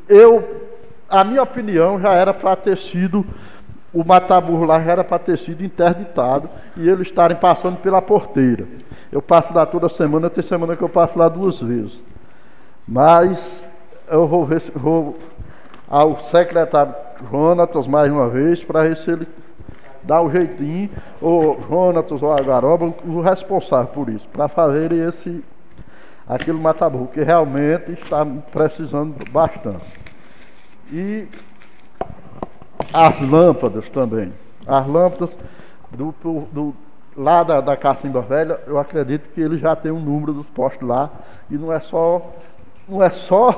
Eu, 0.08 0.70
a 1.10 1.26
minha 1.26 1.44
opinião, 1.44 2.00
já 2.00 2.14
era 2.14 2.34
para 2.34 2.56
ter 2.56 2.78
sido 2.78 3.26
o 3.94 4.04
Mataburro 4.04 4.66
lá 4.66 4.82
já 4.82 4.92
era 4.92 5.04
para 5.04 5.20
ter 5.20 5.38
sido 5.38 5.64
interditado 5.64 6.50
e 6.76 6.88
eles 6.88 7.08
estarem 7.08 7.36
passando 7.36 7.78
pela 7.78 8.02
porteira. 8.02 8.66
Eu 9.12 9.22
passo 9.22 9.54
lá 9.54 9.66
toda 9.66 9.90
semana, 9.90 10.30
tem 10.30 10.44
semana 10.44 10.76
que 10.76 10.84
eu 10.84 10.90
passo 10.90 11.18
lá 11.18 11.28
duas 11.28 11.60
vezes. 11.60 12.02
Mas 12.88 13.62
eu 14.10 14.26
vou 14.28 14.48
vou 14.76 15.18
ao 15.90 16.20
secretário 16.20 16.94
Jonatas 17.30 17.88
mais 17.88 18.12
uma 18.12 18.30
vez 18.30 18.64
para 18.64 18.84
ver 18.84 18.98
se 18.98 19.12
ele 19.12 19.28
dá 20.08 20.22
o 20.22 20.32
jeitinho, 20.32 20.90
ou 21.22 21.62
Jonatas 21.70 22.24
ou 22.24 22.32
a 22.32 22.42
Garoba, 22.42 22.94
o 23.06 23.22
responsável 23.22 23.88
por 23.88 24.10
isso, 24.10 24.28
para 24.30 24.48
fazer 24.48 24.92
esse 24.92 25.44
aquele 26.28 26.60
mataburro, 26.60 27.08
que 27.08 27.22
realmente 27.22 27.94
está 27.94 28.26
precisando 28.26 29.16
bastante. 29.32 29.86
E 30.92 31.28
as 32.94 33.20
lâmpadas 33.22 33.90
também. 33.90 34.34
As 34.66 34.86
lâmpadas 34.88 35.32
do, 35.92 36.14
do 36.52 36.76
lá 37.16 37.44
da, 37.44 37.62
da 37.62 37.76
Cacimba 37.76 38.22
Velha, 38.22 38.60
eu 38.68 38.78
acredito 38.78 39.30
que 39.30 39.42
ele 39.42 39.58
já 39.58 39.76
tem 39.76 39.92
um 39.92 40.00
número 40.00 40.34
dos 40.34 40.50
postos 40.50 40.88
lá 40.88 41.10
e 41.50 41.58
não 41.58 41.72
é 41.74 41.80
só 41.80 42.34
não 42.88 43.04
é 43.04 43.10
só 43.10 43.52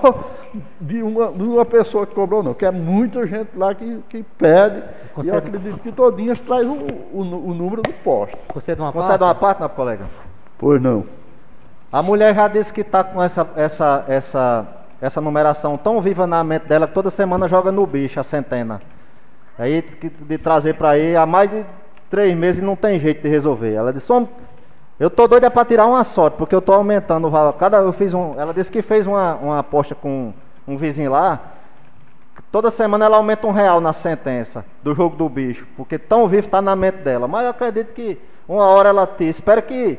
de 0.81 1.03
uma, 1.03 1.31
de 1.31 1.43
uma 1.43 1.65
pessoa 1.65 2.07
que 2.07 2.15
cobrou, 2.15 2.41
não, 2.41 2.53
que 2.53 2.65
é 2.65 2.71
muita 2.71 3.27
gente 3.27 3.49
lá 3.55 3.75
que, 3.75 4.03
que 4.09 4.23
pede 4.23 4.83
Concede... 5.13 5.27
e 5.27 5.29
eu 5.31 5.37
acredito 5.37 5.79
que 5.79 5.91
todinhas 5.91 6.39
traz 6.41 6.65
o, 6.65 6.73
o, 6.73 7.19
o 7.21 7.53
número 7.53 7.81
do 7.81 7.93
posto. 7.93 8.37
Concede 8.47 8.81
uma 8.81 8.91
Concede 8.91 9.19
parte? 9.19 9.23
uma 9.23 9.35
parte, 9.35 9.61
não, 9.61 9.69
colega? 9.69 10.05
Pois 10.57 10.81
não. 10.81 11.05
A 11.91 12.01
mulher 12.01 12.35
já 12.35 12.47
disse 12.47 12.73
que 12.73 12.81
está 12.81 13.03
com 13.03 13.21
essa, 13.21 13.47
essa, 13.55 14.05
essa, 14.07 14.67
essa 15.01 15.21
numeração 15.21 15.77
tão 15.77 16.01
viva 16.01 16.25
na 16.27 16.43
mente 16.43 16.67
dela 16.67 16.87
que 16.87 16.93
toda 16.93 17.09
semana 17.09 17.47
joga 17.47 17.71
no 17.71 17.85
bicho 17.85 18.19
a 18.19 18.23
centena. 18.23 18.81
Aí 19.57 19.83
de 20.27 20.37
trazer 20.37 20.75
para 20.75 20.91
aí 20.91 21.15
há 21.15 21.25
mais 21.25 21.49
de 21.49 21.65
três 22.09 22.35
meses 22.35 22.61
e 22.61 22.65
não 22.65 22.75
tem 22.75 22.99
jeito 22.99 23.21
de 23.21 23.29
resolver. 23.29 23.73
Ela 23.73 23.91
disse, 23.91 24.11
eu 24.99 25.09
tô 25.09 25.27
doida 25.27 25.49
para 25.49 25.63
tirar 25.63 25.85
uma 25.85 26.03
sorte, 26.03 26.35
porque 26.35 26.53
eu 26.53 26.61
tô 26.61 26.73
aumentando 26.73 27.27
o 27.27 27.29
valor. 27.29 27.53
Cada 27.53 27.77
eu 27.77 27.93
fiz 27.93 28.13
um, 28.13 28.39
ela 28.39 28.53
disse 28.53 28.71
que 28.71 28.81
fez 28.81 29.07
uma, 29.07 29.35
uma 29.35 29.59
aposta 29.59 29.95
com 29.95 30.33
um 30.67 30.75
vizinho 30.75 31.11
lá. 31.11 31.39
Toda 32.51 32.69
semana 32.69 33.05
ela 33.05 33.17
aumenta 33.17 33.47
um 33.47 33.51
real 33.51 33.79
na 33.79 33.93
sentença 33.93 34.65
do 34.83 34.93
jogo 34.93 35.15
do 35.15 35.29
bicho, 35.29 35.67
porque 35.77 35.97
tão 35.97 36.27
vivo 36.27 36.47
está 36.47 36.61
na 36.61 36.75
mente 36.75 36.97
dela. 36.97 37.27
Mas 37.27 37.43
eu 37.43 37.51
acredito 37.51 37.93
que 37.93 38.19
uma 38.47 38.65
hora 38.65 38.89
ela 38.89 39.07
te 39.07 39.23
espero 39.23 39.61
que 39.61 39.97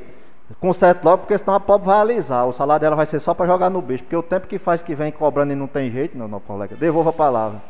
conserte 0.61 1.05
logo, 1.05 1.19
porque 1.19 1.39
senão 1.39 1.55
a 1.55 1.61
pobre 1.61 1.87
vai 1.87 2.01
alisar. 2.01 2.47
O 2.47 2.53
salário 2.53 2.81
dela 2.81 2.97
vai 2.97 3.07
ser 3.07 3.21
só 3.21 3.33
para 3.33 3.47
jogar 3.47 3.71
no 3.71 3.81
bicho, 3.81 4.03
porque 4.05 4.17
o 4.17 4.23
tempo 4.23 4.47
que 4.47 4.59
faz 4.59 4.83
que 4.83 4.95
vem 4.95 5.13
cobrando 5.13 5.53
e 5.53 5.57
não 5.57 5.67
tem 5.67 5.91
jeito, 5.91 6.19
não, 6.19 6.29
não 6.29 6.41
colega. 6.41 6.77
Devolva 6.77 7.11
a 7.11 7.13
palavra. 7.13 7.63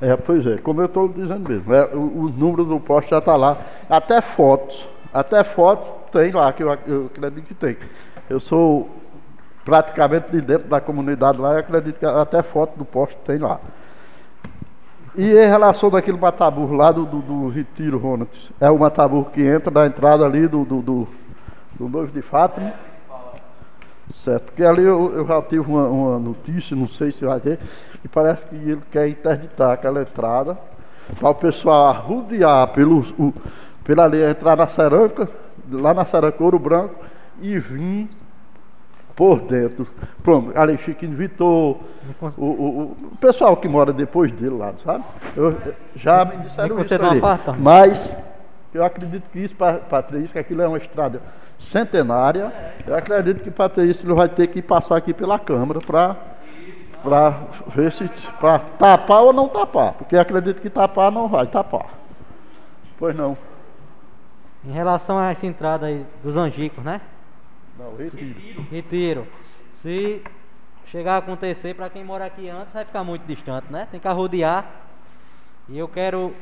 É, 0.00 0.16
pois 0.16 0.46
é, 0.46 0.56
como 0.58 0.80
eu 0.80 0.86
estou 0.86 1.08
dizendo 1.08 1.48
mesmo, 1.48 1.74
é, 1.74 1.86
o, 1.92 1.98
o, 1.98 2.28
número 2.28 2.64
do 2.64 2.78
poste 2.78 3.10
já 3.10 3.18
está 3.18 3.34
lá, 3.34 3.58
até 3.90 4.20
fotos, 4.20 4.88
até 5.12 5.42
fotos 5.44 5.88
tem 6.10 6.30
lá, 6.30 6.52
que 6.52 6.62
eu, 6.62 6.78
eu 6.86 7.06
acredito 7.06 7.46
que 7.46 7.54
tem. 7.54 7.76
Eu 8.28 8.40
sou 8.40 8.90
praticamente 9.64 10.30
de 10.30 10.40
dentro 10.40 10.68
da 10.68 10.80
comunidade 10.80 11.38
lá, 11.38 11.52
eu 11.52 11.58
acredito 11.58 11.98
que 11.98 12.06
até 12.06 12.42
foto 12.42 12.78
do 12.78 12.84
poste 12.84 13.18
tem 13.24 13.38
lá. 13.38 13.60
E 15.14 15.32
em 15.32 15.48
relação 15.48 15.90
daquele 15.90 16.16
mataburro 16.16 16.74
lá 16.74 16.92
do, 16.92 17.04
do, 17.04 17.20
do 17.20 17.48
Retiro, 17.48 17.98
Ronald, 17.98 18.30
é 18.60 18.70
o 18.70 18.78
mataburro 18.78 19.30
que 19.30 19.42
entra 19.42 19.70
na 19.70 19.86
entrada 19.86 20.24
ali 20.24 20.46
do, 20.46 20.64
do, 20.64 20.80
do, 20.80 21.08
do 21.74 21.88
noivo 21.88 22.12
de 22.12 22.22
Fátima. 22.22 22.72
Certo, 24.14 24.44
porque 24.44 24.64
ali 24.64 24.84
eu, 24.84 25.12
eu 25.12 25.26
já 25.26 25.42
tive 25.42 25.70
uma, 25.70 25.86
uma, 25.86 26.18
notícia, 26.18 26.74
não 26.74 26.88
sei 26.88 27.12
se 27.12 27.24
vai 27.24 27.38
ter, 27.40 27.58
e 28.02 28.08
parece 28.08 28.46
que 28.46 28.54
ele 28.54 28.82
quer 28.90 29.06
interditar 29.06 29.72
aquela 29.72 30.00
entrada 30.00 30.56
para 31.18 31.28
o 31.28 31.34
pessoal 31.34 31.88
arrudear 31.88 32.68
pelo, 32.68 33.00
o, 33.18 33.34
pela 33.88 34.04
ali, 34.04 34.22
entrar 34.22 34.54
na 34.54 34.66
Seranca, 34.66 35.26
lá 35.72 35.94
na 35.94 36.04
Seranca 36.04 36.44
Ouro 36.44 36.58
Branco, 36.58 36.94
e 37.40 37.58
vir 37.58 38.06
por 39.16 39.40
dentro. 39.40 39.86
Pronto, 40.22 40.52
ali 40.54 40.76
Chiquinho 40.76 41.16
Vitor, 41.16 41.78
o, 42.36 42.44
o, 42.44 42.96
o, 43.12 43.16
pessoal 43.18 43.56
que 43.56 43.66
mora 43.66 43.90
depois 43.90 44.30
dele 44.30 44.58
lá, 44.58 44.74
sabe? 44.84 45.04
Eu, 45.34 45.56
já 45.96 46.22
me 46.26 46.36
disseram 46.36 46.78
isso 46.78 46.94
ali. 46.94 47.22
Mas 47.58 48.14
eu 48.74 48.84
acredito 48.84 49.30
que 49.30 49.38
isso, 49.38 49.56
Patrícia, 49.56 50.34
que 50.34 50.38
aquilo 50.38 50.60
é 50.60 50.68
uma 50.68 50.76
estrada 50.76 51.22
centenária. 51.58 52.52
Eu 52.86 52.94
acredito 52.94 53.42
que 53.42 53.50
ele 53.80 54.12
vai 54.12 54.28
ter 54.28 54.48
que 54.48 54.60
passar 54.60 54.98
aqui 54.98 55.14
pela 55.14 55.38
Câmara 55.38 55.80
para 55.80 56.14
para 57.02 57.42
ver 57.68 57.92
se 57.92 58.10
para 58.40 58.58
tapar 58.58 59.22
ou 59.22 59.32
não 59.32 59.48
tapar, 59.48 59.92
porque 59.92 60.16
acredito 60.16 60.60
que 60.60 60.68
tapar 60.68 61.10
não 61.10 61.26
vai 61.26 61.46
tapar. 61.46 61.86
Pois 62.98 63.16
não. 63.16 63.47
Em 64.64 64.72
relação 64.72 65.18
a 65.18 65.30
essa 65.30 65.46
entrada 65.46 65.86
aí 65.86 66.04
dos 66.22 66.36
angicos, 66.36 66.82
né? 66.84 67.00
Não, 67.78 67.96
retiro. 67.96 68.62
Retiro. 68.70 69.26
Se 69.72 70.22
chegar 70.86 71.14
a 71.14 71.18
acontecer 71.18 71.74
para 71.74 71.88
quem 71.88 72.04
mora 72.04 72.24
aqui 72.24 72.48
antes, 72.48 72.72
vai 72.72 72.84
ficar 72.84 73.04
muito 73.04 73.22
distante, 73.26 73.70
né? 73.70 73.86
Tem 73.90 74.00
que 74.00 74.08
arrodear. 74.08 74.66
E 75.68 75.78
eu 75.78 75.86
quero 75.86 76.34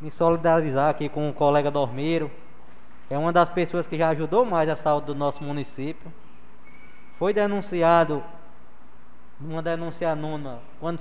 me 0.00 0.10
solidarizar 0.10 0.90
aqui 0.90 1.08
com 1.08 1.28
o 1.30 1.32
colega 1.32 1.70
Dormeiro, 1.70 2.30
é 3.08 3.16
uma 3.16 3.32
das 3.32 3.48
pessoas 3.48 3.86
que 3.86 3.96
já 3.96 4.08
ajudou 4.10 4.44
mais 4.44 4.68
a 4.68 4.76
saúde 4.76 5.06
do 5.06 5.14
nosso 5.14 5.42
município. 5.42 6.12
Foi 7.18 7.32
denunciado, 7.32 8.22
uma 9.40 9.62
denúncia 9.62 10.10
anônima, 10.10 10.58
quando 10.80 11.00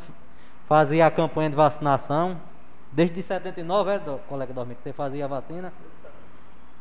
fazia 0.68 1.06
a 1.07 1.11
campanha 1.11 1.49
de 1.49 1.56
vacinação, 1.56 2.38
Desde 2.90 3.22
79, 3.22 3.91
é, 3.91 3.99
do- 3.99 4.18
colega 4.30 4.53
Dormir, 4.53 4.76
que 4.76 4.82
você 4.84 4.94
fazia 4.94 5.26
a 5.26 5.28
vacina? 5.28 5.74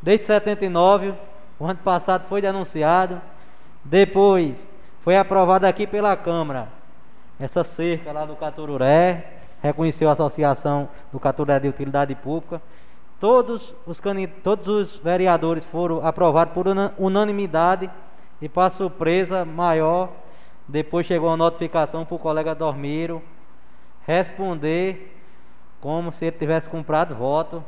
Desde 0.02 0.24
79, 0.24 1.14
o 1.58 1.64
ano 1.64 1.78
passado 1.82 2.26
foi 2.28 2.40
denunciado. 2.40 3.20
Depois 3.84 4.66
foi 5.00 5.16
aprovado 5.16 5.66
aqui 5.66 5.86
pela 5.86 6.16
Câmara 6.16 6.68
essa 7.38 7.62
cerca 7.62 8.12
lá 8.12 8.24
do 8.24 8.34
Catururé, 8.34 9.32
reconheceu 9.62 10.08
a 10.08 10.12
Associação 10.12 10.88
do 11.12 11.20
Catururé 11.20 11.60
de 11.60 11.68
Utilidade 11.68 12.14
Pública. 12.14 12.62
Todos 13.20 13.74
os, 13.86 14.00
todos 14.42 14.68
os 14.68 14.96
vereadores 14.96 15.64
foram 15.64 16.06
aprovados 16.06 16.54
por 16.54 16.66
una- 16.66 16.94
unanimidade 16.98 17.90
e, 18.40 18.48
para 18.48 18.70
surpresa 18.70 19.44
maior, 19.44 20.10
depois 20.68 21.06
chegou 21.06 21.28
uma 21.28 21.36
notificação 21.36 22.04
para 22.04 22.14
o 22.14 22.18
colega 22.18 22.54
Dormiro 22.54 23.22
responder 24.06 25.14
como 25.80 26.10
se 26.12 26.26
ele 26.26 26.36
tivesse 26.36 26.68
comprado 26.68 27.14
voto 27.14 27.62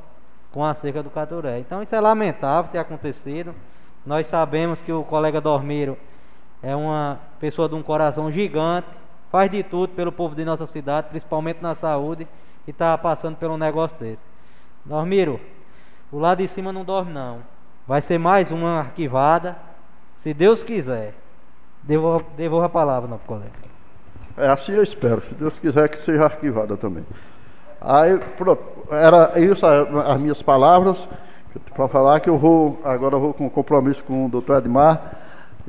com 0.53 0.65
a 0.65 0.75
cerca 0.75 1.03
do 1.03 1.11
Caturé. 1.11 1.59
Então 1.59 1.83
isso 1.83 1.95
é 1.95 2.01
lamentável 2.01 2.71
ter 2.71 2.79
acontecido. 2.79 3.55
Nós 4.05 4.27
sabemos 4.27 4.81
que 4.81 4.93
o 4.93 5.05
colega 5.05 5.41
Dormiro 5.41 5.97
é 6.63 6.75
uma 6.75 7.19
pessoa 7.39 7.69
de 7.69 7.75
um 7.75 7.83
coração 7.83 8.31
gigante, 8.31 8.89
faz 9.31 9.51
de 9.51 9.63
tudo 9.63 9.93
pelo 9.93 10.11
povo 10.11 10.35
de 10.35 10.45
nossa 10.45 10.67
cidade, 10.67 11.09
principalmente 11.11 11.61
na 11.61 11.75
saúde, 11.75 12.27
e 12.67 12.71
está 12.71 12.97
passando 12.97 13.37
por 13.37 13.51
um 13.51 13.57
negócio 13.57 13.97
desse. 13.99 14.23
Dormiro, 14.85 15.41
o 16.11 16.19
lado 16.19 16.39
de 16.39 16.49
cima 16.49 16.73
não 16.73 16.85
dorme 16.85 17.13
não. 17.13 17.41
Vai 17.87 18.01
ser 18.01 18.19
mais 18.19 18.51
uma 18.51 18.81
arquivada, 18.81 19.57
se 20.21 20.35
Deus 20.35 20.63
quiser. 20.63 21.15
Devolva, 21.83 22.67
a 22.67 22.69
palavra, 22.69 23.09
nosso 23.09 23.25
colega. 23.25 23.51
É 24.37 24.49
assim 24.49 24.73
eu 24.73 24.83
espero, 24.83 25.21
se 25.21 25.35
Deus 25.35 25.59
quiser 25.59 25.89
que 25.89 25.99
seja 26.05 26.25
arquivada 26.25 26.77
também. 26.77 27.05
Aí, 27.81 28.19
pronto, 28.37 28.63
era 28.91 29.39
isso 29.41 29.65
a- 29.67 30.13
as 30.15 30.21
minhas 30.21 30.43
palavras 30.43 31.09
para 31.75 31.89
falar 31.89 32.21
que 32.21 32.29
eu 32.31 32.39
vou, 32.39 32.81
agora 32.85 33.17
eu 33.17 33.21
vou 33.21 33.35
com 33.35 33.49
compromisso 33.51 34.03
com 34.05 34.27
o 34.27 34.29
doutor 34.29 34.59
Edmar 34.59 35.17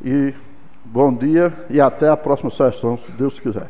e 0.04 0.34
bom 0.86 1.14
dia 1.14 1.54
e 1.70 1.80
até 1.82 2.10
a 2.10 2.18
próxima 2.18 2.50
sessão, 2.52 2.98
se 2.98 3.12
Deus 3.12 3.40
quiser. 3.40 3.68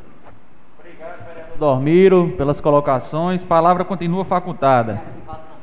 Dormiro, 1.58 2.34
pelas 2.38 2.62
colocações. 2.62 3.44
Palavra 3.44 3.84
continua 3.84 4.24
facultada. 4.24 5.02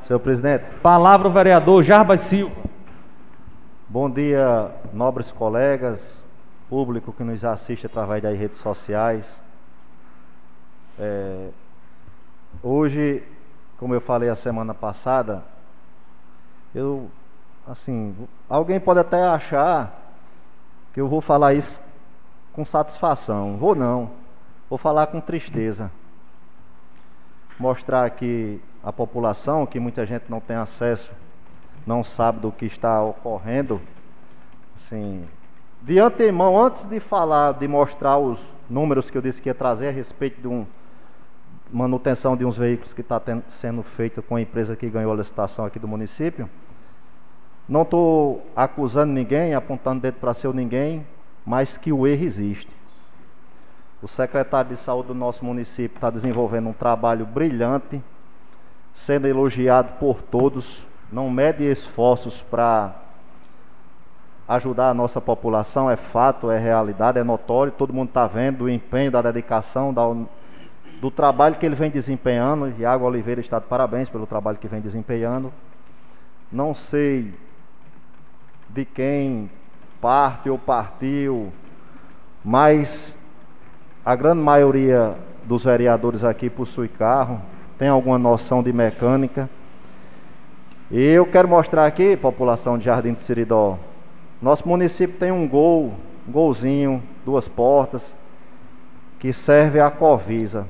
Senhor 0.02 0.18
presidente, 0.20 0.64
Palavra 0.82 1.26
o 1.28 1.30
vereador 1.32 1.82
Jarbas 1.82 2.20
Silva. 2.22 2.54
bom 3.88 4.10
dia, 4.10 4.70
nobres 4.92 5.32
colegas, 5.32 6.24
público 6.68 7.12
que 7.12 7.24
nos 7.24 7.44
assiste 7.44 7.86
através 7.86 8.22
das 8.22 8.36
redes 8.38 8.58
sociais. 8.58 9.42
É, 10.98 11.48
hoje, 12.62 13.22
como 13.78 13.94
eu 13.94 14.00
falei 14.00 14.28
a 14.28 14.34
semana 14.34 14.74
passada, 14.74 15.44
eu, 16.74 17.10
assim, 17.66 18.14
alguém 18.48 18.80
pode 18.80 19.00
até 19.00 19.22
achar 19.22 19.94
que 20.92 21.00
eu 21.00 21.08
vou 21.08 21.20
falar 21.20 21.54
isso 21.54 21.80
com 22.52 22.64
satisfação. 22.64 23.56
Vou 23.56 23.74
não. 23.74 24.10
Vou 24.68 24.78
falar 24.78 25.06
com 25.08 25.20
tristeza. 25.20 25.90
Mostrar 27.58 28.04
aqui 28.04 28.60
a 28.82 28.92
população, 28.92 29.66
que 29.66 29.78
muita 29.78 30.06
gente 30.06 30.24
não 30.28 30.40
tem 30.40 30.56
acesso, 30.56 31.12
não 31.86 32.02
sabe 32.02 32.40
do 32.40 32.52
que 32.52 32.66
está 32.66 33.02
ocorrendo. 33.02 33.80
Assim, 34.74 35.26
de 35.82 35.98
antemão, 35.98 36.62
antes 36.62 36.84
de 36.84 36.98
falar, 36.98 37.52
de 37.52 37.68
mostrar 37.68 38.18
os 38.18 38.54
números 38.68 39.10
que 39.10 39.16
eu 39.16 39.22
disse 39.22 39.40
que 39.40 39.48
ia 39.48 39.54
trazer 39.54 39.88
a 39.88 39.92
respeito 39.92 40.40
de 40.40 40.48
um 40.48 40.66
manutenção 41.72 42.36
de 42.36 42.44
uns 42.44 42.56
veículos 42.56 42.92
que 42.92 43.00
está 43.00 43.20
sendo 43.48 43.82
feita 43.82 44.22
com 44.22 44.36
a 44.36 44.40
empresa 44.40 44.76
que 44.76 44.88
ganhou 44.88 45.12
a 45.12 45.16
licitação 45.16 45.64
aqui 45.64 45.78
do 45.78 45.88
município. 45.88 46.48
Não 47.68 47.82
estou 47.82 48.46
acusando 48.54 49.12
ninguém, 49.12 49.54
apontando 49.54 50.00
dedo 50.00 50.14
para 50.20 50.32
seu 50.32 50.52
ninguém, 50.52 51.04
mas 51.44 51.76
que 51.76 51.92
o 51.92 52.06
erro 52.06 52.24
existe. 52.24 52.74
O 54.00 54.06
secretário 54.06 54.70
de 54.70 54.76
saúde 54.76 55.08
do 55.08 55.14
nosso 55.14 55.44
município 55.44 55.96
está 55.96 56.10
desenvolvendo 56.10 56.68
um 56.68 56.72
trabalho 56.72 57.26
brilhante, 57.26 58.02
sendo 58.94 59.26
elogiado 59.26 59.94
por 59.98 60.22
todos, 60.22 60.86
não 61.10 61.30
mede 61.30 61.64
esforços 61.64 62.40
para 62.42 62.94
ajudar 64.48 64.90
a 64.90 64.94
nossa 64.94 65.20
população, 65.20 65.90
é 65.90 65.96
fato, 65.96 66.50
é 66.50 66.58
realidade, 66.58 67.18
é 67.18 67.24
notório, 67.24 67.72
todo 67.72 67.92
mundo 67.92 68.08
está 68.08 68.26
vendo 68.26 68.64
o 68.64 68.70
empenho, 68.70 69.10
da 69.10 69.20
dedicação, 69.20 69.92
da, 69.92 70.02
do 71.00 71.10
trabalho 71.10 71.56
que 71.56 71.66
ele 71.66 71.74
vem 71.74 71.90
desempenhando. 71.90 72.72
Iago 72.78 73.04
Oliveira 73.04 73.40
está 73.40 73.58
de 73.58 73.66
parabéns 73.66 74.08
pelo 74.08 74.26
trabalho 74.26 74.58
que 74.58 74.68
vem 74.68 74.80
desempenhando. 74.80 75.52
Não 76.50 76.74
sei 76.74 77.34
de 78.68 78.84
quem 78.84 79.50
parte 80.00 80.48
ou 80.48 80.58
partiu, 80.58 81.52
mas 82.44 83.18
a 84.04 84.14
grande 84.14 84.40
maioria 84.40 85.16
dos 85.44 85.64
vereadores 85.64 86.22
aqui 86.22 86.50
possui 86.50 86.88
carro, 86.88 87.40
tem 87.78 87.88
alguma 87.88 88.18
noção 88.18 88.62
de 88.62 88.72
mecânica. 88.72 89.48
E 90.90 91.00
eu 91.00 91.26
quero 91.26 91.48
mostrar 91.48 91.86
aqui, 91.86 92.16
população 92.16 92.78
de 92.78 92.84
Jardim 92.84 93.12
de 93.12 93.18
Siridó, 93.18 93.78
nosso 94.40 94.68
município 94.68 95.18
tem 95.18 95.32
um 95.32 95.48
gol, 95.48 95.94
um 96.28 96.32
golzinho, 96.32 97.02
duas 97.24 97.48
portas, 97.48 98.14
que 99.18 99.32
serve 99.32 99.80
à 99.80 99.90
Covisa. 99.90 100.66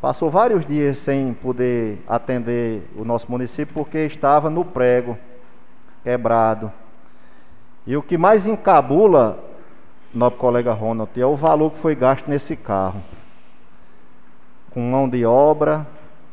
Passou 0.00 0.30
vários 0.30 0.64
dias 0.64 0.96
sem 0.98 1.34
poder 1.34 2.00
atender 2.06 2.88
o 2.96 3.04
nosso 3.04 3.28
município 3.28 3.74
porque 3.74 4.06
estava 4.06 4.48
no 4.48 4.64
prego, 4.64 5.18
quebrado. 6.04 6.70
E 7.84 7.96
o 7.96 8.02
que 8.02 8.16
mais 8.16 8.46
encabula, 8.46 9.42
nosso 10.14 10.36
colega 10.36 10.72
Ronald, 10.72 11.20
é 11.20 11.26
o 11.26 11.34
valor 11.34 11.72
que 11.72 11.78
foi 11.78 11.96
gasto 11.96 12.28
nesse 12.28 12.54
carro. 12.54 13.02
Com 14.70 14.82
mão 14.82 15.08
de 15.08 15.24
obra 15.24 15.84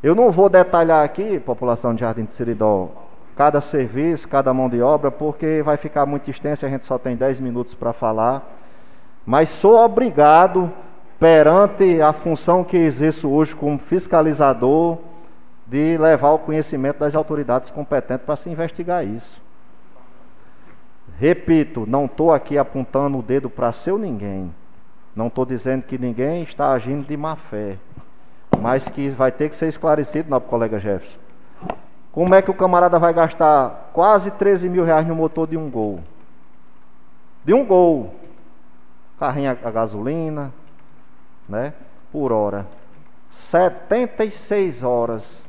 Eu 0.03 0.15
não 0.15 0.31
vou 0.31 0.49
detalhar 0.49 1.05
aqui, 1.05 1.39
população 1.39 1.95
de 1.95 2.01
Jardim 2.01 2.25
de 2.25 2.33
Seridó, 2.33 2.89
cada 3.41 3.59
serviço, 3.59 4.29
cada 4.29 4.53
mão 4.53 4.69
de 4.69 4.83
obra, 4.83 5.11
porque 5.11 5.63
vai 5.63 5.79
ficar 5.79 6.05
muito 6.05 6.29
extenso 6.29 6.67
a 6.67 6.69
gente 6.69 6.85
só 6.85 6.99
tem 6.99 7.17
10 7.17 7.41
minutos 7.41 7.73
para 7.73 7.91
falar. 7.91 8.47
Mas 9.25 9.49
sou 9.49 9.83
obrigado, 9.83 10.71
perante 11.19 12.03
a 12.03 12.13
função 12.13 12.63
que 12.63 12.77
exerço 12.77 13.31
hoje 13.31 13.57
como 13.57 13.79
fiscalizador, 13.79 14.99
de 15.67 15.97
levar 15.97 16.29
ao 16.29 16.39
conhecimento 16.39 16.99
das 16.99 17.15
autoridades 17.15 17.71
competentes 17.71 18.27
para 18.27 18.37
se 18.37 18.51
investigar 18.51 19.07
isso. 19.07 19.41
Repito, 21.19 21.87
não 21.89 22.05
estou 22.05 22.35
aqui 22.35 22.59
apontando 22.59 23.17
o 23.17 23.23
dedo 23.23 23.49
para 23.49 23.73
seu 23.73 23.97
ninguém. 23.97 24.55
Não 25.17 25.29
estou 25.29 25.47
dizendo 25.47 25.85
que 25.85 25.97
ninguém 25.97 26.43
está 26.43 26.73
agindo 26.73 27.09
de 27.09 27.17
má 27.17 27.37
fé. 27.37 27.79
Mas 28.61 28.91
que 28.91 29.09
vai 29.09 29.33
ter 29.33 29.49
que 29.49 29.57
ser 29.57 29.69
esclarecido, 29.69 30.29
nosso 30.29 30.45
colega 30.45 30.79
Jefferson. 30.79 31.30
Como 32.13 32.35
é 32.35 32.43
que 32.43 32.51
o 32.51 32.55
camarada 32.55 32.99
vai 32.99 33.13
gastar 33.13 33.91
quase 33.93 34.33
13 34.33 34.69
mil 34.69 34.85
reais 34.85 35.07
no 35.07 35.15
motor 35.15 35.47
de 35.47 35.57
um 35.57 35.71
gol? 35.71 36.01
De 37.45 37.55
um 37.55 37.65
gol. 37.65 38.15
Carrinho 39.19 39.51
a 39.51 39.71
gasolina, 39.71 40.53
né, 41.49 41.75
por 42.11 42.33
hora. 42.33 42.67
76 43.31 44.83
horas 44.83 45.49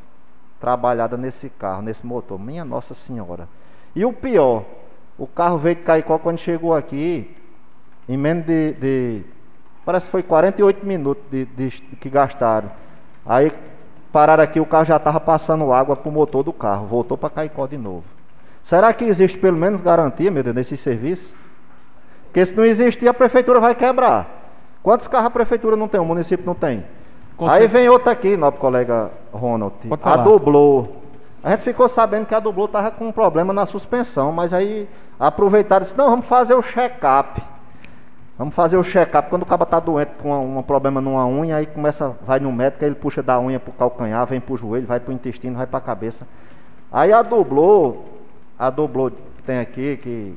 trabalhada 0.59 1.17
nesse 1.17 1.49
carro, 1.49 1.81
nesse 1.81 2.05
motor. 2.05 2.39
Minha 2.39 2.63
Nossa 2.63 2.93
Senhora. 2.93 3.49
E 3.95 4.05
o 4.05 4.13
pior, 4.13 4.63
o 5.17 5.25
carro 5.25 5.57
veio 5.57 5.75
de 5.75 5.81
Caicó 5.81 6.19
quando 6.19 6.37
chegou 6.37 6.75
aqui, 6.75 7.35
em 8.07 8.15
menos 8.15 8.45
de, 8.45 8.73
de 8.73 9.23
parece 9.83 10.05
que 10.05 10.11
foi 10.11 10.23
48 10.23 10.85
minutos 10.85 11.23
de, 11.31 11.45
de, 11.45 11.71
que 11.71 12.09
gastaram. 12.09 12.71
Aí 13.25 13.51
pararam 14.11 14.43
aqui, 14.43 14.59
o 14.59 14.65
carro 14.65 14.85
já 14.85 14.97
estava 14.97 15.19
passando 15.19 15.71
água 15.71 15.95
para 15.95 16.09
o 16.09 16.11
motor 16.11 16.43
do 16.43 16.53
carro, 16.53 16.85
voltou 16.85 17.17
para 17.17 17.29
Caicó 17.29 17.67
de 17.67 17.77
novo. 17.77 18.03
Será 18.61 18.93
que 18.93 19.05
existe 19.05 19.37
pelo 19.37 19.57
menos 19.57 19.81
garantia, 19.81 20.29
meu 20.29 20.43
Deus, 20.43 20.55
nesse 20.55 20.77
serviço? 20.77 21.33
Porque 22.25 22.45
se 22.45 22.55
não 22.55 22.63
existir, 22.63 23.07
a 23.07 23.13
prefeitura 23.13 23.59
vai 23.59 23.75
quebrar. 23.75 24.27
Quantos 24.83 25.07
carros 25.07 25.27
a 25.27 25.31
prefeitura 25.31 25.75
não 25.75 25.87
tem? 25.87 25.99
O 25.99 26.05
município 26.05 26.45
não 26.45 26.55
tem? 26.55 26.85
Aí 27.39 27.67
vem 27.67 27.89
outra 27.89 28.11
aqui, 28.11 28.37
nosso 28.37 28.57
colega 28.57 29.11
Ronald. 29.31 29.73
A 30.03 30.17
dublou. 30.17 31.01
A 31.43 31.49
gente 31.51 31.63
ficou 31.63 31.89
sabendo 31.89 32.27
que 32.27 32.35
a 32.35 32.39
dublou 32.39 32.67
estava 32.67 32.91
com 32.91 33.07
um 33.07 33.11
problema 33.11 33.51
na 33.51 33.65
suspensão, 33.65 34.31
mas 34.31 34.53
aí 34.53 34.87
aproveitaram 35.19 35.81
e 35.81 35.85
disse, 35.85 35.97
não, 35.97 36.09
vamos 36.09 36.25
fazer 36.25 36.53
o 36.53 36.61
check-up. 36.61 37.41
Vamos 38.41 38.55
fazer 38.55 38.75
o 38.75 38.83
check-up. 38.83 39.29
Quando 39.29 39.43
o 39.43 39.45
cara 39.45 39.61
está 39.61 39.79
doente 39.79 40.13
com 40.19 40.57
um, 40.57 40.63
problema 40.63 40.99
numa 40.99 41.27
unha, 41.27 41.57
aí 41.57 41.67
começa, 41.67 42.17
vai 42.25 42.39
no 42.39 42.51
médico, 42.51 42.83
aí 42.83 42.89
ele 42.89 42.95
puxa 42.95 43.21
da 43.21 43.39
unha 43.39 43.59
para 43.59 43.69
o 43.69 43.73
calcanhar, 43.73 44.25
vem 44.25 44.41
para 44.41 44.55
o 44.55 44.57
joelho, 44.57 44.87
vai 44.87 44.99
para 44.99 45.11
o 45.11 45.13
intestino, 45.13 45.57
vai 45.57 45.67
para 45.67 45.77
a 45.77 45.81
cabeça. 45.81 46.27
Aí 46.91 47.13
a 47.13 47.21
dublou, 47.21 48.19
a 48.57 48.71
dublou 48.71 49.11
que 49.11 49.43
tem 49.45 49.59
aqui, 49.59 49.95
que 49.97 50.35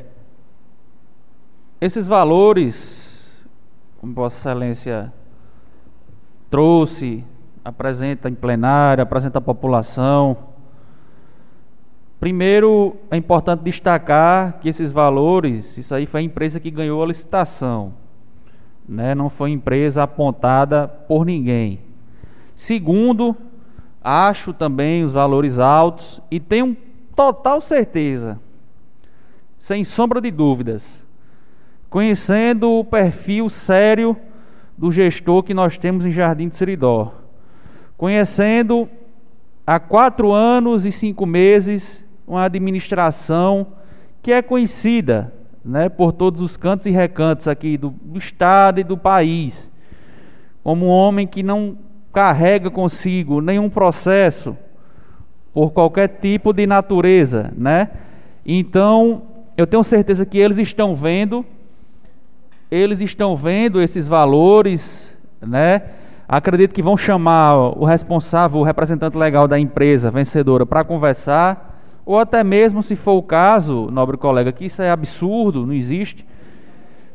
esses 1.81 2.07
valores, 2.07 3.45
como 4.01 4.15
Vossa 4.15 4.37
Excelência 4.37 5.13
trouxe, 6.49 7.25
apresenta 7.65 8.29
em 8.29 8.35
plenário, 8.35 9.03
apresenta 9.03 9.39
à 9.39 9.41
população. 9.41 10.37
Primeiro, 12.19 12.97
é 13.11 13.17
importante 13.17 13.63
destacar 13.63 14.61
que 14.61 14.69
esses 14.69 14.93
valores, 14.93 15.77
isso 15.77 15.95
aí 15.95 16.07
foi 16.07 16.21
a 16.21 16.25
empresa 16.25 16.61
que 16.61 16.71
ganhou 16.71 17.03
a 17.03 17.07
licitação, 17.07 17.95
né? 18.89 19.15
não 19.15 19.29
foi 19.29 19.51
empresa 19.51 20.03
apontada 20.03 20.87
por 20.87 21.25
ninguém. 21.25 21.81
Segundo, 22.55 23.37
acho 24.03 24.53
também 24.53 25.05
os 25.05 25.13
valores 25.13 25.59
altos 25.59 26.21
e 26.31 26.39
tenho 26.39 26.77
total 27.15 27.61
certeza, 27.61 28.41
sem 29.59 29.85
sombra 29.85 30.21
de 30.21 30.31
dúvidas, 30.31 31.05
conhecendo 31.91 32.71
o 32.71 32.85
perfil 32.85 33.49
sério 33.49 34.17
do 34.79 34.91
gestor 34.91 35.43
que 35.43 35.55
nós 35.55 35.77
temos 35.77 36.07
em 36.07 36.11
Jardim 36.11 36.49
de 36.49 36.57
Seridó, 36.57 37.22
conhecendo 38.03 38.89
há 39.65 39.79
quatro 39.79 40.33
anos 40.33 40.85
e 40.85 40.91
cinco 40.91 41.25
meses 41.25 42.05
uma 42.27 42.43
administração 42.43 43.65
que 44.21 44.33
é 44.33 44.43
conhecida 44.43 45.33
né, 45.65 45.89
por 45.89 46.13
todos 46.13 46.41
os 46.41 46.57
cantos 46.57 46.87
e 46.87 46.91
recantos 46.91 47.47
aqui 47.47 47.77
do, 47.77 47.91
do 47.91 48.19
estado 48.19 48.81
e 48.81 48.83
do 48.83 48.99
país, 48.99 49.71
como 50.65 50.87
um 50.87 50.89
homem 50.89 51.29
que 51.29 51.45
não 51.45 51.79
carrega 52.13 52.73
consigo 52.73 53.41
nenhum 53.41 53.71
processo 53.71 54.57
por 55.55 55.71
qualquer 55.71 56.09
tipo 56.09 56.53
de 56.53 56.67
natureza, 56.67 57.53
né? 57.57 57.89
Então, 58.45 59.23
eu 59.57 59.65
tenho 59.65 59.85
certeza 59.85 60.27
que 60.27 60.39
eles 60.39 60.59
estão 60.59 60.97
vendo 60.97 61.47
eles 62.69 63.01
estão 63.01 63.37
vendo 63.37 63.81
esses 63.81 64.09
valores, 64.09 65.17
né? 65.41 65.83
Acredito 66.29 66.75
que 66.75 66.83
vão 66.83 66.97
chamar 66.97 67.57
o 67.77 67.85
responsável, 67.85 68.61
o 68.61 68.63
representante 68.63 69.17
legal 69.17 69.47
da 69.47 69.59
empresa 69.59 70.11
vencedora 70.11 70.65
para 70.65 70.85
conversar, 70.85 72.01
ou 72.05 72.19
até 72.19 72.43
mesmo, 72.43 72.83
se 72.83 72.97
for 72.97 73.13
o 73.13 73.23
caso, 73.23 73.89
nobre 73.91 74.17
colega, 74.17 74.53
que 74.53 74.65
isso 74.65 74.83
é 74.83 74.91
absurdo, 74.91 75.67
não 75.67 75.75
existe, 75.75 76.27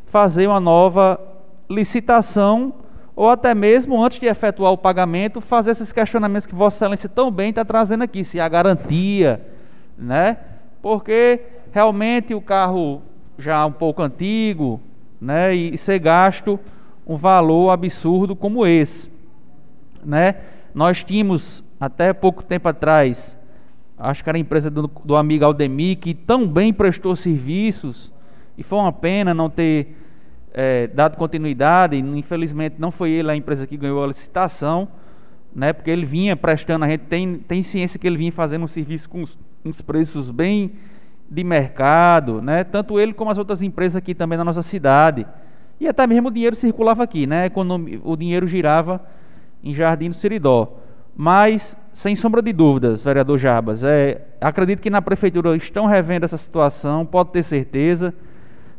fazer 0.05 0.47
uma 0.47 0.59
nova 0.59 1.19
licitação, 1.69 2.73
ou 3.15 3.29
até 3.29 3.55
mesmo, 3.55 4.01
antes 4.01 4.19
de 4.19 4.27
efetuar 4.27 4.71
o 4.71 4.77
pagamento, 4.77 5.41
fazer 5.41 5.71
esses 5.71 5.91
questionamentos 5.91 6.45
que 6.45 6.53
Vossa 6.53 6.77
Excelência 6.77 7.09
tão 7.09 7.31
bem 7.31 7.49
está 7.49 7.65
trazendo 7.65 8.03
aqui, 8.03 8.23
se 8.23 8.39
há 8.39 8.47
garantia, 8.47 9.41
né? 9.97 10.37
Porque 10.81 11.41
realmente 11.71 12.35
o 12.35 12.41
carro 12.41 13.01
já 13.37 13.65
um 13.65 13.71
pouco 13.71 14.01
antigo, 14.01 14.79
né, 15.19 15.53
e 15.53 15.77
ser 15.77 15.99
gasto 15.99 16.59
um 17.07 17.15
valor 17.15 17.69
absurdo 17.69 18.35
como 18.35 18.67
esse, 18.67 19.09
né? 20.03 20.35
Nós 20.75 21.03
tínhamos 21.03 21.63
até 21.79 22.11
pouco 22.11 22.43
tempo 22.43 22.67
atrás, 22.67 23.37
acho 23.97 24.23
que 24.23 24.29
era 24.29 24.37
a 24.37 24.41
empresa 24.41 24.69
do, 24.69 24.91
do 25.05 25.15
amigo 25.15 25.45
Aldemir 25.45 25.97
que 25.97 26.13
tão 26.13 26.47
bem 26.47 26.73
prestou 26.73 27.15
serviços 27.15 28.11
e 28.57 28.63
foi 28.63 28.77
uma 28.77 28.91
pena 28.91 29.33
não 29.33 29.49
ter 29.49 29.95
é, 30.53 30.87
dado 30.87 31.15
continuidade. 31.17 31.97
Infelizmente 31.97 32.75
não 32.77 32.91
foi 32.91 33.11
ele 33.11 33.31
a 33.31 33.35
empresa 33.35 33.65
que 33.65 33.77
ganhou 33.77 34.03
a 34.03 34.07
licitação, 34.07 34.87
né? 35.55 35.71
Porque 35.71 35.89
ele 35.89 36.05
vinha 36.05 36.35
prestando, 36.35 36.83
a 36.83 36.89
gente 36.89 37.05
tem 37.05 37.37
tem 37.37 37.63
ciência 37.63 37.97
que 37.97 38.05
ele 38.05 38.17
vinha 38.17 38.31
fazendo 38.31 38.63
um 38.63 38.67
serviço 38.67 39.07
com 39.09 39.21
uns, 39.21 39.37
uns 39.63 39.81
preços 39.81 40.29
bem 40.29 40.73
de 41.29 41.43
mercado, 41.43 42.41
né? 42.41 42.63
tanto 42.63 42.97
ele 42.97 43.13
como 43.13 43.29
as 43.29 43.37
outras 43.37 43.61
empresas 43.61 43.97
aqui 43.97 44.15
também 44.15 44.37
na 44.37 44.45
nossa 44.45 44.63
cidade. 44.63 45.25
E 45.79 45.87
até 45.87 46.07
mesmo 46.07 46.29
o 46.29 46.31
dinheiro 46.31 46.55
circulava 46.55 47.03
aqui, 47.03 47.27
né? 47.27 47.51
o 48.03 48.15
dinheiro 48.15 48.47
girava 48.47 49.01
em 49.63 49.73
Jardim 49.73 50.09
do 50.09 50.15
Seridó. 50.15 50.77
Mas, 51.15 51.75
sem 51.91 52.15
sombra 52.15 52.41
de 52.41 52.53
dúvidas, 52.53 53.03
vereador 53.03 53.39
Jabas, 53.39 53.83
é, 53.83 54.21
acredito 54.39 54.81
que 54.81 54.89
na 54.89 55.01
prefeitura 55.01 55.55
estão 55.55 55.87
revendo 55.87 56.25
essa 56.25 56.37
situação, 56.37 57.05
pode 57.05 57.31
ter 57.31 57.43
certeza. 57.43 58.13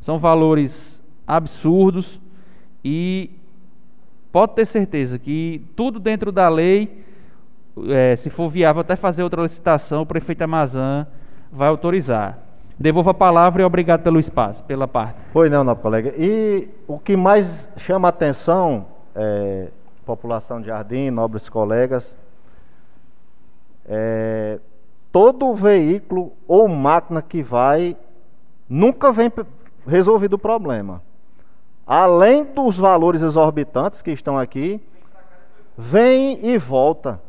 São 0.00 0.18
valores 0.18 1.02
absurdos 1.26 2.20
e 2.84 3.30
pode 4.30 4.54
ter 4.54 4.66
certeza 4.66 5.18
que 5.18 5.60
tudo 5.74 5.98
dentro 5.98 6.30
da 6.30 6.48
lei, 6.48 7.04
é, 7.88 8.14
se 8.14 8.30
for 8.30 8.48
viável 8.48 8.80
até 8.80 8.94
fazer 8.94 9.24
outra 9.24 9.42
licitação, 9.42 10.02
o 10.02 10.06
prefeito 10.06 10.42
Amazã 10.42 11.06
vai 11.52 11.68
autorizar. 11.68 12.38
Devolvo 12.78 13.10
a 13.10 13.14
palavra 13.14 13.62
e 13.62 13.64
obrigado 13.64 14.02
pelo 14.02 14.20
espaço, 14.20 14.62
pela 14.62 14.86
parte. 14.86 15.18
Pois 15.32 15.50
não, 15.50 15.64
nosso 15.64 15.80
colega. 15.80 16.14
E 16.16 16.68
o 16.86 16.96
que 16.96 17.16
mais 17.16 17.72
chama 17.76 18.06
atenção, 18.06 18.86
é, 19.16 19.68
população 20.06 20.60
de 20.60 20.68
Jardim, 20.68 21.10
nobres 21.10 21.48
colegas, 21.48 22.16
é, 23.84 24.60
todo 25.10 25.54
veículo 25.54 26.32
ou 26.46 26.68
máquina 26.68 27.20
que 27.20 27.42
vai, 27.42 27.96
nunca 28.68 29.10
vem 29.10 29.32
resolvido 29.84 30.34
o 30.34 30.38
problema. 30.38 31.02
Além 31.84 32.44
dos 32.44 32.78
valores 32.78 33.22
exorbitantes 33.22 34.02
que 34.02 34.12
estão 34.12 34.38
aqui, 34.38 34.80
vem 35.76 36.46
e 36.46 36.56
volta. 36.56 37.20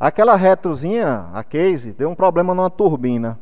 Aquela 0.00 0.34
retrozinha, 0.34 1.26
a 1.32 1.44
case, 1.44 1.92
deu 1.92 2.08
um 2.10 2.14
problema 2.14 2.54
numa 2.54 2.70
turbina. 2.70 3.38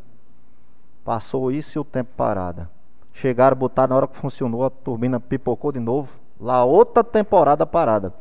Passou 1.07 1.53
isso 1.53 1.78
e 1.78 1.81
o 1.81 1.85
tempo 1.85 2.11
parada. 2.16 2.69
Chegaram, 3.12 3.57
botaram 3.57 3.91
na 3.91 3.97
hora 3.97 4.09
que 4.09 4.16
funcionou, 4.16 4.65
a 4.65 4.70
turbina 4.70 5.20
pipocou 5.20 5.70
de 5.70 5.78
novo. 5.78 6.12
Lá 6.41 6.65
outra 6.65 7.05
temporada 7.05 7.65
parada. 7.65 8.12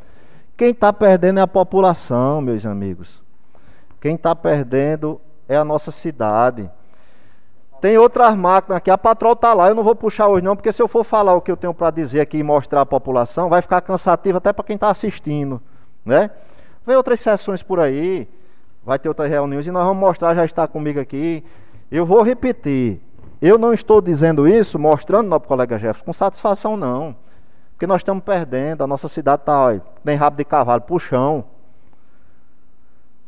Quem 0.55 0.69
está 0.69 0.93
perdendo 0.93 1.39
é 1.39 1.41
a 1.41 1.47
população, 1.47 2.41
meus 2.41 2.63
amigos. 2.63 3.23
Quem 3.99 4.13
está 4.13 4.35
perdendo 4.35 5.19
é 5.49 5.57
a 5.57 5.65
nossa 5.65 5.89
cidade. 5.89 6.69
Tem 7.81 7.97
outras 7.97 8.35
máquinas 8.35 8.77
aqui, 8.77 8.91
a 8.91 8.97
patrol 8.99 9.33
está 9.33 9.51
lá, 9.51 9.67
eu 9.67 9.75
não 9.75 9.83
vou 9.83 9.95
puxar 9.95 10.27
hoje 10.27 10.45
não, 10.45 10.55
porque 10.55 10.71
se 10.71 10.79
eu 10.79 10.87
for 10.87 11.03
falar 11.03 11.33
o 11.33 11.41
que 11.41 11.51
eu 11.51 11.57
tenho 11.57 11.73
para 11.73 11.89
dizer 11.89 12.21
aqui 12.21 12.37
e 12.37 12.43
mostrar 12.43 12.81
à 12.81 12.85
população, 12.85 13.49
vai 13.49 13.63
ficar 13.63 13.81
cansativo 13.81 14.37
até 14.37 14.53
para 14.53 14.63
quem 14.63 14.75
está 14.75 14.91
assistindo, 14.91 15.59
né? 16.05 16.29
Vem 16.85 16.95
outras 16.95 17.19
sessões 17.19 17.63
por 17.63 17.79
aí, 17.79 18.29
vai 18.85 18.99
ter 18.99 19.09
outras 19.09 19.27
reuniões 19.27 19.65
e 19.65 19.71
nós 19.71 19.85
vamos 19.85 19.99
mostrar, 19.99 20.35
já 20.35 20.45
está 20.45 20.67
comigo 20.67 20.99
aqui. 20.99 21.43
Eu 21.95 22.05
vou 22.05 22.21
repetir, 22.21 22.99
eu 23.41 23.57
não 23.57 23.73
estou 23.73 24.01
dizendo 24.01 24.45
isso, 24.45 24.77
mostrando, 24.77 25.29
nosso 25.29 25.45
colega 25.45 25.79
Jefferson, 25.79 26.03
com 26.03 26.11
satisfação 26.11 26.75
não. 26.75 27.15
Porque 27.71 27.87
nós 27.87 28.01
estamos 28.01 28.21
perdendo, 28.21 28.83
a 28.83 28.87
nossa 28.87 29.07
cidade 29.07 29.43
está 29.43 29.79
nem 30.03 30.17
rabo 30.17 30.35
de 30.35 30.43
cavalo, 30.43 30.81
puxão. 30.81 31.45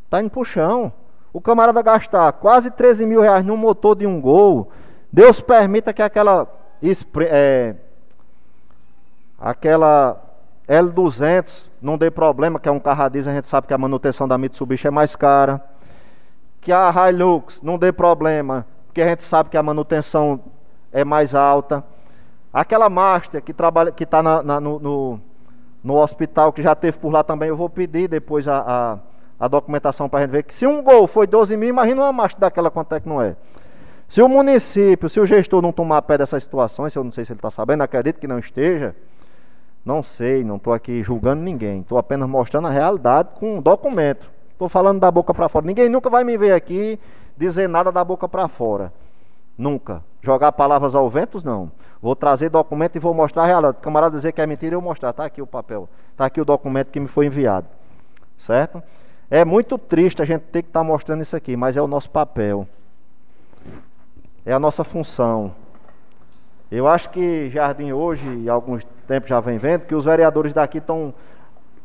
Está 0.04 0.20
indo 0.22 0.30
puxão. 0.30 0.92
O 1.32 1.40
camarada 1.40 1.82
gastar 1.82 2.30
quase 2.34 2.70
13 2.70 3.06
mil 3.06 3.22
reais 3.22 3.42
num 3.46 3.56
motor 3.56 3.96
de 3.96 4.06
um 4.06 4.20
gol, 4.20 4.70
Deus 5.10 5.40
permita 5.40 5.94
que 5.94 6.02
aquela 6.02 6.46
é, 7.22 7.74
aquela 9.40 10.22
L200 10.68 11.70
não 11.82 11.98
dê 11.98 12.12
problema, 12.12 12.60
que 12.60 12.68
é 12.68 12.72
um 12.74 12.82
carro 12.82 13.04
a 13.04 13.08
diesel, 13.08 13.32
a 13.32 13.36
gente 13.36 13.48
sabe 13.48 13.66
que 13.66 13.74
a 13.74 13.78
manutenção 13.78 14.28
da 14.28 14.38
Mitsubishi 14.38 14.88
é 14.88 14.92
mais 14.92 15.16
cara. 15.16 15.64
Que 16.68 16.74
a 16.74 16.92
Hilux 17.10 17.62
não 17.62 17.78
dê 17.78 17.94
problema, 17.94 18.66
porque 18.88 19.02
a 19.02 19.08
gente 19.08 19.24
sabe 19.24 19.50
que 19.50 19.56
a 19.56 19.64
manutenção 19.64 20.42
é 20.92 21.06
mais 21.06 21.34
alta. 21.34 21.82
Aquela 22.52 22.90
Master 22.90 23.42
que 23.42 23.54
trabalha, 23.54 23.90
que 23.90 24.04
está 24.04 24.22
no, 24.22 24.60
no, 24.60 25.22
no, 25.82 25.96
hospital, 25.96 26.52
que 26.52 26.62
já 26.62 26.76
teve 26.76 26.98
por 27.00 27.10
lá 27.10 27.24
também, 27.24 27.48
eu 27.48 27.56
vou 27.56 27.70
pedir 27.70 28.10
depois 28.10 28.50
a, 28.50 28.60
a, 29.40 29.46
a 29.46 29.48
documentação 29.48 30.10
para 30.10 30.20
a 30.20 30.22
gente 30.24 30.32
ver 30.32 30.44
que 30.44 30.54
se 30.54 30.68
um 30.68 30.84
gol 30.84 31.08
foi 31.08 31.26
12 31.26 31.56
mil, 31.56 31.70
imagina 31.70 32.02
uma 32.02 32.12
Master 32.12 32.42
daquela 32.42 32.70
quanto 32.70 32.94
é 32.96 33.00
que 33.00 33.08
não 33.08 33.22
é. 33.22 33.38
Se 34.06 34.22
o 34.22 34.28
município, 34.28 35.08
se 35.08 35.22
o 35.22 35.26
gestor 35.26 35.62
não 35.62 35.72
tomar 35.72 36.02
pé 36.02 36.18
dessas 36.18 36.44
situações, 36.44 36.94
eu 36.94 37.02
não 37.02 37.14
sei 37.14 37.24
se 37.24 37.32
ele 37.32 37.38
está 37.38 37.50
sabendo, 37.50 37.84
acredito 37.84 38.20
que 38.20 38.28
não 38.28 38.40
esteja, 38.40 38.94
não 39.86 40.04
sei, 40.04 40.44
não 40.44 40.58
estou 40.58 40.74
aqui 40.74 41.02
julgando 41.02 41.42
ninguém, 41.42 41.80
estou 41.80 41.98
apenas 41.98 42.28
mostrando 42.28 42.68
a 42.68 42.72
realidade 42.72 43.30
com 43.40 43.56
um 43.56 43.62
documento. 43.62 44.36
Estou 44.58 44.68
falando 44.68 45.00
da 45.00 45.12
boca 45.12 45.36
para 45.36 45.48
fora. 45.48 45.68
Ninguém 45.68 45.88
nunca 45.88 46.10
vai 46.10 46.24
me 46.24 46.36
ver 46.36 46.52
aqui 46.52 47.00
dizer 47.38 47.70
nada 47.70 47.92
da 47.92 48.04
boca 48.04 48.28
para 48.28 48.48
fora. 48.48 48.92
Nunca. 49.56 50.04
Jogar 50.20 50.52
palavras 50.52 50.96
ao 50.96 51.08
vento, 51.08 51.40
não. 51.46 51.72
Vou 52.02 52.16
trazer 52.16 52.50
documento 52.50 52.96
e 52.96 53.00
vou 53.00 53.14
mostrar 53.14 53.44
a 53.44 53.46
realidade. 53.46 53.78
Camarada 53.84 54.16
dizer 54.16 54.32
que 54.32 54.42
é 54.42 54.48
mentira, 54.48 54.74
eu 54.74 54.82
mostrar. 54.82 55.12
Está 55.12 55.26
aqui 55.26 55.44
o 55.44 55.46
papel. 55.46 55.88
Está 56.12 56.26
aqui 56.26 56.42
o 56.42 56.46
documento 56.46 56.90
que 56.90 57.00
me 57.00 57.08
foi 57.08 57.28
enviado. 57.28 57.68
Certo? 58.36 58.82
É 59.30 59.46
muito 59.46 59.78
triste 59.78 60.24
a 60.24 60.26
gente 60.26 60.42
ter 60.46 60.64
que 60.64 60.70
estar 60.70 60.80
tá 60.80 60.84
mostrando 60.84 61.22
isso 61.22 61.36
aqui, 61.36 61.56
mas 61.56 61.78
é 61.78 61.82
o 61.82 61.88
nosso 61.88 62.10
papel. 62.10 62.68
É 64.44 64.54
a 64.54 64.60
nossa 64.60 64.84
função. 64.84 65.54
Eu 66.72 66.88
acho 66.88 67.12
que 67.12 67.48
Jardim 67.52 67.92
hoje, 67.92 68.26
e 68.28 68.50
alguns 68.50 68.84
tempos 69.08 69.30
já 69.30 69.40
vem 69.40 69.60
vendo, 69.60 69.86
que 69.86 69.94
os 69.94 70.06
vereadores 70.06 70.52
daqui 70.52 70.80
estão 70.80 71.14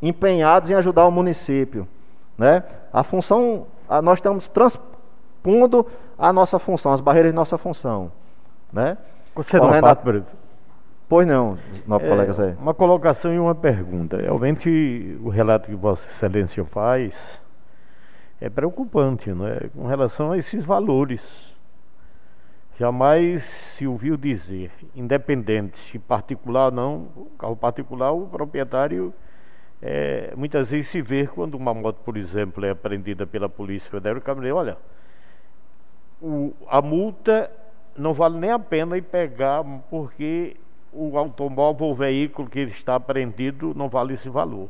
empenhados 0.00 0.70
em 0.70 0.74
ajudar 0.74 1.06
o 1.06 1.10
município. 1.10 1.86
Né? 2.36 2.62
A 2.92 3.02
função, 3.02 3.66
a, 3.88 4.00
nós 4.02 4.18
estamos 4.18 4.48
transpondo 4.48 5.86
a 6.18 6.32
nossa 6.32 6.58
função, 6.58 6.92
as 6.92 7.00
barreiras 7.00 7.32
de 7.32 7.36
nossa 7.36 7.58
função. 7.58 8.10
Né? 8.72 8.96
Você 9.34 9.58
não 9.58 9.70
a... 9.70 9.96
Pois 11.08 11.26
não, 11.26 11.58
nosso 11.86 12.06
é, 12.06 12.08
colega 12.08 12.32
Zé. 12.32 12.56
Uma 12.58 12.72
colocação 12.72 13.34
e 13.34 13.38
uma 13.38 13.54
pergunta. 13.54 14.16
Realmente 14.16 15.18
o 15.22 15.28
relato 15.28 15.68
que 15.68 15.74
Vossa 15.74 16.08
Excelência 16.08 16.64
faz 16.64 17.18
é 18.40 18.48
preocupante, 18.48 19.30
não 19.30 19.46
é? 19.46 19.68
Com 19.74 19.86
relação 19.86 20.32
a 20.32 20.38
esses 20.38 20.64
valores. 20.64 21.22
Jamais 22.78 23.44
se 23.44 23.86
ouviu 23.86 24.16
dizer, 24.16 24.72
independente 24.96 25.78
se 25.78 25.98
particular 25.98 26.66
ou 26.66 26.72
não, 26.72 27.08
carro 27.38 27.54
particular, 27.54 28.12
o 28.12 28.26
proprietário 28.26 29.12
é, 29.82 30.32
muitas 30.36 30.70
vezes 30.70 30.88
se 30.88 31.02
vê 31.02 31.26
quando 31.26 31.56
uma 31.56 31.74
moto, 31.74 31.96
por 32.04 32.16
exemplo, 32.16 32.64
é 32.64 32.70
apreendida 32.70 33.26
pela 33.26 33.48
Polícia 33.48 33.90
Federal, 33.90 34.18
o 34.18 34.20
caminhoneiro, 34.20 34.56
olha, 34.56 34.76
o, 36.20 36.54
a 36.68 36.80
multa 36.80 37.50
não 37.96 38.14
vale 38.14 38.38
nem 38.38 38.52
a 38.52 38.60
pena 38.60 38.96
ir 38.96 39.02
pegar, 39.02 39.64
porque 39.90 40.56
o 40.92 41.18
automóvel 41.18 41.88
ou 41.88 41.94
veículo 41.96 42.48
que 42.48 42.60
está 42.60 42.94
apreendido 42.94 43.74
não 43.74 43.88
vale 43.88 44.14
esse 44.14 44.28
valor. 44.28 44.68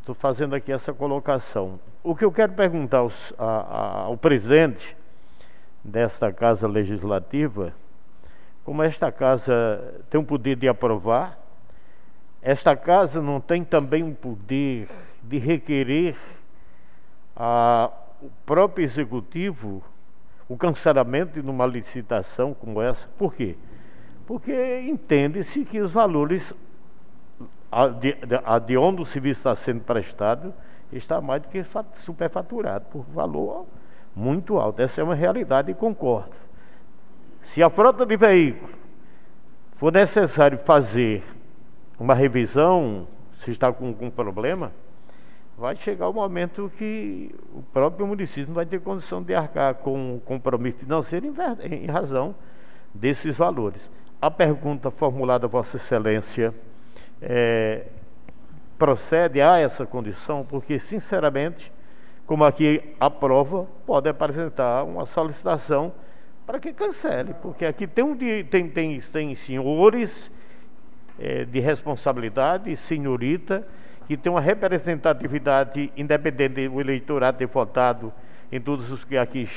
Estou 0.00 0.14
fazendo 0.14 0.54
aqui 0.54 0.72
essa 0.72 0.94
colocação. 0.94 1.78
O 2.02 2.14
que 2.14 2.24
eu 2.24 2.32
quero 2.32 2.52
perguntar 2.54 2.98
aos, 2.98 3.34
a, 3.36 3.44
a, 3.44 4.00
ao 4.04 4.16
presidente 4.16 4.96
desta 5.84 6.32
Casa 6.32 6.66
Legislativa, 6.66 7.74
como 8.64 8.82
esta 8.82 9.12
casa 9.12 9.94
tem 10.08 10.20
o 10.20 10.24
poder 10.24 10.56
de 10.56 10.68
aprovar, 10.68 11.38
esta 12.46 12.76
casa 12.76 13.20
não 13.20 13.40
tem 13.40 13.64
também 13.64 14.08
o 14.08 14.14
poder 14.14 14.88
de 15.20 15.36
requerer 15.36 16.14
ao 17.34 18.22
próprio 18.46 18.84
executivo 18.84 19.82
o 20.48 20.56
cancelamento 20.56 21.42
de 21.42 21.50
uma 21.50 21.66
licitação 21.66 22.54
como 22.54 22.80
essa. 22.80 23.08
Por 23.18 23.34
quê? 23.34 23.56
Porque 24.28 24.78
entende-se 24.88 25.64
que 25.64 25.80
os 25.80 25.90
valores 25.90 26.54
de, 27.98 28.12
de, 28.12 28.60
de 28.64 28.76
onde 28.76 29.02
o 29.02 29.04
serviço 29.04 29.40
está 29.40 29.56
sendo 29.56 29.80
prestado 29.80 30.54
está 30.92 31.20
mais 31.20 31.42
do 31.42 31.48
que 31.48 31.64
superfaturado, 31.94 32.84
por 32.92 33.02
valor 33.06 33.66
muito 34.14 34.56
alto. 34.56 34.80
Essa 34.80 35.00
é 35.00 35.04
uma 35.04 35.16
realidade 35.16 35.72
e 35.72 35.74
concordo. 35.74 36.36
Se 37.42 37.60
a 37.60 37.68
frota 37.68 38.06
de 38.06 38.16
veículos 38.16 38.76
for 39.78 39.92
necessário 39.92 40.58
fazer 40.58 41.24
uma 41.98 42.14
revisão, 42.14 43.06
se 43.34 43.50
está 43.50 43.72
com 43.72 43.88
algum 43.88 44.10
problema, 44.10 44.72
vai 45.56 45.74
chegar 45.76 46.08
o 46.08 46.12
momento 46.12 46.70
que 46.76 47.34
o 47.54 47.62
próprio 47.62 48.06
município 48.06 48.52
vai 48.52 48.66
ter 48.66 48.80
condição 48.80 49.22
de 49.22 49.34
arcar 49.34 49.74
com 49.76 50.20
compromisso 50.24 50.78
financeiro 50.78 51.26
em, 51.62 51.74
em 51.84 51.86
razão 51.86 52.34
desses 52.94 53.36
valores. 53.36 53.90
A 54.20 54.30
pergunta 54.30 54.90
formulada 54.90 55.46
Vossa 55.46 55.76
Excelência 55.76 56.54
é, 57.20 57.86
procede 58.78 59.40
a 59.40 59.58
essa 59.58 59.86
condição, 59.86 60.44
porque, 60.44 60.78
sinceramente, 60.78 61.72
como 62.26 62.44
aqui 62.44 62.82
a 63.00 63.08
prova, 63.08 63.66
pode 63.86 64.08
apresentar 64.08 64.84
uma 64.84 65.06
solicitação 65.06 65.92
para 66.46 66.60
que 66.60 66.72
cancele, 66.72 67.34
porque 67.40 67.64
aqui 67.64 67.86
tem, 67.86 68.04
um, 68.04 68.16
tem, 68.16 68.68
tem, 68.68 69.00
tem 69.00 69.34
senhores 69.34 70.30
é, 71.18 71.44
de 71.44 71.60
responsabilidade, 71.60 72.76
senhorita, 72.76 73.66
que 74.06 74.16
tem 74.16 74.30
uma 74.30 74.40
representatividade 74.40 75.92
independente 75.96 76.68
do 76.68 76.80
eleitorado 76.80 77.38
ter 77.38 77.46
votado 77.46 78.12
em 78.52 78.60
todos 78.60 78.90
os 78.92 79.04
que 79.04 79.16
aqui 79.16 79.48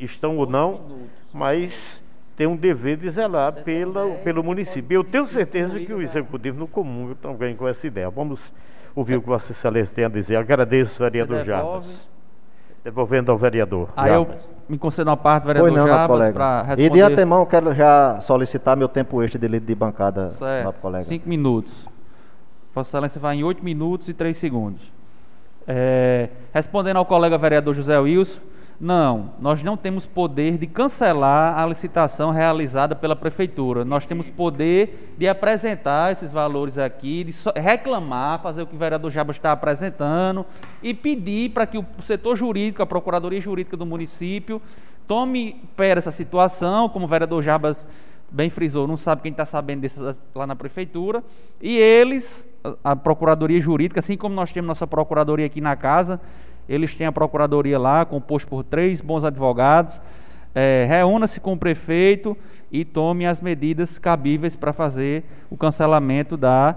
estão 0.00 0.36
ou 0.36 0.46
não, 0.46 1.06
mas 1.32 2.02
tem 2.36 2.46
um 2.46 2.56
dever 2.56 2.96
de 2.96 3.08
zelar 3.10 3.52
pela, 3.52 4.08
pelo 4.16 4.42
município. 4.42 4.96
Eu 4.96 5.04
tenho 5.04 5.26
certeza 5.26 5.78
que 5.78 5.92
o 5.92 6.02
executivo 6.02 6.58
no 6.58 6.66
comum 6.66 7.14
também 7.14 7.54
com 7.54 7.68
essa 7.68 7.86
ideia. 7.86 8.10
Vamos 8.10 8.52
ouvir 8.94 9.16
o 9.16 9.20
que 9.20 9.28
Vossa 9.28 9.52
Excelência 9.52 9.94
tem 9.94 10.04
a 10.04 10.08
dizer. 10.08 10.36
Agradeço, 10.36 10.98
vereador 10.98 11.44
Jarbas. 11.44 12.11
Devolvendo 12.84 13.30
ao 13.30 13.38
vereador. 13.38 13.88
Aí 13.96 14.12
eu 14.12 14.26
me 14.68 14.76
concedo 14.76 15.10
uma 15.10 15.16
parte, 15.16 15.46
vereador 15.46 15.70
pois 15.70 15.80
não, 15.80 15.86
Jarbas, 15.86 16.32
para 16.32 16.62
responder. 16.62 16.84
E 16.84 16.90
de 16.90 17.00
antemão, 17.00 17.46
quero 17.46 17.74
já 17.74 18.20
solicitar 18.20 18.76
meu 18.76 18.88
tempo 18.88 19.22
extra 19.22 19.38
de, 19.38 19.60
de 19.60 19.74
bancada, 19.74 20.30
certo. 20.32 20.72
colega. 20.80 21.04
Cinco 21.04 21.28
minutos. 21.28 21.86
Vossa 22.74 22.90
Excelência 22.90 23.20
vai 23.20 23.36
em 23.36 23.44
oito 23.44 23.62
minutos 23.62 24.08
e 24.08 24.14
três 24.14 24.36
segundos. 24.38 24.80
É, 25.66 26.28
respondendo 26.52 26.96
ao 26.96 27.06
colega 27.06 27.38
vereador 27.38 27.74
José 27.74 27.98
Wilson, 27.98 28.40
não, 28.80 29.34
nós 29.38 29.62
não 29.62 29.76
temos 29.76 30.06
poder 30.06 30.58
de 30.58 30.66
cancelar 30.66 31.58
a 31.58 31.64
licitação 31.66 32.30
realizada 32.30 32.96
pela 32.96 33.14
prefeitura. 33.14 33.84
Nós 33.84 34.04
temos 34.04 34.28
poder 34.28 35.14
de 35.16 35.28
apresentar 35.28 36.12
esses 36.12 36.32
valores 36.32 36.78
aqui, 36.78 37.24
de 37.24 37.32
reclamar, 37.60 38.42
fazer 38.42 38.62
o 38.62 38.66
que 38.66 38.74
o 38.74 38.78
vereador 38.78 39.10
Jabas 39.10 39.36
está 39.36 39.52
apresentando 39.52 40.44
e 40.82 40.92
pedir 40.92 41.50
para 41.50 41.66
que 41.66 41.78
o 41.78 41.86
setor 42.00 42.36
jurídico, 42.36 42.82
a 42.82 42.86
Procuradoria 42.86 43.40
Jurídica 43.40 43.76
do 43.76 43.86
município, 43.86 44.60
tome 45.06 45.62
pé 45.76 45.90
essa 45.90 46.10
situação, 46.10 46.88
como 46.88 47.04
o 47.04 47.08
vereador 47.08 47.42
Jabas 47.42 47.86
bem 48.32 48.48
frisou, 48.48 48.88
não 48.88 48.96
sabe 48.96 49.22
quem 49.22 49.30
está 49.30 49.44
sabendo 49.44 49.82
disso 49.82 50.18
lá 50.34 50.46
na 50.46 50.56
prefeitura, 50.56 51.22
e 51.60 51.76
eles, 51.76 52.48
a 52.82 52.96
Procuradoria 52.96 53.60
Jurídica, 53.60 54.00
assim 54.00 54.16
como 54.16 54.34
nós 54.34 54.50
temos 54.50 54.66
nossa 54.68 54.86
Procuradoria 54.86 55.46
aqui 55.46 55.60
na 55.60 55.76
casa, 55.76 56.18
eles 56.68 56.94
têm 56.94 57.06
a 57.06 57.12
procuradoria 57.12 57.78
lá, 57.78 58.04
composto 58.04 58.48
por 58.48 58.62
três 58.64 59.00
bons 59.00 59.24
advogados. 59.24 60.00
é, 60.54 60.84
reúna-se 60.88 61.40
com 61.40 61.54
o 61.54 61.56
prefeito 61.56 62.36
e 62.70 62.84
tome 62.84 63.26
as 63.26 63.40
medidas 63.40 63.98
cabíveis 63.98 64.54
para 64.54 64.72
fazer 64.72 65.24
o 65.50 65.56
cancelamento 65.56 66.36
da, 66.36 66.76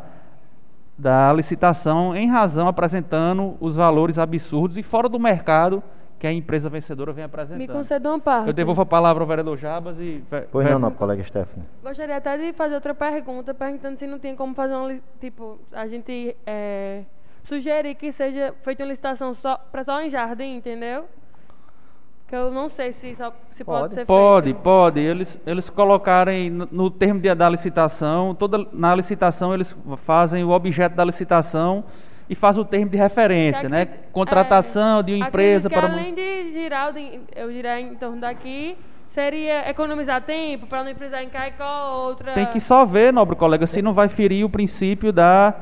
da 0.97 1.31
licitação, 1.33 2.15
em 2.15 2.27
razão 2.29 2.67
apresentando 2.67 3.55
os 3.59 3.75
valores 3.75 4.17
absurdos 4.17 4.77
e 4.77 4.83
fora 4.83 5.09
do 5.09 5.19
mercado 5.19 5.83
que 6.17 6.25
a 6.25 6.31
empresa 6.31 6.69
vencedora 6.69 7.11
vem 7.11 7.25
apresentando. 7.25 7.57
Me 7.59 7.67
conceda 7.67 8.09
uma 8.09 8.19
parte. 8.19 8.47
Eu 8.47 8.53
devolvo 8.53 8.81
a 8.81 8.85
palavra 8.85 9.21
ao 9.21 9.27
vereador 9.27 9.57
Jabas 9.57 9.99
e. 9.99 10.23
Pois 10.49 10.65
não, 10.65 10.79
não, 10.79 10.91
colega 10.91 11.21
Stephanie. 11.21 11.67
Gostaria 11.83 12.15
até 12.15 12.37
de 12.37 12.53
fazer 12.53 12.75
outra 12.75 12.93
pergunta, 12.95 13.53
perguntando 13.53 13.97
se 13.99 14.07
não 14.07 14.17
tem 14.17 14.33
como 14.37 14.55
fazer 14.55 14.73
uma. 14.73 14.87
li- 14.87 15.03
Tipo, 15.19 15.59
a 15.73 15.85
gente 15.87 16.33
é, 16.45 17.01
sugerir 17.45 17.95
que 17.95 18.11
seja 18.11 18.53
feita 18.63 18.84
uma 18.84 18.89
licitação 18.89 19.34
só, 19.34 19.57
pra 19.72 19.84
só 19.84 20.01
em 20.01 20.09
jardim, 20.09 20.55
entendeu? 20.57 21.05
Que 22.27 22.35
eu 22.35 22.51
não 22.51 22.69
sei 22.69 22.91
se, 22.91 23.15
só, 23.15 23.31
se 23.53 23.63
pode, 23.63 23.81
Pode. 23.81 23.93
ser 23.95 24.05
Pode, 24.05 24.45
feito. 24.47 24.61
pode. 24.61 24.99
Eles, 24.99 25.39
eles 25.45 25.69
colocarem 25.69 26.49
no, 26.49 26.67
no 26.72 26.89
termo 26.89 27.19
de, 27.19 27.34
da 27.35 27.47
licitação, 27.47 28.34
toda, 28.34 28.65
na 28.73 28.95
licitação 28.95 29.53
eles 29.53 29.76
fazem 29.97 30.43
o 30.43 30.49
objeto 30.49 30.95
da 30.95 31.05
licitação 31.05 31.84
e 32.27 32.34
faz 32.34 32.57
o 32.57 32.65
termo 32.65 32.89
de 32.89 32.97
referência, 32.97 33.69
né? 33.69 33.84
Acredito- 33.84 34.11
Contratação 34.11 35.03
de 35.03 35.13
uma 35.13 35.27
empresa 35.27 35.69
para. 35.69 35.88
além 35.88 36.15
de 36.15 36.51
girar, 36.51 36.91
eu 37.35 37.51
girar 37.51 37.80
em 37.80 37.93
torno 37.93 38.19
daqui, 38.19 38.76
seria 39.09 39.69
economizar 39.69 40.19
tempo 40.23 40.65
para 40.65 40.84
não 40.84 40.95
precisar 40.95 41.22
encaixar 41.23 41.93
outra. 41.95 42.34
Tem 42.34 42.47
que 42.47 42.59
só 42.59 42.84
ver, 42.85 43.13
nobre 43.13 43.35
colega, 43.35 43.67
se 43.67 43.84
não 43.84 43.93
vai 43.93 44.07
ferir 44.09 44.43
o 44.43 44.49
princípio 44.49 45.13
da 45.13 45.53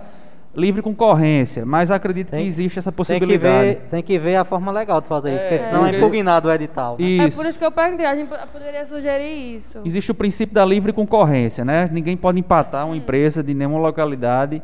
livre 0.55 0.81
concorrência, 0.81 1.65
mas 1.65 1.89
acredito 1.89 2.27
que 2.27 2.35
Tem- 2.37 2.45
existe 2.45 2.77
essa 2.77 2.91
Tem 2.91 2.93
que, 2.93 2.97
possibilidade. 2.97 3.67
ver, 3.69 3.75
tem 3.89 4.03
que 4.03 4.19
ver 4.19 4.35
a 4.35 4.43
forma 4.43 4.71
legal 4.71 5.01
de 5.01 5.07
fazer 5.07 5.31
isso, 5.35 5.41
porque 5.45 5.59
senão 5.59 5.79
é 5.81 5.89
porque- 5.89 5.97
impugnado 5.97 6.47
o 6.47 6.51
edital. 6.51 6.95
né? 6.99 7.05
É 7.05 7.27
Isso. 7.27 7.37
por 7.37 7.45
isso 7.47 7.57
que 7.57 7.65
eu 7.65 7.71
perguntei, 7.71 8.05
a 8.05 8.15
gente 8.15 8.27
po- 8.27 8.47
poderia 8.51 8.85
sugerir 8.85 9.55
isso. 9.57 9.79
Existe 9.83 10.11
o 10.11 10.13
princípio 10.13 10.53
da 10.53 10.63
livre 10.63 10.93
concorrência, 10.93 11.65
né? 11.65 11.89
Ninguém 11.91 12.15
pode 12.15 12.39
empatar 12.39 12.85
uma 12.85 12.95
empresa 12.95 13.41
de 13.41 13.53
nenhuma 13.53 13.79
localidade 13.79 14.61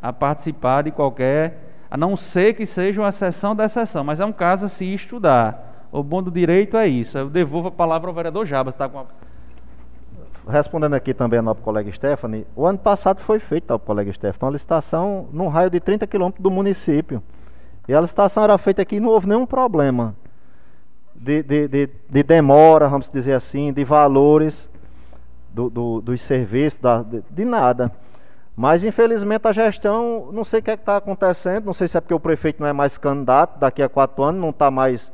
a 0.00 0.12
participar 0.12 0.82
de 0.82 0.92
qualquer, 0.92 1.70
a 1.90 1.96
não 1.96 2.14
ser 2.16 2.54
que 2.54 2.64
seja 2.64 3.00
uma 3.00 3.08
exceção 3.08 3.54
da 3.56 3.64
exceção, 3.64 4.04
mas 4.04 4.20
é 4.20 4.24
um 4.24 4.32
caso 4.32 4.66
a 4.66 4.68
se 4.68 4.84
estudar. 4.94 5.88
O 5.90 6.02
bom 6.02 6.22
do 6.22 6.30
direito 6.30 6.76
é 6.76 6.86
isso. 6.86 7.18
Eu 7.18 7.28
devolvo 7.28 7.68
a 7.68 7.70
palavra 7.70 8.08
ao 8.08 8.14
vereador 8.14 8.46
Jabas, 8.46 8.74
tá 8.74 8.88
com 8.88 9.00
a... 9.00 9.04
Respondendo 10.48 10.94
aqui 10.94 11.14
também 11.14 11.38
a 11.38 11.42
nossa 11.42 11.60
colega 11.60 11.90
Stephanie, 11.92 12.44
o 12.56 12.66
ano 12.66 12.78
passado 12.78 13.20
foi 13.20 13.38
feita, 13.38 13.74
nossa 13.74 13.84
colega 13.84 14.12
Stephanie, 14.12 14.44
uma 14.44 14.50
licitação 14.52 15.28
num 15.32 15.46
raio 15.48 15.70
de 15.70 15.78
30 15.78 16.06
quilômetros 16.06 16.42
do 16.42 16.50
município. 16.50 17.22
E 17.86 17.94
a 17.94 18.00
licitação 18.00 18.42
era 18.42 18.58
feita 18.58 18.82
aqui 18.82 18.96
e 18.96 19.00
não 19.00 19.08
houve 19.10 19.28
nenhum 19.28 19.46
problema 19.46 20.16
de, 21.14 21.42
de, 21.44 21.68
de, 21.68 21.88
de 22.08 22.22
demora, 22.24 22.88
vamos 22.88 23.08
dizer 23.08 23.34
assim, 23.34 23.72
de 23.72 23.84
valores 23.84 24.68
do, 25.52 25.70
do- 25.70 26.00
dos 26.00 26.20
serviços, 26.20 26.80
da- 26.80 27.02
de, 27.02 27.22
de 27.30 27.44
nada. 27.44 27.92
Mas 28.56 28.84
infelizmente 28.84 29.46
a 29.46 29.52
gestão, 29.52 30.28
não 30.32 30.42
sei 30.44 30.58
o 30.60 30.62
que 30.62 30.70
é 30.70 30.74
está 30.74 30.96
acontecendo, 30.96 31.66
não 31.66 31.72
sei 31.72 31.86
se 31.86 31.96
é 31.96 32.00
porque 32.00 32.14
o 32.14 32.20
prefeito 32.20 32.60
não 32.60 32.66
é 32.66 32.72
mais 32.72 32.98
candidato 32.98 33.58
daqui 33.60 33.82
a 33.82 33.88
quatro 33.88 34.24
anos, 34.24 34.40
não 34.40 34.50
está 34.50 34.70
mais 34.70 35.12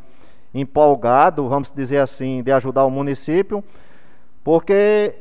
empolgado, 0.55 1.47
vamos 1.49 1.71
dizer 1.71 1.99
assim, 1.99 2.43
de 2.43 2.51
ajudar 2.51 2.85
o 2.87 2.91
município, 2.91 3.63
porque 4.49 5.15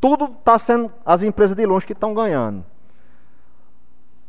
tudo 0.00 0.26
está 0.26 0.56
sendo 0.56 0.92
as 1.04 1.24
empresas 1.24 1.56
de 1.56 1.66
longe 1.66 1.84
que 1.84 1.92
estão 1.92 2.14
ganhando. 2.14 2.64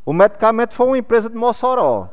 O 0.03 0.11
medicamento 0.11 0.73
foi 0.73 0.87
uma 0.87 0.97
empresa 0.97 1.29
de 1.29 1.35
Mossoró. 1.35 2.09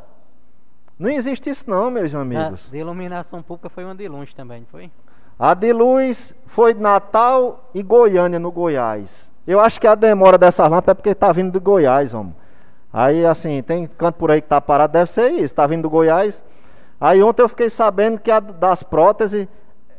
Não 0.98 1.08
existe 1.08 1.48
isso 1.48 1.70
não, 1.70 1.90
meus 1.90 2.14
A 2.14 2.20
amigos. 2.20 2.68
de 2.68 2.76
iluminação 2.76 3.42
pública 3.42 3.70
foi 3.70 3.84
uma 3.84 3.94
de 3.94 4.06
longe 4.06 4.34
também, 4.34 4.60
não 4.60 4.66
foi? 4.66 4.90
A 5.38 5.54
de 5.54 5.72
luz 5.72 6.34
foi 6.44 6.74
de 6.74 6.80
Natal 6.82 7.70
e 7.72 7.82
Goiânia, 7.82 8.38
no 8.38 8.52
Goiás. 8.52 9.32
Eu 9.46 9.58
acho 9.58 9.80
que 9.80 9.86
a 9.86 9.94
demora 9.94 10.36
dessas 10.36 10.68
lâmpadas 10.68 10.90
é 10.90 10.94
porque 10.94 11.08
está 11.08 11.32
vindo 11.32 11.50
de 11.50 11.58
Goiás, 11.58 12.12
homem. 12.12 12.36
Aí, 12.92 13.24
assim, 13.24 13.62
tem 13.62 13.86
canto 13.86 14.16
por 14.16 14.30
aí 14.30 14.42
que 14.42 14.46
está 14.46 14.60
parado, 14.60 14.92
deve 14.92 15.10
ser 15.10 15.30
isso, 15.30 15.44
está 15.44 15.66
vindo 15.66 15.84
do 15.84 15.90
Goiás. 15.90 16.44
Aí 17.00 17.22
ontem 17.22 17.40
eu 17.40 17.48
fiquei 17.48 17.70
sabendo 17.70 18.20
que 18.20 18.30
a 18.30 18.40
das 18.40 18.82
próteses 18.82 19.48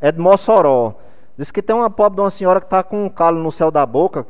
é 0.00 0.12
de 0.12 0.20
Mossoró. 0.20 0.94
Diz 1.38 1.52
que 1.52 1.62
tem 1.62 1.76
uma 1.76 1.88
pobre 1.88 2.16
de 2.16 2.22
uma 2.22 2.30
senhora 2.30 2.58
que 2.58 2.66
está 2.66 2.82
com 2.82 3.04
um 3.04 3.08
calo 3.08 3.40
no 3.40 3.52
céu 3.52 3.70
da 3.70 3.86
boca, 3.86 4.26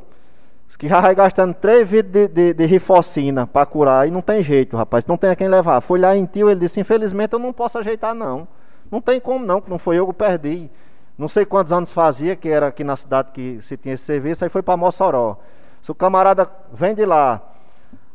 que 0.77 0.87
já 0.87 1.01
vai 1.01 1.15
gastando 1.15 1.55
três 1.55 1.89
vidros 1.89 2.13
de, 2.13 2.27
de, 2.27 2.53
de 2.53 2.65
rifocina 2.67 3.47
para 3.47 3.65
curar, 3.65 4.07
e 4.07 4.11
não 4.11 4.21
tem 4.21 4.43
jeito, 4.43 4.77
rapaz, 4.77 5.07
não 5.07 5.17
tem 5.17 5.31
a 5.31 5.35
quem 5.35 5.47
levar. 5.47 5.81
Fui 5.81 5.99
lá 5.99 6.15
em 6.15 6.25
tio, 6.25 6.49
ele 6.51 6.59
disse, 6.59 6.79
infelizmente 6.79 7.33
eu 7.33 7.39
não 7.39 7.51
posso 7.51 7.79
ajeitar 7.79 8.13
não. 8.13 8.47
Não 8.91 9.01
tem 9.01 9.19
como 9.19 9.43
não, 9.43 9.61
não 9.67 9.79
foi 9.79 9.97
eu 9.97 10.05
que 10.05 10.13
perdi. 10.13 10.69
Não 11.17 11.27
sei 11.27 11.45
quantos 11.45 11.73
anos 11.73 11.91
fazia, 11.91 12.35
que 12.35 12.47
era 12.47 12.67
aqui 12.67 12.83
na 12.83 12.95
cidade 12.95 13.31
que 13.33 13.59
se 13.61 13.75
tinha 13.75 13.95
esse 13.95 14.03
serviço, 14.03 14.43
aí 14.43 14.49
foi 14.49 14.61
para 14.61 14.77
Mossoró. 14.77 15.37
Se 15.81 15.91
o 15.91 15.95
camarada 15.95 16.47
vem 16.71 16.93
de 16.93 17.05
lá, 17.05 17.41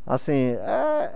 assim, 0.06 0.56
é... 0.60 1.10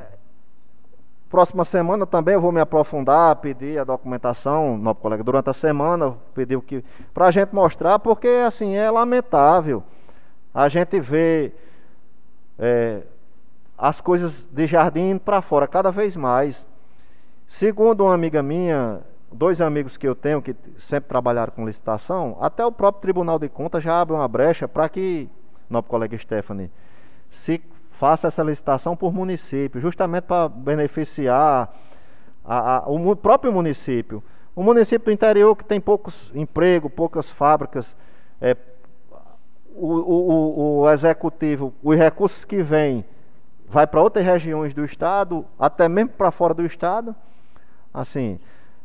próxima 1.29 1.65
semana 1.65 2.07
também 2.07 2.35
eu 2.35 2.41
vou 2.41 2.51
me 2.51 2.61
aprofundar, 2.61 3.37
pedir 3.37 3.79
a 3.79 3.85
documentação, 3.85 4.77
nosso 4.79 5.01
colega, 5.01 5.23
durante 5.23 5.51
a 5.51 5.53
semana, 5.53 6.15
pedir 6.35 6.57
o 6.57 6.63
que. 6.63 6.85
para 7.13 7.27
a 7.27 7.31
gente 7.31 7.55
mostrar, 7.55 7.99
porque 7.99 8.29
assim, 8.47 8.75
é 8.75 8.91
lamentável. 8.91 9.83
A 10.53 10.69
gente 10.69 10.99
vê 11.01 11.53
é, 12.59 13.03
as 13.77 14.01
coisas 14.01 14.49
de 14.51 14.67
jardim 14.67 15.11
indo 15.11 15.21
para 15.21 15.43
fora 15.43 15.67
cada 15.69 15.91
vez 15.91 16.17
mais. 16.17 16.69
Segundo 17.47 18.05
uma 18.05 18.15
amiga 18.15 18.43
minha, 18.43 19.01
dois 19.31 19.61
amigos 19.61 19.97
que 19.97 20.09
eu 20.09 20.15
tenho 20.15 20.43
que 20.43 20.57
sempre 20.77 21.09
trabalharam 21.09 21.53
com 21.53 21.65
licitação, 21.65 22.37
até 22.41 22.65
o 22.65 22.73
próprio 22.73 23.03
Tribunal 23.03 23.39
de 23.39 23.49
Contas 23.49 23.83
já 23.83 24.01
abre 24.01 24.15
uma 24.15 24.27
brecha 24.27 24.67
para 24.67 24.89
que, 24.89 25.29
nosso 25.69 25.87
colega 25.87 26.17
Stephanie, 26.19 26.71
se 27.31 27.63
faça 27.99 28.29
essa 28.29 28.45
licitação 28.45 28.97
por 28.97 29.13
município, 29.13 29.81
justamente 29.81 30.23
para 30.23 30.49
beneficiar 30.49 31.75
a- 32.45 32.77
a- 32.77 32.89
o 32.89 33.17
próprio 33.17 33.53
município. 33.53 34.23
O 34.55 34.63
município 34.63 35.07
do 35.07 35.13
interior 35.13 35.57
que 35.57 35.65
tem 35.65 35.81
poucos 35.81 36.31
empregos, 36.33 36.93
poucas 36.93 37.29
fábricas, 37.29 37.97
é, 38.41 38.57
o, 39.75 39.87
o- 39.87 40.29
o- 40.29 40.79
o 40.83 40.91
executivo, 40.91 41.75
os 41.83 41.97
recursos 41.97 42.45
que 42.45 42.63
vêm, 42.63 43.05
vai 43.69 43.85
para 43.85 44.01
outras 44.01 44.25
regiões 44.25 44.73
do 44.73 44.85
estado, 44.85 45.45
até 45.59 45.89
mesmo 45.89 46.11
para 46.11 46.31
fora 46.31 46.55
do 46.55 46.65
estado. 46.65 47.15
Assim, 47.93 48.39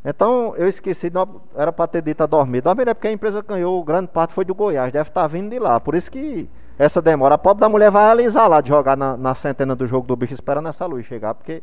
então 0.04 0.56
eu 0.56 0.68
esqueci, 0.68 1.12
não, 1.12 1.40
era 1.56 1.72
para 1.72 1.86
ter 1.86 2.02
dito 2.02 2.24
a 2.24 2.26
dormir. 2.26 2.62
Dormir 2.62 2.88
é 2.88 2.96
porque 2.96 3.08
a 3.10 3.12
empresa 3.12 3.44
ganhou, 3.44 3.84
grande 3.84 4.08
parte 4.08 4.34
foi 4.34 4.44
do 4.44 4.56
Goiás, 4.56 4.92
deve 4.92 5.10
estar 5.10 5.28
vindo 5.28 5.52
de 5.52 5.60
lá. 5.60 5.80
Por 5.80 5.94
isso 5.94 6.10
que 6.10 6.50
essa 6.78 7.02
demora. 7.02 7.36
A 7.36 7.38
pobre 7.38 7.62
da 7.62 7.70
mulher 7.70 7.92
vai 7.92 8.10
alisar 8.10 8.50
lá 8.50 8.62
de 8.62 8.70
jogar 8.70 8.98
na, 8.98 9.16
na 9.16 9.36
centena 9.36 9.76
do 9.76 9.88
jogo 9.88 10.08
do 10.08 10.16
bicho 10.16 10.34
esperando 10.34 10.70
essa 10.70 10.86
luz 10.86 11.06
chegar, 11.06 11.34
porque. 11.34 11.62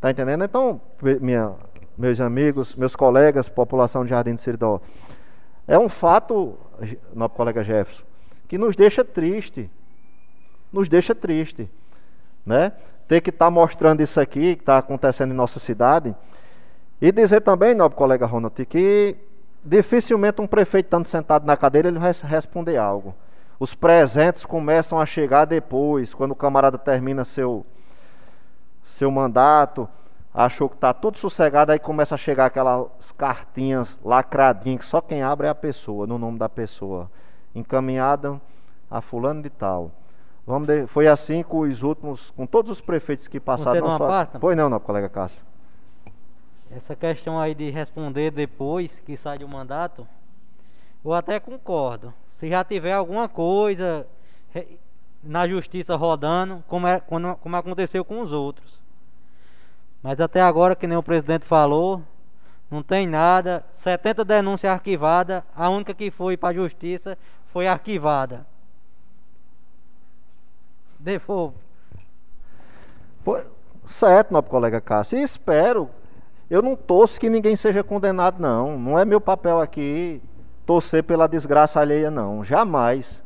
Tá 0.00 0.10
entendendo? 0.10 0.44
Então, 0.44 0.80
minha, 1.20 1.52
meus 1.96 2.20
amigos, 2.20 2.76
meus 2.76 2.94
colegas, 2.94 3.48
população 3.48 4.04
de 4.04 4.10
Jardim 4.10 4.34
de 4.34 4.40
Seridó, 4.40 4.80
é 5.66 5.78
um 5.78 5.88
fato, 5.88 6.56
nosso 7.14 7.34
colega 7.34 7.64
Jefferson, 7.64 8.04
que 8.46 8.58
nos 8.58 8.76
deixa 8.76 9.04
triste. 9.04 9.70
Nos 10.72 10.88
deixa 10.88 11.14
triste. 11.14 11.68
Né? 12.44 12.72
Ter 13.08 13.20
que 13.20 13.30
estar 13.30 13.50
mostrando 13.50 14.02
isso 14.02 14.20
aqui, 14.20 14.54
que 14.54 14.62
está 14.62 14.78
acontecendo 14.78 15.32
em 15.32 15.36
nossa 15.36 15.58
cidade. 15.58 16.14
E 17.00 17.10
dizer 17.10 17.40
também, 17.40 17.74
nobre 17.74 17.96
colega 17.96 18.26
Ronald, 18.26 18.54
que 18.66 19.16
dificilmente 19.64 20.40
um 20.40 20.46
prefeito 20.46 20.86
estando 20.86 21.06
sentado 21.06 21.44
na 21.46 21.56
cadeira 21.56 21.88
ele 21.88 21.98
vai 21.98 22.12
responder 22.24 22.76
algo. 22.76 23.14
Os 23.58 23.74
presentes 23.74 24.44
começam 24.44 25.00
a 25.00 25.06
chegar 25.06 25.44
depois, 25.46 26.12
quando 26.12 26.32
o 26.32 26.36
camarada 26.36 26.76
termina 26.76 27.24
seu, 27.24 27.64
seu 28.84 29.10
mandato, 29.10 29.88
achou 30.32 30.68
que 30.68 30.74
está 30.74 30.92
tudo 30.92 31.16
sossegado, 31.16 31.72
aí 31.72 31.78
começa 31.78 32.14
a 32.14 32.18
chegar 32.18 32.46
aquelas 32.46 33.12
cartinhas 33.12 33.98
lacradinhas, 34.04 34.80
que 34.80 34.84
só 34.86 35.00
quem 35.00 35.22
abre 35.22 35.46
é 35.46 35.50
a 35.50 35.54
pessoa, 35.54 36.06
no 36.06 36.18
nome 36.18 36.38
da 36.38 36.48
pessoa, 36.48 37.10
encaminhada 37.54 38.38
a 38.90 39.00
fulano 39.00 39.42
de 39.42 39.48
tal. 39.48 39.90
Vamos 40.46 40.68
de- 40.68 40.86
Foi 40.86 41.08
assim 41.08 41.42
com 41.42 41.60
os 41.60 41.82
últimos, 41.82 42.30
com 42.32 42.46
todos 42.46 42.70
os 42.70 42.80
prefeitos 42.80 43.26
que 43.26 43.40
passaram. 43.40 43.80
Você 43.80 43.80
não 43.80 43.96
só... 43.96 44.04
aparta? 44.04 44.38
Pois 44.38 44.56
não, 44.56 44.68
não, 44.68 44.78
colega 44.78 45.08
Cássio. 45.08 45.42
Essa 46.70 46.94
questão 46.94 47.40
aí 47.40 47.54
de 47.54 47.70
responder 47.70 48.30
depois 48.30 49.00
que 49.00 49.16
sai 49.16 49.38
do 49.38 49.48
mandato, 49.48 50.06
eu 51.04 51.14
até 51.14 51.40
concordo. 51.40 52.12
Se 52.36 52.50
já 52.50 52.62
tiver 52.62 52.92
alguma 52.92 53.28
coisa 53.28 54.06
na 55.22 55.48
justiça 55.48 55.96
rodando, 55.96 56.62
como, 56.68 56.86
é, 56.86 57.00
como 57.00 57.56
aconteceu 57.56 58.04
com 58.04 58.20
os 58.20 58.32
outros. 58.32 58.78
Mas 60.02 60.20
até 60.20 60.42
agora, 60.42 60.76
que 60.76 60.86
nem 60.86 60.98
o 60.98 61.02
presidente 61.02 61.46
falou, 61.46 62.02
não 62.70 62.82
tem 62.82 63.06
nada. 63.06 63.64
70 63.72 64.24
denúncias 64.24 64.70
arquivadas, 64.70 65.42
a 65.54 65.68
única 65.70 65.94
que 65.94 66.10
foi 66.10 66.36
para 66.36 66.50
a 66.50 66.54
justiça 66.54 67.16
foi 67.46 67.66
arquivada. 67.66 68.46
Devolvo. 70.98 71.54
Pô, 73.24 73.42
certo, 73.86 74.30
nobre 74.30 74.50
colega 74.50 74.80
Cássio. 74.80 75.18
E 75.18 75.22
espero. 75.22 75.88
Eu 76.50 76.60
não 76.60 76.76
torço 76.76 77.18
que 77.18 77.30
ninguém 77.30 77.56
seja 77.56 77.82
condenado, 77.82 78.40
não. 78.40 78.78
Não 78.78 78.98
é 78.98 79.04
meu 79.04 79.20
papel 79.20 79.60
aqui 79.60 80.20
torcer 80.66 81.04
pela 81.04 81.28
desgraça 81.28 81.80
alheia, 81.80 82.10
não. 82.10 82.42
Jamais. 82.42 83.22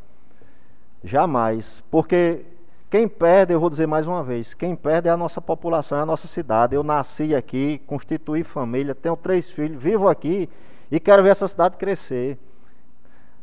Jamais. 1.02 1.82
Porque 1.90 2.44
quem 2.90 3.08
perde, 3.08 3.54
eu 3.54 3.58
vou 3.58 3.70
dizer 3.70 3.86
mais 3.86 4.06
uma 4.06 4.22
vez, 4.22 4.52
quem 4.52 4.76
perde 4.76 5.08
é 5.08 5.10
a 5.10 5.16
nossa 5.16 5.40
população, 5.40 5.96
é 5.98 6.02
a 6.02 6.06
nossa 6.06 6.28
cidade. 6.28 6.74
Eu 6.74 6.82
nasci 6.82 7.34
aqui, 7.34 7.80
constituí 7.86 8.44
família, 8.44 8.94
tenho 8.94 9.16
três 9.16 9.50
filhos, 9.50 9.82
vivo 9.82 10.08
aqui 10.08 10.48
e 10.90 11.00
quero 11.00 11.22
ver 11.22 11.30
essa 11.30 11.48
cidade 11.48 11.78
crescer. 11.78 12.38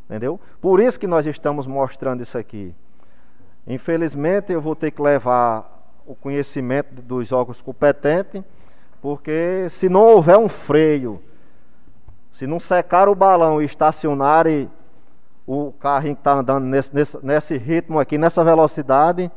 Entendeu? 0.05 0.39
Por 0.61 0.79
isso 0.79 0.99
que 0.99 1.07
nós 1.07 1.25
estamos 1.25 1.65
mostrando 1.65 2.21
isso 2.21 2.37
aqui. 2.37 2.73
Infelizmente, 3.65 4.53
eu 4.53 4.61
vou 4.61 4.75
ter 4.75 4.91
que 4.91 5.01
levar 5.01 5.73
o 6.05 6.15
conhecimento 6.15 7.01
dos 7.01 7.33
órgãos 7.33 7.61
competentes, 7.61 8.41
porque 9.01 9.67
se 9.69 9.89
não 9.89 10.01
houver 10.01 10.37
um 10.37 10.47
freio, 10.47 11.21
se 12.38 12.45
não 12.45 12.59
secar 12.59 13.09
o 13.09 13.15
balão 13.15 13.59
e 13.59 13.65
estacionar 13.65 14.45
o 15.47 15.72
carrinho 15.80 16.14
que 16.14 16.19
está 16.19 16.34
andando 16.34 16.65
nesse, 16.65 16.93
nesse, 16.93 17.26
nesse, 17.26 17.57
ritmo 17.57 17.97
aqui, 17.97 18.15
nessa 18.15 18.43
velocidade, 18.43 19.31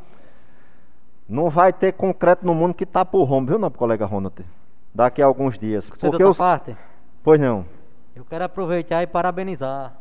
não 1.26 1.48
vai 1.48 1.72
ter 1.72 1.92
concreto 1.92 2.44
no 2.44 2.54
mundo 2.54 2.74
que 2.74 2.84
está 2.84 3.02
por 3.02 3.24
rumo, 3.24 3.46
viu, 3.46 3.58
não, 3.58 3.70
colega 3.70 4.04
Ronald? 4.04 4.44
Daqui 4.94 5.22
a 5.22 5.24
alguns 5.24 5.58
dias. 5.58 5.88
Você 5.88 6.10
Porque 6.10 6.22
os... 6.22 6.36
parte? 6.36 6.76
Pois 7.22 7.40
não. 7.40 7.64
Eu 8.14 8.22
quero 8.22 8.44
aproveitar 8.44 9.02
e 9.02 9.06
parabenizar 9.06 9.94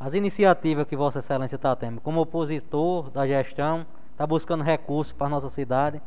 as 0.00 0.12
iniciativas 0.12 0.84
que 0.88 0.96
Vossa 0.96 1.20
Excelência 1.20 1.54
está 1.54 1.76
tendo. 1.76 2.00
Como 2.00 2.20
opositor 2.20 3.08
da 3.10 3.24
gestão, 3.24 3.86
está 4.10 4.26
buscando 4.26 4.64
recursos 4.64 5.12
para 5.12 5.28
a 5.28 5.30
nossa 5.30 5.48
cidade, 5.48 6.02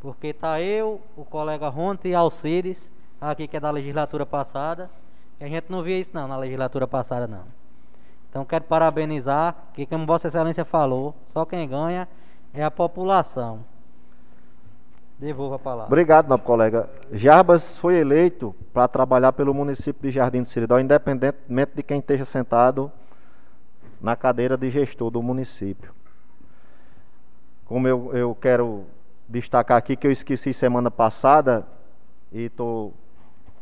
porque 0.00 0.28
está 0.28 0.60
eu, 0.60 1.00
o 1.16 1.24
colega 1.24 1.68
Ronte 1.68 2.06
e 2.06 2.14
Alcides, 2.14 2.92
aqui 3.20 3.48
que 3.48 3.56
é 3.56 3.60
da 3.60 3.72
legislatura 3.72 4.24
passada, 4.24 4.88
e 5.44 5.46
a 5.46 5.50
gente 5.50 5.66
não 5.68 5.82
via 5.82 5.98
isso 5.98 6.10
não 6.14 6.26
na 6.26 6.38
legislatura 6.38 6.86
passada 6.88 7.26
não. 7.26 7.44
Então 8.30 8.46
quero 8.46 8.64
parabenizar, 8.64 9.54
que 9.74 9.84
como 9.84 10.06
Vossa 10.06 10.28
Excelência 10.28 10.64
falou, 10.64 11.14
só 11.26 11.44
quem 11.44 11.68
ganha 11.68 12.08
é 12.54 12.64
a 12.64 12.70
população. 12.70 13.60
Devolvo 15.18 15.54
a 15.54 15.58
palavra. 15.58 15.86
Obrigado, 15.86 16.28
nosso 16.28 16.42
colega. 16.42 16.88
Jarbas 17.12 17.76
foi 17.76 17.96
eleito 17.96 18.54
para 18.72 18.88
trabalhar 18.88 19.32
pelo 19.32 19.52
município 19.52 20.02
de 20.02 20.10
Jardim 20.10 20.40
do 20.40 20.48
Seridó, 20.48 20.78
independentemente 20.78 21.72
de 21.74 21.82
quem 21.82 21.98
esteja 21.98 22.24
sentado 22.24 22.90
na 24.00 24.16
cadeira 24.16 24.56
de 24.56 24.70
gestor 24.70 25.10
do 25.10 25.22
município. 25.22 25.92
Como 27.66 27.86
eu, 27.86 28.16
eu 28.16 28.34
quero 28.34 28.84
destacar 29.28 29.76
aqui 29.76 29.94
que 29.94 30.06
eu 30.06 30.10
esqueci 30.10 30.54
semana 30.54 30.90
passada 30.90 31.66
e 32.32 32.46
estou 32.46 32.94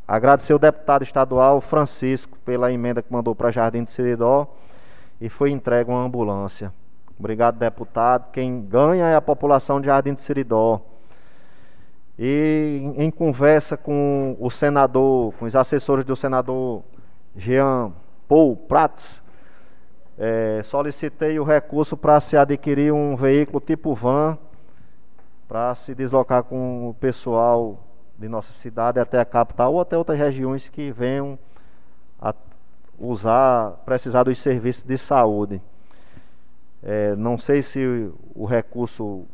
Agradecer 0.07 0.53
o 0.53 0.59
deputado 0.59 1.03
estadual 1.03 1.61
Francisco 1.61 2.37
pela 2.45 2.73
emenda 2.73 3.03
que 3.03 3.13
mandou 3.13 3.35
para 3.35 3.51
Jardim 3.51 3.85
do 3.85 3.89
Seridó 3.89 4.47
e 5.21 5.29
foi 5.29 5.51
entregue 5.51 5.91
uma 5.91 6.03
ambulância. 6.03 6.73
Obrigado, 7.19 7.57
deputado. 7.57 8.31
Quem 8.33 8.63
ganha 8.63 9.07
é 9.07 9.15
a 9.15 9.21
população 9.21 9.81
de 9.81 9.87
Jardim 9.87 10.13
do 10.13 10.21
Seridó. 10.21 10.81
E 12.19 12.93
em 12.97 13.11
conversa 13.11 13.77
com 13.77 14.37
o 14.39 14.51
senador, 14.51 15.33
com 15.35 15.45
os 15.45 15.57
assessores 15.57 16.05
do 16.05 16.15
senador 16.15 16.83
Jean 17.37 17.93
Paul 18.29 18.57
Prats, 18.57 19.23
é, 20.19 20.61
solicitei 20.63 21.39
o 21.39 21.45
recurso 21.45 21.97
para 21.97 22.21
se 22.21 22.37
adquirir 22.37 22.93
um 22.93 23.17
veículo 23.17 23.61
tipo 23.61 23.95
van 23.95 24.39
para 25.49 25.75
se 25.75 25.95
deslocar 25.95 26.43
com 26.45 26.89
o 26.89 26.95
pessoal 26.95 27.82
de 28.23 28.29
nossa 28.29 28.53
cidade 28.53 29.01
até 29.01 29.21
a 29.21 29.25
capital 29.25 29.75
ou 29.75 29.81
até 29.81 29.99
outras 29.99 30.19
regiões 30.19 30.69
que 30.69 30.91
venham 30.91 31.39
a 32.21 32.33
usar, 32.99 33.73
precisar 33.85 34.23
dos 34.23 34.39
serviços 34.39 34.85
de 34.85 34.97
saúde. 34.97 35.61
É, 36.83 37.15
não 37.17 37.37
sei 37.37 37.63
se 37.63 38.11
o 38.35 38.45
recurso 38.45 39.25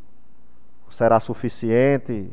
será 0.90 1.20
suficiente. 1.20 2.30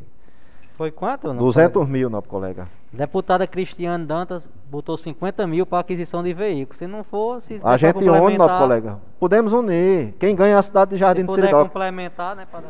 Foi 0.76 0.90
quanto? 0.90 1.28
Não 1.28 1.36
200 1.36 1.72
colega? 1.72 1.92
mil, 1.92 2.10
não, 2.10 2.22
colega. 2.22 2.68
Deputada 2.92 3.46
Cristiane 3.46 4.04
Dantas 4.06 4.48
botou 4.70 4.96
50 4.96 5.46
mil 5.46 5.66
para 5.66 5.80
aquisição 5.80 6.22
de 6.22 6.32
veículos. 6.32 6.78
Se 6.78 6.86
não 6.86 7.04
for, 7.04 7.42
se 7.42 7.60
a 7.62 7.76
gente 7.76 7.96
une, 7.98 8.38
não, 8.38 8.58
colega. 8.58 8.98
Podemos 9.18 9.52
unir. 9.52 10.14
Quem 10.18 10.34
ganha 10.34 10.54
é 10.54 10.58
a 10.58 10.62
cidade 10.62 10.92
de 10.92 10.96
Jardim 10.96 11.22
se 11.22 11.28
de 11.28 11.34
Seridó. 11.34 11.64
complementar, 11.64 12.34
né? 12.34 12.46
Para... 12.50 12.64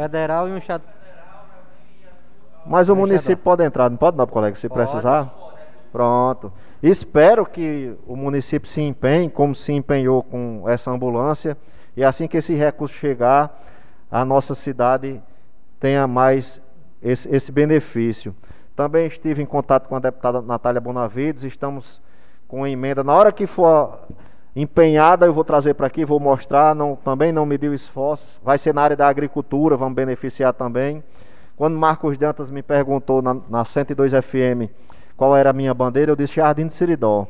Federal 0.00 0.48
e 0.48 0.52
um 0.52 0.60
chat. 0.62 0.82
Mas 2.64 2.88
o 2.88 2.96
município 2.96 3.42
pode 3.42 3.62
entrar, 3.62 3.90
não 3.90 3.98
pode 3.98 4.16
não, 4.16 4.26
colega, 4.26 4.56
se 4.56 4.66
pode. 4.66 4.80
precisar? 4.80 5.30
Pronto. 5.92 6.50
Espero 6.82 7.44
que 7.44 7.94
o 8.06 8.16
município 8.16 8.68
se 8.68 8.80
empenhe, 8.80 9.28
como 9.28 9.54
se 9.54 9.72
empenhou 9.72 10.22
com 10.22 10.64
essa 10.66 10.90
ambulância, 10.90 11.56
e 11.94 12.02
assim 12.02 12.26
que 12.26 12.38
esse 12.38 12.54
recurso 12.54 12.94
chegar, 12.94 13.62
a 14.10 14.24
nossa 14.24 14.54
cidade 14.54 15.22
tenha 15.78 16.06
mais 16.06 16.62
esse, 17.02 17.28
esse 17.34 17.52
benefício. 17.52 18.34
Também 18.74 19.06
estive 19.06 19.42
em 19.42 19.46
contato 19.46 19.86
com 19.86 19.96
a 19.96 20.00
deputada 20.00 20.40
Natália 20.40 20.80
Bonavides, 20.80 21.44
estamos 21.44 22.00
com 22.48 22.64
a 22.64 22.70
emenda. 22.70 23.04
Na 23.04 23.12
hora 23.12 23.32
que 23.32 23.46
for 23.46 23.98
empenhada, 24.54 25.26
eu 25.26 25.32
vou 25.32 25.44
trazer 25.44 25.74
para 25.74 25.86
aqui, 25.86 26.04
vou 26.04 26.18
mostrar, 26.18 26.74
não, 26.74 26.96
também 26.96 27.32
não 27.32 27.46
mediu 27.46 27.72
esforços, 27.72 28.40
vai 28.42 28.58
ser 28.58 28.74
na 28.74 28.82
área 28.82 28.96
da 28.96 29.08
agricultura, 29.08 29.76
vamos 29.76 29.94
beneficiar 29.94 30.52
também. 30.52 31.02
Quando 31.56 31.76
Marcos 31.76 32.16
Dantas 32.16 32.50
me 32.50 32.62
perguntou 32.62 33.20
na, 33.20 33.36
na 33.48 33.64
102 33.64 34.12
FM 34.12 34.72
qual 35.16 35.36
era 35.36 35.50
a 35.50 35.52
minha 35.52 35.74
bandeira, 35.74 36.10
eu 36.10 36.16
disse 36.16 36.36
Jardim 36.36 36.66
de 36.66 36.72
Siridó. 36.72 37.26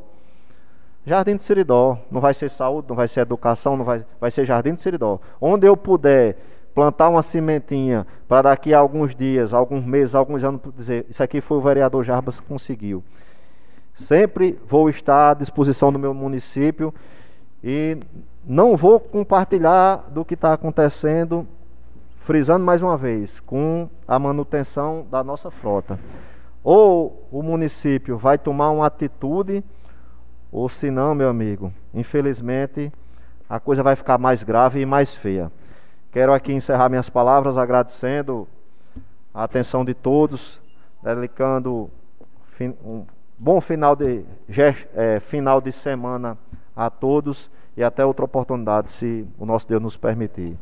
Jardim 1.04 1.36
de 1.36 1.42
Siridó, 1.42 1.98
não 2.10 2.20
vai 2.20 2.32
ser 2.32 2.48
saúde, 2.48 2.88
não 2.88 2.96
vai 2.96 3.08
ser 3.08 3.20
educação, 3.20 3.76
não 3.76 3.84
vai, 3.84 4.04
vai 4.20 4.30
ser 4.30 4.44
Jardim 4.44 4.74
de 4.74 4.80
Siridó. 4.80 5.18
Onde 5.40 5.66
eu 5.66 5.76
puder 5.76 6.36
plantar 6.74 7.08
uma 7.08 7.22
cimentinha 7.22 8.06
para 8.28 8.42
daqui 8.42 8.72
a 8.72 8.78
alguns 8.78 9.14
dias, 9.14 9.52
alguns 9.52 9.84
meses, 9.84 10.14
alguns 10.14 10.44
anos, 10.44 10.60
dizer, 10.76 11.04
isso 11.08 11.22
aqui 11.22 11.40
foi 11.40 11.58
o 11.58 11.60
vereador 11.60 12.04
Jarbas 12.04 12.38
que 12.38 12.46
conseguiu. 12.46 13.02
Sempre 14.00 14.58
vou 14.66 14.88
estar 14.88 15.32
à 15.32 15.34
disposição 15.34 15.92
do 15.92 15.98
meu 15.98 16.14
município 16.14 16.92
e 17.62 17.98
não 18.42 18.74
vou 18.74 18.98
compartilhar 18.98 20.08
do 20.08 20.24
que 20.24 20.32
está 20.32 20.54
acontecendo, 20.54 21.46
frisando 22.16 22.64
mais 22.64 22.80
uma 22.80 22.96
vez, 22.96 23.40
com 23.40 23.90
a 24.08 24.18
manutenção 24.18 25.06
da 25.10 25.22
nossa 25.22 25.50
frota. 25.50 26.00
Ou 26.64 27.28
o 27.30 27.42
município 27.42 28.16
vai 28.16 28.38
tomar 28.38 28.70
uma 28.70 28.86
atitude, 28.86 29.62
ou 30.50 30.66
se 30.66 30.90
não, 30.90 31.14
meu 31.14 31.28
amigo, 31.28 31.70
infelizmente 31.92 32.90
a 33.50 33.60
coisa 33.60 33.82
vai 33.82 33.96
ficar 33.96 34.16
mais 34.16 34.42
grave 34.42 34.80
e 34.80 34.86
mais 34.86 35.14
feia. 35.14 35.52
Quero 36.10 36.32
aqui 36.32 36.54
encerrar 36.54 36.88
minhas 36.88 37.10
palavras 37.10 37.58
agradecendo 37.58 38.48
a 39.34 39.44
atenção 39.44 39.84
de 39.84 39.92
todos, 39.92 40.58
dedicando 41.02 41.90
um 42.82 43.04
Bom 43.42 43.58
final 43.58 43.96
de, 43.96 44.22
é, 44.94 45.18
final 45.18 45.62
de 45.62 45.72
semana 45.72 46.36
a 46.76 46.90
todos 46.90 47.50
e 47.74 47.82
até 47.82 48.04
outra 48.04 48.26
oportunidade, 48.26 48.90
se 48.90 49.26
o 49.38 49.46
nosso 49.46 49.66
Deus 49.66 49.80
nos 49.80 49.96
permitir. 49.96 50.58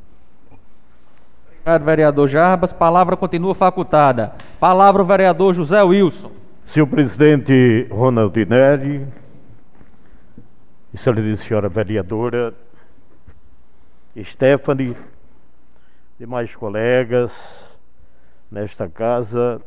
Obrigado, 1.59 1.85
vereador 1.85 2.29
Jarbas. 2.29 2.73
Palavra 2.73 3.17
continua 3.17 3.53
facultada. 3.53 4.33
Palavra 4.61 5.03
o 5.03 5.05
vereador 5.05 5.53
José 5.55 5.83
Wilson. 5.83 6.31
Senhor 6.69 6.87
presidente 6.87 7.89
Ronald 7.91 8.37
Neri, 8.47 9.05
excelente 10.95 11.37
senhora 11.39 11.69
vereadora 11.69 12.55
Stephanie, 14.17 14.97
demais 16.17 16.55
colegas 16.55 17.33
nesta 18.49 18.89
casa 18.89 19.61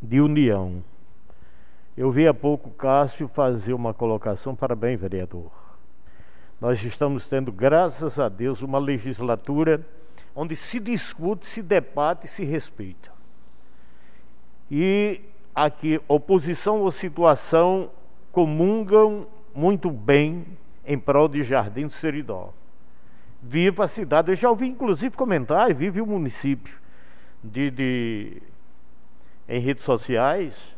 de 0.00 0.18
união. 0.18 0.82
Eu 1.96 2.10
vi 2.10 2.26
há 2.26 2.34
pouco 2.34 2.70
Cássio 2.70 3.28
fazer 3.28 3.72
uma 3.72 3.94
colocação, 3.94 4.54
parabéns, 4.56 5.00
vereador. 5.00 5.52
Nós 6.60 6.82
estamos 6.82 7.28
tendo, 7.28 7.52
graças 7.52 8.18
a 8.18 8.28
Deus, 8.28 8.62
uma 8.62 8.78
legislatura 8.78 9.86
onde 10.34 10.56
se 10.56 10.80
discute, 10.80 11.46
se 11.46 11.62
debate 11.62 12.26
e 12.26 12.28
se 12.28 12.44
respeita. 12.44 13.12
E 14.68 15.20
aqui, 15.54 16.00
oposição 16.08 16.80
ou 16.80 16.90
situação 16.90 17.90
comungam 18.32 19.28
muito 19.54 19.88
bem 19.88 20.44
em 20.84 20.98
prol 20.98 21.28
de 21.28 21.44
Jardim 21.44 21.86
do 21.86 21.92
Seridó. 21.92 22.52
Viva 23.40 23.84
a 23.84 23.88
cidade, 23.88 24.32
eu 24.32 24.36
já 24.36 24.50
ouvi 24.50 24.66
inclusive 24.66 25.14
comentários, 25.14 25.78
vive 25.78 26.00
o 26.00 26.06
município 26.06 26.76
de, 27.42 27.70
de 27.70 28.42
em 29.48 29.60
redes 29.60 29.84
sociais 29.84 30.73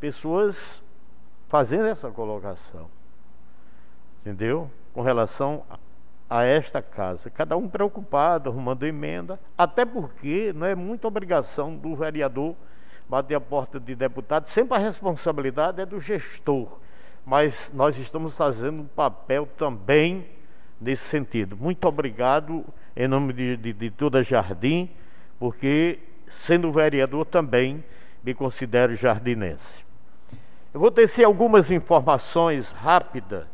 pessoas 0.00 0.82
fazendo 1.48 1.86
essa 1.86 2.10
colocação. 2.10 2.88
Entendeu? 4.20 4.70
Com 4.92 5.02
relação 5.02 5.64
a 6.28 6.44
esta 6.44 6.82
casa. 6.82 7.30
Cada 7.30 7.56
um 7.56 7.68
preocupado, 7.68 8.50
arrumando 8.50 8.84
emenda, 8.84 9.40
até 9.56 9.84
porque 9.84 10.52
não 10.54 10.66
é 10.66 10.74
muita 10.74 11.08
obrigação 11.08 11.74
do 11.74 11.94
vereador 11.96 12.54
bater 13.08 13.34
a 13.34 13.40
porta 13.40 13.80
de 13.80 13.94
deputado, 13.94 14.48
sempre 14.48 14.76
a 14.76 14.80
responsabilidade 14.80 15.80
é 15.80 15.86
do 15.86 15.98
gestor, 15.98 16.68
mas 17.24 17.72
nós 17.74 17.96
estamos 17.98 18.36
fazendo 18.36 18.82
um 18.82 18.86
papel 18.86 19.48
também 19.56 20.26
nesse 20.78 21.04
sentido. 21.04 21.56
Muito 21.56 21.88
obrigado 21.88 22.64
em 22.94 23.08
nome 23.08 23.32
de, 23.32 23.56
de, 23.56 23.72
de 23.72 23.90
toda 23.90 24.22
Jardim, 24.22 24.90
porque 25.38 25.98
sendo 26.28 26.70
vereador 26.70 27.24
também 27.24 27.82
me 28.22 28.34
considero 28.34 28.94
jardinense. 28.94 29.87
Eu 30.72 30.80
vou 30.80 30.90
tecer 30.90 31.24
algumas 31.24 31.70
informações 31.70 32.70
rápidas. 32.70 33.46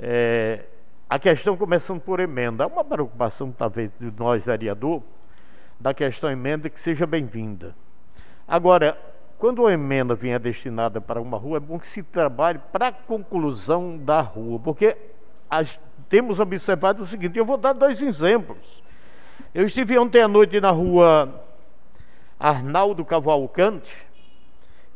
É, 0.00 0.64
a 1.08 1.16
questão 1.16 1.56
começando 1.56 2.00
por 2.00 2.18
emenda. 2.18 2.66
Uma 2.66 2.84
preocupação, 2.84 3.52
talvez, 3.52 3.90
de 4.00 4.12
nós, 4.18 4.44
vereador, 4.44 5.00
da 5.78 5.94
questão 5.94 6.28
emenda 6.28 6.68
que 6.68 6.80
seja 6.80 7.06
bem-vinda. 7.06 7.72
Agora, 8.48 8.98
quando 9.38 9.64
a 9.64 9.72
emenda 9.72 10.16
vier 10.16 10.40
destinada 10.40 11.00
para 11.00 11.20
uma 11.20 11.38
rua, 11.38 11.58
é 11.58 11.60
bom 11.60 11.78
que 11.78 11.86
se 11.86 12.02
trabalhe 12.02 12.58
para 12.72 12.88
a 12.88 12.92
conclusão 12.92 13.96
da 13.96 14.20
rua, 14.20 14.58
porque 14.58 14.96
as, 15.48 15.80
temos 16.08 16.40
observado 16.40 17.04
o 17.04 17.06
seguinte, 17.06 17.38
eu 17.38 17.44
vou 17.44 17.56
dar 17.56 17.74
dois 17.74 18.02
exemplos. 18.02 18.82
Eu 19.54 19.64
estive 19.64 19.96
ontem 19.96 20.20
à 20.20 20.26
noite 20.26 20.60
na 20.60 20.72
rua 20.72 21.32
Arnaldo 22.40 23.04
Cavalcante, 23.04 24.07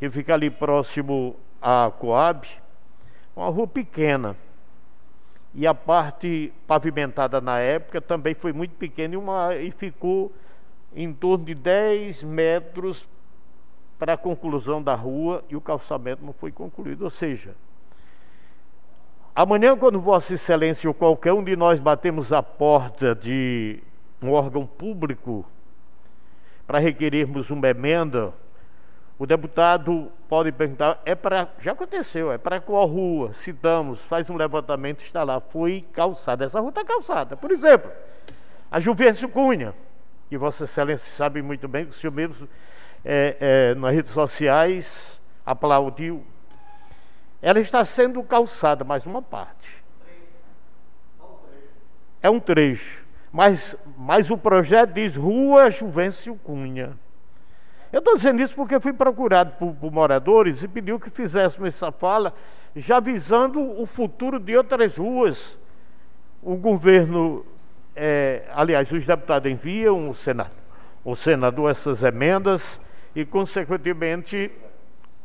que 0.03 0.11
fica 0.11 0.35
ali 0.35 0.51
próximo 0.51 1.37
à 1.61 1.89
Coab, 1.97 2.49
uma 3.37 3.47
rua 3.47 3.69
pequena. 3.69 4.37
E 5.55 5.65
a 5.65 5.73
parte 5.73 6.53
pavimentada 6.67 7.41
na 7.41 7.61
época 7.61 8.01
também 8.01 8.35
foi 8.35 8.53
muito 8.53 8.75
pequena 8.75 9.15
e, 9.15 9.17
uma, 9.17 9.55
e 9.55 9.71
ficou 9.71 10.33
em 10.93 11.13
torno 11.13 11.45
de 11.45 11.55
10 11.55 12.25
metros 12.25 13.09
para 13.97 14.15
a 14.15 14.17
conclusão 14.17 14.83
da 14.83 14.97
rua 14.97 15.45
e 15.49 15.55
o 15.55 15.61
calçamento 15.61 16.25
não 16.25 16.33
foi 16.33 16.51
concluído. 16.51 17.03
Ou 17.03 17.11
seja, 17.11 17.55
amanhã, 19.37 19.79
quando 19.79 20.01
Vossa 20.01 20.35
Excelência 20.35 20.91
ou 20.91 20.95
qualquer 20.95 21.33
um 21.33 21.45
de 21.45 21.55
nós 21.55 21.79
batemos 21.79 22.33
a 22.33 22.43
porta 22.43 23.15
de 23.15 23.81
um 24.21 24.33
órgão 24.33 24.67
público 24.67 25.47
para 26.67 26.81
requerirmos 26.81 27.53
uma 27.53 27.69
emenda 27.69 28.35
o 29.23 29.27
deputado 29.27 30.11
pode 30.29 30.51
perguntar, 30.51 31.01
é 31.05 31.15
para. 31.15 31.47
Já 31.61 31.71
aconteceu, 31.71 32.33
é 32.33 32.39
para 32.39 32.61
qual 32.61 32.85
rua? 32.89 33.33
Citamos, 33.35 34.05
faz 34.05 34.29
um 34.29 34.35
levantamento, 34.35 35.05
está 35.05 35.23
lá, 35.23 35.39
foi 35.39 35.87
calçada. 35.93 36.45
Essa 36.45 36.59
rua 36.59 36.71
está 36.71 36.85
calçada. 36.85 37.37
Por 37.37 37.53
exemplo, 37.53 37.89
a 38.69 38.81
Juvencio 38.81 39.29
Cunha, 39.29 39.77
que 40.29 40.37
Vossa 40.37 40.65
Excelência 40.65 41.13
sabe 41.13 41.41
muito 41.41 41.69
bem, 41.69 41.85
que 41.85 41.93
o 41.93 41.95
senhor 41.95 42.13
mesmo 42.13 42.49
é, 43.05 43.37
é, 43.39 43.75
nas 43.77 43.95
redes 43.95 44.11
sociais 44.11 45.23
aplaudiu. 45.47 46.27
Ela 47.41 47.61
está 47.61 47.85
sendo 47.85 48.21
calçada, 48.25 48.83
mais 48.83 49.07
uma 49.07 49.23
parte. 49.23 49.85
É 52.21 52.29
um 52.29 52.41
trecho. 52.41 53.05
Mas, 53.31 53.77
mas 53.97 54.33
o 54.33 54.37
projeto 54.37 54.95
diz 54.95 55.15
Rua 55.15 55.71
Juvencio 55.71 56.35
Cunha. 56.43 56.99
Eu 57.93 57.99
estou 57.99 58.15
dizendo 58.15 58.41
isso 58.41 58.55
porque 58.55 58.81
fui 58.81 58.95
procurado 58.95 59.53
por, 59.59 59.75
por, 59.75 59.93
moradores 59.93 60.63
e 60.63 60.69
pediu 60.69 60.99
que 60.99 61.11
fizéssemos 61.11 61.69
essa 61.69 61.93
fala, 61.93 62.33
já 62.75 62.99
visando 62.99 63.61
o 63.61 63.85
futuro 63.85 64.41
de 64.41 64.57
outras 64.57 64.97
ruas. 64.97 65.59
O 66.43 66.57
governo, 66.57 67.45
é, 67.95 68.45
aliás, 68.55 68.91
os 68.91 69.05
deputados 69.05 69.53
enviam 69.53 70.09
o 70.09 70.15
senador, 70.15 70.55
o 71.05 71.15
senador 71.15 71.71
essas 71.71 72.03
emendas 72.03 72.81
e, 73.15 73.27
consequentemente, 73.27 74.51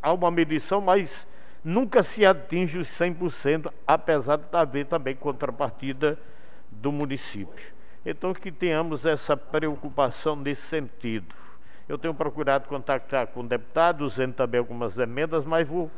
há 0.02 0.12
uma 0.12 0.30
medição, 0.30 0.82
mas 0.82 1.26
nunca 1.64 2.04
se 2.04 2.26
atinge 2.26 2.80
os 2.80 2.90
100%, 2.90 3.72
apesar 3.88 4.36
de 4.36 4.44
haver 4.52 4.88
também 4.88 5.16
contrapartida 5.16 6.20
do 6.70 6.92
município. 6.92 7.74
Então, 8.06 8.34
que 8.34 8.52
tenhamos 8.52 9.06
essa 9.06 9.38
preocupação 9.38 10.36
nesse 10.36 10.64
sentido. 10.64 11.34
Eu 11.88 11.98
tenho 11.98 12.14
procurado 12.14 12.68
contactar 12.68 13.28
com 13.28 13.46
deputados, 13.46 14.14
usando 14.14 14.34
também 14.34 14.60
algumas 14.60 14.98
emendas, 14.98 15.46
mas 15.46 15.68
vou 15.68 15.90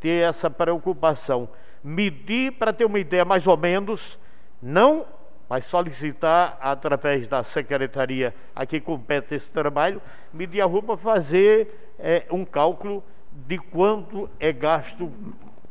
ter 0.00 0.22
essa 0.28 0.48
preocupação. 0.48 1.48
Medir 1.82 2.52
para 2.52 2.72
ter 2.72 2.84
uma 2.84 2.98
ideia 2.98 3.24
mais 3.24 3.46
ou 3.46 3.56
menos, 3.56 4.18
não, 4.62 5.04
mas 5.48 5.64
solicitar 5.64 6.56
através 6.60 7.26
da 7.26 7.42
secretaria 7.42 8.32
a 8.54 8.64
que 8.64 8.80
compete 8.80 9.34
esse 9.34 9.50
trabalho, 9.50 10.00
medir 10.32 10.60
a 10.60 10.64
rua 10.64 10.82
para 10.82 10.96
fazer 10.96 11.92
é, 11.98 12.24
um 12.30 12.44
cálculo 12.44 13.02
de 13.32 13.58
quanto 13.58 14.30
é 14.38 14.52
gasto 14.52 15.10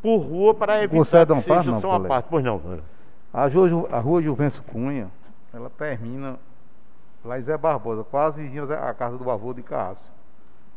por 0.01 0.17
rua 0.17 0.53
para 0.53 0.83
evitar 0.83 0.97
Você 0.97 1.25
que 1.25 1.41
seja 1.41 1.71
não, 1.71 1.79
só 1.79 1.97
uma 1.97 2.07
parte. 2.07 2.27
Pois 2.29 2.43
não. 2.43 2.61
A 3.33 3.47
rua, 3.47 3.87
a 3.91 3.99
rua 3.99 4.21
Juvencio 4.21 4.63
Cunha, 4.63 5.09
ela 5.53 5.69
termina 5.69 6.37
lá 7.23 7.39
em 7.39 7.41
Zé 7.41 7.57
Barbosa, 7.57 8.03
quase 8.03 8.41
vizinho 8.41 8.71
à 8.71 8.93
casa 8.93 9.17
do 9.17 9.29
avô 9.29 9.53
de 9.53 9.61
Cássio. 9.61 10.11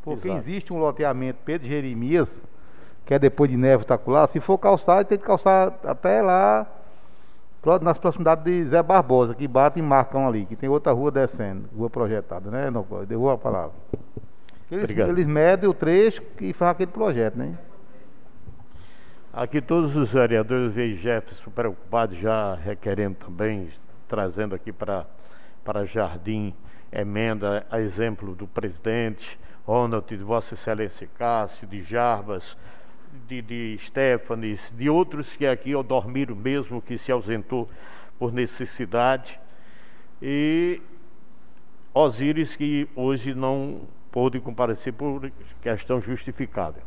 Porque 0.03 0.29
Exato. 0.29 0.49
existe 0.49 0.73
um 0.73 0.79
loteamento 0.79 1.39
Pedro 1.45 1.67
Jeremias, 1.67 2.31
que 3.07 3.15
é 3.15 3.19
depois 3.19 3.51
de 3.51 3.57
Neve 3.57 3.85
Tacular, 3.85 4.29
se 4.29 4.41
for 4.41 4.59
calçar, 4.59 5.05
tem 5.05 5.19
que 5.19 5.25
calçar 5.25 5.73
até 5.85 6.21
lá, 6.21 6.67
nas 7.81 7.97
proximidades 7.97 8.45
de 8.45 8.65
Zé 8.67 8.83
Barbosa, 8.83 9.35
que 9.35 9.49
bate 9.49 9.79
e 9.79 9.83
marcam 9.83 10.29
ali, 10.29 10.45
que 10.45 10.55
tem 10.55 10.69
outra 10.69 10.93
rua 10.93 11.11
descendo, 11.11 11.69
rua 11.75 11.89
projetada, 11.89 12.51
né? 12.51 12.71
Não, 12.71 12.87
derruba 13.07 13.35
a 13.35 13.39
palavra. 13.39 13.73
Eles, 14.71 14.91
eles 14.91 15.27
medem 15.27 15.69
o 15.69 15.75
trecho 15.75 16.23
e 16.41 16.53
fazem 16.53 16.73
aquele 16.73 16.91
projeto, 16.91 17.37
né? 17.37 17.57
Aqui 19.33 19.61
todos 19.61 19.97
os 19.97 20.13
vereadores 20.13 20.73
veem 20.73 20.97
Jefferson 20.97 21.51
preocupados, 21.51 22.19
já 22.19 22.55
requerendo 22.55 23.17
também, 23.17 23.69
trazendo 24.07 24.55
aqui 24.55 24.73
para 24.73 25.07
para 25.65 25.85
Jardim, 25.85 26.55
emenda 26.93 27.67
a 27.71 27.81
exemplo 27.81 28.35
do 28.35 28.47
presidente, 28.47 29.39
Ronald, 29.67 30.07
de 30.07 30.23
Vossa 30.23 30.55
Excelência 30.55 31.09
Cássio, 31.19 31.67
de 31.67 31.83
Jarbas, 31.83 32.57
de, 33.27 33.41
de 33.41 33.79
Stefanes, 33.81 34.73
de 34.77 34.91
outros 34.91 35.35
que 35.35 35.47
aqui, 35.47 35.75
o 35.75 35.83
Dormiro 35.83 36.37
mesmo, 36.37 36.83
que 36.83 36.99
se 36.99 37.11
ausentou 37.11 37.69
por 38.19 38.33
necessidade, 38.33 39.41
e 40.21 40.81
Osíris, 41.93 42.57
que 42.57 42.89
hoje 42.95 43.35
não 43.35 43.83
pôde 44.11 44.41
comparecer 44.41 44.93
por 44.93 45.31
questão 45.63 46.01
justificável. 46.01 46.83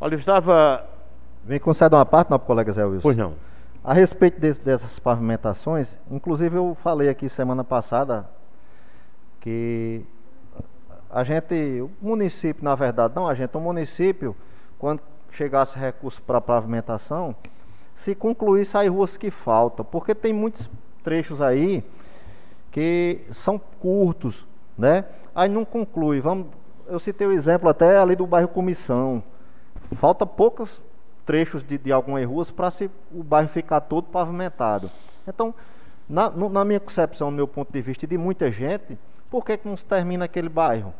Olha, 0.00 0.14
eu 0.14 0.18
estava. 0.18 0.86
Vem 1.44 1.58
conceder 1.58 1.98
uma 1.98 2.06
parte, 2.06 2.30
não, 2.30 2.38
colega 2.38 2.72
Zé 2.72 2.84
Wilson? 2.84 3.02
Pois 3.02 3.16
não. 3.16 3.34
A 3.82 3.94
respeito 3.94 4.38
dessas 4.38 4.98
pavimentações, 4.98 5.96
inclusive 6.10 6.54
eu 6.54 6.76
falei 6.82 7.08
aqui 7.08 7.30
semana 7.30 7.64
passada 7.64 8.28
que 9.40 10.04
a 11.08 11.24
gente, 11.24 11.80
o 11.80 11.90
município, 12.00 12.62
na 12.62 12.74
verdade, 12.74 13.14
não 13.16 13.26
a 13.26 13.34
gente, 13.34 13.56
o 13.56 13.60
município, 13.60 14.36
quando 14.78 15.00
chegasse 15.32 15.78
recurso 15.78 16.20
para 16.20 16.42
pavimentação, 16.42 17.34
se 17.94 18.14
concluísse 18.14 18.76
as 18.76 18.86
ruas 18.86 19.16
que 19.16 19.30
faltam, 19.30 19.82
porque 19.82 20.14
tem 20.14 20.32
muitos 20.32 20.68
trechos 21.02 21.40
aí 21.40 21.82
que 22.70 23.22
são 23.30 23.58
curtos, 23.58 24.46
né? 24.76 25.06
Aí 25.34 25.48
não 25.48 25.64
conclui. 25.64 26.20
Vamos, 26.20 26.48
eu 26.86 26.98
citei 26.98 27.26
o 27.26 27.32
exemplo 27.32 27.68
até 27.68 27.96
ali 27.96 28.14
do 28.14 28.26
bairro 28.26 28.48
Comissão. 28.48 29.22
Falta 29.94 30.26
poucas 30.26 30.82
trechos 31.30 31.62
de, 31.62 31.78
de 31.78 31.92
algumas 31.92 32.26
ruas 32.26 32.50
para 32.50 32.68
o 33.12 33.22
bairro 33.22 33.48
ficar 33.48 33.80
todo 33.82 34.08
pavimentado. 34.08 34.90
Então, 35.28 35.54
na, 36.08 36.28
na, 36.28 36.64
minha 36.64 36.80
concepção, 36.80 37.30
no 37.30 37.36
meu 37.36 37.46
ponto 37.46 37.72
de 37.72 37.80
vista, 37.80 38.04
e 38.04 38.08
de 38.08 38.18
muita 38.18 38.50
gente, 38.50 38.98
por 39.30 39.44
que, 39.44 39.56
que 39.56 39.68
não 39.68 39.76
se 39.76 39.86
termina 39.86 40.24
aquele 40.24 40.48
bairro? 40.48 40.92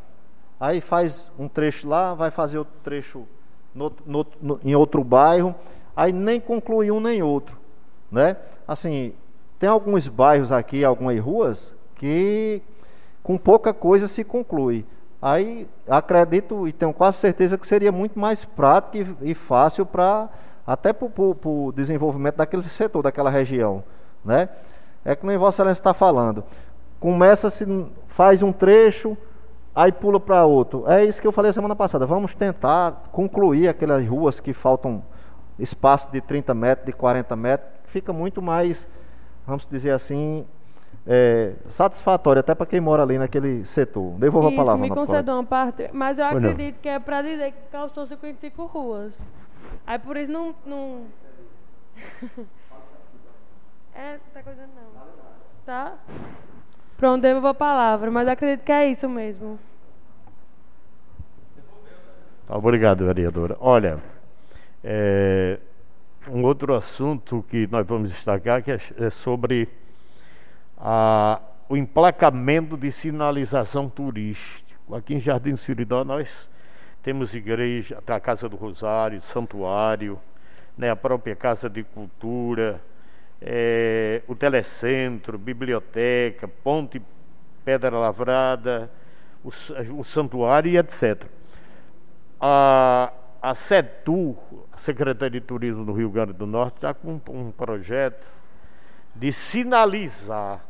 Aí 0.60 0.80
faz 0.80 1.32
um 1.36 1.48
trecho 1.48 1.88
lá, 1.88 2.14
vai 2.14 2.30
fazer 2.30 2.58
outro 2.58 2.74
trecho 2.84 3.26
no, 3.74 3.92
no, 4.06 4.26
no, 4.40 4.60
em 4.62 4.72
outro 4.76 5.02
bairro, 5.02 5.52
aí 5.96 6.12
nem 6.12 6.38
conclui 6.38 6.92
um 6.92 7.00
nem 7.00 7.24
outro. 7.24 7.58
Né? 8.08 8.36
Assim, 8.68 9.12
tem 9.58 9.68
alguns 9.68 10.06
bairros 10.06 10.52
aqui, 10.52 10.84
algumas 10.84 11.18
ruas, 11.18 11.74
que 11.96 12.62
com 13.20 13.36
pouca 13.36 13.74
coisa 13.74 14.06
se 14.06 14.22
conclui. 14.22 14.86
Aí 15.22 15.68
acredito 15.88 16.66
e 16.66 16.72
tenho 16.72 16.92
quase 16.94 17.18
certeza 17.18 17.58
que 17.58 17.66
seria 17.66 17.92
muito 17.92 18.18
mais 18.18 18.44
prático 18.44 18.96
e, 19.22 19.32
e 19.32 19.34
fácil 19.34 19.84
para 19.84 20.28
até 20.66 20.92
para 20.92 21.08
o 21.08 21.72
desenvolvimento 21.74 22.36
daquele 22.36 22.62
setor, 22.62 23.02
daquela 23.02 23.28
região. 23.28 23.82
Né? 24.24 24.48
É 25.04 25.16
que 25.16 25.26
nem 25.26 25.36
Vossa 25.36 25.62
Excelência 25.62 25.80
está 25.80 25.92
falando. 25.92 26.44
Começa, 27.00 27.50
se 27.50 27.66
faz 28.06 28.42
um 28.42 28.52
trecho, 28.52 29.16
aí 29.74 29.90
pula 29.90 30.20
para 30.20 30.44
outro. 30.44 30.84
É 30.86 31.04
isso 31.04 31.20
que 31.20 31.26
eu 31.26 31.32
falei 31.32 31.52
semana 31.52 31.74
passada. 31.74 32.06
Vamos 32.06 32.34
tentar 32.34 33.02
concluir 33.10 33.68
aquelas 33.68 34.06
ruas 34.06 34.38
que 34.38 34.52
faltam 34.52 35.02
espaço 35.58 36.10
de 36.12 36.20
30 36.20 36.54
metros, 36.54 36.86
de 36.86 36.92
40 36.92 37.34
metros. 37.36 37.70
Fica 37.86 38.12
muito 38.12 38.40
mais, 38.40 38.86
vamos 39.46 39.66
dizer 39.68 39.90
assim, 39.90 40.46
é, 41.06 41.54
satisfatória 41.68 42.40
até 42.40 42.54
para 42.54 42.66
quem 42.66 42.80
mora 42.80 43.02
ali 43.02 43.18
naquele 43.18 43.64
setor. 43.64 44.18
Devolvo 44.18 44.48
Isso, 44.48 44.60
a 44.60 44.64
palavra. 44.64 44.82
me 44.82 45.30
uma 45.30 45.44
parte, 45.44 45.88
mas 45.92 46.18
eu 46.18 46.26
Pois 46.28 46.42
não. 46.42 46.50
acredito 46.50 46.80
que 46.80 46.88
é 46.88 46.98
para 46.98 47.22
dizer 47.22 47.52
que 47.52 47.58
calçou 47.70 48.06
55 48.06 48.66
ruas. 48.66 49.14
Aí 49.86 49.98
por 49.98 50.16
isso 50.16 50.30
não. 50.30 50.54
não... 50.64 51.04
é, 53.94 54.18
tá 54.32 54.42
coisa 54.42 54.62
não. 54.62 55.02
Tá? 55.64 55.94
Pronto, 56.96 57.22
devolvo 57.22 57.48
a 57.48 57.54
palavra, 57.54 58.10
mas 58.10 58.28
acredito 58.28 58.64
que 58.64 58.72
é 58.72 58.88
isso 58.88 59.08
mesmo. 59.08 59.58
Tá, 62.46 62.56
Obrigado, 62.56 63.06
vereadora. 63.06 63.56
Olha, 63.58 63.98
é, 64.84 65.58
um 66.30 66.44
outro 66.44 66.74
assunto 66.74 67.44
que 67.48 67.66
nós 67.68 67.86
vamos 67.86 68.10
destacar 68.10 68.62
que 68.62 68.72
é, 68.72 68.80
é 68.98 69.10
sobre 69.10 69.68
a- 70.80 71.40
o 71.68 71.76
emplacamento 71.76 72.76
de 72.76 72.90
sinalização 72.90 73.88
turística. 73.88 74.74
Aqui 74.92 75.14
em 75.14 75.20
Jardim 75.20 75.54
Siridó 75.54 76.04
nós 76.04 76.48
temos 77.02 77.34
igreja, 77.34 78.02
a 78.06 78.20
Casa 78.20 78.48
do 78.48 78.56
Rosário, 78.56 79.20
Santuário, 79.22 80.18
né, 80.76 80.90
a 80.90 80.96
própria 80.96 81.36
Casa 81.36 81.70
de 81.70 81.84
Cultura, 81.84 82.80
é, 83.40 84.22
o 84.26 84.34
Telecentro, 84.34 85.38
Biblioteca, 85.38 86.48
Ponte 86.48 87.00
Pedra 87.64 87.96
Lavrada, 87.96 88.90
o, 89.44 89.50
o 89.98 90.04
Santuário 90.04 90.70
e 90.72 90.76
etc 90.76 91.24
a, 92.40 93.12
a 93.42 93.54
SETU, 93.54 94.36
a 94.72 94.78
Secretaria 94.78 95.40
de 95.40 95.46
Turismo 95.46 95.84
do 95.84 95.92
Rio 95.92 96.10
Grande 96.10 96.32
do 96.32 96.46
Norte, 96.46 96.76
está 96.76 96.94
com 96.94 97.12
um, 97.12 97.20
um 97.28 97.50
projeto 97.50 98.26
de 99.14 99.32
sinalizar 99.32 100.64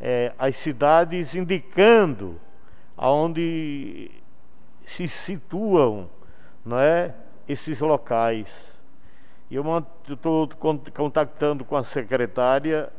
eh, 0.00 0.32
as 0.38 0.56
cidades 0.56 1.34
indicando 1.34 2.40
aonde 2.96 4.10
se 4.86 5.06
situam 5.08 6.08
não 6.64 6.78
é, 6.78 7.14
esses 7.48 7.80
locais. 7.80 8.48
E 9.50 9.54
eu 9.54 9.64
estou 10.08 10.48
contactando 10.92 11.64
com 11.64 11.76
a 11.76 11.82
secretária 11.84 12.90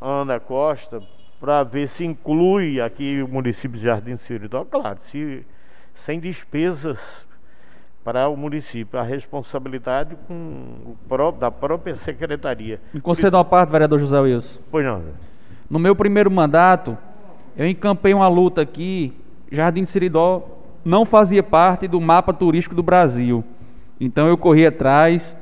Ana 0.00 0.38
Costa 0.38 1.02
para 1.40 1.62
ver 1.62 1.88
se 1.88 2.04
inclui 2.04 2.80
aqui 2.80 3.22
o 3.22 3.28
município 3.28 3.78
de 3.78 3.84
Jardim 3.84 4.16
Siridó. 4.16 4.64
Claro, 4.64 4.98
se, 5.02 5.46
sem 5.94 6.20
despesas 6.20 6.98
para 8.04 8.28
o 8.28 8.36
município, 8.36 8.98
a 8.98 9.02
responsabilidade 9.02 10.16
com 10.26 10.34
o 10.84 10.96
pró- 11.08 11.30
da 11.32 11.50
própria 11.50 11.94
secretaria. 11.96 12.80
Me 12.92 13.00
conceda 13.00 13.36
uma 13.38 13.44
parte, 13.44 13.70
vereador 13.70 13.98
José 13.98 14.18
Wilson. 14.20 14.60
Pois 14.70 14.84
não. 14.84 15.02
No 15.70 15.78
meu 15.78 15.94
primeiro 15.94 16.28
mandato, 16.28 16.98
eu 17.56 17.64
encampei 17.68 18.12
uma 18.12 18.26
luta 18.26 18.60
aqui. 18.60 19.12
Jardim 19.52 19.84
Siridó 19.84 20.42
não 20.84 21.04
fazia 21.04 21.44
parte 21.44 21.86
do 21.86 22.00
mapa 22.00 22.32
turístico 22.32 22.74
do 22.74 22.82
Brasil. 22.82 23.44
Então 24.00 24.26
eu 24.26 24.36
corri 24.36 24.66
atrás 24.66 25.36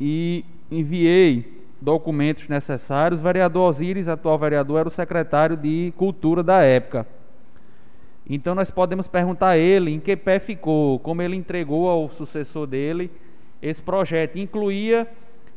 e 0.00 0.44
enviei 0.68 1.64
documentos 1.80 2.48
necessários. 2.48 3.20
O 3.20 3.22
vereador 3.22 3.68
Osíris, 3.68 4.08
atual 4.08 4.36
vereador, 4.36 4.80
era 4.80 4.88
o 4.88 4.90
secretário 4.90 5.56
de 5.56 5.92
Cultura 5.96 6.42
da 6.42 6.62
época. 6.62 7.06
Então 8.28 8.56
nós 8.56 8.70
podemos 8.70 9.06
perguntar 9.06 9.50
a 9.50 9.58
ele 9.58 9.92
em 9.92 10.00
que 10.00 10.16
pé 10.16 10.40
ficou, 10.40 10.98
como 10.98 11.22
ele 11.22 11.36
entregou 11.36 11.88
ao 11.88 12.10
sucessor 12.10 12.66
dele 12.66 13.10
esse 13.62 13.80
projeto. 13.80 14.38
Incluía 14.38 15.06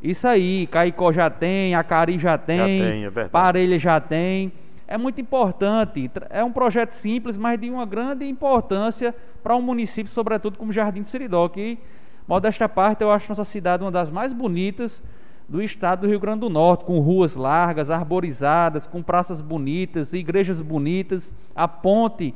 isso 0.02 0.26
aí, 0.26 0.66
Caicó 0.66 1.12
já 1.12 1.30
tem, 1.30 1.74
Acari 1.74 2.18
já 2.18 2.36
tem, 2.36 2.80
tem, 2.80 3.04
é. 3.04 3.28
Parelha 3.28 3.78
já 3.78 4.00
tem. 4.00 4.52
É 4.88 4.98
muito 4.98 5.20
importante. 5.20 6.10
É 6.28 6.42
um 6.42 6.52
projeto 6.52 6.90
simples, 6.90 7.36
mas 7.36 7.58
de 7.58 7.70
uma 7.70 7.86
grande 7.86 8.28
importância 8.28 9.14
para 9.42 9.54
um 9.56 9.62
município, 9.62 10.10
sobretudo 10.10 10.58
como 10.58 10.72
Jardim 10.72 11.02
de 11.02 11.08
Seridó, 11.08 11.48
que, 11.48 11.78
modesta 12.26 12.68
parte, 12.68 13.02
eu 13.02 13.10
acho 13.10 13.28
nossa 13.28 13.44
cidade 13.44 13.84
uma 13.84 13.92
das 13.92 14.10
mais 14.10 14.32
bonitas 14.32 15.02
do 15.48 15.62
estado 15.62 16.00
do 16.00 16.08
Rio 16.08 16.18
Grande 16.18 16.40
do 16.40 16.50
Norte, 16.50 16.84
com 16.84 16.98
ruas 16.98 17.36
largas, 17.36 17.90
arborizadas, 17.90 18.86
com 18.86 19.02
praças 19.02 19.40
bonitas, 19.40 20.12
igrejas 20.12 20.60
bonitas, 20.60 21.34
a 21.54 21.68
ponte 21.68 22.34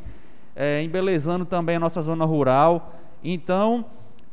eh, 0.55 0.83
embelezando 0.83 1.45
também 1.45 1.77
a 1.77 1.81
nossa 1.81 2.01
zona 2.01 2.25
rural. 2.25 2.95
Então, 3.25 3.85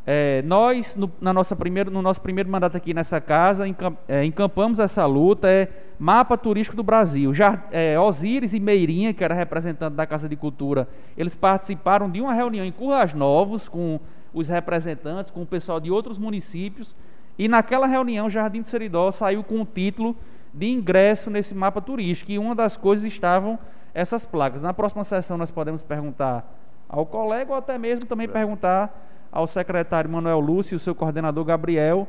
eh, 0.05 0.41
nós, 0.45 0.95
no, 0.95 1.11
na 1.21 1.33
nossa 1.33 1.55
primeira, 1.55 1.89
no 1.89 2.01
nosso 2.01 2.21
primeiro 2.21 2.49
mandato 2.49 2.75
aqui 2.75 2.93
nessa 2.93 3.21
casa, 3.21 3.67
encam- 3.67 3.97
eh, 4.07 4.25
encampamos 4.25 4.79
essa 4.79 5.05
luta, 5.05 5.49
é 5.49 5.67
mapa 5.97 6.37
turístico 6.37 6.75
do 6.75 6.83
Brasil. 6.83 7.33
Já, 7.33 7.63
eh, 7.71 7.97
Osíris 7.99 8.53
e 8.53 8.59
Meirinha, 8.59 9.13
que 9.13 9.23
era 9.23 9.33
representante 9.33 9.95
da 9.95 10.05
Casa 10.05 10.27
de 10.27 10.35
Cultura, 10.35 10.87
eles 11.17 11.35
participaram 11.35 12.09
de 12.09 12.19
uma 12.19 12.33
reunião 12.33 12.65
em 12.65 12.71
Currais 12.71 13.13
Novos 13.13 13.67
com 13.67 13.99
os 14.33 14.49
representantes, 14.49 15.31
com 15.31 15.43
o 15.43 15.45
pessoal 15.45 15.79
de 15.79 15.91
outros 15.91 16.17
municípios, 16.17 16.95
e 17.37 17.47
naquela 17.47 17.87
reunião, 17.87 18.29
Jardim 18.29 18.61
do 18.61 18.67
Seridó 18.67 19.09
saiu 19.11 19.43
com 19.43 19.61
o 19.61 19.65
título 19.65 20.15
de 20.53 20.67
ingresso 20.67 21.29
nesse 21.29 21.55
mapa 21.55 21.81
turístico, 21.81 22.31
e 22.31 22.37
uma 22.37 22.53
das 22.53 22.75
coisas 22.75 23.05
estavam 23.05 23.57
essas 23.93 24.25
placas. 24.25 24.61
Na 24.61 24.73
próxima 24.73 25.03
sessão 25.03 25.37
nós 25.37 25.51
podemos 25.51 25.81
perguntar 25.83 26.43
ao 26.89 27.05
colega 27.05 27.51
ou 27.51 27.57
até 27.57 27.77
mesmo 27.77 28.05
também 28.05 28.27
perguntar 28.27 29.12
ao 29.33 29.47
secretário 29.47 30.09
Manuel 30.09 30.39
Lúcio 30.39 30.75
e 30.75 30.77
o 30.77 30.79
seu 30.79 30.93
coordenador 30.93 31.43
Gabriel 31.43 32.07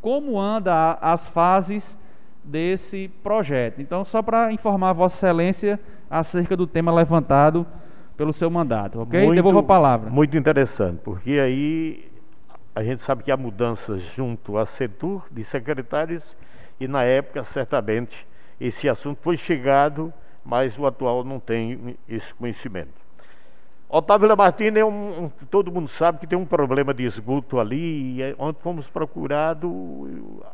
como 0.00 0.38
anda 0.40 0.98
as 1.00 1.28
fases 1.28 1.96
desse 2.42 3.08
projeto. 3.22 3.80
Então, 3.80 4.04
só 4.04 4.20
para 4.22 4.50
informar 4.52 4.90
a 4.90 4.92
Vossa 4.92 5.16
Excelência 5.16 5.78
acerca 6.10 6.56
do 6.56 6.66
tema 6.66 6.92
levantado 6.92 7.66
pelo 8.16 8.32
seu 8.32 8.50
mandato, 8.50 9.00
ok? 9.00 9.20
Muito- 9.24 9.34
Devolvo 9.36 9.58
a 9.60 9.62
palavra. 9.62 10.10
Muito 10.10 10.36
interessante, 10.36 11.00
porque 11.02 11.32
aí 11.32 12.10
a 12.74 12.82
gente 12.82 13.00
sabe 13.02 13.22
que 13.22 13.30
há 13.30 13.36
mudanças 13.36 14.02
junto 14.02 14.58
à 14.58 14.66
Setur 14.66 15.24
de 15.30 15.42
secretários 15.44 16.36
e 16.78 16.86
na 16.88 17.02
época 17.02 17.42
certamente 17.44 18.26
esse 18.60 18.88
assunto 18.88 19.18
foi 19.22 19.36
chegado, 19.36 20.12
mas 20.44 20.78
o 20.78 20.86
atual 20.86 21.24
não 21.24 21.40
tem 21.40 21.96
esse 22.08 22.32
conhecimento. 22.34 23.03
Otávio 23.96 24.26
Lamartine 24.26 24.80
é 24.80 24.84
um, 24.84 25.24
um- 25.26 25.28
todo 25.48 25.70
mundo 25.70 25.86
sabe 25.86 26.18
que 26.18 26.26
tem 26.26 26.36
um 26.36 26.44
problema 26.44 26.92
de 26.92 27.04
esgoto 27.04 27.60
ali, 27.60 28.16
e 28.16 28.22
é 28.22 28.34
onde 28.40 28.58
fomos 28.58 28.90
procurados, 28.90 29.70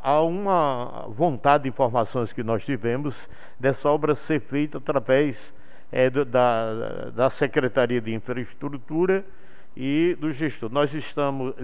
há 0.02 0.20
uma 0.20 1.06
vontade 1.08 1.62
de 1.62 1.70
informações 1.70 2.34
que 2.34 2.42
nós 2.42 2.62
tivemos 2.62 3.30
dessa 3.58 3.88
obra 3.88 4.14
ser 4.14 4.40
feita 4.40 4.76
através 4.76 5.54
é, 5.90 6.10
da, 6.10 7.10
da 7.14 7.30
Secretaria 7.30 7.98
de 7.98 8.12
Infraestrutura 8.12 9.24
e 9.74 10.14
do 10.20 10.30
gestor. 10.32 10.70
Nós 10.70 10.92
estamos, 10.92 11.54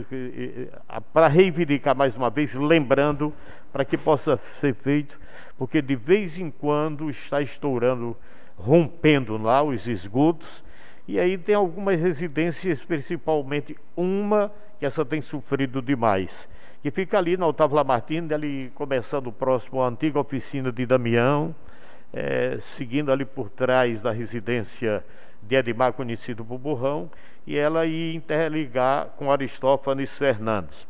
para 1.12 1.28
reivindicar 1.28 1.94
mais 1.94 2.16
uma 2.16 2.30
vez, 2.30 2.54
lembrando 2.54 3.34
para 3.70 3.84
que 3.84 3.98
possa 3.98 4.38
ser 4.38 4.72
feito, 4.74 5.20
porque 5.58 5.82
de 5.82 5.94
vez 5.94 6.38
em 6.38 6.50
quando 6.50 7.10
está 7.10 7.42
estourando, 7.42 8.16
rompendo 8.56 9.36
lá 9.36 9.62
os 9.62 9.86
esgotos, 9.86 10.64
e 11.08 11.20
aí 11.20 11.38
tem 11.38 11.54
algumas 11.54 12.00
residências, 12.00 12.82
principalmente 12.82 13.76
uma 13.96 14.50
que 14.78 14.86
essa 14.86 15.04
tem 15.04 15.22
sofrido 15.22 15.80
demais, 15.80 16.48
que 16.82 16.90
fica 16.90 17.18
ali 17.18 17.36
na 17.36 17.46
Otávio 17.46 17.76
Lamartine, 17.76 18.32
ali 18.34 18.72
começando 18.74 19.32
próximo 19.32 19.82
à 19.82 19.88
antiga 19.88 20.18
oficina 20.18 20.70
de 20.70 20.84
Damião, 20.84 21.54
eh, 22.12 22.58
seguindo 22.60 23.10
ali 23.12 23.24
por 23.24 23.48
trás 23.50 24.02
da 24.02 24.10
residência 24.10 25.04
de 25.42 25.56
Edmar, 25.56 25.92
conhecido 25.92 26.44
por 26.44 26.58
Burrão, 26.58 27.10
e 27.46 27.56
ela 27.56 27.86
ia 27.86 28.14
interligar 28.14 29.06
com 29.16 29.30
Aristófanes 29.30 30.16
Fernandes. 30.18 30.86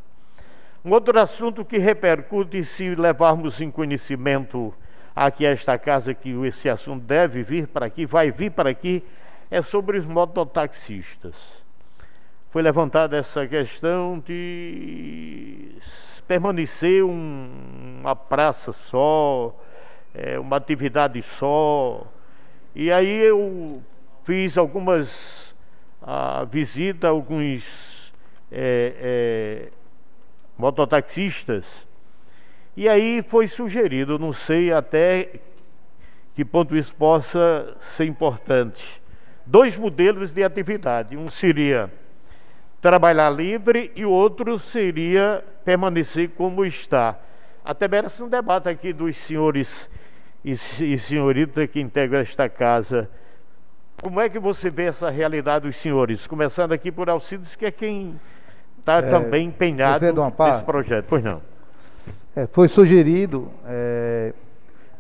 Um 0.85 0.93
outro 0.93 1.19
assunto 1.19 1.65
que 1.65 1.79
repercute, 1.79 2.65
se 2.65 2.95
levarmos 2.95 3.61
em 3.61 3.71
conhecimento 3.71 4.73
aqui 5.15 5.45
a 5.45 5.51
esta 5.51 5.77
casa, 5.77 6.15
que 6.15 6.31
esse 6.47 6.69
assunto 6.69 7.03
deve 7.05 7.43
vir 7.43 7.67
para 7.67 7.87
aqui, 7.87 8.07
vai 8.07 8.31
vir 8.31 8.51
para 8.51 8.71
aqui, 8.71 9.03
é 9.51 9.63
sobre 9.63 9.99
os 9.99 10.07
mototaxistas. 10.07 11.35
Foi 12.51 12.63
levantada 12.63 13.17
essa 13.17 13.47
questão 13.47 14.19
de 14.19 15.73
permanecer 16.27 17.05
um- 17.05 17.99
uma 18.01 18.17
praça 18.17 18.73
só, 18.73 19.55
é, 20.15 20.39
uma 20.39 20.57
atividade 20.57 21.21
só. 21.23 22.07
E 22.75 22.91
aí 22.91 23.23
eu 23.23 23.83
fiz 24.25 24.57
algumas 24.59 25.55
visitas 26.51 27.09
a 27.09 27.13
alguns 27.13 28.13
é, 28.51 28.95
é, 29.01 29.69
mototaxistas. 30.57 31.87
E 32.77 32.89
aí 32.89 33.23
foi 33.23 33.49
sugerido, 33.49 34.19
não 34.19 34.33
sei 34.33 34.73
até 34.73 35.41
que 36.35 36.45
ponto 36.45 36.77
isso 36.77 36.95
possa 36.95 37.77
ser 37.81 38.05
importante. 38.05 39.03
Dois 39.47 39.77
modelos 39.77 40.33
de 40.33 40.43
atividade. 40.43 41.17
Um 41.17 41.29
seria 41.29 41.91
trabalhar 42.81 43.31
livre 43.31 43.93
e 43.97 44.05
o 44.05 44.11
outro 44.11 44.59
seria 44.59 45.43
permanecer 45.65 46.31
como 46.31 46.65
está. 46.65 47.17
Até 47.65 47.89
merece 47.89 48.23
um 48.23 48.29
debate 48.29 48.69
aqui 48.69 48.93
dos 48.93 49.17
senhores 49.17 49.89
e, 50.45 50.53
e 50.53 50.99
senhorita 50.99 51.67
que 51.67 51.81
integra 51.81 52.21
esta 52.21 52.49
casa, 52.49 53.09
como 54.03 54.21
é 54.21 54.29
que 54.29 54.39
você 54.39 54.69
vê 54.69 54.85
essa 54.85 55.11
realidade 55.11 55.67
dos 55.67 55.77
senhores? 55.77 56.27
Começando 56.27 56.73
aqui 56.73 56.93
por 56.93 57.09
Alcides, 57.09 57.57
que 57.57 57.67
é 57.67 57.71
quem 57.71 58.21
está 58.79 58.99
É, 58.99 59.03
também 59.03 59.49
empenhado 59.49 60.05
é 60.05 60.13
nesse 60.13 60.63
projeto. 60.63 61.07
Pois 61.09 61.25
não. 61.25 61.41
É, 62.35 62.47
foi 62.47 62.69
sugerido 62.69 63.51
é, 63.65 64.35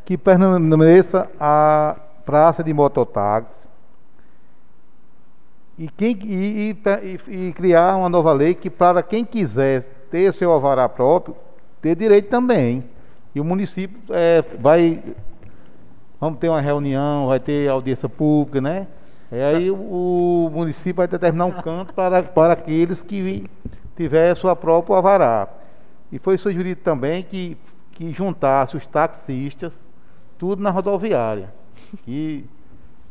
que 0.04 0.16
permaneça 0.16 1.28
a 1.38 1.96
praça 2.24 2.64
de 2.64 2.72
mototáxi 2.72 3.65
e, 5.78 5.88
quem, 5.88 6.16
e, 6.24 6.70
e- 6.70 7.48
e- 7.48 7.52
criar 7.52 7.96
uma 7.96 8.08
nova 8.08 8.32
lei 8.32 8.54
que 8.54 8.70
para 8.70 9.02
quem 9.02 9.24
quiser 9.24 9.82
ter 10.10 10.32
seu 10.32 10.52
alvará 10.52 10.88
próprio, 10.88 11.36
ter 11.82 11.94
direito 11.94 12.28
também. 12.28 12.82
E 13.34 13.40
o 13.40 13.44
município 13.44 14.00
é, 14.10 14.42
vai. 14.58 15.02
Vamos 16.18 16.38
ter 16.38 16.48
uma 16.48 16.60
reunião, 16.60 17.26
vai 17.26 17.38
ter 17.38 17.68
audiência 17.68 18.08
pública, 18.08 18.60
né? 18.60 18.86
E 19.30 19.40
aí 19.40 19.70
o, 19.70 20.46
o 20.46 20.50
município 20.50 20.94
vai 20.94 21.08
determinar 21.08 21.44
um 21.44 21.52
canto 21.52 21.92
para, 21.92 22.22
para 22.22 22.54
aqueles 22.54 23.02
que 23.02 23.44
tiver 23.94 24.34
sua 24.34 24.56
própria 24.56 24.96
alvará. 24.96 25.48
E 26.10 26.18
foi 26.18 26.38
sugerido 26.38 26.80
também 26.80 27.22
que, 27.22 27.56
que 27.92 28.12
juntasse 28.12 28.76
os 28.76 28.86
taxistas, 28.86 29.74
tudo 30.38 30.62
na 30.62 30.70
rodoviária. 30.70 31.52
E 32.06 32.44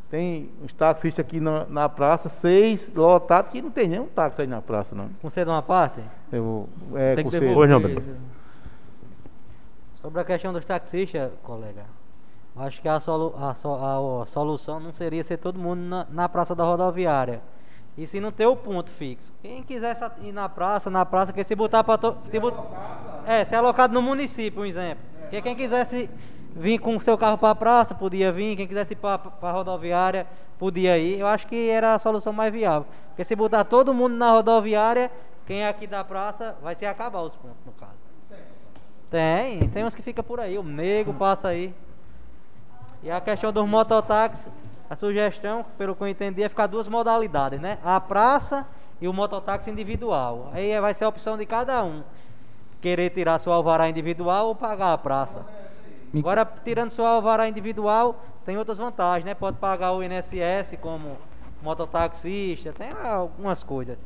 tem 0.10 0.50
os 0.64 0.72
taxistas 0.74 1.26
aqui 1.26 1.40
na, 1.40 1.66
na 1.66 1.90
praça, 1.90 2.30
seis 2.30 2.90
lotados, 2.94 3.52
que 3.52 3.62
não 3.62 3.72
tem 3.72 3.88
nenhum 3.88 4.06
táxi 4.06 4.42
aí 4.42 4.48
na 4.48 4.62
praça, 4.62 4.96
não. 4.96 5.10
Conceda 5.22 5.52
uma 5.52 5.62
parte? 5.62 6.02
Eu, 6.32 6.70
é, 6.94 7.16
Tem 7.16 7.26
que 7.26 7.32
não. 7.80 8.16
Sobre 9.96 10.22
a 10.22 10.24
questão 10.24 10.54
dos 10.54 10.64
taxistas, 10.64 11.32
colega, 11.44 11.84
acho 12.56 12.82
que 12.82 12.88
a, 12.88 13.00
solu- 13.00 13.34
a 13.42 13.54
so- 13.56 13.74
a- 13.74 14.24
a 14.24 14.26
solução 14.28 14.80
não 14.80 14.92
seria 14.92 15.24
ser 15.24 15.38
todo 15.38 15.58
mundo 15.60 15.80
na, 15.82 16.06
na 16.12 16.30
praça 16.30 16.54
da 16.54 16.64
rodoviária. 16.64 17.42
E 17.98 18.06
se 18.06 18.20
não 18.20 18.30
ter 18.32 18.46
o 18.46 18.56
ponto 18.58 18.90
fixo. 18.92 19.32
Quem 19.42 19.64
quisesse 19.64 20.04
a- 20.04 20.12
ir 20.22 20.32
na 20.34 20.48
praça, 20.50 20.90
na 20.90 21.06
praça, 21.06 21.32
que 21.34 21.44
se 21.44 21.56
botar 21.56 21.84
para 21.84 21.98
to... 21.98 22.18
se 22.30 22.40
bot... 22.40 22.56
É, 23.26 23.44
ser 23.46 23.56
alocado 23.56 23.94
no 23.94 24.02
município, 24.02 24.62
um 24.62 24.66
exemplo. 24.66 25.04
Porque 25.22 25.42
quem 25.42 25.56
quisesse 25.56 26.10
vir 26.56 26.80
com 26.80 26.96
o 26.96 27.02
seu 27.02 27.18
carro 27.18 27.38
para 27.38 27.50
a 27.50 27.56
praça, 27.56 27.94
podia 27.94 28.32
vir. 28.32 28.56
Quem 28.56 28.68
quisesse 28.68 28.94
ir 28.94 28.96
para 28.96 29.20
a 29.42 29.52
rodoviária, 29.52 30.26
podia 30.58 30.98
ir. 30.98 31.20
Eu 31.20 31.28
acho 31.28 31.46
que 31.46 31.70
era 31.70 31.94
a 31.94 32.00
solução 32.00 32.32
mais 32.32 32.52
viável. 32.52 32.88
Porque 33.10 33.26
se 33.26 33.36
botar 33.36 33.66
todo 33.66 33.94
mundo 33.94 34.16
na 34.16 34.32
rodoviária, 34.32 35.12
quem 35.46 35.64
é 35.64 35.68
aqui 35.68 35.86
da 35.86 36.04
praça 36.04 36.56
vai 36.64 36.74
se 36.74 36.86
acabar 36.86 37.22
os 37.22 37.36
pontos, 37.36 37.58
no 37.66 37.74
caso. 37.74 37.94
Tem, 39.12 39.70
tem 39.70 39.84
uns 39.86 39.94
que 39.94 40.02
fica 40.02 40.24
por 40.24 40.40
aí, 40.40 40.58
o 40.58 40.64
nego 40.64 41.14
passa 41.14 41.50
aí. 41.50 41.74
E 43.04 43.12
a 43.12 43.22
questão 43.22 43.54
dos 43.54 43.68
mototáxis, 43.68 44.48
a 44.90 44.96
sugestão, 44.96 45.66
pelo 45.78 45.96
que 45.96 46.02
eu 46.02 46.08
entendi, 46.08 46.42
é 46.42 46.50
ficar 46.50 46.68
duas 46.68 46.88
modalidades, 46.88 47.60
né? 47.60 47.78
A 47.84 48.00
praça 48.00 48.66
e 49.00 49.08
o 49.08 49.14
mototáxi 49.14 49.70
individual. 49.70 50.50
Aí 50.54 50.80
vai 50.80 50.94
ser 50.94 51.04
a 51.06 51.10
opção 51.10 51.38
de 51.38 51.46
cada 51.46 51.84
um. 51.84 52.02
Querer 52.82 53.12
tirar 53.12 53.40
seu 53.40 53.52
alvará 53.52 53.88
individual 53.90 54.48
ou 54.48 54.56
pagar 54.56 54.94
a 54.94 54.98
praça. 54.98 55.46
Agora, 56.14 56.46
tirando 56.46 56.92
seu 56.92 57.06
alvará 57.06 57.48
individual, 57.48 58.24
tem 58.46 58.58
outras 58.58 58.78
vantagens, 58.78 59.26
né? 59.26 59.34
Pode 59.34 59.58
pagar 59.58 59.92
o 59.94 60.04
INSS 60.04 60.78
como 60.82 61.18
mototaxista, 61.62 62.74
tem 62.74 62.90
algumas 62.92 63.64
coisas. 63.64 63.98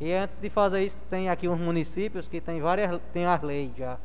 E 0.00 0.12
antes 0.12 0.36
de 0.40 0.48
fazer 0.48 0.82
isso, 0.82 0.98
tem 1.10 1.28
aqui 1.28 1.48
uns 1.48 1.60
municípios 1.60 2.28
que 2.28 2.40
tem 2.40 2.60
várias, 2.60 3.00
tem 3.12 3.24
as 3.26 3.42
leis 3.42 3.70
já. 3.76 3.98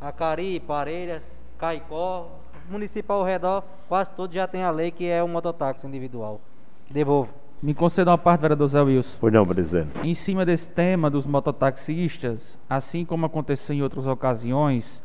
Acari, 0.00 0.60
Parelhas, 0.60 1.22
Caicó, 1.58 2.28
município 2.70 3.14
ao 3.14 3.24
redor, 3.24 3.64
quase 3.88 4.10
todos 4.12 4.34
já 4.34 4.46
tem 4.46 4.62
a 4.62 4.70
lei 4.70 4.90
que 4.90 5.06
é 5.06 5.22
o 5.22 5.28
mototáxi 5.28 5.86
individual. 5.86 6.40
Devolvo. 6.88 7.30
Me 7.62 7.74
conceda 7.74 8.10
uma 8.10 8.18
parte, 8.18 8.40
vereador 8.40 8.66
Zé 8.68 8.80
Wilson. 8.80 9.18
Pois 9.20 9.32
não, 9.32 9.46
presidente. 9.46 9.90
Em 10.02 10.14
cima 10.14 10.46
desse 10.46 10.70
tema 10.70 11.10
dos 11.10 11.26
mototaxistas, 11.26 12.58
assim 12.68 13.04
como 13.04 13.26
aconteceu 13.26 13.76
em 13.76 13.82
outras 13.82 14.06
ocasiões, 14.06 15.02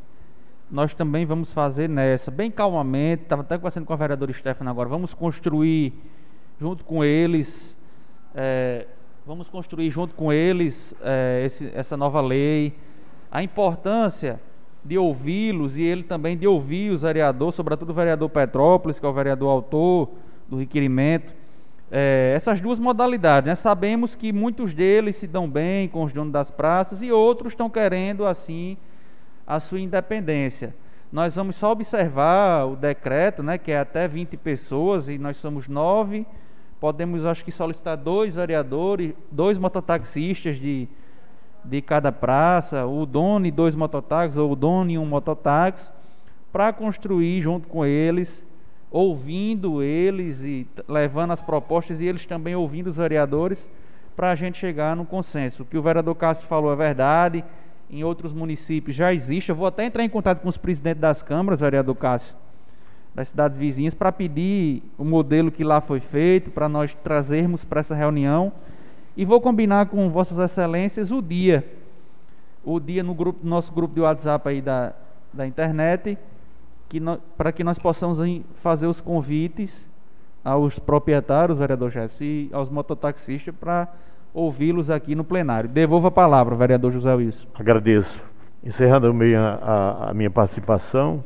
nós 0.70 0.94
também 0.94 1.26
vamos 1.26 1.52
fazer 1.52 1.88
nessa, 1.88 2.32
bem 2.32 2.50
calmamente. 2.50 3.24
Estava 3.24 3.42
até 3.44 3.58
conversando 3.58 3.86
com 3.86 3.94
a 3.94 3.96
vereadora 3.96 4.34
Stefano 4.34 4.70
agora. 4.70 4.90
Vamos 4.90 5.14
construir 5.14 5.94
junto 6.60 6.84
com 6.84 7.04
eles, 7.04 7.78
eh, 8.34 8.88
vamos 9.26 9.48
construir 9.48 9.90
junto 9.90 10.16
com 10.16 10.32
eles 10.34 10.96
eh, 11.02 11.44
esse- 11.46 11.72
essa 11.74 11.96
nova 11.96 12.20
lei. 12.22 12.74
A 13.32 13.44
importância 13.44 14.40
de 14.84 14.98
ouvi-los 14.98 15.78
e 15.78 15.84
ele 15.84 16.04
também 16.04 16.38
de 16.38 16.48
ouvir 16.48 16.92
os 16.92 17.02
vereadores, 17.02 17.56
sobretudo 17.56 17.90
o 17.90 17.94
vereador 17.94 18.30
Petrópolis, 18.30 19.00
que 19.00 19.06
é 19.06 19.10
o 19.10 19.14
vereador 19.14 19.50
autor 19.50 20.10
do 20.48 20.58
requerimento. 20.58 21.34
É, 21.92 22.34
essas 22.36 22.60
duas 22.62 22.80
modalidades, 22.80 23.48
né? 23.48 23.56
Sabemos 23.56 24.16
que 24.16 24.34
muitos 24.34 24.74
deles 24.74 25.16
se 25.16 25.28
dão 25.28 25.48
bem 25.50 25.88
com 25.88 26.04
os 26.04 26.12
donos 26.14 26.34
das 26.34 26.50
praças 26.50 27.02
e 27.04 27.12
outros 27.12 27.54
estão 27.54 27.70
querendo 27.70 28.26
assim 28.26 28.78
a 29.46 29.60
sua 29.60 29.80
independência. 29.80 30.76
Nós 31.12 31.36
vamos 31.36 31.56
só 31.56 31.72
observar 31.72 32.66
o 32.66 32.76
decreto, 32.76 33.44
né, 33.44 33.58
que 33.58 33.72
é 33.72 33.80
até 33.80 34.08
20 34.08 34.36
pessoas 34.38 35.08
e 35.08 35.18
nós 35.18 35.38
somos 35.38 35.68
nove. 35.68 36.26
Podemos, 36.80 37.26
acho 37.26 37.46
que, 37.46 37.52
solicitar 37.52 37.96
dois 37.96 38.36
vereadores, 38.36 39.14
dois 39.32 39.58
mototaxistas 39.58 40.58
de, 40.58 40.88
de 41.64 41.82
cada 41.82 42.12
praça, 42.12 42.86
o 42.86 43.06
dono 43.06 43.46
e 43.46 43.52
dois 43.52 43.76
mototáxis, 43.76 44.38
ou 44.38 44.52
o 44.52 44.56
dono 44.56 44.92
e 44.92 44.98
um 44.98 45.06
mototáxi, 45.06 45.92
para 46.52 46.74
construir 46.74 47.42
junto 47.42 47.68
com 47.68 47.86
eles, 47.86 48.46
ouvindo 48.92 49.82
eles 49.82 50.42
e 50.42 50.68
levando 50.88 51.32
as 51.32 51.42
propostas 51.42 52.02
e 52.02 52.06
eles 52.06 52.26
também 52.26 52.56
ouvindo 52.56 52.88
os 52.88 52.98
vereadores, 52.98 53.70
para 54.16 54.32
a 54.32 54.36
gente 54.36 54.58
chegar 54.58 54.96
num 54.96 55.06
consenso. 55.06 55.64
O 55.64 55.66
que 55.66 55.78
o 55.78 55.82
vereador 55.82 56.16
Cássio 56.16 56.48
falou 56.48 56.72
é 56.72 56.76
verdade, 56.76 57.44
em 57.90 58.04
outros 58.04 58.34
municípios 58.34 58.96
já 58.96 59.14
existe. 59.14 59.50
Eu 59.50 59.56
vou 59.56 59.68
até 59.68 59.86
entrar 59.86 60.04
em 60.04 60.10
contato 60.10 60.42
com 60.42 60.50
os 60.50 60.58
presidentes 60.58 61.02
das 61.02 61.22
câmaras, 61.22 61.60
vereador 61.60 61.96
Cássio, 61.96 62.36
das 63.14 63.30
cidades 63.30 63.58
vizinhas, 63.58 63.94
para 63.94 64.12
pedir 64.12 64.84
o 64.98 65.04
modelo 65.04 65.52
que 65.52 65.64
lá 65.64 65.80
foi 65.82 66.00
feito, 66.00 66.52
para 66.52 66.68
nós 66.68 66.94
trazermos 67.04 67.64
para 67.64 67.80
essa 67.80 67.96
reunião. 67.96 68.52
E 69.16 69.24
vou 69.24 69.40
combinar 69.40 69.88
com 69.88 70.10
Vossas 70.10 70.38
Excelências 70.38 71.12
o 71.12 71.22
dia. 71.22 71.66
O 72.64 72.80
dia 72.80 73.04
no 73.04 73.14
grupo, 73.14 73.40
no 73.44 73.50
nosso 73.50 73.72
grupo 73.72 73.94
de 73.94 74.02
WhatsApp 74.02 74.50
aí 74.50 74.62
da, 74.62 74.94
da 75.32 75.48
internet, 75.48 76.18
para 77.38 77.52
que 77.52 77.64
nós 77.64 77.78
possamos 77.78 78.18
fazer 78.56 78.88
os 78.88 79.00
convites 79.00 79.90
aos 80.44 80.78
proprietários, 80.78 81.58
vereador 81.58 81.90
Jefferson, 81.90 82.24
e 82.24 82.50
aos 82.52 82.70
mototaxistas 82.70 83.54
para 83.56 83.88
ouvi-los 84.36 84.90
aqui 84.90 85.16
no 85.16 85.24
plenário. 85.24 85.70
Devolvo 85.70 86.08
a 86.08 86.12
palavra, 86.12 86.54
vereador 86.56 86.92
José 86.92 87.14
Wilson. 87.16 87.48
Agradeço. 87.56 88.22
Encerrando 88.64 89.08
a 89.08 89.14
minha, 89.14 89.40
a, 89.62 90.10
a 90.10 90.14
minha 90.14 90.30
participação, 90.30 91.24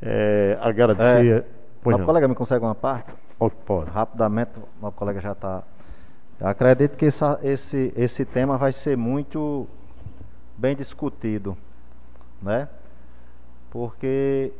é, 0.00 0.56
agradecer. 0.60 1.44
Pois 1.82 1.96
Meu 1.96 2.06
colega 2.06 2.28
me 2.28 2.34
consegue 2.34 2.64
uma 2.64 2.74
parte? 2.74 3.12
Pode, 3.38 3.54
pode. 3.66 3.90
Rapidamente, 3.90 4.52
meu 4.80 4.92
colega 4.92 5.20
já 5.20 5.32
está. 5.32 5.62
Acredito 6.40 6.96
que 6.96 7.06
essa- 7.06 7.38
esse, 7.42 7.92
esse 7.96 8.24
tema 8.24 8.56
vai 8.58 8.72
ser 8.72 8.96
muito 8.96 9.66
bem 10.56 10.76
discutido, 10.76 11.56
né? 12.42 12.68
Porque 13.70 14.52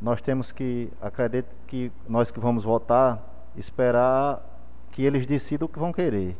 nós 0.00 0.20
temos 0.20 0.52
que, 0.52 0.90
acredito 1.02 1.48
que 1.66 1.90
nós 2.08 2.30
que 2.30 2.38
vamos 2.40 2.64
votar, 2.64 3.18
esperar 3.56 4.40
que 4.92 5.04
eles 5.04 5.26
decidam 5.26 5.66
o 5.66 5.68
que 5.68 5.78
vão 5.78 5.92
querer, 5.92 6.36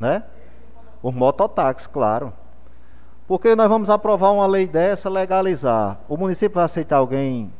né? 0.00 0.22
Os 1.02 1.14
mototáxis, 1.14 1.86
claro. 1.86 2.32
Porque 3.26 3.54
nós 3.56 3.68
vamos 3.68 3.88
aprovar 3.90 4.30
uma 4.32 4.46
lei 4.46 4.66
dessa, 4.66 5.08
legalizar. 5.08 5.98
O 6.08 6.16
município 6.16 6.54
vai 6.56 6.64
aceitar 6.64 6.96
alguém 6.96 7.52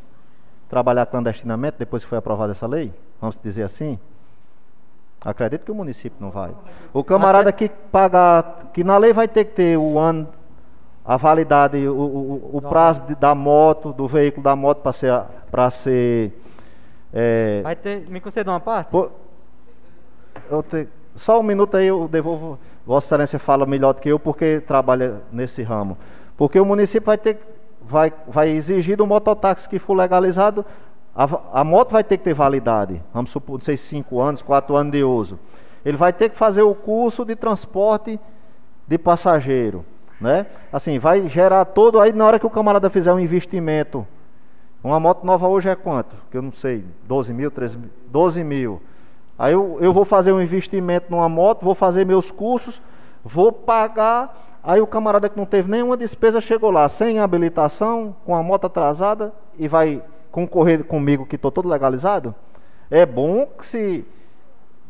trabalhar 0.69 1.07
clandestinamente 1.07 1.77
depois 1.79 2.03
que 2.03 2.09
foi 2.09 2.19
aprovada 2.19 2.53
essa 2.53 2.67
lei? 2.67 2.93
Vamos 3.21 3.39
dizer 3.39 3.63
assim? 3.63 3.99
Acredito 5.25 5.65
que 5.65 5.71
o 5.71 5.75
município 5.75 6.17
não 6.21 6.31
vai. 6.31 6.51
O 6.93 7.05
camarada 7.05 7.53
que 7.53 7.69
pagar, 7.69 8.71
que 8.73 8.83
na 8.83 8.99
lei 8.99 9.13
vai 9.13 9.29
ter 9.29 9.45
que 9.45 9.53
ter 9.53 9.77
o 9.79 9.99
ano, 9.99 10.29
a 11.05 11.17
validade, 11.17 11.77
o, 11.87 11.95
o, 11.95 12.51
o 12.57 12.63
prazo 12.63 13.07
de- 13.07 13.15
da 13.15 13.35
moto, 13.35 13.93
do 13.93 14.07
veículo 14.09 14.43
da 14.43 14.57
moto 14.57 14.79
para 14.83 14.93
ser, 14.93 15.23
para 15.51 15.71
ser 15.71 16.33
é, 17.13 17.61
Vai 17.63 17.77
ter, 17.77 18.09
me 18.09 18.21
conceda 18.21 18.51
uma 18.51 18.59
parte? 18.61 18.89
Pô, 18.89 19.11
eu 20.55 20.63
te- 20.63 20.89
só 21.15 21.39
um 21.41 21.43
minuto 21.43 21.77
aí 21.77 21.87
eu 21.87 22.09
devolvo. 22.09 22.59
Vossa 22.87 23.07
Excelência 23.15 23.39
fala 23.39 23.65
melhor 23.67 23.95
do 23.95 24.01
que 24.01 24.09
eu 24.09 24.19
porque 24.19 24.61
trabalha 24.67 25.23
nesse 25.33 25.63
ramo. 25.63 25.97
Porque 26.37 26.59
o 26.59 26.65
município 26.65 27.07
vai 27.07 27.19
ter 27.19 27.39
vai, 27.81 28.13
vai 28.27 28.49
exigir 28.51 28.97
do 28.97 29.07
mototáxi 29.07 29.69
que 29.69 29.79
for 29.79 29.95
legalizado, 29.95 30.65
a, 31.15 31.29
a 31.61 31.65
moto 31.65 31.93
vai 31.93 32.03
ter 32.05 32.17
que 32.17 32.25
ter 32.25 32.35
validade. 32.35 33.03
Vamos 33.13 33.31
supor, 33.31 33.55
não 33.59 33.61
sei, 33.65 33.77
cinco 33.77 34.21
anos, 34.21 34.41
quatro 34.43 34.75
anos 34.77 34.93
de 34.93 35.03
uso. 35.05 35.39
Ele 35.85 35.97
vai 35.97 36.13
ter 36.13 36.29
que 36.29 36.37
fazer 36.37 36.63
o 36.63 36.75
curso 36.75 37.25
de 37.25 37.35
transporte 37.37 38.19
de 38.87 38.99
passageiro, 38.99 39.85
né? 40.21 40.47
Assim, 40.73 40.99
vai 40.99 41.29
gerar 41.29 41.65
todo 41.65 42.01
aí 42.01 42.13
na 42.13 42.25
hora 42.25 42.39
que 42.39 42.47
o 42.47 42.51
camarada 42.51 42.89
fizer 42.89 43.13
um 43.13 43.19
investimento 43.21 44.07
Uma 44.83 44.99
moto 45.01 45.25
nova 45.25 45.47
hoje 45.49 45.69
é 45.69 45.75
quanto? 45.77 46.17
Que 46.31 46.37
eu 46.37 46.43
não 46.43 46.53
sei, 46.53 46.85
12 47.07 47.33
mil, 47.33 47.51
13 47.51 47.79
mil, 47.79 47.91
12 48.11 48.45
mil. 48.45 48.81
Aí 49.43 49.55
eu, 49.55 49.77
eu 49.81 49.93
vou 49.93 50.05
fazer 50.05 50.31
um 50.31 50.41
investimento 50.41 51.07
numa 51.11 51.29
moto, 51.29 51.65
vou 51.65 51.75
fazer 51.75 52.07
meus 52.07 52.31
cursos, 52.31 52.81
vou 53.25 53.51
pagar. 53.51 54.61
Aí 54.63 54.81
o 54.81 54.87
camarada 54.87 55.29
que 55.29 55.37
não 55.37 55.45
teve 55.45 55.69
nenhuma 55.69 55.97
despesa 55.97 56.41
chegou 56.41 56.71
lá 56.71 56.89
sem 56.89 57.19
habilitação, 57.19 58.15
com 58.25 58.37
a 58.37 58.41
moto 58.41 58.67
atrasada 58.69 59.33
e 59.59 59.67
vai 59.67 60.01
concorrer 60.31 60.85
comigo 60.85 61.27
que 61.27 61.35
estou 61.35 61.51
todo 61.51 61.69
legalizado? 61.69 62.33
É 62.89 63.05
bom 63.05 63.45
que 63.45 63.67
se 63.67 64.07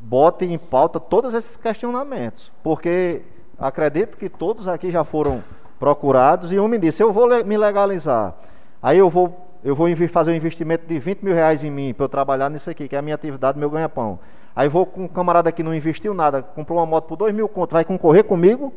bote 0.03 0.45
em 0.45 0.59
pauta 0.59 1.01
todos 1.01 1.33
esses 1.33 1.57
questionamentos, 1.57 2.53
porque 2.63 3.23
acredito 3.59 4.19
que 4.19 4.29
todos 4.29 4.69
aqui 4.69 4.91
já 4.91 5.03
foram 5.03 5.43
procurados 5.81 6.53
e 6.53 6.61
um 6.61 6.69
me 6.69 6.77
disse: 6.77 7.03
eu 7.03 7.11
vou 7.11 7.27
me 7.43 7.57
legalizar. 7.57 8.35
Aí 8.83 8.99
eu 8.99 9.09
vou 9.09 9.35
eu 9.65 9.75
vou 9.75 9.89
fazer 10.09 10.33
um 10.33 10.35
investimento 10.35 10.87
de 10.87 10.99
20 10.99 11.23
mil 11.23 11.35
reais 11.35 11.65
em 11.65 11.71
mim 11.71 11.95
para 11.95 12.05
eu 12.05 12.09
trabalhar 12.09 12.51
nisso 12.51 12.69
aqui, 12.69 12.87
que 12.87 12.97
é 12.97 12.99
a 12.99 13.03
minha 13.03 13.15
atividade, 13.15 13.59
meu 13.59 13.71
ganha-pão. 13.71 14.19
Aí 14.55 14.69
vou 14.69 14.85
com 14.85 15.05
um 15.05 15.09
camarada 15.09 15.51
que 15.51 15.63
não 15.63 15.75
investiu 15.75 16.13
nada, 16.13 16.43
comprou 16.43 16.79
uma 16.79 16.87
moto 16.87 17.07
por 17.07 17.17
2 17.17 17.35
mil 17.35 17.49
conto, 17.49 17.73
vai 17.73 17.85
concorrer 17.85 18.25
comigo? 18.25 18.73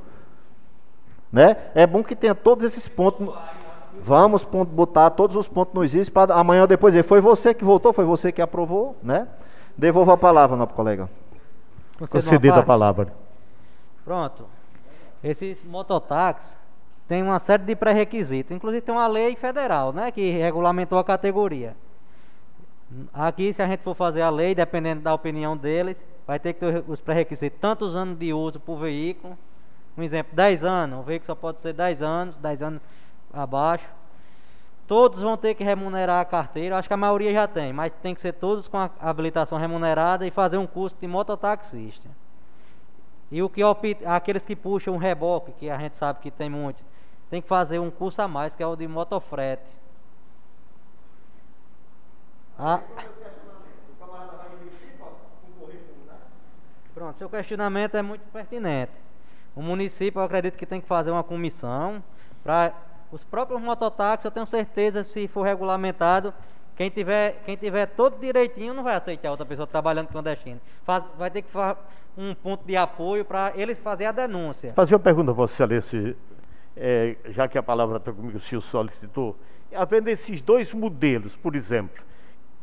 Né? 1.31 1.57
É 1.75 1.85
bom 1.85 2.03
que 2.03 2.15
tenha 2.15 2.33
todos 2.33 2.63
esses 2.63 2.87
pontos. 2.87 3.27
Vamos 4.01 4.43
botar 4.43 5.09
todos 5.09 5.35
os 5.35 5.47
pontos 5.47 5.73
nos 5.73 5.95
is 5.95 6.09
para 6.09 6.33
amanhã 6.35 6.61
ou 6.61 6.67
depois 6.67 6.93
dizer, 6.93 7.03
foi 7.03 7.19
você 7.19 7.53
que 7.53 7.63
votou, 7.63 7.91
foi 7.91 8.05
você 8.05 8.31
que 8.31 8.41
aprovou, 8.41 8.95
né? 9.01 9.27
Devolvo 9.77 10.11
a 10.11 10.17
palavra, 10.17 10.55
nosso 10.55 10.73
colega. 10.73 11.09
Concedida 12.09 12.59
a 12.59 12.63
palavra. 12.63 13.13
Pronto. 14.03 14.45
Esses 15.23 15.63
mototáxis 15.63 16.57
tem 17.07 17.23
uma 17.23 17.39
série 17.39 17.63
de 17.63 17.75
pré-requisitos. 17.75 18.51
Inclusive 18.55 18.81
tem 18.81 18.93
uma 18.93 19.07
lei 19.07 19.35
federal, 19.35 19.91
né, 19.91 20.11
que 20.11 20.29
regulamentou 20.29 20.99
a 20.99 21.03
categoria. 21.03 21.75
Aqui, 23.13 23.51
se 23.51 23.61
a 23.61 23.67
gente 23.67 23.81
for 23.81 23.95
fazer 23.95 24.21
a 24.21 24.29
lei, 24.29 24.53
dependendo 24.53 25.01
da 25.01 25.13
opinião 25.13 25.57
deles, 25.57 26.07
vai 26.25 26.39
ter 26.39 26.53
que 26.53 26.59
ter 26.59 26.83
os 26.87 27.01
pré-requisitos, 27.01 27.59
tantos 27.59 27.95
anos 27.95 28.17
de 28.17 28.31
uso 28.31 28.59
por 28.59 28.77
veículo. 28.77 29.37
Um 29.97 30.03
exemplo, 30.03 30.35
10 30.35 30.63
anos, 30.63 30.99
o 30.99 31.03
veículo 31.03 31.25
só 31.25 31.35
pode 31.35 31.61
ser 31.61 31.73
10 31.73 32.01
anos, 32.01 32.37
10 32.37 32.61
anos 32.61 32.81
abaixo. 33.33 33.87
Todos 34.87 35.21
vão 35.21 35.35
ter 35.35 35.55
que 35.55 35.63
remunerar 35.63 36.21
a 36.21 36.25
carteira, 36.25 36.77
acho 36.77 36.87
que 36.87 36.93
a 36.93 36.97
maioria 36.97 37.33
já 37.33 37.47
tem, 37.47 37.73
mas 37.73 37.91
tem 38.03 38.13
que 38.13 38.21
ser 38.21 38.33
todos 38.33 38.67
com 38.67 38.77
a 38.77 38.91
habilitação 38.99 39.57
remunerada 39.57 40.27
e 40.27 40.31
fazer 40.31 40.57
um 40.57 40.67
curso 40.67 40.95
de 41.01 41.07
mototaxista. 41.07 42.07
E 43.31 43.41
o 43.41 43.49
que 43.49 43.61
aqueles 44.05 44.45
que 44.45 44.55
puxam 44.55 44.93
um 44.93 44.97
reboque, 44.97 45.51
que 45.53 45.69
a 45.71 45.77
gente 45.79 45.97
sabe 45.97 46.19
que 46.19 46.29
tem 46.29 46.49
muito, 46.49 46.83
tem 47.31 47.41
que 47.41 47.47
fazer 47.47 47.79
um 47.79 47.89
curso 47.89 48.21
a 48.21 48.27
mais, 48.27 48.53
que 48.53 48.61
é 48.61 48.67
o 48.67 48.75
de 48.75 48.87
motofrete. 48.87 49.84
Ah. 52.57 52.81
Pronto, 56.93 57.17
seu 57.17 57.29
questionamento 57.29 57.95
é 57.95 58.01
muito 58.01 58.21
pertinente. 58.31 58.93
O 59.53 59.61
município, 59.61 60.19
eu 60.19 60.23
acredito 60.23 60.57
que 60.57 60.65
tem 60.65 60.79
que 60.79 60.87
fazer 60.87 61.11
uma 61.11 61.23
comissão 61.23 62.01
para 62.41 62.73
os 63.11 63.23
próprios 63.23 63.61
mototáxis, 63.61 64.25
eu 64.25 64.31
tenho 64.31 64.45
certeza, 64.45 65.03
se 65.03 65.27
for 65.27 65.43
regulamentado, 65.43 66.33
quem 66.75 66.89
tiver, 66.89 67.41
quem 67.45 67.55
tiver 67.55 67.85
todo 67.87 68.19
direitinho 68.19 68.73
não 68.73 68.83
vai 68.83 68.95
aceitar 68.95 69.31
outra 69.31 69.45
pessoa 69.45 69.67
trabalhando 69.67 70.07
clandestino. 70.07 70.59
Faz, 70.83 71.05
vai 71.17 71.29
ter 71.29 71.41
que 71.41 71.51
fazer 71.51 71.77
um 72.17 72.33
ponto 72.33 72.65
de 72.65 72.77
apoio 72.77 73.25
para 73.25 73.51
eles 73.55 73.79
fazerem 73.79 74.07
a 74.07 74.11
denúncia. 74.11 74.73
Fazer 74.73 74.95
uma 74.95 74.99
pergunta 74.99 75.31
a 75.31 75.33
você, 75.33 75.63
Alice, 75.63 76.15
é, 76.75 77.15
já 77.29 77.47
que 77.47 77.57
a 77.57 77.63
palavra 77.63 77.97
está 77.97 78.11
comigo, 78.11 78.37
o 78.37 78.39
senhor 78.39 78.61
solicitou. 78.61 79.37
Havendo 79.73 80.09
esses 80.09 80.41
dois 80.41 80.73
modelos, 80.73 81.35
por 81.35 81.55
exemplo, 81.55 82.03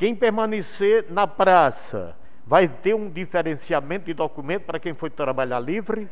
quem 0.03 0.17
permanecer 0.17 1.07
na 1.11 1.29
praça 1.29 2.17
vai 2.45 2.67
ter 2.67 2.93
um 2.93 3.09
diferenciamento 3.09 4.07
de 4.07 4.13
documento 4.13 4.65
para 4.65 4.81
quem 4.81 4.93
for 4.93 5.09
trabalhar 5.09 5.61
livre? 5.61 6.11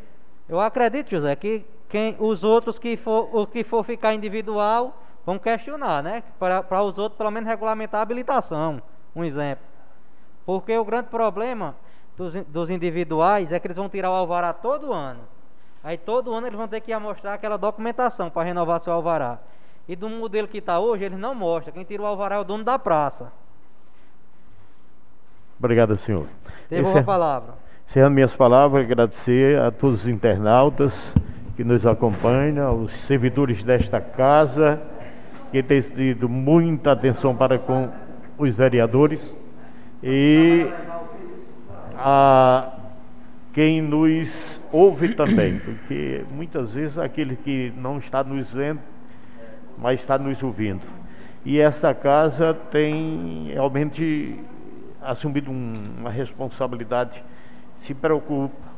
Eu 0.49 0.61
acredito, 0.61 1.11
José, 1.11 1.35
que 1.35 1.67
quem, 1.89 2.15
os 2.21 2.45
outros 2.45 2.79
que 2.79 2.97
for, 2.97 3.29
o 3.35 3.45
que 3.49 3.65
for 3.65 3.83
ficar 3.83 4.15
individual 4.15 4.97
vão 5.27 5.41
questionar, 5.41 6.05
né? 6.05 6.23
Para 6.39 6.85
os 6.85 7.01
outros, 7.01 7.19
pelo 7.19 7.33
menos, 7.33 7.49
regulamentar 7.49 7.99
a 7.99 8.03
habilitação, 8.03 8.81
um 9.12 9.25
exemplo. 9.25 9.65
Porque 10.47 10.79
o 10.79 10.85
grande 10.85 11.09
problema 11.09 11.75
dos, 12.17 12.35
dos 12.45 12.71
individuais 12.71 13.51
é 13.51 13.59
que 13.59 13.67
eles 13.67 13.77
vão 13.77 13.89
tirar 13.89 14.12
o 14.12 14.15
alvará 14.15 14.53
todo 14.53 14.93
ano. 14.93 15.23
Aí 15.83 15.99
todo 15.99 16.33
ano 16.33 16.47
eles 16.47 16.57
vão 16.57 16.69
ter 16.69 16.81
que 16.81 16.97
mostrar 16.97 17.35
aquela 17.35 17.57
documentação 17.57 18.31
para 18.31 18.45
renovar 18.47 18.79
seu 18.79 18.93
alvará. 18.93 19.41
E 19.89 19.97
do 19.97 20.09
modelo 20.09 20.47
que 20.47 20.59
está 20.59 20.79
hoje, 20.79 21.03
eles 21.03 21.19
não 21.19 21.35
mostram. 21.35 21.75
Quem 21.75 21.83
tira 21.83 22.05
o 22.05 22.07
alvará 22.07 22.37
é 22.37 22.39
o 22.39 22.45
dono 22.45 22.62
da 22.62 22.79
praça. 22.79 23.33
Obrigado, 25.61 25.95
senhor. 25.99 26.27
Devolvo 26.70 26.99
a 26.99 27.03
palavra. 27.03 27.55
Encerrando 27.87 28.15
minhas 28.15 28.35
palavras, 28.35 28.82
agradecer 28.82 29.61
a 29.61 29.70
todos 29.70 30.03
os 30.03 30.09
internautas 30.09 31.12
que 31.55 31.62
nos 31.62 31.87
acompanham, 31.87 32.66
aos 32.66 32.99
servidores 33.03 33.62
desta 33.62 34.01
casa 34.01 34.81
que 35.53 35.62
tem 35.62 35.81
tido 35.81 36.28
muita 36.28 36.93
atenção 36.93 37.37
para 37.37 37.59
com 37.59 37.91
os 38.39 38.55
vereadores 38.55 39.37
e 40.03 40.66
a 41.97 42.73
quem 43.53 43.82
nos 43.82 44.61
ouve 44.73 45.15
também, 45.15 45.59
porque 45.59 46.24
muitas 46.31 46.73
vezes 46.73 46.97
aquele 46.97 47.37
que 47.37 47.70
não 47.77 47.99
está 47.99 48.24
nos 48.24 48.55
vendo, 48.55 48.81
mas 49.77 50.01
está 50.01 50.16
nos 50.16 50.43
ouvindo. 50.43 50.87
E 51.45 51.61
essa 51.61 51.93
casa 51.93 52.55
tem 52.55 53.51
realmente 53.53 54.39
assumido 55.02 55.51
um, 55.51 55.74
uma 55.98 56.10
responsabilidade, 56.10 57.22
se 57.77 57.94
preocupa 57.94 58.70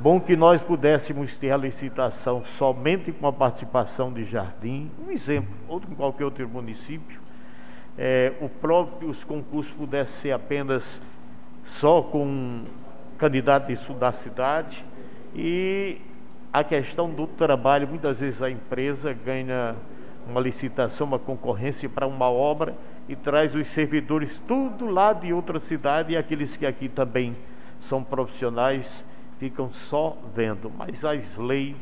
Bom 0.00 0.18
que 0.18 0.34
nós 0.34 0.62
pudéssemos 0.62 1.36
ter 1.36 1.50
a 1.50 1.58
licitação 1.58 2.42
somente 2.42 3.12
com 3.12 3.26
a 3.26 3.32
participação 3.32 4.10
de 4.10 4.24
Jardim, 4.24 4.90
um 5.06 5.10
exemplo, 5.10 5.54
ou 5.68 5.78
em 5.78 5.94
qualquer 5.94 6.24
outro 6.24 6.48
município. 6.48 7.20
É, 7.98 8.32
o 8.40 8.48
próprio, 8.48 9.10
os 9.10 9.22
concursos 9.22 9.70
pudessem 9.74 10.20
ser 10.22 10.32
apenas 10.32 10.98
só 11.66 12.00
com 12.00 12.62
candidatos 13.18 13.86
da 13.98 14.10
cidade 14.10 14.82
e 15.34 15.98
a 16.50 16.64
questão 16.64 17.10
do 17.10 17.26
trabalho, 17.26 17.86
muitas 17.86 18.20
vezes 18.20 18.40
a 18.40 18.50
empresa 18.50 19.12
ganha 19.12 19.76
uma 20.26 20.40
licitação, 20.40 21.08
uma 21.08 21.18
concorrência 21.18 21.90
para 21.90 22.06
uma 22.06 22.30
obra 22.30 22.74
e 23.10 23.16
traz 23.16 23.56
os 23.56 23.66
servidores 23.66 24.38
tudo 24.38 24.86
lá 24.86 25.12
de 25.12 25.32
outra 25.32 25.58
cidade 25.58 26.12
e 26.12 26.16
aqueles 26.16 26.56
que 26.56 26.64
aqui 26.64 26.88
também 26.88 27.36
são 27.80 28.04
profissionais 28.04 29.04
ficam 29.36 29.72
só 29.72 30.16
vendo, 30.32 30.70
mas 30.70 31.04
as 31.04 31.36
leis 31.36 31.74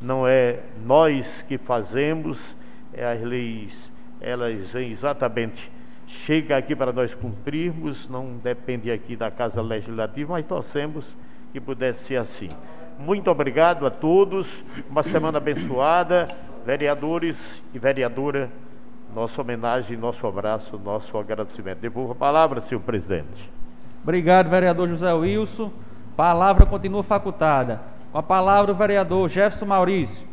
não 0.00 0.28
é 0.28 0.60
nós 0.86 1.42
que 1.42 1.58
fazemos, 1.58 2.56
é 2.92 3.04
as 3.04 3.20
leis, 3.20 3.90
elas 4.20 4.70
vêm 4.70 4.92
exatamente, 4.92 5.68
chega 6.06 6.56
aqui 6.56 6.76
para 6.76 6.92
nós 6.92 7.16
cumprirmos, 7.16 8.08
não 8.08 8.38
depende 8.38 8.92
aqui 8.92 9.16
da 9.16 9.28
Casa 9.28 9.60
Legislativa, 9.60 10.34
mas 10.34 10.46
torcemos 10.46 11.16
que 11.52 11.60
pudesse 11.60 12.04
ser 12.04 12.16
assim. 12.16 12.48
Muito 12.96 13.28
obrigado 13.28 13.86
a 13.86 13.90
todos, 13.90 14.64
uma 14.88 15.02
semana 15.02 15.38
abençoada, 15.38 16.28
vereadores 16.64 17.60
e 17.74 17.78
vereadora, 17.78 18.48
nossa 19.14 19.40
homenagem, 19.40 19.96
nosso 19.96 20.26
abraço, 20.26 20.78
nosso 20.78 21.16
agradecimento. 21.18 21.78
Devolvo 21.78 22.12
a 22.12 22.14
palavra, 22.14 22.60
senhor 22.60 22.80
presidente. 22.80 23.50
Obrigado, 24.02 24.48
vereador 24.48 24.88
José 24.88 25.12
Wilson. 25.12 25.70
Palavra 26.16 26.66
continua 26.66 27.02
facultada. 27.02 27.80
Com 28.12 28.18
a 28.18 28.22
palavra 28.22 28.72
o 28.72 28.74
vereador 28.74 29.28
Jefferson 29.28 29.66
Maurício. 29.66 30.26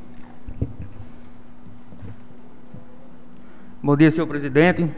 Bom 3.81 3.95
dia, 3.95 4.09
senhor 4.09 4.27
presidente, 4.27 4.89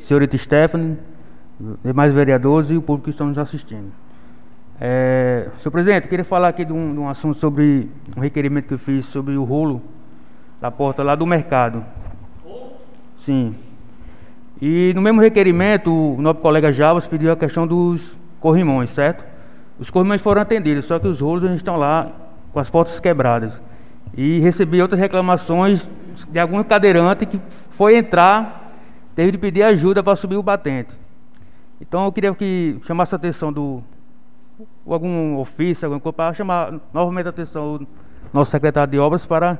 senhorita 0.00 0.36
Stephanie, 0.36 0.98
demais 1.84 2.12
vereadores 2.12 2.70
e 2.70 2.76
o 2.76 2.82
público 2.82 3.04
que 3.04 3.10
estão 3.10 3.26
nos 3.26 3.38
assistindo. 3.38 3.92
É, 4.80 5.48
senhor 5.58 5.70
presidente, 5.70 6.08
queria 6.08 6.24
falar 6.24 6.48
aqui 6.48 6.64
de 6.64 6.72
um, 6.72 6.92
de 6.92 6.98
um, 6.98 7.08
assunto 7.08 7.38
sobre 7.38 7.88
um 8.16 8.20
requerimento 8.20 8.66
que 8.66 8.74
eu 8.74 8.78
fiz 8.78 9.06
sobre 9.06 9.36
o 9.36 9.44
rolo 9.44 9.82
da 10.60 10.70
porta 10.70 11.02
lá 11.02 11.14
do 11.14 11.26
mercado. 11.26 11.84
Sim. 13.22 13.54
E 14.60 14.92
no 14.96 15.00
mesmo 15.00 15.20
requerimento, 15.20 15.92
o 15.92 16.20
nosso 16.20 16.40
colega 16.40 16.72
Javas 16.72 17.06
pediu 17.06 17.30
a 17.30 17.36
questão 17.36 17.64
dos 17.64 18.18
corrimões, 18.40 18.90
certo? 18.90 19.24
Os 19.78 19.90
corrimões 19.90 20.20
foram 20.20 20.42
atendidos, 20.42 20.86
só 20.86 20.98
que 20.98 21.06
os 21.06 21.20
rolos 21.20 21.44
estão 21.54 21.76
lá 21.76 22.10
com 22.52 22.58
as 22.58 22.68
portas 22.68 22.98
quebradas. 22.98 23.62
E 24.16 24.40
recebi 24.40 24.82
outras 24.82 25.00
reclamações 25.00 25.88
de 26.28 26.38
algum 26.40 26.60
cadeirante 26.64 27.24
que 27.24 27.40
foi 27.70 27.96
entrar, 27.96 28.72
teve 29.14 29.30
de 29.30 29.38
pedir 29.38 29.62
ajuda 29.62 30.02
para 30.02 30.16
subir 30.16 30.36
o 30.36 30.42
batente. 30.42 30.98
Então 31.80 32.04
eu 32.04 32.12
queria 32.12 32.34
que 32.34 32.80
chamasse 32.84 33.14
a 33.14 33.16
atenção 33.16 33.52
do 33.52 33.84
algum 34.84 35.36
ofício, 35.38 35.86
alguma 35.86 36.00
coisa, 36.00 36.12
para 36.12 36.34
chamar 36.34 36.74
novamente 36.92 37.26
a 37.26 37.30
atenção 37.30 37.78
do 37.78 37.86
nosso 38.32 38.50
secretário 38.50 38.90
de 38.90 38.98
obras 38.98 39.24
para 39.24 39.58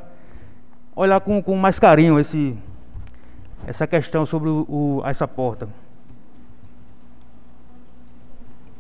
olhar 0.97 1.21
com, 1.21 1.41
com 1.41 1.57
mais 1.57 1.79
carinho 1.79 2.19
esse, 2.19 2.59
essa 3.67 3.87
questão 3.87 4.25
sobre 4.27 4.49
o, 4.49 4.67
o- 4.69 5.03
essa 5.07 5.27
porta. 5.29 5.69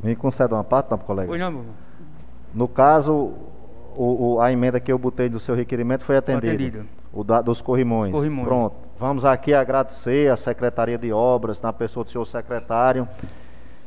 Me 0.03 0.17
conceda 0.17 0.55
uma 0.57 0.65
parte, 0.65 0.91
não, 0.91 0.99
colega? 0.99 1.29
Pois 1.29 1.41
não, 1.41 1.51
meu 1.51 1.61
irmão? 1.61 1.75
No 2.55 2.67
caso, 2.69 3.33
o- 3.97 4.35
o- 4.35 4.41
a 4.41 4.53
emenda 4.53 4.81
que 4.81 4.91
eu 4.93 4.99
botei 4.99 5.29
do 5.29 5.39
seu 5.39 5.55
requerimento 5.55 6.05
foi 6.05 6.17
atendida. 6.17 6.53
atendida. 6.53 6.87
O 7.13 7.23
da- 7.23 7.41
dos 7.41 7.61
corrimões. 7.61 8.11
Corrimões. 8.11 8.47
Pronto. 8.49 8.75
Vamos 8.99 9.25
aqui 9.25 9.53
agradecer 9.55 10.31
à 10.31 10.37
Secretaria 10.37 10.99
de 10.99 11.13
Obras, 11.13 11.61
na 11.63 11.73
pessoa 11.73 12.05
do 12.05 12.11
senhor 12.11 12.25
secretário, 12.25 13.07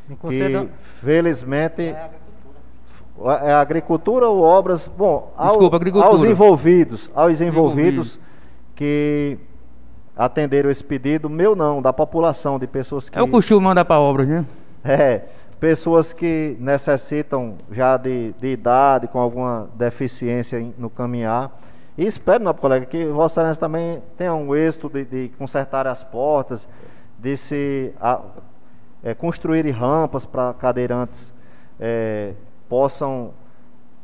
Me 0.07 0.15
que 0.15 0.69
felizmente 1.01 1.81
é 3.41 3.53
agricultura 3.53 4.27
ou 4.27 4.41
obras, 4.41 4.88
bom, 4.88 5.34
ao- 5.35 5.49
Desculpa, 5.49 5.76
agricultura. 5.77 6.11
aos 6.11 6.23
envolvidos, 6.23 7.09
aos 7.15 7.41
envolvidos 7.41 8.15
Envolvido. 8.15 8.26
que 8.76 9.38
atenderam 10.16 10.70
esse 10.70 10.84
pedido, 10.84 11.30
meu 11.30 11.56
não, 11.56 11.82
da 11.82 11.92
população, 11.92 12.58
de 12.58 12.68
pessoas 12.68 13.10
que 13.10 13.18
É 13.18 13.22
o 13.22 13.28
costume 13.28 13.62
mandar 13.62 13.86
para 13.86 14.00
obras, 14.00 14.28
né? 14.28 14.46
é, 14.84 15.22
pessoas 15.60 16.14
que 16.14 16.56
necessitam 16.60 17.56
já 17.72 17.98
de, 17.98 18.34
de 18.40 18.48
idade, 18.48 19.08
com 19.08 19.20
alguma 19.20 19.68
deficiência 19.76 20.66
no 20.78 20.90
caminhar. 20.90 21.52
E 21.98 22.06
espero, 22.06 22.44
não, 22.44 22.54
colega, 22.54 22.86
que 22.86 23.06
Vossa 23.06 23.42
Excelência 23.42 23.60
também 23.60 24.02
tenha 24.18 24.34
um 24.34 24.56
êxito 24.56 24.90
de, 24.90 25.06
de 25.06 25.32
consertar 25.38 25.88
as 25.88 26.04
portas, 26.04 26.68
de 27.18 27.38
se 27.38 27.94
a, 28.00 28.22
é, 29.04 29.14
construir 29.14 29.70
rampas 29.72 30.26
para 30.26 30.54
cadeirantes 30.54 31.34
é, 31.80 32.34
possam 32.68 33.32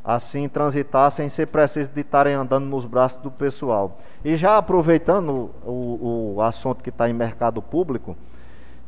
assim 0.04 0.48
transitar 0.48 1.10
sem 1.10 1.28
ser 1.28 1.46
preciso 1.46 1.90
de 1.92 2.00
estarem 2.00 2.34
andando 2.34 2.66
nos 2.66 2.84
braços 2.84 3.18
do 3.18 3.30
pessoal. 3.30 3.98
E 4.24 4.36
já 4.36 4.58
aproveitando 4.58 5.50
o, 5.64 6.34
o 6.36 6.42
assunto 6.42 6.82
que 6.82 6.90
está 6.90 7.08
em 7.08 7.12
mercado 7.12 7.62
público, 7.62 8.16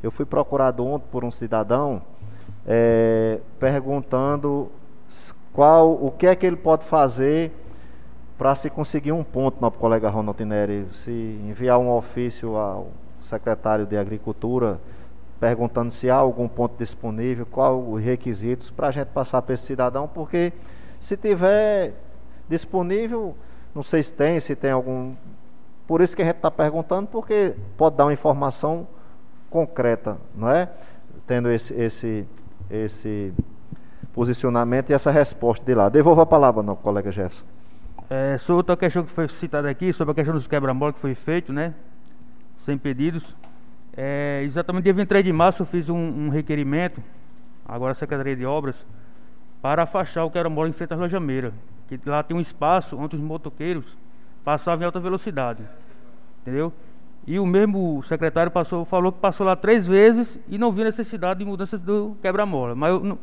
eu 0.02 0.10
fui 0.10 0.24
procurado 0.24 0.84
ontem 0.84 1.06
por 1.10 1.24
um 1.24 1.30
cidadão 1.30 2.02
eh, 2.66 3.38
perguntando 3.58 4.70
qual 5.52 5.92
o 5.92 6.10
que 6.10 6.26
é 6.26 6.34
que 6.34 6.44
ele 6.44 6.56
pode 6.56 6.84
fazer 6.84 7.52
para 8.36 8.54
se 8.54 8.68
conseguir 8.68 9.12
um 9.12 9.22
ponto, 9.22 9.60
nosso 9.60 9.78
colega 9.78 10.10
Ronald 10.10 10.44
Neri, 10.44 10.88
se 10.92 11.12
enviar 11.48 11.78
um 11.78 11.90
ofício 11.90 12.56
ao 12.56 12.88
secretário 13.22 13.86
de 13.86 13.96
Agricultura 13.96 14.80
perguntando 15.38 15.90
se 15.90 16.08
há 16.08 16.16
algum 16.16 16.48
ponto 16.48 16.74
disponível, 16.78 17.44
qual 17.44 17.78
os 17.78 18.02
requisitos 18.02 18.70
para 18.70 18.88
a 18.88 18.90
gente 18.90 19.08
passar 19.08 19.42
para 19.42 19.54
esse 19.54 19.66
cidadão, 19.66 20.08
porque 20.08 20.52
se 21.04 21.18
tiver 21.18 21.92
disponível, 22.48 23.36
não 23.74 23.82
sei 23.82 24.02
se 24.02 24.14
tem, 24.14 24.40
se 24.40 24.56
tem 24.56 24.70
algum. 24.70 25.14
Por 25.86 26.00
isso 26.00 26.16
que 26.16 26.22
a 26.22 26.24
gente 26.24 26.36
está 26.36 26.50
perguntando, 26.50 27.08
porque 27.08 27.54
pode 27.76 27.94
dar 27.94 28.06
uma 28.06 28.12
informação 28.14 28.88
concreta, 29.50 30.16
não 30.34 30.48
é? 30.48 30.70
Tendo 31.26 31.50
esse, 31.50 31.74
esse, 31.74 32.26
esse 32.70 33.34
posicionamento 34.14 34.88
e 34.88 34.94
essa 34.94 35.10
resposta 35.10 35.62
de 35.62 35.74
lá. 35.74 35.90
Devolvo 35.90 36.22
a 36.22 36.26
palavra, 36.26 36.62
não, 36.62 36.74
colega 36.74 37.12
Jefferson. 37.12 37.44
É, 38.08 38.38
sobre 38.38 38.56
outra 38.60 38.74
questão 38.74 39.04
que 39.04 39.10
foi 39.10 39.28
citada 39.28 39.68
aqui, 39.68 39.92
sobre 39.92 40.12
a 40.12 40.14
questão 40.14 40.32
dos 40.32 40.46
quebra-mola 40.46 40.94
que 40.94 41.00
foi 41.00 41.14
feito, 41.14 41.52
né? 41.52 41.74
Sem 42.56 42.78
pedidos. 42.78 43.36
É, 43.94 44.40
exatamente 44.42 44.84
dia 44.84 44.94
23 44.94 45.22
de 45.22 45.32
março 45.34 45.60
eu 45.60 45.66
fiz 45.66 45.90
um, 45.90 45.98
um 45.98 46.28
requerimento, 46.30 47.02
agora 47.62 47.92
a 47.92 47.94
Secretaria 47.94 48.34
de 48.34 48.46
Obras, 48.46 48.86
para 49.64 49.84
afastar 49.84 50.26
o 50.26 50.30
quebra-mola 50.30 50.68
em 50.68 50.74
frente 50.74 50.92
à 50.92 50.96
Lojameira. 50.96 51.54
Que 51.88 51.98
lá 52.04 52.22
tem 52.22 52.36
um 52.36 52.40
espaço 52.40 52.98
onde 52.98 53.16
os 53.16 53.22
motoqueiros 53.22 53.86
passavam 54.44 54.82
em 54.82 54.84
alta 54.84 55.00
velocidade. 55.00 55.62
Entendeu? 56.42 56.70
E 57.26 57.38
o 57.38 57.46
mesmo 57.46 58.02
secretário 58.02 58.52
passou, 58.52 58.84
falou 58.84 59.10
que 59.10 59.20
passou 59.20 59.46
lá 59.46 59.56
três 59.56 59.86
vezes 59.86 60.38
e 60.50 60.58
não 60.58 60.70
viu 60.70 60.84
necessidade 60.84 61.38
de 61.38 61.46
mudanças 61.46 61.80
do 61.80 62.14
quebra-mola. 62.20 62.74
Mas 62.74 62.92
eu 62.92 63.18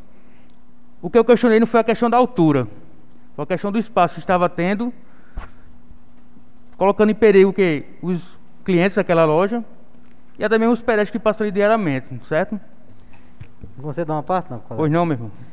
o 1.00 1.08
que 1.08 1.16
eu 1.16 1.24
questionei 1.24 1.60
não 1.60 1.66
foi 1.66 1.78
a 1.78 1.84
questão 1.84 2.10
da 2.10 2.16
altura. 2.16 2.66
Foi 3.36 3.44
a 3.44 3.46
questão 3.46 3.70
do 3.70 3.78
espaço 3.78 4.14
que 4.14 4.20
estava 4.20 4.48
tendo, 4.48 4.92
colocando 6.76 7.10
em 7.10 7.14
perigo 7.14 7.50
o 7.50 7.52
quê? 7.52 7.84
Os 8.02 8.36
clientes 8.64 8.96
daquela 8.96 9.24
loja 9.24 9.64
e 10.36 10.48
também 10.48 10.66
os 10.66 10.82
pedestres 10.82 11.10
que 11.12 11.20
passam 11.20 11.44
ali 11.44 11.52
diariamente, 11.52 12.08
certo? 12.26 12.60
Me 13.76 13.82
conceda 13.84 14.12
uma 14.12 14.24
parte, 14.24 14.50
não? 14.50 14.58
Pois 14.58 14.90
não, 14.90 15.06
meu 15.06 15.14
irmão. 15.14 15.51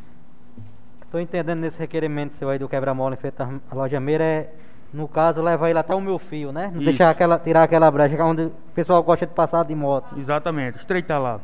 Estou 1.10 1.20
entendendo 1.20 1.58
nesse 1.58 1.80
requerimento 1.80 2.36
seu 2.36 2.52
aí 2.52 2.60
do 2.60 2.70
quebra-mola 2.70 3.16
em 3.16 3.18
frente 3.18 3.34
à 3.42 3.74
loja 3.74 4.00
meira 4.00 4.24
é, 4.24 4.54
no 4.94 5.08
caso, 5.08 5.42
levar 5.42 5.68
ele 5.68 5.80
até 5.80 5.96
o 5.96 6.00
meu 6.00 6.20
fio, 6.20 6.52
né? 6.52 6.70
Não 6.72 6.82
Isso. 6.82 6.86
deixar 6.86 7.10
aquela, 7.10 7.40
tirar 7.40 7.64
aquela 7.64 7.90
brecha 7.90 8.16
que 8.16 8.22
é 8.22 8.24
onde 8.24 8.44
o 8.44 8.52
pessoal 8.76 9.02
gosta 9.02 9.26
de 9.26 9.34
passar 9.34 9.66
de 9.66 9.74
moto. 9.74 10.06
Exatamente, 10.20 10.78
estreitar 10.78 11.20
lá. 11.20 11.40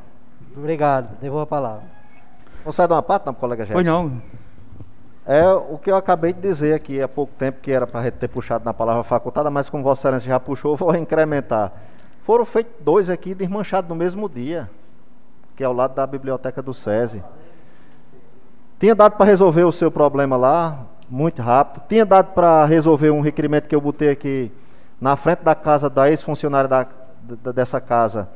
Obrigado, 0.55 1.17
devolvo 1.19 1.41
a 1.41 1.47
palavra. 1.47 1.81
Concede 2.63 2.93
uma 2.93 3.01
parte, 3.01 3.25
não, 3.25 3.33
colega 3.33 3.65
Jefferson? 3.65 3.91
Pois 3.91 4.11
não. 4.11 4.21
É 5.25 5.51
o 5.51 5.79
que 5.79 5.89
eu 5.89 5.95
acabei 5.95 6.31
de 6.31 6.41
dizer 6.41 6.75
aqui 6.75 7.01
há 7.01 7.07
pouco 7.07 7.33
tempo, 7.35 7.59
que 7.59 7.71
era 7.71 7.87
para 7.87 8.01
a 8.01 8.03
gente 8.03 8.17
ter 8.17 8.27
puxado 8.27 8.63
na 8.63 8.73
palavra 8.73 9.01
facultada, 9.01 9.49
mas 9.49 9.67
como 9.67 9.83
Vossa 9.83 10.09
Excelência 10.09 10.27
já 10.29 10.39
puxou, 10.39 10.73
eu 10.73 10.77
vou 10.77 10.95
incrementar. 10.95 11.73
Foram 12.21 12.45
feitos 12.45 12.73
dois 12.81 13.09
aqui 13.09 13.33
desmanchados 13.33 13.89
no 13.89 13.95
mesmo 13.95 14.29
dia, 14.29 14.69
que 15.55 15.63
é 15.63 15.65
ao 15.65 15.73
lado 15.73 15.95
da 15.95 16.05
biblioteca 16.05 16.61
do 16.61 16.71
SESI. 16.71 17.23
Tinha 18.79 18.93
dado 18.95 19.13
para 19.13 19.25
resolver 19.25 19.63
o 19.63 19.71
seu 19.71 19.89
problema 19.89 20.35
lá, 20.35 20.79
muito 21.09 21.41
rápido. 21.41 21.83
Tinha 21.87 22.05
dado 22.05 22.33
para 22.33 22.65
resolver 22.65 23.09
um 23.09 23.21
requerimento 23.21 23.67
que 23.67 23.75
eu 23.75 23.81
botei 23.81 24.09
aqui 24.09 24.51
na 24.99 25.15
frente 25.15 25.43
da 25.43 25.55
casa 25.55 25.89
da 25.89 26.09
ex-funcionária 26.09 26.67
da, 26.67 26.85
da- 27.43 27.51
dessa 27.51 27.79
casa, 27.79 28.27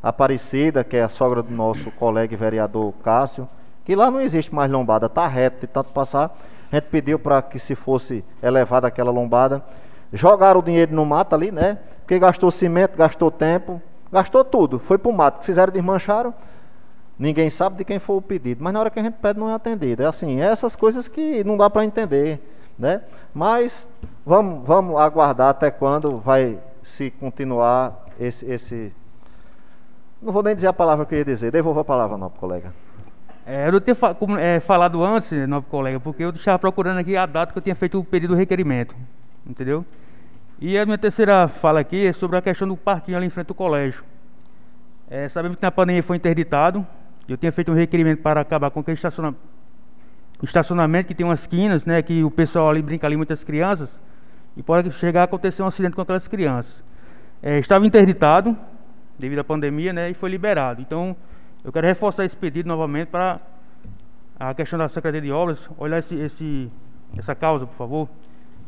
Aparecida, 0.00 0.84
que 0.84 0.96
é 0.96 1.02
a 1.02 1.08
sogra 1.08 1.42
do 1.42 1.52
nosso 1.52 1.90
colega 1.90 2.36
vereador 2.36 2.92
Cássio, 3.02 3.48
que 3.84 3.96
lá 3.96 4.08
não 4.10 4.20
existe 4.20 4.54
mais 4.54 4.70
lombada, 4.70 5.06
está 5.06 5.26
reto 5.26 5.62
de 5.62 5.66
tanto 5.66 5.90
passar. 5.90 6.36
A 6.70 6.76
gente 6.76 6.84
pediu 6.84 7.18
para 7.18 7.42
que 7.42 7.58
se 7.58 7.74
fosse 7.74 8.24
elevada 8.40 8.86
aquela 8.86 9.10
lombada. 9.10 9.60
Jogaram 10.12 10.60
o 10.60 10.62
dinheiro 10.62 10.94
no 10.94 11.04
mato 11.04 11.34
ali, 11.34 11.50
né? 11.50 11.78
Porque 12.00 12.16
gastou 12.18 12.48
cimento, 12.52 12.96
gastou 12.96 13.28
tempo, 13.30 13.82
gastou 14.12 14.44
tudo. 14.44 14.78
Foi 14.78 14.98
pro 14.98 15.12
mato. 15.12 15.44
Fizeram, 15.44 15.72
desmancharam. 15.72 16.32
Ninguém 17.18 17.50
sabe 17.50 17.76
de 17.78 17.84
quem 17.84 17.98
foi 17.98 18.16
o 18.16 18.22
pedido, 18.22 18.62
mas 18.62 18.72
na 18.72 18.78
hora 18.78 18.90
que 18.90 19.00
a 19.00 19.02
gente 19.02 19.14
pede 19.14 19.40
não 19.40 19.50
é 19.50 19.54
atendido. 19.54 20.02
É 20.02 20.06
assim, 20.06 20.40
é 20.40 20.44
essas 20.44 20.76
coisas 20.76 21.08
que 21.08 21.42
não 21.42 21.56
dá 21.56 21.68
para 21.68 21.84
entender, 21.84 22.40
né? 22.78 23.02
Mas 23.34 23.90
vamos, 24.24 24.64
vamos 24.66 25.00
aguardar 25.00 25.48
até 25.48 25.70
quando 25.70 26.18
vai 26.18 26.58
se 26.82 27.10
continuar 27.10 28.06
esse, 28.20 28.48
esse... 28.50 28.92
Não 30.22 30.32
vou 30.32 30.42
nem 30.42 30.54
dizer 30.54 30.68
a 30.68 30.72
palavra 30.72 31.04
que 31.04 31.14
eu 31.14 31.18
ia 31.18 31.24
dizer. 31.24 31.50
Devolvo 31.50 31.80
a 31.80 31.84
palavra, 31.84 32.16
não, 32.16 32.30
pro 32.30 32.38
colega. 32.38 32.72
É, 33.44 33.66
eu 33.66 33.72
não 33.72 33.80
tinha 33.80 33.94
fa- 33.94 34.16
é, 34.40 34.60
falado 34.60 35.02
antes, 35.02 35.32
novo 35.48 35.66
colega, 35.68 35.98
porque 35.98 36.22
eu 36.22 36.30
estava 36.30 36.58
procurando 36.58 36.98
aqui 36.98 37.16
a 37.16 37.26
data 37.26 37.52
que 37.52 37.58
eu 37.58 37.62
tinha 37.62 37.74
feito 37.74 37.98
o 37.98 38.04
pedido 38.04 38.34
do 38.34 38.38
requerimento. 38.38 38.94
Entendeu? 39.46 39.84
E 40.60 40.76
a 40.76 40.84
minha 40.84 40.98
terceira 40.98 41.48
fala 41.48 41.80
aqui 41.80 42.06
é 42.06 42.12
sobre 42.12 42.36
a 42.36 42.42
questão 42.42 42.68
do 42.68 42.76
parquinho 42.76 43.16
ali 43.16 43.26
em 43.26 43.30
frente 43.30 43.48
ao 43.48 43.54
colégio. 43.54 44.04
É, 45.08 45.28
sabemos 45.28 45.56
que 45.56 45.62
na 45.62 45.70
pandemia 45.70 46.02
foi 46.02 46.16
interditado. 46.16 46.86
Eu 47.28 47.36
tinha 47.36 47.52
feito 47.52 47.70
um 47.70 47.74
requerimento 47.74 48.22
para 48.22 48.40
acabar 48.40 48.70
com 48.70 48.80
aquele 48.80 48.94
estaciona- 48.94 49.34
estacionamento 50.42 51.08
que 51.08 51.14
tem 51.14 51.26
umas 51.26 51.46
quinas, 51.46 51.84
né? 51.84 52.00
Que 52.02 52.22
o 52.24 52.30
pessoal 52.30 52.70
ali 52.70 52.82
brinca 52.82 53.06
ali, 53.06 53.16
muitas 53.16 53.44
crianças. 53.44 54.00
E 54.56 54.62
pode 54.62 54.90
chegar 54.92 55.22
a 55.22 55.24
acontecer 55.24 55.62
um 55.62 55.66
acidente 55.66 55.94
com 55.94 56.00
aquelas 56.02 56.26
crianças. 56.26 56.82
É, 57.42 57.58
estava 57.58 57.86
interditado 57.86 58.56
devido 59.18 59.40
à 59.40 59.44
pandemia, 59.44 59.92
né? 59.92 60.10
E 60.10 60.14
foi 60.14 60.30
liberado. 60.30 60.80
Então, 60.80 61.14
eu 61.64 61.72
quero 61.72 61.86
reforçar 61.86 62.24
esse 62.24 62.36
pedido 62.36 62.66
novamente 62.68 63.08
para 63.08 63.40
a 64.38 64.54
questão 64.54 64.78
da 64.78 64.88
Secretaria 64.88 65.20
de 65.20 65.32
Obras 65.32 65.68
olhar 65.78 65.98
esse, 65.98 66.14
esse- 66.16 66.70
essa 67.16 67.34
causa, 67.34 67.66
por 67.66 67.74
favor. 67.74 68.08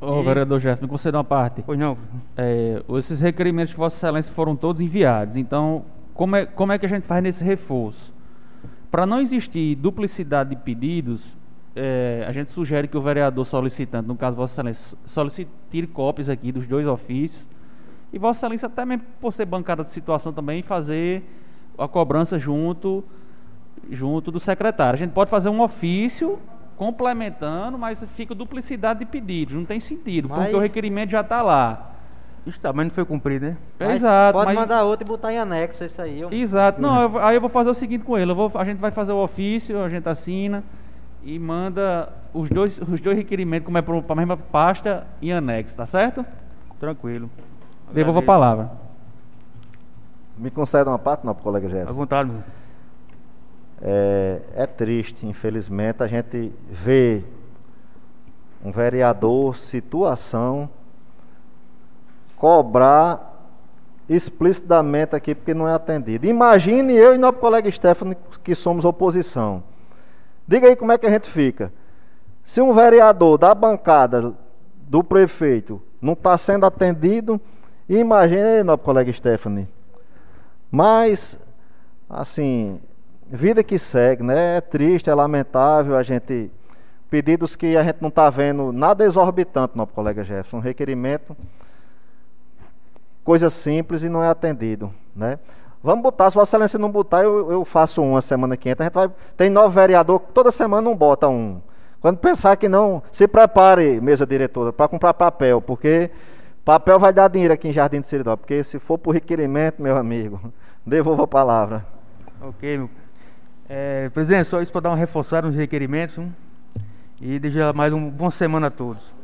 Ô, 0.00 0.20
E- 0.20 0.24
vereador 0.24 0.58
Jefferson, 0.58 0.84
me 0.84 0.88
conceda 0.90 1.18
uma 1.18 1.24
parte. 1.24 1.62
Pois 1.62 1.78
não. 1.78 1.96
É, 2.36 2.82
esses 2.98 3.20
requerimentos 3.20 3.70
de 3.70 3.76
Vossa 3.76 3.96
Excelência 3.96 4.32
foram 4.32 4.56
todos 4.56 4.80
enviados. 4.80 5.36
Então, 5.36 5.84
como 6.14 6.36
é, 6.36 6.46
como 6.46 6.72
é 6.72 6.78
que 6.78 6.86
a 6.86 6.88
gente 6.88 7.06
faz 7.06 7.22
nesse 7.22 7.44
reforço? 7.44 8.12
Para 8.90 9.06
não 9.06 9.20
existir 9.20 9.76
duplicidade 9.76 10.50
de 10.50 10.56
pedidos, 10.56 11.36
é, 11.76 12.24
a 12.26 12.32
gente 12.32 12.50
sugere 12.50 12.88
que 12.88 12.96
o 12.96 13.00
vereador 13.00 13.44
solicitante, 13.46 14.08
no 14.08 14.16
caso 14.16 14.36
Vossa 14.36 14.54
Excelência, 14.54 14.98
solicite 15.04 15.50
tire 15.70 15.86
cópias 15.86 16.28
aqui 16.28 16.50
dos 16.50 16.66
dois 16.66 16.86
ofícios. 16.86 17.46
E 18.12 18.18
Vossa 18.18 18.40
Excelência, 18.40 18.66
até 18.66 18.84
mesmo 18.84 19.04
por 19.20 19.32
ser 19.32 19.44
bancada 19.44 19.84
de 19.84 19.90
situação 19.90 20.32
também, 20.32 20.62
fazer 20.62 21.22
a 21.78 21.86
cobrança 21.86 22.38
junto, 22.38 23.04
junto 23.88 24.32
do 24.32 24.40
secretário. 24.40 24.94
A 24.94 24.98
gente 24.98 25.12
pode 25.12 25.30
fazer 25.30 25.48
um 25.48 25.60
ofício 25.60 26.38
complementando, 26.76 27.78
mas 27.78 28.04
fica 28.16 28.34
duplicidade 28.34 29.00
de 29.00 29.06
pedidos. 29.06 29.54
Não 29.54 29.64
tem 29.64 29.78
sentido, 29.78 30.28
porque 30.28 30.44
Mas- 30.44 30.54
o 30.54 30.58
requerimento 30.58 31.10
já 31.10 31.20
está 31.20 31.42
lá. 31.42 31.92
Está, 32.46 32.72
mas 32.72 32.86
não 32.86 32.90
foi 32.94 33.04
cumprido, 33.04 33.46
né? 33.46 33.56
Mas 33.78 33.90
Exato. 34.00 34.32
Pode 34.32 34.46
mas- 34.46 34.56
mandar 34.56 34.82
outro 34.84 35.06
e 35.06 35.08
botar 35.08 35.32
em 35.32 35.38
anexo 35.38 35.84
isso 35.84 36.00
aí. 36.00 36.24
ó. 36.24 36.30
Exato. 36.32 36.80
Não, 36.80 37.02
eu- 37.02 37.18
aí 37.18 37.34
eu 37.36 37.40
vou 37.40 37.50
fazer 37.50 37.68
o 37.70 37.74
seguinte 37.74 38.04
com 38.04 38.16
ele. 38.18 38.30
eu 38.30 38.34
vou- 38.34 38.50
a 38.54 38.64
gente 38.64 38.78
vai 38.78 38.90
fazer 38.90 39.12
o 39.12 39.22
ofício, 39.22 39.80
a 39.82 39.88
gente 39.88 40.08
assina 40.08 40.64
e 41.22 41.38
manda 41.38 42.08
os 42.32 42.48
dois, 42.48 42.78
os 42.80 42.98
dois 43.00 43.14
requerimentos, 43.16 43.66
como 43.66 43.76
é 43.76 43.82
para 43.82 43.94
a 44.08 44.14
mesma 44.16 44.36
pasta, 44.36 45.06
em 45.20 45.32
anexo, 45.32 45.76
tá 45.76 45.84
certo? 45.84 46.24
Tranquilo. 46.78 47.28
Devolvo 47.92 48.20
a 48.20 48.22
palavra. 48.22 48.70
Me 50.38 50.50
concede 50.50 50.88
uma 50.88 50.98
parte, 50.98 51.26
não, 51.26 51.34
colega 51.34 51.66
À 51.66 51.70
Jefferson? 51.70 51.92
vontade. 51.94 52.30
meu. 52.30 52.42
É, 53.82 54.40
é 54.54 54.66
triste, 54.66 55.26
infelizmente, 55.26 56.02
a 56.02 56.06
gente 56.06 56.52
vê 56.70 57.22
um 58.64 58.70
vereador, 58.70 59.56
situação, 59.56 60.68
cobrar 62.40 63.30
explicitamente 64.08 65.14
aqui 65.14 65.34
porque 65.34 65.52
não 65.52 65.68
é 65.68 65.74
atendido. 65.74 66.26
Imagine 66.26 66.94
eu 66.94 67.14
e 67.14 67.18
nosso 67.18 67.34
colega 67.34 67.70
Stephanie, 67.70 68.16
que 68.42 68.54
somos 68.54 68.84
oposição. 68.84 69.62
Diga 70.48 70.66
aí 70.66 70.74
como 70.74 70.90
é 70.90 70.98
que 70.98 71.06
a 71.06 71.10
gente 71.10 71.28
fica. 71.28 71.70
Se 72.42 72.62
um 72.62 72.72
vereador 72.72 73.36
da 73.38 73.54
bancada 73.54 74.32
do 74.88 75.04
prefeito 75.04 75.80
não 76.00 76.14
está 76.14 76.36
sendo 76.38 76.64
atendido, 76.64 77.38
imagine, 77.86 78.62
nosso 78.64 78.82
colega 78.82 79.12
Stephanie. 79.12 79.68
Mas, 80.72 81.38
assim, 82.08 82.80
vida 83.28 83.62
que 83.62 83.78
segue, 83.78 84.22
né? 84.22 84.56
É 84.56 84.60
triste, 84.62 85.10
é 85.10 85.14
lamentável 85.14 85.96
a 85.96 86.02
gente. 86.02 86.50
Pedidos 87.10 87.54
que 87.54 87.76
a 87.76 87.82
gente 87.82 87.98
não 88.00 88.08
está 88.08 88.30
vendo 88.30 88.72
nada 88.72 89.04
exorbitante, 89.04 89.76
nosso 89.76 89.92
colega 89.92 90.24
Jefferson. 90.24 90.56
Um 90.56 90.60
requerimento, 90.60 91.36
coisa 93.24 93.50
simples 93.50 94.02
e 94.02 94.08
não 94.08 94.22
é 94.22 94.28
atendido, 94.28 94.92
né? 95.14 95.38
Vamos 95.82 96.02
botar, 96.02 96.30
se 96.30 96.34
Vossa 96.36 96.56
Excelência 96.56 96.78
não 96.78 96.90
botar, 96.90 97.22
eu, 97.22 97.50
eu 97.50 97.64
faço 97.64 98.02
uma 98.02 98.20
semana 98.20 98.54
que 98.56 98.68
entra. 98.68 98.84
A 98.84 98.86
gente 98.88 98.94
vai, 98.94 99.10
tem 99.34 99.48
nove 99.48 99.74
vereador, 99.74 100.20
toda 100.34 100.50
semana 100.50 100.82
não 100.82 100.94
bota 100.94 101.26
um. 101.26 101.60
Quando 102.00 102.18
pensar 102.18 102.56
que 102.56 102.68
não, 102.68 103.02
se 103.10 103.26
prepare, 103.26 104.00
mesa 104.00 104.26
diretora, 104.26 104.72
para 104.72 104.88
comprar 104.88 105.14
papel, 105.14 105.60
porque 105.60 106.10
papel 106.64 106.98
vai 106.98 107.12
dar 107.12 107.28
dinheiro 107.28 107.54
aqui 107.54 107.68
em 107.68 107.72
Jardim 107.72 108.00
de 108.00 108.06
Seridó, 108.06 108.36
porque 108.36 108.62
se 108.62 108.78
for 108.78 108.98
por 108.98 109.12
requerimento, 109.12 109.80
meu 109.82 109.96
amigo, 109.96 110.38
devolva 110.84 111.24
a 111.24 111.26
palavra. 111.26 111.86
Ok, 112.42 112.76
meu. 112.76 112.90
É, 113.68 114.08
presidente, 114.10 114.48
só 114.48 114.60
isso 114.60 114.72
para 114.72 114.82
dar 114.82 114.90
uma 114.90 114.96
reforçada 114.96 115.46
nos 115.46 115.56
requerimentos. 115.56 116.18
hum, 116.18 116.30
E 117.20 117.38
desejar 117.38 117.72
mais 117.72 117.92
uma 117.92 118.10
boa 118.10 118.30
semana 118.30 118.66
a 118.66 118.70
todos. 118.70 119.14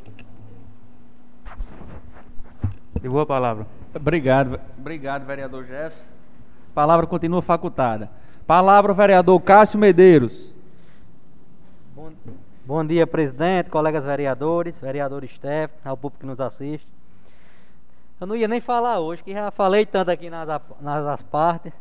Devolvo 3.01 3.20
a 3.23 3.27
palavra. 3.27 3.66
Obrigado, 3.97 4.60
obrigado, 4.78 5.24
vereador 5.24 5.64
Jefferson. 5.64 6.12
Palavra 6.74 7.06
continua 7.06 7.40
facultada. 7.40 8.10
Palavra, 8.47 8.93
vereador 8.93 9.40
Cássio 9.40 9.78
Medeiros. 9.78 10.55
Bom, 11.94 12.12
bom 12.66 12.85
dia, 12.85 13.06
presidente, 13.06 13.70
colegas 13.70 14.05
vereadores, 14.05 14.78
vereador 14.78 15.27
Steph, 15.27 15.70
ao 15.82 15.97
público 15.97 16.20
que 16.20 16.27
nos 16.27 16.40
assiste. 16.40 16.86
Eu 18.20 18.27
não 18.27 18.36
ia 18.36 18.47
nem 18.47 18.60
falar 18.60 19.01
hoje, 19.01 19.23
que 19.23 19.32
já 19.32 19.51
falei 19.51 19.86
tanto 19.86 20.10
aqui 20.10 20.28
nas, 20.28 20.47
nas 20.81 21.06
as 21.06 21.23
partes, 21.23 21.73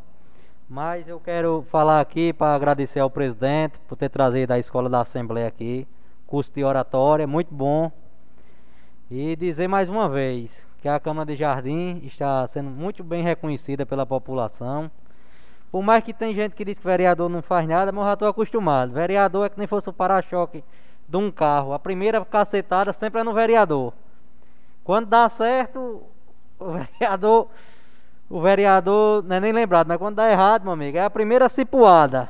mas 0.66 1.06
eu 1.06 1.20
quero 1.20 1.66
falar 1.70 2.00
aqui 2.00 2.32
para 2.32 2.54
agradecer 2.54 3.00
ao 3.00 3.10
presidente 3.10 3.78
por 3.86 3.96
ter 3.96 4.08
trazido 4.08 4.52
a 4.52 4.58
escola 4.58 4.88
da 4.88 5.00
Assembleia 5.02 5.48
aqui, 5.48 5.86
curso 6.26 6.50
de 6.54 6.64
oratória, 6.64 7.26
muito 7.26 7.54
bom. 7.54 7.92
E 9.10 9.36
dizer 9.36 9.68
mais 9.68 9.88
uma 9.88 10.08
vez 10.08 10.66
que 10.86 10.90
a 10.90 11.00
Câmara 11.00 11.26
de 11.26 11.34
Jardim 11.34 12.00
está 12.04 12.46
sendo 12.46 12.70
muito 12.70 13.02
bem 13.02 13.20
reconhecida 13.20 13.84
pela 13.84 14.06
população. 14.06 14.88
Por 15.68 15.82
mais 15.82 16.04
que 16.04 16.14
tem 16.14 16.32
gente 16.32 16.54
que 16.54 16.64
diz 16.64 16.78
que 16.78 16.86
vereador 16.86 17.28
não 17.28 17.42
faz 17.42 17.66
nada, 17.66 17.90
mas 17.90 18.02
eu 18.02 18.06
já 18.06 18.12
estou 18.12 18.28
acostumado. 18.28 18.92
Vereador 18.92 19.46
é 19.46 19.48
que 19.48 19.58
nem 19.58 19.66
fosse 19.66 19.88
o 19.90 19.92
para-choque 19.92 20.62
de 21.08 21.16
um 21.16 21.28
carro. 21.28 21.72
A 21.72 21.78
primeira 21.80 22.24
cacetada 22.24 22.92
sempre 22.92 23.20
é 23.20 23.24
no 23.24 23.34
vereador. 23.34 23.92
Quando 24.84 25.08
dá 25.08 25.28
certo, 25.28 26.04
o 26.56 26.70
vereador. 26.78 27.48
O 28.30 28.40
vereador 28.40 29.24
não 29.24 29.34
é 29.34 29.40
nem 29.40 29.52
lembrado, 29.52 29.88
mas 29.88 29.98
quando 29.98 30.14
dá 30.14 30.30
errado, 30.30 30.62
meu 30.62 30.72
amigo, 30.72 30.98
é 30.98 31.02
a 31.02 31.10
primeira 31.10 31.48
cipuada. 31.48 32.28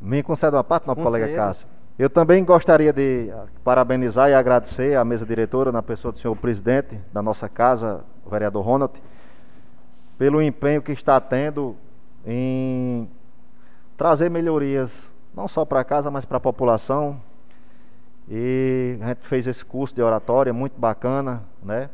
Me 0.00 0.22
concede 0.22 0.56
uma 0.56 0.64
parte, 0.64 0.86
nosso 0.86 1.02
colega. 1.02 1.34
Cássio. 1.34 1.68
Eu 2.02 2.10
também 2.10 2.44
gostaria 2.44 2.92
de 2.92 3.30
ah, 3.32 3.44
parabenizar 3.62 4.28
e 4.28 4.34
agradecer 4.34 4.96
à 4.96 5.04
mesa 5.04 5.24
diretora, 5.24 5.70
na 5.70 5.84
pessoa 5.84 6.10
do 6.10 6.18
senhor 6.18 6.34
presidente 6.34 6.98
da 7.12 7.22
nossa 7.22 7.48
casa, 7.48 8.04
o 8.26 8.28
vereador 8.28 8.64
Ronald, 8.64 9.00
pelo 10.18 10.42
empenho 10.42 10.82
que 10.82 10.90
está 10.90 11.20
tendo 11.20 11.76
em 12.26 13.08
trazer 13.96 14.28
melhorias, 14.28 15.12
não 15.32 15.46
só 15.46 15.64
para 15.64 15.84
casa, 15.84 16.10
mas 16.10 16.24
para 16.24 16.38
a 16.38 16.40
população. 16.40 17.20
E 18.28 18.98
a 19.00 19.06
gente 19.06 19.24
fez 19.24 19.46
esse 19.46 19.64
curso 19.64 19.94
de 19.94 20.02
oratória, 20.02 20.52
muito 20.52 20.76
bacana, 20.76 21.44
né? 21.62 21.88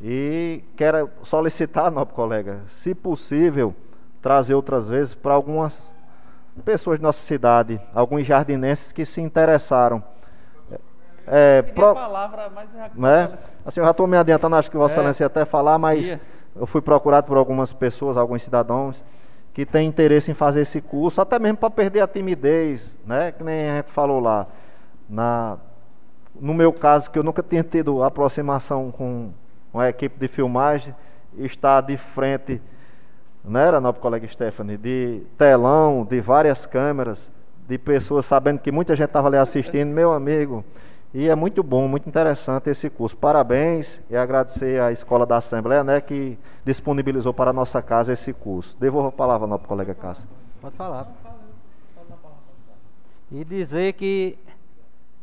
E 0.00 0.62
quero 0.76 1.10
solicitar, 1.24 1.90
nosso 1.90 2.12
colega, 2.12 2.60
se 2.68 2.94
possível, 2.94 3.74
trazer 4.22 4.54
outras 4.54 4.88
vezes 4.88 5.12
para 5.12 5.34
algumas 5.34 5.92
pessoas 6.64 6.98
de 6.98 7.02
nossa 7.02 7.20
cidade, 7.20 7.80
alguns 7.94 8.26
jardinenses 8.26 8.92
que 8.92 9.04
se 9.04 9.20
interessaram. 9.20 10.02
É, 11.26 11.60
pro- 11.60 11.94
palavra, 11.94 12.50
mas 12.54 12.70
né? 12.94 13.30
Assim, 13.64 13.80
eu 13.80 13.84
já 13.84 13.90
estou 13.90 14.06
me 14.06 14.16
adiantando, 14.16 14.56
acho 14.56 14.70
que 14.70 14.76
Vossa 14.78 14.94
É. 14.94 14.96
Excelência 14.96 15.24
ia 15.24 15.26
até 15.26 15.44
falar, 15.44 15.78
mas 15.78 16.16
eu 16.56 16.66
fui 16.66 16.80
procurado 16.80 17.26
por 17.26 17.36
algumas 17.36 17.70
pessoas, 17.72 18.16
alguns 18.16 18.42
cidadãos 18.42 19.04
que 19.52 19.66
têm 19.66 19.86
interesse 19.88 20.30
em 20.30 20.34
fazer 20.34 20.62
esse 20.62 20.80
curso, 20.80 21.20
até 21.20 21.38
mesmo 21.38 21.58
para 21.58 21.68
perder 21.68 22.00
a 22.00 22.06
timidez, 22.06 22.96
né? 23.04 23.32
Que 23.32 23.44
nem 23.44 23.68
a 23.68 23.76
gente 23.76 23.90
falou 23.90 24.20
lá. 24.20 24.46
Na, 25.08 25.58
no 26.40 26.54
meu 26.54 26.72
caso, 26.72 27.10
que 27.10 27.18
eu 27.18 27.22
nunca 27.22 27.42
tinha 27.42 27.62
tido 27.62 28.02
aproximação 28.02 28.90
com 28.90 29.30
uma 29.72 29.88
equipe 29.88 30.18
de 30.18 30.28
filmagem, 30.28 30.94
estar 31.36 31.82
de 31.82 31.96
frente, 31.98 32.62
não 33.48 33.60
era, 33.60 33.80
nosso 33.80 34.00
colega 34.00 34.26
Stephanie, 34.28 34.76
de 34.76 35.22
telão, 35.36 36.04
de 36.04 36.20
várias 36.20 36.66
câmeras, 36.66 37.30
de 37.68 37.78
pessoas 37.78 38.26
sabendo 38.26 38.58
que 38.58 38.72
muita 38.72 38.96
gente 38.96 39.06
estava 39.06 39.28
ali 39.28 39.36
assistindo, 39.36 39.88
meu 39.88 40.12
amigo. 40.12 40.64
E 41.12 41.28
é 41.28 41.34
muito 41.34 41.62
bom, 41.62 41.88
muito 41.88 42.08
interessante 42.08 42.68
esse 42.68 42.90
curso. 42.90 43.16
Parabéns 43.16 44.00
e 44.10 44.16
agradecer 44.16 44.80
à 44.80 44.92
Escola 44.92 45.24
da 45.24 45.38
Assembleia, 45.38 45.82
né, 45.82 46.00
que 46.00 46.38
disponibilizou 46.64 47.32
para 47.32 47.50
a 47.50 47.52
nossa 47.52 47.80
casa 47.80 48.12
esse 48.12 48.32
curso. 48.32 48.76
Devolvo 48.78 49.08
a 49.08 49.12
palavra 49.12 49.44
ao 49.44 49.48
nosso 49.48 49.64
colega 49.64 49.94
Cássio. 49.94 50.26
Pode 50.60 50.76
falar. 50.76 51.08
E 53.30 53.44
dizer 53.44 53.92
que 53.94 54.38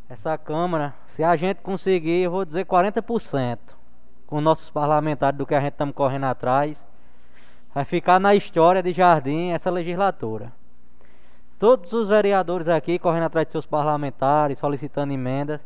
essa 0.10 0.38
Câmara, 0.38 0.94
se 1.08 1.24
a 1.24 1.36
gente 1.36 1.62
conseguir, 1.62 2.24
eu 2.24 2.32
vou 2.32 2.46
dizer 2.46 2.66
40% 2.66 3.58
com 4.28 4.42
nossos 4.42 4.70
parlamentares 4.70 5.38
do 5.38 5.46
que 5.46 5.56
a 5.56 5.60
gente 5.60 5.74
estamos 5.74 5.96
correndo 5.96 6.26
atrás, 6.26 6.78
vai 7.76 7.84
ficar 7.84 8.22
na 8.22 8.34
história 8.34 8.82
de 8.82 8.94
Jardim 8.94 9.50
essa 9.50 9.70
legislatura. 9.70 10.54
Todos 11.60 11.92
os 11.92 12.08
vereadores 12.08 12.70
aqui 12.70 12.98
correndo 12.98 13.24
atrás 13.24 13.46
de 13.46 13.52
seus 13.52 13.66
parlamentares, 13.66 14.60
solicitando 14.60 15.12
emendas. 15.12 15.60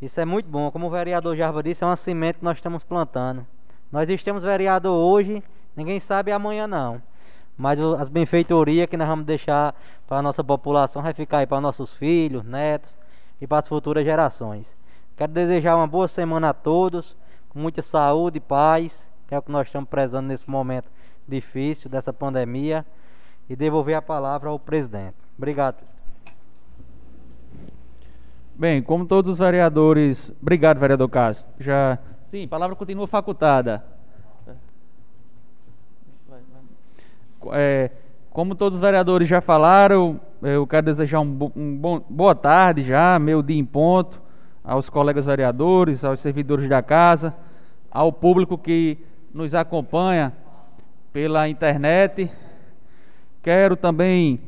Isso 0.00 0.18
é 0.18 0.24
muito 0.24 0.48
bom. 0.48 0.70
Como 0.70 0.86
o 0.86 0.90
vereador 0.90 1.36
Jarva 1.36 1.62
disse, 1.62 1.84
é 1.84 1.86
uma 1.86 1.96
semente 1.96 2.38
que 2.38 2.44
nós 2.44 2.56
estamos 2.56 2.82
plantando. 2.82 3.46
Nós 3.92 4.08
estamos 4.08 4.42
vereador 4.42 4.96
hoje, 4.96 5.44
ninguém 5.76 6.00
sabe 6.00 6.32
amanhã 6.32 6.66
não. 6.66 7.00
Mas 7.58 7.78
as 7.78 8.08
benfeitorias 8.08 8.88
que 8.88 8.96
nós 8.96 9.06
vamos 9.06 9.26
deixar 9.26 9.74
para 10.06 10.18
a 10.18 10.22
nossa 10.22 10.42
população 10.42 11.02
vai 11.02 11.12
ficar 11.12 11.38
aí 11.38 11.46
para 11.46 11.60
nossos 11.60 11.92
filhos, 11.92 12.42
netos 12.42 12.90
e 13.38 13.46
para 13.46 13.58
as 13.58 13.68
futuras 13.68 14.02
gerações. 14.02 14.74
Quero 15.14 15.30
desejar 15.30 15.76
uma 15.76 15.86
boa 15.86 16.08
semana 16.08 16.48
a 16.48 16.54
todos, 16.54 17.14
com 17.50 17.58
muita 17.58 17.82
saúde 17.82 18.38
e 18.38 18.40
paz, 18.40 19.06
que 19.28 19.34
é 19.34 19.38
o 19.38 19.42
que 19.42 19.52
nós 19.52 19.68
estamos 19.68 19.90
prezando 19.90 20.28
nesse 20.28 20.48
momento 20.48 20.88
difícil 21.26 21.90
dessa 21.90 22.12
pandemia, 22.12 22.84
e 23.48 23.54
devolver 23.54 23.94
a 23.94 24.02
palavra 24.02 24.48
ao 24.48 24.58
presidente. 24.58 25.16
Obrigado, 25.36 25.76
presidente. 25.76 26.04
Bem, 28.54 28.82
como 28.82 29.04
todos 29.04 29.32
os 29.32 29.38
vereadores. 29.38 30.30
Obrigado, 30.40 30.78
vereador 30.78 31.08
Cássio. 31.08 31.48
Já. 31.58 31.98
Sim, 32.26 32.48
palavra 32.48 32.74
continua 32.76 33.06
facultada. 33.06 33.84
É, 37.52 37.90
como 38.30 38.54
todos 38.54 38.76
os 38.76 38.80
vereadores 38.80 39.28
já 39.28 39.40
falaram, 39.40 40.18
eu 40.40 40.66
quero 40.66 40.86
desejar 40.86 41.20
um, 41.20 41.30
bo- 41.30 41.52
um 41.54 41.76
bom, 41.76 42.00
boa 42.08 42.34
tarde 42.34 42.82
já, 42.82 43.18
meu 43.18 43.42
dia 43.42 43.58
em 43.58 43.64
ponto, 43.64 44.22
aos 44.62 44.88
colegas 44.88 45.26
vereadores, 45.26 46.02
aos 46.02 46.20
servidores 46.20 46.66
da 46.68 46.80
casa, 46.80 47.34
ao 47.90 48.10
público 48.10 48.56
que 48.56 48.96
nos 49.32 49.54
acompanha 49.54 50.32
pela 51.14 51.48
internet. 51.48 52.28
Quero 53.40 53.76
também 53.76 54.40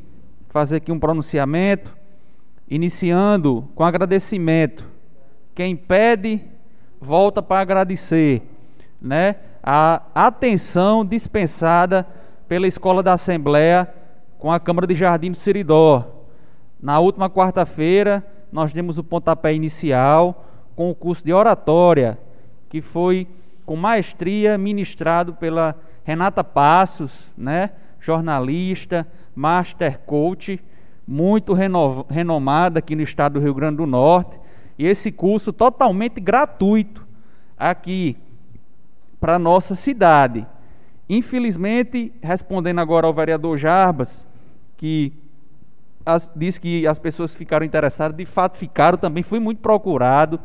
fazer 0.48 0.78
aqui 0.78 0.90
um 0.90 0.98
pronunciamento, 0.98 1.97
iniciando 2.68 3.68
com 3.76 3.84
agradecimento. 3.84 4.84
Quem 5.55 5.76
pede, 5.76 6.43
volta 7.01 7.40
para 7.40 7.60
agradecer, 7.60 8.43
né? 9.01 9.36
A 9.62 10.02
atenção 10.12 11.05
dispensada 11.05 12.05
pela 12.48 12.66
Escola 12.66 13.01
da 13.01 13.12
Assembleia 13.12 13.88
com 14.36 14.51
a 14.51 14.59
Câmara 14.59 14.88
de 14.88 14.97
Jardim 14.97 15.30
do 15.30 15.36
Seridó. 15.36 16.24
Na 16.82 16.98
última 16.98 17.30
quarta-feira, 17.30 18.26
nós 18.51 18.72
demos 18.72 18.98
o 18.98 19.05
pontapé 19.05 19.55
inicial 19.55 20.44
com 20.74 20.90
o 20.90 20.97
curso 20.97 21.24
de 21.24 21.32
oratória, 21.32 22.18
que 22.68 22.82
foi 22.82 23.28
com 23.64 23.76
maestria, 23.76 24.59
ministrado 24.59 25.32
pela 25.34 25.76
Renata 26.06 26.44
Passos, 26.44 27.26
né? 27.36 27.72
jornalista, 28.00 29.04
master 29.34 29.98
coach, 30.06 30.62
muito 31.04 31.52
renomada 31.52 32.78
aqui 32.78 32.94
no 32.94 33.02
estado 33.02 33.32
do 33.32 33.40
Rio 33.40 33.52
Grande 33.52 33.78
do 33.78 33.86
Norte. 33.86 34.38
E 34.78 34.86
esse 34.86 35.10
curso 35.10 35.52
totalmente 35.52 36.20
gratuito 36.20 37.04
aqui 37.58 38.16
para 39.18 39.36
nossa 39.36 39.74
cidade. 39.74 40.46
Infelizmente, 41.08 42.12
respondendo 42.22 42.78
agora 42.78 43.08
ao 43.08 43.12
vereador 43.12 43.58
Jarbas, 43.58 44.24
que 44.76 45.12
as, 46.04 46.30
disse 46.36 46.60
que 46.60 46.86
as 46.86 47.00
pessoas 47.00 47.34
ficaram 47.34 47.66
interessadas, 47.66 48.16
de 48.16 48.24
fato 48.24 48.56
ficaram 48.56 48.96
também, 48.96 49.24
fui 49.24 49.40
muito 49.40 49.60
procurado 49.60 50.38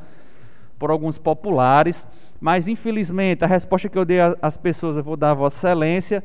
por 0.82 0.90
alguns 0.90 1.20
populares, 1.20 2.08
mas 2.40 2.68
infelizmente 2.68 3.44
a 3.44 3.48
resposta 3.48 3.88
que 3.88 3.96
eu 3.96 4.04
dei 4.04 4.18
às 4.42 4.58
pessoas, 4.58 4.98
eu 4.98 5.04
vou 5.04 5.16
dar 5.16 5.30
a 5.30 5.36
Vossa 5.36 5.60
Excelência, 5.60 6.24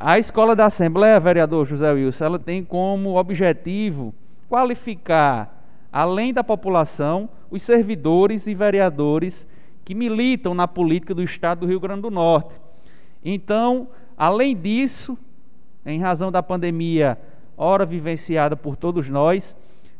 a 0.00 0.18
Escola 0.18 0.56
da 0.56 0.64
Assembleia, 0.64 1.20
vereador 1.20 1.66
José 1.66 1.92
Wilson, 1.92 2.24
ela 2.24 2.38
tem 2.38 2.64
como 2.64 3.18
objetivo 3.18 4.14
qualificar, 4.48 5.62
além 5.92 6.32
da 6.32 6.42
população, 6.42 7.28
os 7.50 7.62
servidores 7.62 8.46
e 8.46 8.54
vereadores 8.54 9.46
que 9.84 9.94
militam 9.94 10.54
na 10.54 10.66
política 10.66 11.14
do 11.14 11.22
Estado 11.22 11.60
do 11.60 11.66
Rio 11.66 11.78
Grande 11.78 12.00
do 12.00 12.10
Norte. 12.10 12.54
Então, 13.22 13.88
além 14.16 14.56
disso, 14.56 15.18
em 15.84 16.00
razão 16.00 16.32
da 16.32 16.42
pandemia, 16.42 17.18
ora 17.58 17.84
vivenciada 17.84 18.56
por 18.56 18.74
todos 18.74 19.06
nós, 19.10 19.54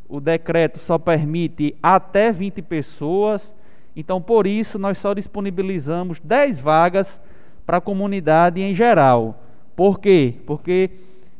o 0.09 0.19
decreto 0.19 0.78
só 0.78 0.98
permite 0.98 1.77
até 1.82 2.32
20 2.32 2.62
pessoas, 2.62 3.55
então 3.97 4.20
por 4.20 4.47
isso 4.47 4.78
nós 4.78 4.98
só 4.98 5.14
disponibilizamos 5.14 6.20
10 6.20 6.60
vagas 6.60 7.20
para 7.64 7.78
a 7.78 7.81
comunidade 7.81 8.60
em 8.60 8.74
geral. 8.74 9.43
Por 9.74 9.98
quê? 9.98 10.35
Porque 10.47 10.90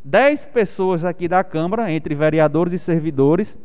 10 0.05 0.47
pessoas 0.47 1.05
aqui 1.05 1.28
da 1.28 1.45
Câmara, 1.45 1.93
entre 1.93 2.15
vereadores 2.15 2.73
e 2.73 2.78
servidores, 2.78 3.59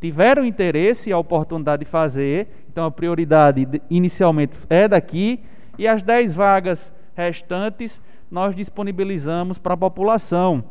tiveram 0.00 0.44
interesse 0.44 1.10
e 1.10 1.12
a 1.12 1.18
oportunidade 1.18 1.84
de 1.84 1.90
fazer, 1.90 2.48
então 2.70 2.84
a 2.84 2.90
prioridade 2.90 3.66
inicialmente 3.88 4.56
é 4.68 4.86
daqui, 4.86 5.40
e 5.78 5.86
as 5.86 6.02
10 6.02 6.34
vagas 6.34 6.92
restantes 7.14 8.00
nós 8.30 8.54
disponibilizamos 8.54 9.58
para 9.58 9.74
a 9.74 9.76
população. 9.76 10.64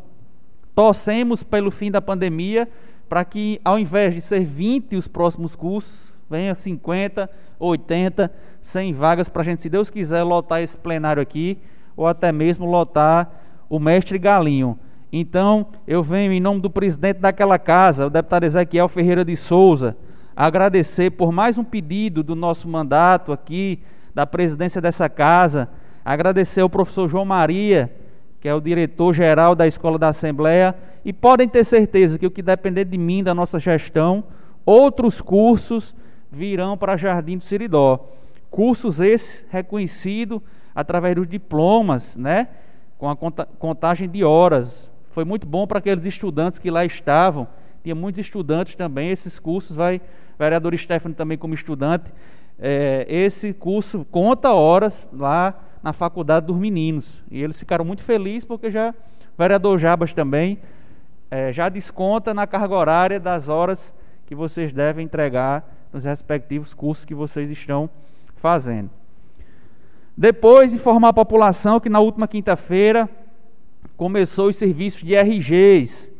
Torcemos 0.74 1.42
pelo 1.42 1.72
fim 1.72 1.90
da 1.90 2.02
pandemia 2.02 2.68
para 3.08 3.24
que, 3.24 3.62
ao 3.64 3.80
invés 3.80 4.14
de 4.14 4.22
ser 4.22 4.44
20 4.44 4.96
os 4.96 5.08
próximos 5.08 5.56
cursos, 5.56 6.12
venha 6.30 6.56
50, 6.56 7.30
80, 7.60 8.32
100 8.62 8.94
vagas 8.94 9.30
para 9.30 9.42
a 9.42 9.46
gente, 9.46 9.62
se 9.62 9.70
Deus 9.70 9.90
quiser, 9.90 10.24
lotar 10.24 10.62
esse 10.62 10.78
plenário 10.78 11.22
aqui 11.22 11.60
ou 11.96 12.08
até 12.08 12.32
mesmo 12.32 12.66
lotar 12.66 13.32
o 13.70 13.80
mestre 13.80 14.18
Galinho. 14.18 14.78
Então, 15.12 15.68
eu 15.88 16.04
venho 16.04 16.34
em 16.34 16.40
nome 16.40 16.60
do 16.60 16.70
presidente 16.70 17.20
daquela 17.20 17.58
casa, 17.58 18.08
o 18.08 18.10
deputado 18.10 18.44
Ezequiel 18.44 18.88
Ferreira 18.88 19.24
de 19.24 19.36
Souza, 19.36 19.96
agradecer 20.36 21.12
por 21.12 21.32
mais 21.32 21.58
um 21.58 21.64
pedido 21.64 22.22
do 22.22 22.36
nosso 22.36 22.68
mandato 22.68 23.32
aqui, 23.32 23.80
da 24.14 24.26
presidência 24.26 24.82
dessa 24.82 25.08
casa, 25.08 25.70
agradecer 26.04 26.62
ao 26.62 26.70
professor 26.70 27.08
João 27.08 27.24
Maria, 27.24 27.94
que 28.42 28.48
é 28.50 28.54
o 28.54 28.60
diretor-geral 28.60 29.56
da 29.56 29.66
Escola 29.66 29.98
da 29.98 30.10
Assembleia, 30.10 30.76
e 31.06 31.14
podem 31.14 31.48
ter 31.48 31.64
certeza 31.64 32.20
que 32.20 32.28
o 32.28 32.32
que 32.32 32.42
depender 32.42 32.86
de 32.86 32.98
mim, 32.98 33.24
da 33.24 33.34
nossa 33.34 33.60
gestão, 33.60 34.24
outros 34.66 35.22
cursos 35.22 35.96
virão 36.36 36.78
para 36.78 36.98
Jardim 36.98 37.38
do 37.38 37.44
Siridó. 37.44 38.10
Cursos 38.52 39.00
esses 39.00 39.46
reconhecidos 39.50 40.42
através 40.74 41.16
dos 41.16 41.28
diplomas, 41.28 42.16
né? 42.16 42.50
com 42.98 43.10
a 43.10 43.16
contagem 43.16 44.10
de 44.10 44.24
horas. 44.24 44.90
Foi 45.12 45.24
muito 45.24 45.48
bom 45.48 45.66
para 45.66 45.80
aqueles 45.80 46.06
estudantes 46.06 46.60
que 46.60 46.70
lá 46.70 46.86
estavam. 46.86 47.48
Tinha 47.84 47.96
muitos 47.96 48.20
estudantes 48.20 48.76
também. 48.76 49.10
Esses 49.10 49.40
cursos, 49.40 49.76
vai, 49.76 50.02
vereador 50.38 50.76
Stefano 50.78 51.16
também 51.16 51.38
como 51.38 51.54
estudante. 51.54 52.12
É, 52.58 53.06
esse 53.08 53.54
curso 53.54 54.06
conta 54.10 54.54
horas 54.54 55.08
lá 55.12 55.62
na 55.84 55.94
faculdade 55.94 56.48
dos 56.48 56.58
meninos. 56.58 57.22
E 57.30 57.42
eles 57.42 57.60
ficaram 57.60 57.86
muito 57.86 58.04
felizes 58.04 58.46
porque 58.46 58.72
já, 58.72 58.92
o 58.92 59.38
vereador 59.38 59.78
Jabas 59.78 60.14
também, 60.14 60.60
é, 61.30 61.52
já 61.52 61.70
desconta 61.70 62.34
na 62.34 62.48
carga 62.48 62.76
horária 62.76 63.20
das 63.20 63.48
horas 63.50 63.94
que 64.26 64.34
vocês 64.34 64.74
devem 64.74 65.06
entregar 65.06 65.75
nos 65.96 66.04
respectivos 66.04 66.74
cursos 66.74 67.06
que 67.06 67.16
vocês 67.16 67.50
estão 67.50 67.90
fazendo. 68.36 68.90
Depois, 70.18 70.74
informar 70.74 71.10
a 71.10 71.14
população 71.14 71.80
que 71.80 71.88
na 71.88 72.02
última 72.02 72.28
quinta-feira 72.28 73.10
começou 73.96 74.50
os 74.50 74.58
serviços 74.58 75.02
de 75.02 75.16
RGs, 75.16 76.12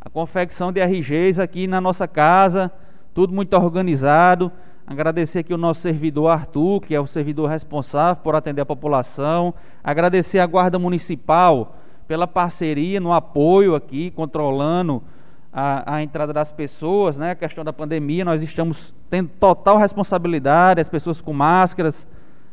a 0.00 0.08
confecção 0.08 0.72
de 0.72 0.80
RGs 0.80 1.38
aqui 1.38 1.66
na 1.66 1.78
nossa 1.78 2.08
casa, 2.08 2.72
tudo 3.12 3.34
muito 3.34 3.54
organizado. 3.54 4.50
Agradecer 4.86 5.40
aqui 5.40 5.52
o 5.52 5.58
nosso 5.58 5.82
servidor 5.82 6.28
Arthur, 6.28 6.80
que 6.80 6.94
é 6.94 7.00
o 7.00 7.06
servidor 7.06 7.50
responsável 7.50 8.22
por 8.22 8.34
atender 8.34 8.62
a 8.62 8.66
população. 8.66 9.52
Agradecer 9.84 10.38
a 10.38 10.46
Guarda 10.46 10.78
Municipal 10.78 11.76
pela 12.06 12.26
parceria 12.26 12.98
no 12.98 13.12
apoio 13.12 13.74
aqui, 13.74 14.10
controlando 14.10 15.02
a, 15.52 15.96
a, 15.96 16.02
entrada 16.02 16.32
das 16.32 16.52
pessoas, 16.52 17.18
né? 17.18 17.30
A 17.30 17.34
questão 17.34 17.64
da 17.64 17.72
pandemia, 17.72 18.24
nós 18.24 18.42
estamos 18.42 18.94
tendo 19.08 19.30
total 19.40 19.78
responsabilidade, 19.78 20.80
as 20.80 20.88
pessoas 20.88 21.20
com 21.20 21.32
máscaras, 21.32 22.06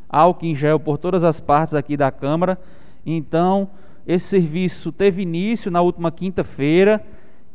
álcool 0.09 0.45
em 0.45 0.56
gel 0.56 0.80
por 0.80 0.98
todas 0.98 1.24
as 1.24 1.40
partes 1.40 1.74
aqui 1.74 1.98
da 1.98 2.11
Câmara. 2.11 2.57
Então, 3.06 3.69
esse 4.07 4.27
serviço 4.27 4.91
teve 4.91 5.24
início 5.24 5.69
na 5.69 5.82
última 5.82 6.11
quinta-feira 6.11 7.03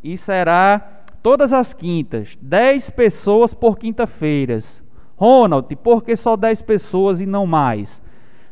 e 0.02 0.16
será 0.16 1.02
todas 1.22 1.52
as 1.52 1.72
quintas, 1.72 2.36
10 2.40 2.90
pessoas 2.90 3.54
por 3.54 3.78
quinta-feiras. 3.78 4.82
Ronald, 5.16 5.74
por 5.76 6.02
que 6.02 6.16
só 6.16 6.36
10 6.36 6.62
pessoas 6.62 7.20
e 7.20 7.26
não 7.26 7.46
mais? 7.46 8.02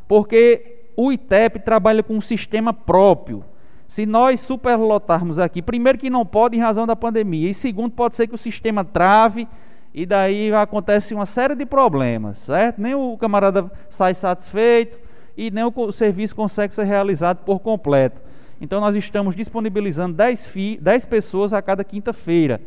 Porque 0.07 0.91
o 0.97 1.12
ITEP 1.12 1.60
trabalha 1.60 2.02
com 2.02 2.15
um 2.15 2.20
sistema 2.20 2.73
próprio. 2.73 3.44
Se 3.89 4.05
nós 4.05 4.41
superlotarmos 4.41 5.39
aqui, 5.39 5.62
primeiro 5.62 5.97
que 5.97 6.10
não 6.10 6.25
pode 6.25 6.55
em 6.55 6.60
razão 6.60 6.86
da 6.86 6.94
pandemia, 6.94 7.49
e 7.49 7.55
segundo, 7.55 7.92
pode 7.92 8.15
ser 8.15 8.26
que 8.26 8.34
o 8.34 8.39
sistema 8.39 8.84
trave 8.84 9.49
e 9.94 10.05
daí 10.05 10.52
acontece 10.52 11.15
uma 11.15 11.25
série 11.25 11.55
de 11.55 11.65
problemas, 11.65 12.41
certo? 12.41 12.83
Nem 12.83 12.94
o 12.94 13.17
camarada 13.17 13.73
sai 13.89 14.12
satisfeito 14.12 14.99
e 15.34 15.50
nem 15.50 15.65
o 15.65 15.91
serviço 15.91 16.36
consegue 16.36 16.75
ser 16.75 16.84
realizado 16.84 17.39
por 17.39 17.60
completo. 17.60 18.20
Então 18.60 18.78
nós 18.78 18.94
estamos 18.94 19.34
disponibilizando 19.34 20.15
10, 20.15 20.47
fi 20.49 20.78
10 20.83 21.07
pessoas 21.07 21.55
a 21.55 21.62
cada 21.62 21.83
quinta-feira. 21.83 22.60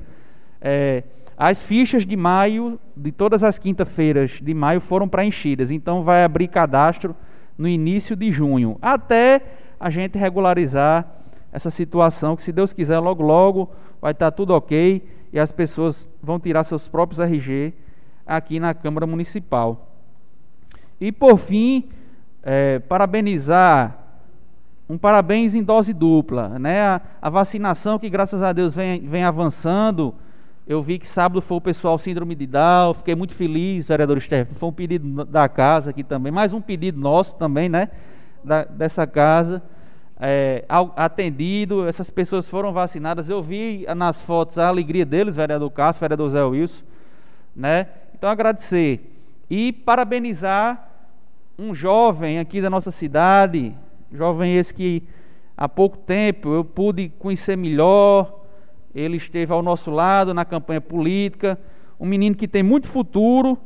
É, 0.60 1.04
as 1.38 1.62
fichas 1.62 2.04
de 2.04 2.16
maio, 2.16 2.80
de 2.98 3.12
todas 3.12 3.44
as 3.44 3.60
quinta-feiras 3.60 4.40
de 4.42 4.54
maio, 4.56 4.82
foram 4.82 5.08
preenchidas. 5.08 5.70
Então 5.70 6.02
vai 6.02 6.24
abrir 6.24 6.48
cadastro 6.48 7.16
no 7.58 7.68
início 7.68 8.16
de 8.16 8.32
junho, 8.32 8.80
até 8.82 9.42
a 9.82 9.90
gente 9.90 10.16
regularizar 10.16 11.08
essa 11.52 11.72
situação, 11.72 12.36
que 12.36 12.44
se 12.44 12.52
Deus 12.52 12.72
quiser, 12.72 13.00
logo 13.00 13.24
logo 13.24 13.72
vai 14.00 14.12
estar 14.12 14.30
tudo 14.30 14.54
ok 14.54 15.04
e 15.34 15.40
as 15.40 15.52
pessoas 15.52 16.08
vão 16.22 16.40
tirar 16.40 16.64
seus 16.64 16.88
próprios 16.88 17.20
RG 17.20 17.74
aqui 18.26 18.60
na 18.60 18.76
Câmara 18.76 19.08
Municipal. 19.08 19.90
E 21.00 21.12
por 21.12 21.36
fim, 21.40 21.90
é, 22.44 22.78
parabenizar, 22.78 23.98
um 24.88 25.00
parabéns 25.00 25.56
em 25.56 25.64
dose 25.64 25.94
dupla, 25.94 26.60
né? 26.60 26.82
A, 26.82 27.02
a, 27.20 27.30
vacinação 27.32 27.98
que 27.98 28.08
graças 28.08 28.44
a 28.44 28.54
Deus 28.54 28.76
vem, 28.76 29.08
vem 29.08 29.24
avançando. 29.24 30.14
Eu 30.68 30.80
vi 30.80 31.00
que 31.00 31.08
sábado 31.08 31.42
foi 31.42 31.58
o 31.58 31.62
pessoal 31.62 31.98
síndrome 31.98 32.36
de 32.36 32.46
Down, 32.46 32.94
fiquei 32.94 33.16
muito 33.16 33.34
feliz, 33.34 33.88
vereador 33.88 34.22
Stefano. 34.22 34.60
Foi 34.60 34.70
um 34.70 34.74
pedido 34.74 35.26
da 35.26 35.50
casa 35.50 35.90
aqui 35.90 36.04
também, 36.04 36.32
mais 36.32 36.54
um 36.54 36.62
pedido 36.62 37.00
nosso 37.00 37.36
também, 37.36 37.68
né? 37.68 37.90
Da, 38.44 38.64
dessa 38.64 39.06
casa 39.06 39.62
é, 40.24 40.64
atendido, 40.96 41.88
essas 41.88 42.12
pessoas 42.12 42.48
foram 42.48 42.72
vacinadas. 42.72 43.28
Eu 43.28 43.42
vi 43.42 43.88
nas 43.96 44.22
fotos 44.22 44.60
a 44.60 44.68
alegria 44.68 45.04
deles, 45.04 45.36
vereador 45.36 45.72
Cássio, 45.72 46.02
vereador 46.02 46.30
Zé 46.30 46.44
Wilson, 46.44 46.84
né? 47.56 47.88
Então 48.14 48.30
agradecer 48.30 49.12
e 49.50 49.74
parabenizar 49.74 50.90
um 51.58 51.74
jovem 51.74 52.38
aqui 52.38 52.62
da 52.62 52.70
nossa 52.70 52.92
cidade, 52.92 53.76
jovem 54.12 54.56
esse 54.58 54.72
que 54.72 55.04
há 55.58 55.68
pouco 55.68 55.98
tempo 55.98 56.54
eu 56.54 56.64
pude 56.64 57.10
conhecer 57.18 57.58
melhor, 57.58 58.42
ele 58.94 59.18
esteve 59.18 59.52
ao 59.52 59.64
nosso 59.64 59.90
lado 59.90 60.36
na 60.36 60.46
campanha 60.46 60.82
política, 60.82 61.60
um 62.00 62.06
menino 62.06 62.36
que 62.36 62.48
tem 62.48 62.62
muito 62.62 62.88
futuro 62.88 63.58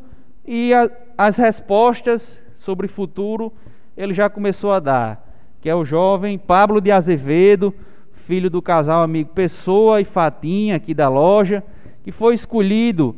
e 0.46 0.74
a, 0.74 0.90
as 1.18 1.38
respostas 1.38 2.42
sobre 2.56 2.88
futuro 2.88 3.52
ele 3.98 4.14
já 4.14 4.30
começou 4.30 4.72
a 4.72 4.80
dar 4.80 5.26
que 5.62 5.70
é 5.70 5.74
o 5.74 5.84
jovem 5.84 6.38
Pablo 6.38 6.80
de 6.80 6.92
Azevedo, 6.92 7.74
filho 8.14 8.52
do 8.52 8.62
casal 8.62 9.02
amigo 9.02 9.32
Pessoa 9.34 10.00
e 10.00 10.06
Fatinha, 10.06 10.76
aqui 10.76 10.94
da 10.94 11.10
loja, 11.10 11.64
que 12.04 12.12
foi 12.12 12.36
escolhido 12.36 13.16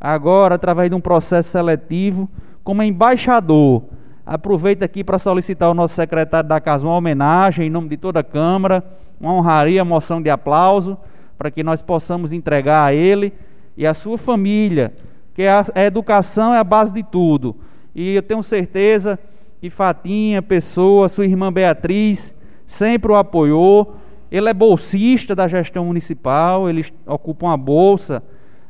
agora, 0.00 0.54
através 0.54 0.88
de 0.88 0.96
um 0.96 1.00
processo 1.00 1.50
seletivo, 1.50 2.26
como 2.64 2.82
embaixador 2.82 3.82
Aproveito 4.30 4.84
aqui 4.84 5.02
para 5.02 5.18
solicitar 5.18 5.66
ao 5.66 5.74
nosso 5.74 5.94
secretário 5.94 6.48
da 6.48 6.60
casa 6.60 6.86
uma 6.86 6.94
homenagem 6.94 7.66
em 7.66 7.70
nome 7.70 7.88
de 7.88 7.96
toda 7.96 8.20
a 8.20 8.22
Câmara, 8.22 8.84
uma 9.20 9.32
honraria, 9.32 9.84
moção 9.84 10.22
de 10.22 10.30
aplauso, 10.30 10.96
para 11.36 11.50
que 11.50 11.64
nós 11.64 11.82
possamos 11.82 12.32
entregar 12.32 12.84
a 12.84 12.94
ele 12.94 13.32
e 13.76 13.84
a 13.84 13.92
sua 13.92 14.16
família, 14.16 14.92
que 15.34 15.42
a, 15.42 15.66
a 15.74 15.82
educação 15.82 16.54
é 16.54 16.58
a 16.58 16.64
base 16.64 16.92
de 16.92 17.02
tudo. 17.02 17.56
E 17.92 18.14
eu 18.14 18.22
tenho 18.22 18.40
certeza 18.40 19.18
que 19.60 19.68
Fatinha, 19.68 20.40
pessoa, 20.40 21.08
sua 21.08 21.26
irmã 21.26 21.52
Beatriz, 21.52 22.34
sempre 22.66 23.12
o 23.12 23.14
apoiou. 23.14 23.96
Ele 24.32 24.48
é 24.48 24.54
bolsista 24.54 25.34
da 25.34 25.46
gestão 25.46 25.84
municipal, 25.84 26.68
ele 26.68 26.86
ocupa 27.06 27.46
uma 27.46 27.58
bolsa 27.58 28.22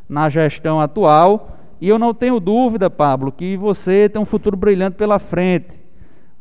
na 0.08 0.28
gestão 0.28 0.80
atual. 0.80 1.56
E 1.80 1.88
eu 1.88 1.98
não 1.98 2.12
tenho 2.12 2.40
dúvida, 2.40 2.90
Pablo, 2.90 3.30
que 3.30 3.56
você 3.56 4.08
tem 4.08 4.20
um 4.20 4.24
futuro 4.24 4.56
brilhante 4.56 4.96
pela 4.96 5.20
frente. 5.20 5.78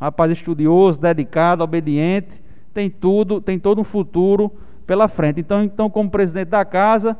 Rapaz 0.01 0.31
estudioso, 0.31 0.99
dedicado, 0.99 1.63
obediente, 1.63 2.41
tem 2.73 2.89
tudo, 2.89 3.39
tem 3.39 3.59
todo 3.59 3.79
um 3.79 3.83
futuro 3.83 4.51
pela 4.87 5.07
frente. 5.07 5.41
Então, 5.41 5.63
então 5.63 5.89
como 5.91 6.09
presidente 6.09 6.49
da 6.49 6.65
casa, 6.65 7.15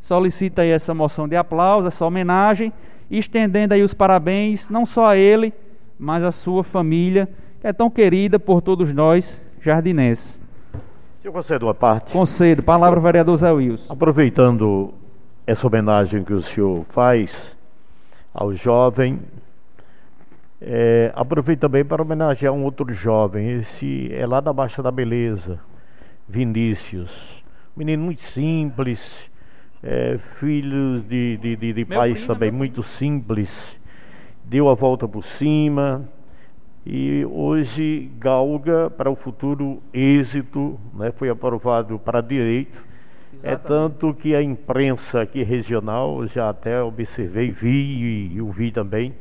solicita 0.00 0.62
aí 0.62 0.70
essa 0.70 0.94
moção 0.94 1.28
de 1.28 1.36
aplauso, 1.36 1.88
essa 1.88 2.06
homenagem, 2.06 2.72
estendendo 3.10 3.74
aí 3.74 3.82
os 3.82 3.92
parabéns, 3.92 4.70
não 4.70 4.86
só 4.86 5.06
a 5.08 5.16
ele, 5.16 5.52
mas 6.00 6.24
a 6.24 6.32
sua 6.32 6.64
família, 6.64 7.28
que 7.60 7.66
é 7.66 7.72
tão 7.74 7.90
querida 7.90 8.38
por 8.38 8.62
todos 8.62 8.90
nós, 8.90 9.44
jardinenses. 9.60 10.40
Eu 11.22 11.30
concedo 11.30 11.66
uma 11.66 11.74
parte. 11.74 12.10
Concedo. 12.10 12.62
Palavra, 12.62 12.98
vereador 12.98 13.36
Zé 13.36 13.52
Wilson. 13.52 13.92
Aproveitando 13.92 14.94
essa 15.46 15.66
homenagem 15.66 16.24
que 16.24 16.32
o 16.32 16.40
senhor 16.40 16.86
faz 16.88 17.54
ao 18.32 18.54
jovem, 18.54 19.20
é, 20.58 21.12
aproveito 21.14 21.60
também 21.60 21.84
para 21.84 22.00
homenagear 22.00 22.54
um 22.54 22.64
outro 22.64 22.90
jovem. 22.94 23.58
Esse 23.58 24.10
é 24.14 24.26
lá 24.26 24.40
da 24.40 24.54
Baixa 24.54 24.82
da 24.82 24.90
Beleza, 24.90 25.60
Vinícius. 26.26 27.10
Menino 27.76 28.02
muito 28.02 28.22
simples, 28.22 29.30
é, 29.82 30.16
filho 30.16 31.00
de, 31.02 31.36
de, 31.36 31.56
de, 31.56 31.72
de 31.74 31.84
pais 31.84 32.26
também 32.26 32.50
muito 32.50 32.82
simples. 32.82 33.78
Deu 34.50 34.68
a 34.68 34.74
volta 34.74 35.06
por 35.06 35.22
cima 35.22 36.08
e 36.84 37.24
hoje 37.24 38.10
galga 38.18 38.90
para 38.90 39.08
o 39.08 39.14
futuro 39.14 39.80
êxito, 39.94 40.76
né, 40.92 41.12
foi 41.12 41.28
aprovado 41.28 42.00
para 42.00 42.20
direito. 42.20 42.84
É 43.44 43.52
Exatamente. 43.52 43.54
É 43.54 43.56
tanto 43.56 44.12
que 44.12 44.34
a 44.34 44.42
imprensa 44.42 45.22
aqui 45.22 45.44
regional, 45.44 46.26
já 46.26 46.50
até 46.50 46.82
observei, 46.82 47.52
vi 47.52 48.32
e 48.34 48.40
ouvi 48.40 48.72
também, 48.72 49.14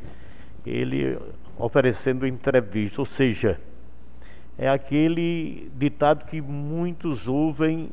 ele 0.65 1.15
oferecendo 1.59 2.25
entrevista, 2.25 2.99
ou 2.99 3.05
seja, 3.05 3.61
é 4.57 4.67
aquele 4.67 5.71
ditado 5.77 6.25
que 6.25 6.41
muitos 6.41 7.27
ouvem, 7.27 7.91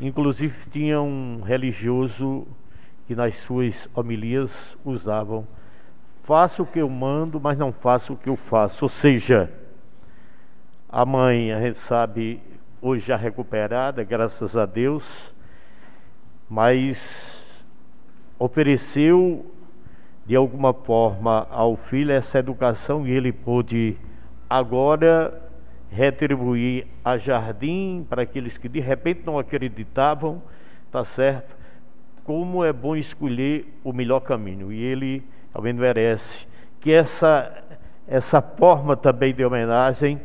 inclusive 0.00 0.70
tinha 0.70 1.02
um 1.02 1.42
religioso 1.42 2.46
que 3.06 3.14
nas 3.14 3.36
suas 3.36 3.90
homilias 3.94 4.78
usavam 4.82 5.46
faço 6.22 6.62
o 6.62 6.66
que 6.66 6.78
eu 6.78 6.88
mando, 6.88 7.40
mas 7.40 7.58
não 7.58 7.72
faço 7.72 8.12
o 8.12 8.16
que 8.16 8.28
eu 8.28 8.36
faço. 8.36 8.84
Ou 8.84 8.88
seja, 8.88 9.50
a 10.88 11.04
mãe, 11.04 11.52
a 11.52 11.60
gente 11.60 11.78
sabe, 11.78 12.40
hoje 12.80 13.06
já 13.06 13.16
recuperada, 13.16 14.02
graças 14.02 14.56
a 14.56 14.66
Deus, 14.66 15.32
mas 16.48 17.44
ofereceu 18.38 19.46
de 20.26 20.34
alguma 20.36 20.72
forma 20.72 21.46
ao 21.50 21.76
filho 21.76 22.12
essa 22.12 22.38
educação 22.38 23.06
e 23.06 23.10
ele 23.10 23.32
pôde 23.32 23.96
agora 24.48 25.40
retribuir 25.90 26.86
a 27.04 27.16
jardim 27.18 28.06
para 28.08 28.22
aqueles 28.22 28.56
que 28.56 28.68
de 28.68 28.80
repente 28.80 29.22
não 29.26 29.38
acreditavam, 29.38 30.42
tá 30.90 31.04
certo? 31.04 31.56
Como 32.24 32.64
é 32.64 32.72
bom 32.72 32.94
escolher 32.94 33.80
o 33.82 33.92
melhor 33.92 34.20
caminho. 34.20 34.72
E 34.72 34.80
ele 34.80 35.24
também 35.52 35.72
merece 35.72 36.46
que 36.80 36.92
essa, 36.92 37.52
essa 38.06 38.40
forma 38.40 38.96
também 38.96 39.34
de 39.34 39.44
homenagem 39.44 40.20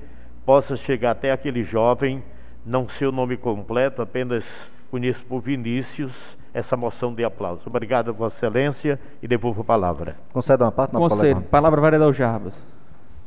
possa 0.45 0.75
chegar 0.75 1.11
até 1.11 1.31
aquele 1.31 1.63
jovem, 1.63 2.23
não 2.65 2.87
seu 2.87 3.11
nome 3.11 3.35
completo, 3.35 4.01
apenas 4.01 4.69
conheço 4.89 5.25
por 5.25 5.41
Vinícius, 5.41 6.37
essa 6.53 6.77
moção 6.77 7.13
de 7.13 7.23
aplauso. 7.23 7.63
Obrigado, 7.67 8.13
Vossa 8.13 8.37
Excelência, 8.37 8.99
e 9.21 9.27
devolvo 9.27 9.61
a 9.61 9.65
palavra. 9.65 10.15
Concede 10.31 10.63
uma 10.63 10.71
parte? 10.71 10.93
Não, 10.93 11.01
Concedo. 11.01 11.41
Palavra, 11.41 11.81
vereador 11.81 12.13
Jarbas. 12.13 12.65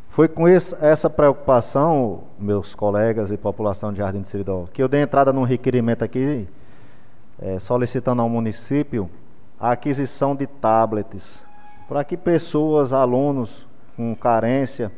Foi 0.08 0.26
com 0.26 0.48
esse, 0.48 0.74
essa 0.84 1.10
preocupação, 1.10 2.24
meus 2.38 2.74
colegas 2.74 3.30
e 3.30 3.36
população 3.36 3.92
de 3.92 3.98
Jardim 3.98 4.22
de 4.22 4.28
Seridó, 4.28 4.64
que 4.72 4.82
eu 4.82 4.88
dei 4.88 5.02
entrada 5.02 5.32
num 5.32 5.42
requerimento 5.42 6.02
aqui, 6.02 6.48
é, 7.40 7.58
solicitando 7.58 8.22
ao 8.22 8.28
município 8.28 9.10
a 9.60 9.72
aquisição 9.72 10.34
de 10.34 10.46
tablets 10.46 11.46
para 11.88 12.04
que 12.04 12.16
pessoas, 12.16 12.92
alunos 12.92 13.66
com 13.96 14.14
carência, 14.14 14.92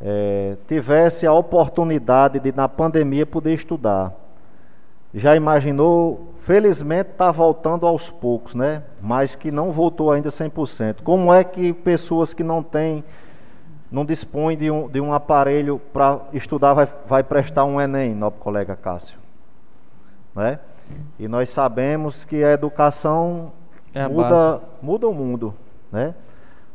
é, 0.00 0.56
tivesse 0.66 1.26
a 1.26 1.32
oportunidade 1.32 2.40
de 2.40 2.50
na 2.50 2.66
pandemia 2.66 3.26
poder 3.26 3.52
estudar. 3.52 4.12
Já 5.14 5.36
imaginou? 5.36 6.32
Felizmente 6.40 7.10
está 7.10 7.30
voltando 7.30 7.86
aos 7.86 8.10
poucos, 8.10 8.54
né? 8.54 8.82
Mas 9.00 9.36
que 9.36 9.52
não 9.52 9.70
voltou 9.70 10.10
ainda 10.10 10.30
100%. 10.30 11.02
Como 11.04 11.32
é 11.32 11.44
que 11.44 11.72
pessoas 11.72 12.32
que 12.32 12.42
não 12.42 12.62
têm, 12.62 13.04
não 13.90 14.04
dispõem 14.04 14.56
de 14.56 14.70
um, 14.70 14.88
de 14.88 15.00
um 15.00 15.12
aparelho 15.12 15.80
para 15.92 16.20
estudar 16.32 16.72
vai, 16.72 16.88
vai 17.06 17.22
prestar 17.22 17.64
um 17.64 17.80
Enem, 17.80 18.14
nosso 18.14 18.38
colega 18.38 18.74
Cássio? 18.74 19.18
Né? 20.34 20.58
E 21.18 21.28
nós 21.28 21.50
sabemos 21.50 22.24
que 22.24 22.42
a 22.42 22.52
educação 22.52 23.52
é 23.94 24.02
a 24.02 24.08
muda, 24.08 24.60
muda 24.80 25.06
o 25.06 25.14
mundo 25.14 25.54
né? 25.92 26.14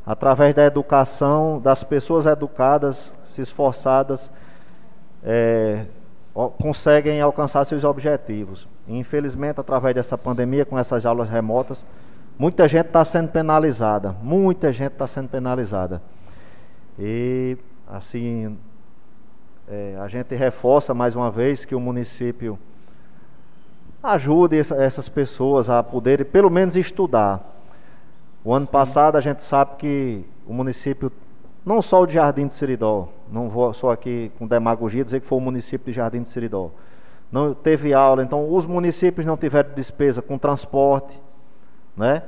Através 0.05 0.55
da 0.55 0.63
educação, 0.63 1.59
das 1.59 1.83
pessoas 1.83 2.25
educadas, 2.25 3.11
se 3.27 3.41
esforçadas, 3.41 4.31
é, 5.23 5.85
conseguem 6.57 7.19
alcançar 7.19 7.65
seus 7.65 7.83
objetivos. 7.83 8.67
Infelizmente, 8.87 9.59
através 9.59 9.95
dessa 9.95 10.17
pandemia, 10.17 10.63
com 10.63 10.79
essas 10.79 11.05
aulas 11.05 11.27
remotas, 11.27 11.85
muita 12.37 12.67
gente 12.67 12.85
está 12.85 13.03
sendo 13.03 13.29
penalizada. 13.29 14.15
Muita 14.21 14.71
gente 14.71 14.93
está 14.93 15.07
sendo 15.07 15.27
penalizada. 15.27 16.01
E, 16.97 17.57
assim, 17.87 18.57
é, 19.67 19.97
a 19.99 20.07
gente 20.07 20.33
reforça 20.35 20.93
mais 20.93 21.15
uma 21.15 21.29
vez 21.29 21.65
que 21.65 21.75
o 21.75 21.79
município 21.79 22.57
ajude 24.01 24.57
essas 24.57 25.09
pessoas 25.09 25.69
a 25.69 25.83
poderem, 25.83 26.25
pelo 26.25 26.49
menos, 26.49 26.75
estudar. 26.77 27.57
O 28.48 28.53
ano 28.53 28.66
Sim. 28.66 28.72
passado 28.72 29.17
a 29.17 29.19
gente 29.19 29.43
sabe 29.43 29.76
que 29.76 30.26
o 30.48 30.53
município, 30.53 31.11
não 31.66 31.82
só 31.82 32.03
o 32.03 32.06
de 32.06 32.14
Jardim 32.14 32.48
de 32.48 32.53
Seridó, 32.53 33.09
não 33.30 33.50
vou 33.50 33.74
só 33.74 33.92
aqui 33.92 34.32
com 34.40 34.48
demagogia 34.48 35.03
dizer 35.03 35.19
que 35.19 35.27
foi 35.27 35.38
o 35.38 35.42
município 35.42 35.92
de 35.92 35.98
Jardim 35.98 36.22
de 36.22 36.30
Seridó, 36.30 36.72
não 37.30 37.53
teve 37.53 37.93
aula, 37.93 38.24
então 38.24 38.50
os 38.50 38.66
municípios 38.66 39.26
não 39.26 39.35
tiveram 39.35 39.76
despesa 39.76 40.22
com 40.22 40.38
transporte, 40.38 41.22
né? 41.93 42.24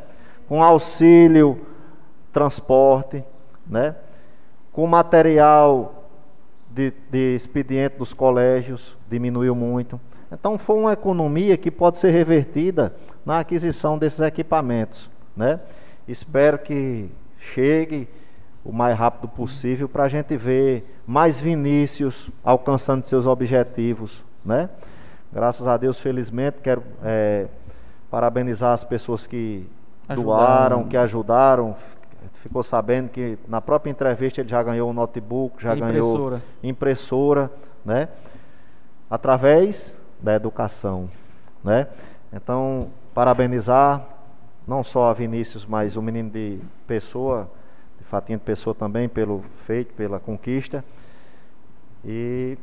com 0.46 0.62
auxílio 0.62 1.58
transporte, 2.34 3.24
né? 3.66 3.96
com 4.74 4.86
material 4.86 6.04
de, 6.70 6.92
de 7.10 7.34
expediente 7.34 7.98
dos 7.98 8.12
colégios, 8.12 8.98
diminuiu 9.10 9.56
muito. 9.56 9.98
Então 10.30 10.58
foi 10.58 10.80
uma 10.80 10.92
economia 10.92 11.56
que 11.56 11.72
pode 11.72 11.98
ser 11.98 12.10
revertida 12.10 12.94
na 13.26 13.40
aquisição 13.40 13.98
desses 13.98 14.20
equipamentos, 14.20 15.10
né? 15.34 15.62
Espero 16.10 16.58
que 16.58 17.08
chegue 17.38 18.10
o 18.66 18.74
mais 18.74 18.98
rápido 18.98 19.28
possível 19.28 19.88
para 19.88 20.06
a 20.06 20.10
gente 20.10 20.36
ver 20.36 20.84
mais 21.06 21.40
Vinícius 21.40 22.32
alcançando 22.44 23.04
seus 23.04 23.28
objetivos, 23.28 24.24
né? 24.44 24.72
Graças 25.32 25.68
a 25.68 25.78
Deus, 25.78 26.00
felizmente, 26.00 26.58
quero 26.64 26.82
é, 27.04 27.46
parabenizar 28.10 28.74
as 28.74 28.84
pessoas 28.84 29.28
que 29.28 29.70
ajudaram. 30.08 30.24
doaram, 30.24 30.84
que 30.86 30.98
ajudaram. 30.98 31.76
Ficou 32.42 32.64
sabendo 32.64 33.10
que 33.10 33.38
na 33.48 33.62
própria 33.62 33.92
entrevista 33.92 34.42
ele 34.42 34.50
já 34.50 34.64
ganhou 34.64 34.90
um 34.90 34.94
notebook, 34.94 35.62
já 35.62 35.76
impressora. 35.76 36.38
ganhou 36.38 36.42
impressora, 36.64 37.52
né? 37.86 38.10
Através 39.08 39.96
da 40.20 40.34
educação, 40.34 41.08
né? 41.64 41.86
Então, 42.34 42.90
parabenizar 43.14 44.19
não 44.70 44.84
só 44.84 45.10
a 45.10 45.14
Vinícius, 45.14 45.66
mas 45.66 45.98
o 45.98 46.02
menino 46.02 46.30
de 46.30 46.60
Pessoa, 46.86 47.50
de 47.98 48.06
Fatinha 48.06 48.38
de 48.38 48.44
Pessoa 48.44 48.76
também, 48.76 49.10
pelo 49.10 49.44
feito, 49.56 49.94
pela 49.96 50.20
conquista. 50.20 50.86
E 52.06 52.56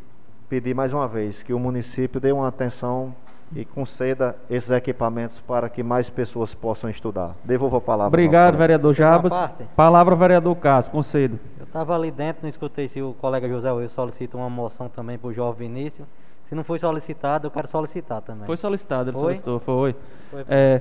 pedir 0.48 0.72
mais 0.72 0.92
uma 0.92 1.08
vez 1.08 1.42
que 1.42 1.52
o 1.52 1.58
município 1.58 2.20
dê 2.20 2.30
uma 2.30 2.46
atenção 2.46 3.12
e 3.54 3.64
conceda 3.64 4.36
esses 4.48 4.70
equipamentos 4.70 5.40
para 5.40 5.68
que 5.68 5.82
mais 5.82 6.08
pessoas 6.08 6.54
possam 6.54 6.88
estudar. 6.88 7.34
Devolvo 7.44 7.76
a 7.76 7.80
palavra. 7.80 8.08
Obrigado, 8.08 8.56
vereador 8.56 8.94
Jabas. 8.94 9.32
Palavra, 9.74 10.14
vereador 10.14 10.54
Cássio, 10.56 10.92
concedo. 10.92 11.38
Eu 11.58 11.64
Estava 11.64 11.94
ali 11.94 12.10
dentro, 12.12 12.42
não 12.42 12.48
escutei 12.48 12.88
se 12.88 13.02
o 13.02 13.14
colega 13.14 13.48
José 13.48 13.70
Will 13.72 13.88
solicita 13.88 14.36
uma 14.36 14.48
moção 14.48 14.88
também 14.88 15.18
para 15.18 15.28
o 15.28 15.32
jovem 15.32 15.68
Vinícius. 15.68 16.06
Se 16.48 16.54
não 16.54 16.62
foi 16.62 16.78
solicitado, 16.78 17.48
eu 17.48 17.50
quero 17.50 17.66
solicitar 17.66 18.22
também. 18.22 18.46
Foi 18.46 18.56
solicitado, 18.56 19.10
ele 19.10 19.16
Foi? 19.16 19.22
solicitou, 19.22 19.58
foi. 19.58 19.96
Foi. 20.30 20.44
É, 20.48 20.80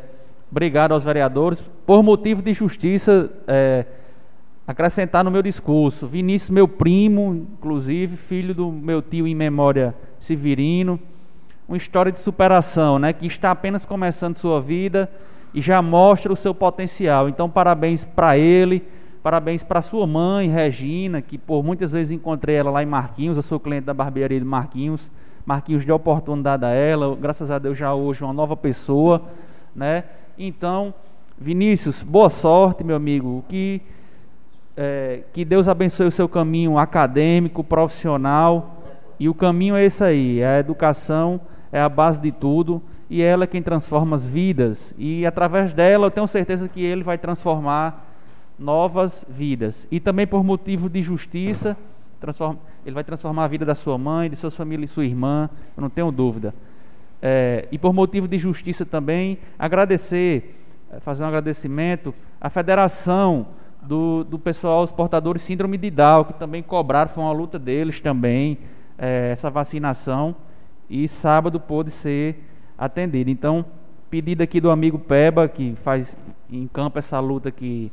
obrigado 0.56 0.94
aos 0.94 1.04
vereadores. 1.04 1.62
Por 1.86 2.02
motivo 2.02 2.42
de 2.42 2.54
justiça, 2.54 3.30
é, 3.46 3.86
acrescentar 4.66 5.22
no 5.22 5.30
meu 5.30 5.42
discurso, 5.42 6.08
Vinícius, 6.08 6.50
meu 6.50 6.66
primo, 6.66 7.36
inclusive, 7.36 8.16
filho 8.16 8.56
do 8.56 8.72
meu 8.72 9.02
tio 9.02 9.28
em 9.28 9.36
memória 9.36 9.94
Severino, 10.18 10.98
uma 11.68 11.76
história 11.76 12.10
de 12.10 12.20
superação, 12.20 12.98
né, 12.98 13.12
que 13.12 13.28
está 13.28 13.52
apenas 13.52 13.84
começando 13.84 14.38
sua 14.38 14.62
vida 14.62 15.12
e 15.54 15.60
já 15.60 15.82
mostra 15.82 16.32
o 16.32 16.38
seu 16.38 16.56
potencial. 16.56 17.28
Então, 17.28 17.50
parabéns 17.50 18.06
para 18.06 18.38
ele, 18.38 18.82
parabéns 19.22 19.62
para 19.62 19.82
sua 19.82 20.08
mãe, 20.08 20.48
Regina, 20.48 21.22
que 21.22 21.38
por 21.38 21.66
muitas 21.66 21.92
vezes 21.92 22.14
encontrei 22.14 22.56
ela 22.56 22.72
lá 22.72 22.82
em 22.82 22.86
Marquinhos, 22.86 23.36
eu 23.36 23.44
sou 23.44 23.60
cliente 23.60 23.88
da 23.88 23.94
barbearia 23.94 24.40
de 24.40 24.46
Marquinhos. 24.46 25.12
Marquinhos 25.46 25.84
deu 25.84 25.98
oportunidade 25.98 26.64
a 26.64 26.70
ela, 26.70 27.14
graças 27.14 27.52
a 27.52 27.60
Deus 27.60 27.78
já 27.78 27.94
hoje 27.94 28.24
uma 28.24 28.32
nova 28.32 28.56
pessoa, 28.56 29.22
né? 29.76 30.06
Então, 30.38 30.94
Vinícius, 31.38 32.04
boa 32.04 32.30
sorte, 32.30 32.84
meu 32.84 32.96
amigo. 32.96 33.44
Que 33.48 33.82
é, 34.76 35.22
que 35.32 35.46
Deus 35.46 35.70
abençoe 35.70 36.08
o 36.08 36.12
seu 36.12 36.28
caminho 36.28 36.78
acadêmico, 36.78 37.64
profissional. 37.64 38.84
E 39.18 39.30
o 39.30 39.34
caminho 39.34 39.76
é 39.76 39.86
esse 39.86 40.04
aí: 40.04 40.44
a 40.44 40.60
educação 40.60 41.40
é 41.72 41.80
a 41.80 41.88
base 41.88 42.20
de 42.20 42.32
tudo 42.32 42.82
e 43.10 43.22
ela 43.22 43.46
é 43.46 43.48
quem 43.48 43.62
transforma 43.62 44.16
as 44.16 44.28
vidas. 44.28 44.94
E 44.98 45.26
através 45.26 45.72
dela, 45.72 46.08
eu 46.08 46.12
tenho 46.12 46.28
certeza 46.28 46.68
que 46.68 46.84
ele 46.84 47.04
vai 47.04 47.18
transformar 47.18 48.06
novas 48.60 49.26
vidas. 49.30 49.88
E 49.90 50.00
também 50.00 50.28
por 50.28 50.44
motivo 50.44 50.90
de 50.90 51.02
justiça, 51.02 51.78
ele 52.86 52.94
vai 52.94 53.04
transformar 53.04 53.46
a 53.46 53.48
vida 53.48 53.66
da 53.66 53.76
sua 53.76 53.98
mãe, 53.98 54.30
de 54.30 54.36
suas 54.36 54.56
famílias 54.56 54.92
e 54.92 54.94
sua 54.94 55.06
irmã, 55.06 55.50
eu 55.78 55.82
não 55.82 55.90
tenho 55.90 56.12
dúvida. 56.12 56.54
É, 57.28 57.68
e 57.72 57.78
por 57.80 57.92
motivo 57.92 58.28
de 58.28 58.38
justiça 58.38 58.86
também, 58.86 59.40
agradecer, 59.58 60.62
eh, 60.92 61.00
fazer 61.00 61.24
um 61.24 61.28
agradecimento 61.28 62.14
à 62.40 62.52
federação 62.52 63.48
do, 63.82 64.24
do 64.24 64.38
pessoal, 64.38 64.84
os 64.84 64.92
portadores 64.92 65.42
de 65.42 65.48
síndrome 65.48 65.76
de 65.76 65.90
Down, 65.90 66.26
que 66.26 66.34
também 66.34 66.62
cobraram, 66.62 67.10
foi 67.10 67.24
uma 67.24 67.32
luta 67.32 67.58
deles 67.58 68.00
também, 68.00 68.60
eh, 68.96 69.30
essa 69.32 69.50
vacinação, 69.50 70.36
e 70.88 71.08
sábado 71.08 71.60
pôde 71.60 71.90
ser 71.90 72.44
atendido. 72.78 73.32
Então, 73.32 73.66
pedido 74.08 74.44
aqui 74.44 74.62
do 74.62 74.70
amigo 74.70 75.00
Peba, 75.00 75.48
que 75.48 75.74
faz 75.84 76.16
em 76.48 76.68
campo 76.68 77.00
essa 77.00 77.20
luta 77.20 77.50
aqui 77.50 77.92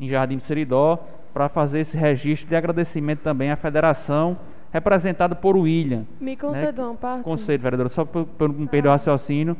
em 0.00 0.08
Jardim 0.08 0.36
do 0.36 0.42
Seridó, 0.42 1.06
para 1.34 1.50
fazer 1.50 1.80
esse 1.80 1.98
registro 1.98 2.48
de 2.48 2.56
agradecimento 2.56 3.20
também 3.20 3.50
à 3.50 3.56
federação, 3.56 4.38
representada 4.74 5.36
por 5.36 5.56
William. 5.56 6.04
Me 6.20 6.36
conceda 6.36 6.82
uma 6.82 6.96
parte. 6.96 7.22
Conselho, 7.22 7.62
vereador, 7.62 7.88
só 7.88 8.04
para 8.04 8.48
não 8.48 8.66
perder 8.66 8.88
o 8.88 8.90
raciocínio. 8.90 9.56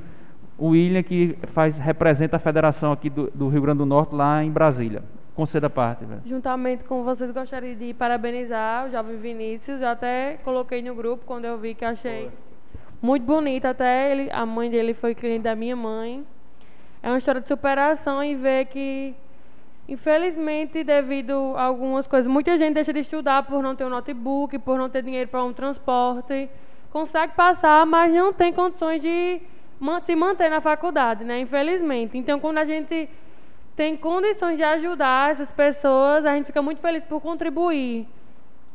O 0.59 0.71
William 0.71 1.05
que 1.05 1.39
faz, 1.45 1.79
representa 1.79 2.37
a 2.37 2.41
federação 2.41 2.91
aqui 2.91 3.09
do, 3.09 3.31
do 3.33 3.49
Rio 3.49 3.63
Grande 3.63 3.79
do 3.79 3.87
Norte, 3.87 4.13
lá 4.13 4.43
em 4.43 4.51
Brasília. 4.51 5.05
Conceda 5.37 5.69
a 5.69 5.71
parte, 5.71 6.05
velho. 6.05 6.21
Juntamente 6.27 6.83
com 6.83 7.05
vocês, 7.05 7.31
gostaria 7.31 7.77
de 7.77 7.95
parabenizar 7.95 8.87
o 8.87 8.91
jovem 8.91 9.17
Vinícius. 9.17 9.81
Eu 9.81 9.89
até 9.89 10.37
coloquei 10.45 10.83
no 10.83 10.97
grupo 10.97 11.25
quando 11.25 11.45
eu 11.45 11.59
vi 11.59 11.75
que 11.75 11.85
achei 11.85 12.29
muito 13.01 13.25
bonito. 13.25 13.67
Até 13.67 14.11
ele, 14.11 14.29
a 14.33 14.45
mãe 14.45 14.69
dele 14.69 14.95
foi 14.95 15.15
cliente 15.15 15.45
da 15.45 15.55
minha 15.55 15.77
mãe. 15.77 16.25
É 17.01 17.09
uma 17.09 17.19
história 17.19 17.41
de 17.41 17.47
superação 17.47 18.23
e 18.23 18.35
ver 18.35 18.67
que, 18.67 19.15
infelizmente, 19.89 20.83
devido 20.83 21.55
a 21.57 21.65
algumas 21.65 22.07
coisas, 22.07 22.31
muita 22.31 22.57
gente 22.57 22.75
deixa 22.75 22.93
de 22.93 23.01
estudar 23.01 23.43
por 23.45 23.63
não 23.63 23.77
ter 23.77 23.85
um 23.85 23.91
notebook, 23.91 24.59
por 24.59 24.79
não 24.79 24.89
ter 24.89 25.03
dinheiro 25.03 25.29
para 25.29 25.45
um 25.45 25.53
transporte. 25.53 26.49
Consegue 26.91 27.35
passar, 27.35 27.85
mas 27.85 28.13
não 28.13 28.33
tem 28.33 28.53
condições 28.53 29.03
de 29.03 29.41
se 30.05 30.17
manter 30.17 30.49
na 30.49 30.61
faculdade, 30.61 31.25
né? 31.25 31.41
Infelizmente. 31.41 32.17
Então, 32.17 32.41
quando 32.41 32.59
a 32.59 32.65
gente 32.65 33.09
tem 33.77 33.97
condições 33.97 34.57
de 34.57 34.63
ajudar 34.63 35.33
essas 35.33 35.51
pessoas, 35.51 36.25
a 36.25 36.35
gente 36.35 36.47
fica 36.47 36.63
muito 36.63 36.81
feliz 36.81 37.03
por 37.05 37.21
contribuir 37.21 38.07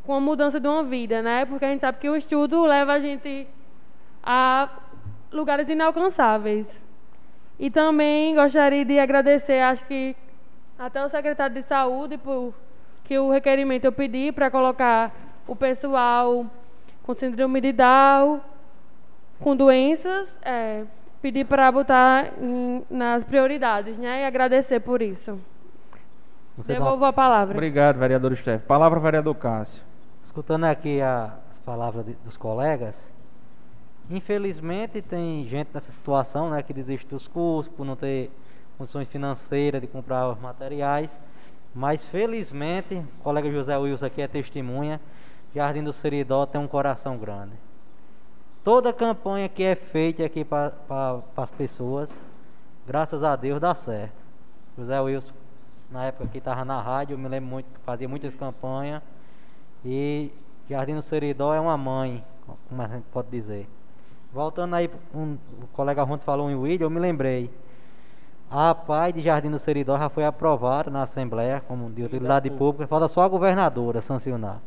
com 0.05 0.13
a 0.13 0.19
mudança 0.19 0.59
de 0.59 0.67
uma 0.67 0.83
vida, 0.83 1.21
né? 1.21 1.45
Porque 1.45 1.65
a 1.65 1.69
gente 1.69 1.81
sabe 1.81 1.97
que 1.99 2.09
o 2.09 2.15
estudo 2.15 2.65
leva 2.65 2.93
a 2.93 2.99
gente 2.99 3.47
a 4.21 4.69
lugares 5.31 5.69
inalcançáveis. 5.69 6.67
E 7.57 7.69
também 7.69 8.35
gostaria 8.35 8.85
de 8.85 8.99
agradecer, 8.99 9.61
acho 9.61 9.85
que 9.85 10.15
até 10.79 11.03
o 11.05 11.09
secretário 11.09 11.53
de 11.53 11.63
saúde 11.63 12.17
por 12.17 12.53
que 13.03 13.19
o 13.19 13.29
requerimento 13.29 13.83
eu 13.85 13.91
pedi 13.91 14.31
para 14.31 14.49
colocar 14.49 15.11
o 15.45 15.55
pessoal 15.55 16.45
com 17.03 17.13
síndrome 17.13 17.59
de 17.59 17.73
Down, 17.73 18.39
com 19.41 19.55
doenças, 19.55 20.29
é, 20.41 20.83
pedir 21.21 21.45
para 21.45 21.71
botar 21.71 22.31
em- 22.41 22.83
nas 22.89 23.23
prioridades, 23.23 23.97
né? 23.97 24.21
E 24.21 24.25
agradecer 24.25 24.79
por 24.79 25.01
isso. 25.01 25.39
Você 26.55 26.73
dá 26.73 26.79
Devolvo 26.79 27.05
a 27.05 27.11
palavra. 27.13 27.55
Obrigado, 27.55 27.97
vereador 27.97 28.35
Steph. 28.35 28.63
Palavra, 28.65 28.99
vereador 28.99 29.35
Cássio. 29.35 29.83
Escutando 30.23 30.65
aqui 30.65 31.01
a- 31.01 31.33
as 31.49 31.57
palavras 31.59 32.05
de- 32.05 32.13
dos 32.23 32.37
colegas, 32.37 33.11
infelizmente 34.09 35.01
tem 35.01 35.45
gente 35.45 35.69
nessa 35.73 35.91
situação, 35.91 36.49
né, 36.49 36.61
que 36.61 36.73
desiste 36.73 37.07
dos 37.07 37.27
cursos 37.27 37.71
por 37.73 37.85
não 37.85 37.95
ter 37.95 38.31
condições 38.79 39.09
financeiras 39.09 39.81
de 39.81 39.87
comprar 39.87 40.29
os 40.29 40.39
materiais, 40.39 41.11
mas 41.75 42.05
felizmente, 42.05 42.95
o 42.95 43.23
colega 43.23 43.51
José 43.51 43.77
Wilson 43.77 44.05
aqui 44.05 44.21
é 44.21 44.27
testemunha, 44.27 45.01
Jardim 45.53 45.83
do 45.83 45.91
Seridó 45.91 46.45
tem 46.45 46.61
um 46.61 46.67
coração 46.67 47.17
grande. 47.17 47.51
Toda 48.63 48.93
campanha 48.93 49.49
que 49.49 49.63
é 49.63 49.75
feita 49.75 50.23
aqui 50.23 50.45
para 50.45 50.71
as 51.35 51.51
pessoas, 51.51 52.09
graças 52.87 53.21
a 53.21 53.35
Deus 53.35 53.59
dá 53.59 53.75
certo. 53.75 54.13
José 54.77 54.97
Wilson, 55.01 55.33
na 55.91 56.05
época 56.05 56.27
que 56.27 56.37
estava 56.37 56.63
na 56.63 56.81
rádio, 56.81 57.15
eu 57.15 57.17
me 57.17 57.27
lembro 57.27 57.49
muito 57.49 57.65
que 57.65 57.79
fazia 57.81 58.07
muitas 58.07 58.33
campanhas. 58.33 59.03
E 59.83 60.31
Jardim 60.69 60.95
do 60.95 61.01
Seridó 61.01 61.53
é 61.53 61.59
uma 61.59 61.75
mãe, 61.75 62.23
como 62.69 62.81
a 62.81 62.87
gente 62.87 63.05
pode 63.11 63.27
dizer. 63.29 63.67
Voltando 64.31 64.75
aí, 64.75 64.89
um, 65.13 65.37
o 65.61 65.67
colega 65.73 66.01
Ronto 66.03 66.23
falou 66.23 66.49
em 66.49 66.55
William, 66.55 66.85
eu 66.85 66.89
me 66.89 66.99
lembrei. 66.99 67.51
A 68.51 68.73
PAI 68.73 69.13
de 69.13 69.21
Jardim 69.21 69.51
do 69.51 69.59
Seridó 69.59 69.97
já 69.97 70.09
foi 70.09 70.25
aprovada 70.25 70.89
na 70.89 71.03
Assembleia 71.03 71.61
como 71.67 71.89
de 71.91 72.03
utilidade 72.03 72.49
pública, 72.49 72.87
falta 72.87 73.07
só 73.07 73.21
a 73.21 73.27
governadora 73.27 74.01
sancionar. 74.01 74.59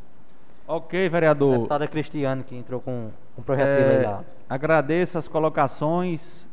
Ok, 0.68 1.06
A 1.06 1.08
vereador. 1.10 1.54
deputada 1.56 1.88
Cristiane 1.88 2.44
que 2.44 2.54
entrou 2.56 2.80
com 2.80 3.10
um 3.36 3.42
projeto 3.42 3.76
de 3.82 3.88
lei 3.88 4.04
É, 4.04 4.08
lá. 4.08 4.24
agradeço 4.48 5.18
as 5.18 5.26
colocações. 5.26 6.46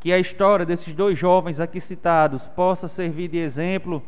Que 0.00 0.12
a 0.12 0.18
história 0.18 0.66
desses 0.66 0.92
dois 0.92 1.16
jovens 1.16 1.60
aqui 1.60 1.78
citados 1.78 2.48
possa 2.48 2.88
servir 2.88 3.28
de 3.28 3.38
exemplo 3.38 4.02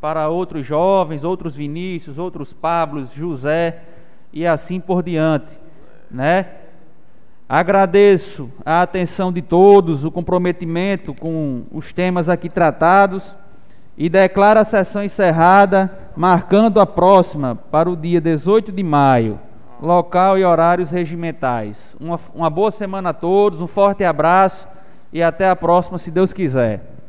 para 0.00 0.28
outros 0.28 0.66
jovens, 0.66 1.22
outros 1.22 1.54
Vinícius, 1.54 2.18
outros 2.18 2.52
Pablos, 2.52 3.12
José 3.12 3.80
e 4.32 4.44
assim 4.44 4.80
por 4.80 5.04
diante, 5.04 5.56
né? 6.10 6.46
Agradeço 7.52 8.48
a 8.64 8.80
atenção 8.80 9.32
de 9.32 9.42
todos, 9.42 10.04
o 10.04 10.10
comprometimento 10.12 11.12
com 11.12 11.64
os 11.72 11.92
temas 11.92 12.28
aqui 12.28 12.48
tratados 12.48 13.36
e 13.98 14.08
declaro 14.08 14.60
a 14.60 14.64
sessão 14.64 15.02
encerrada, 15.02 15.92
marcando 16.14 16.78
a 16.78 16.86
próxima 16.86 17.56
para 17.56 17.90
o 17.90 17.96
dia 17.96 18.20
18 18.20 18.70
de 18.70 18.84
maio, 18.84 19.40
local 19.82 20.38
e 20.38 20.44
horários 20.44 20.92
regimentais. 20.92 21.96
Uma, 21.98 22.20
uma 22.32 22.48
boa 22.48 22.70
semana 22.70 23.10
a 23.10 23.12
todos, 23.12 23.60
um 23.60 23.66
forte 23.66 24.04
abraço 24.04 24.68
e 25.12 25.20
até 25.20 25.50
a 25.50 25.56
próxima, 25.56 25.98
se 25.98 26.12
Deus 26.12 26.32
quiser. 26.32 26.99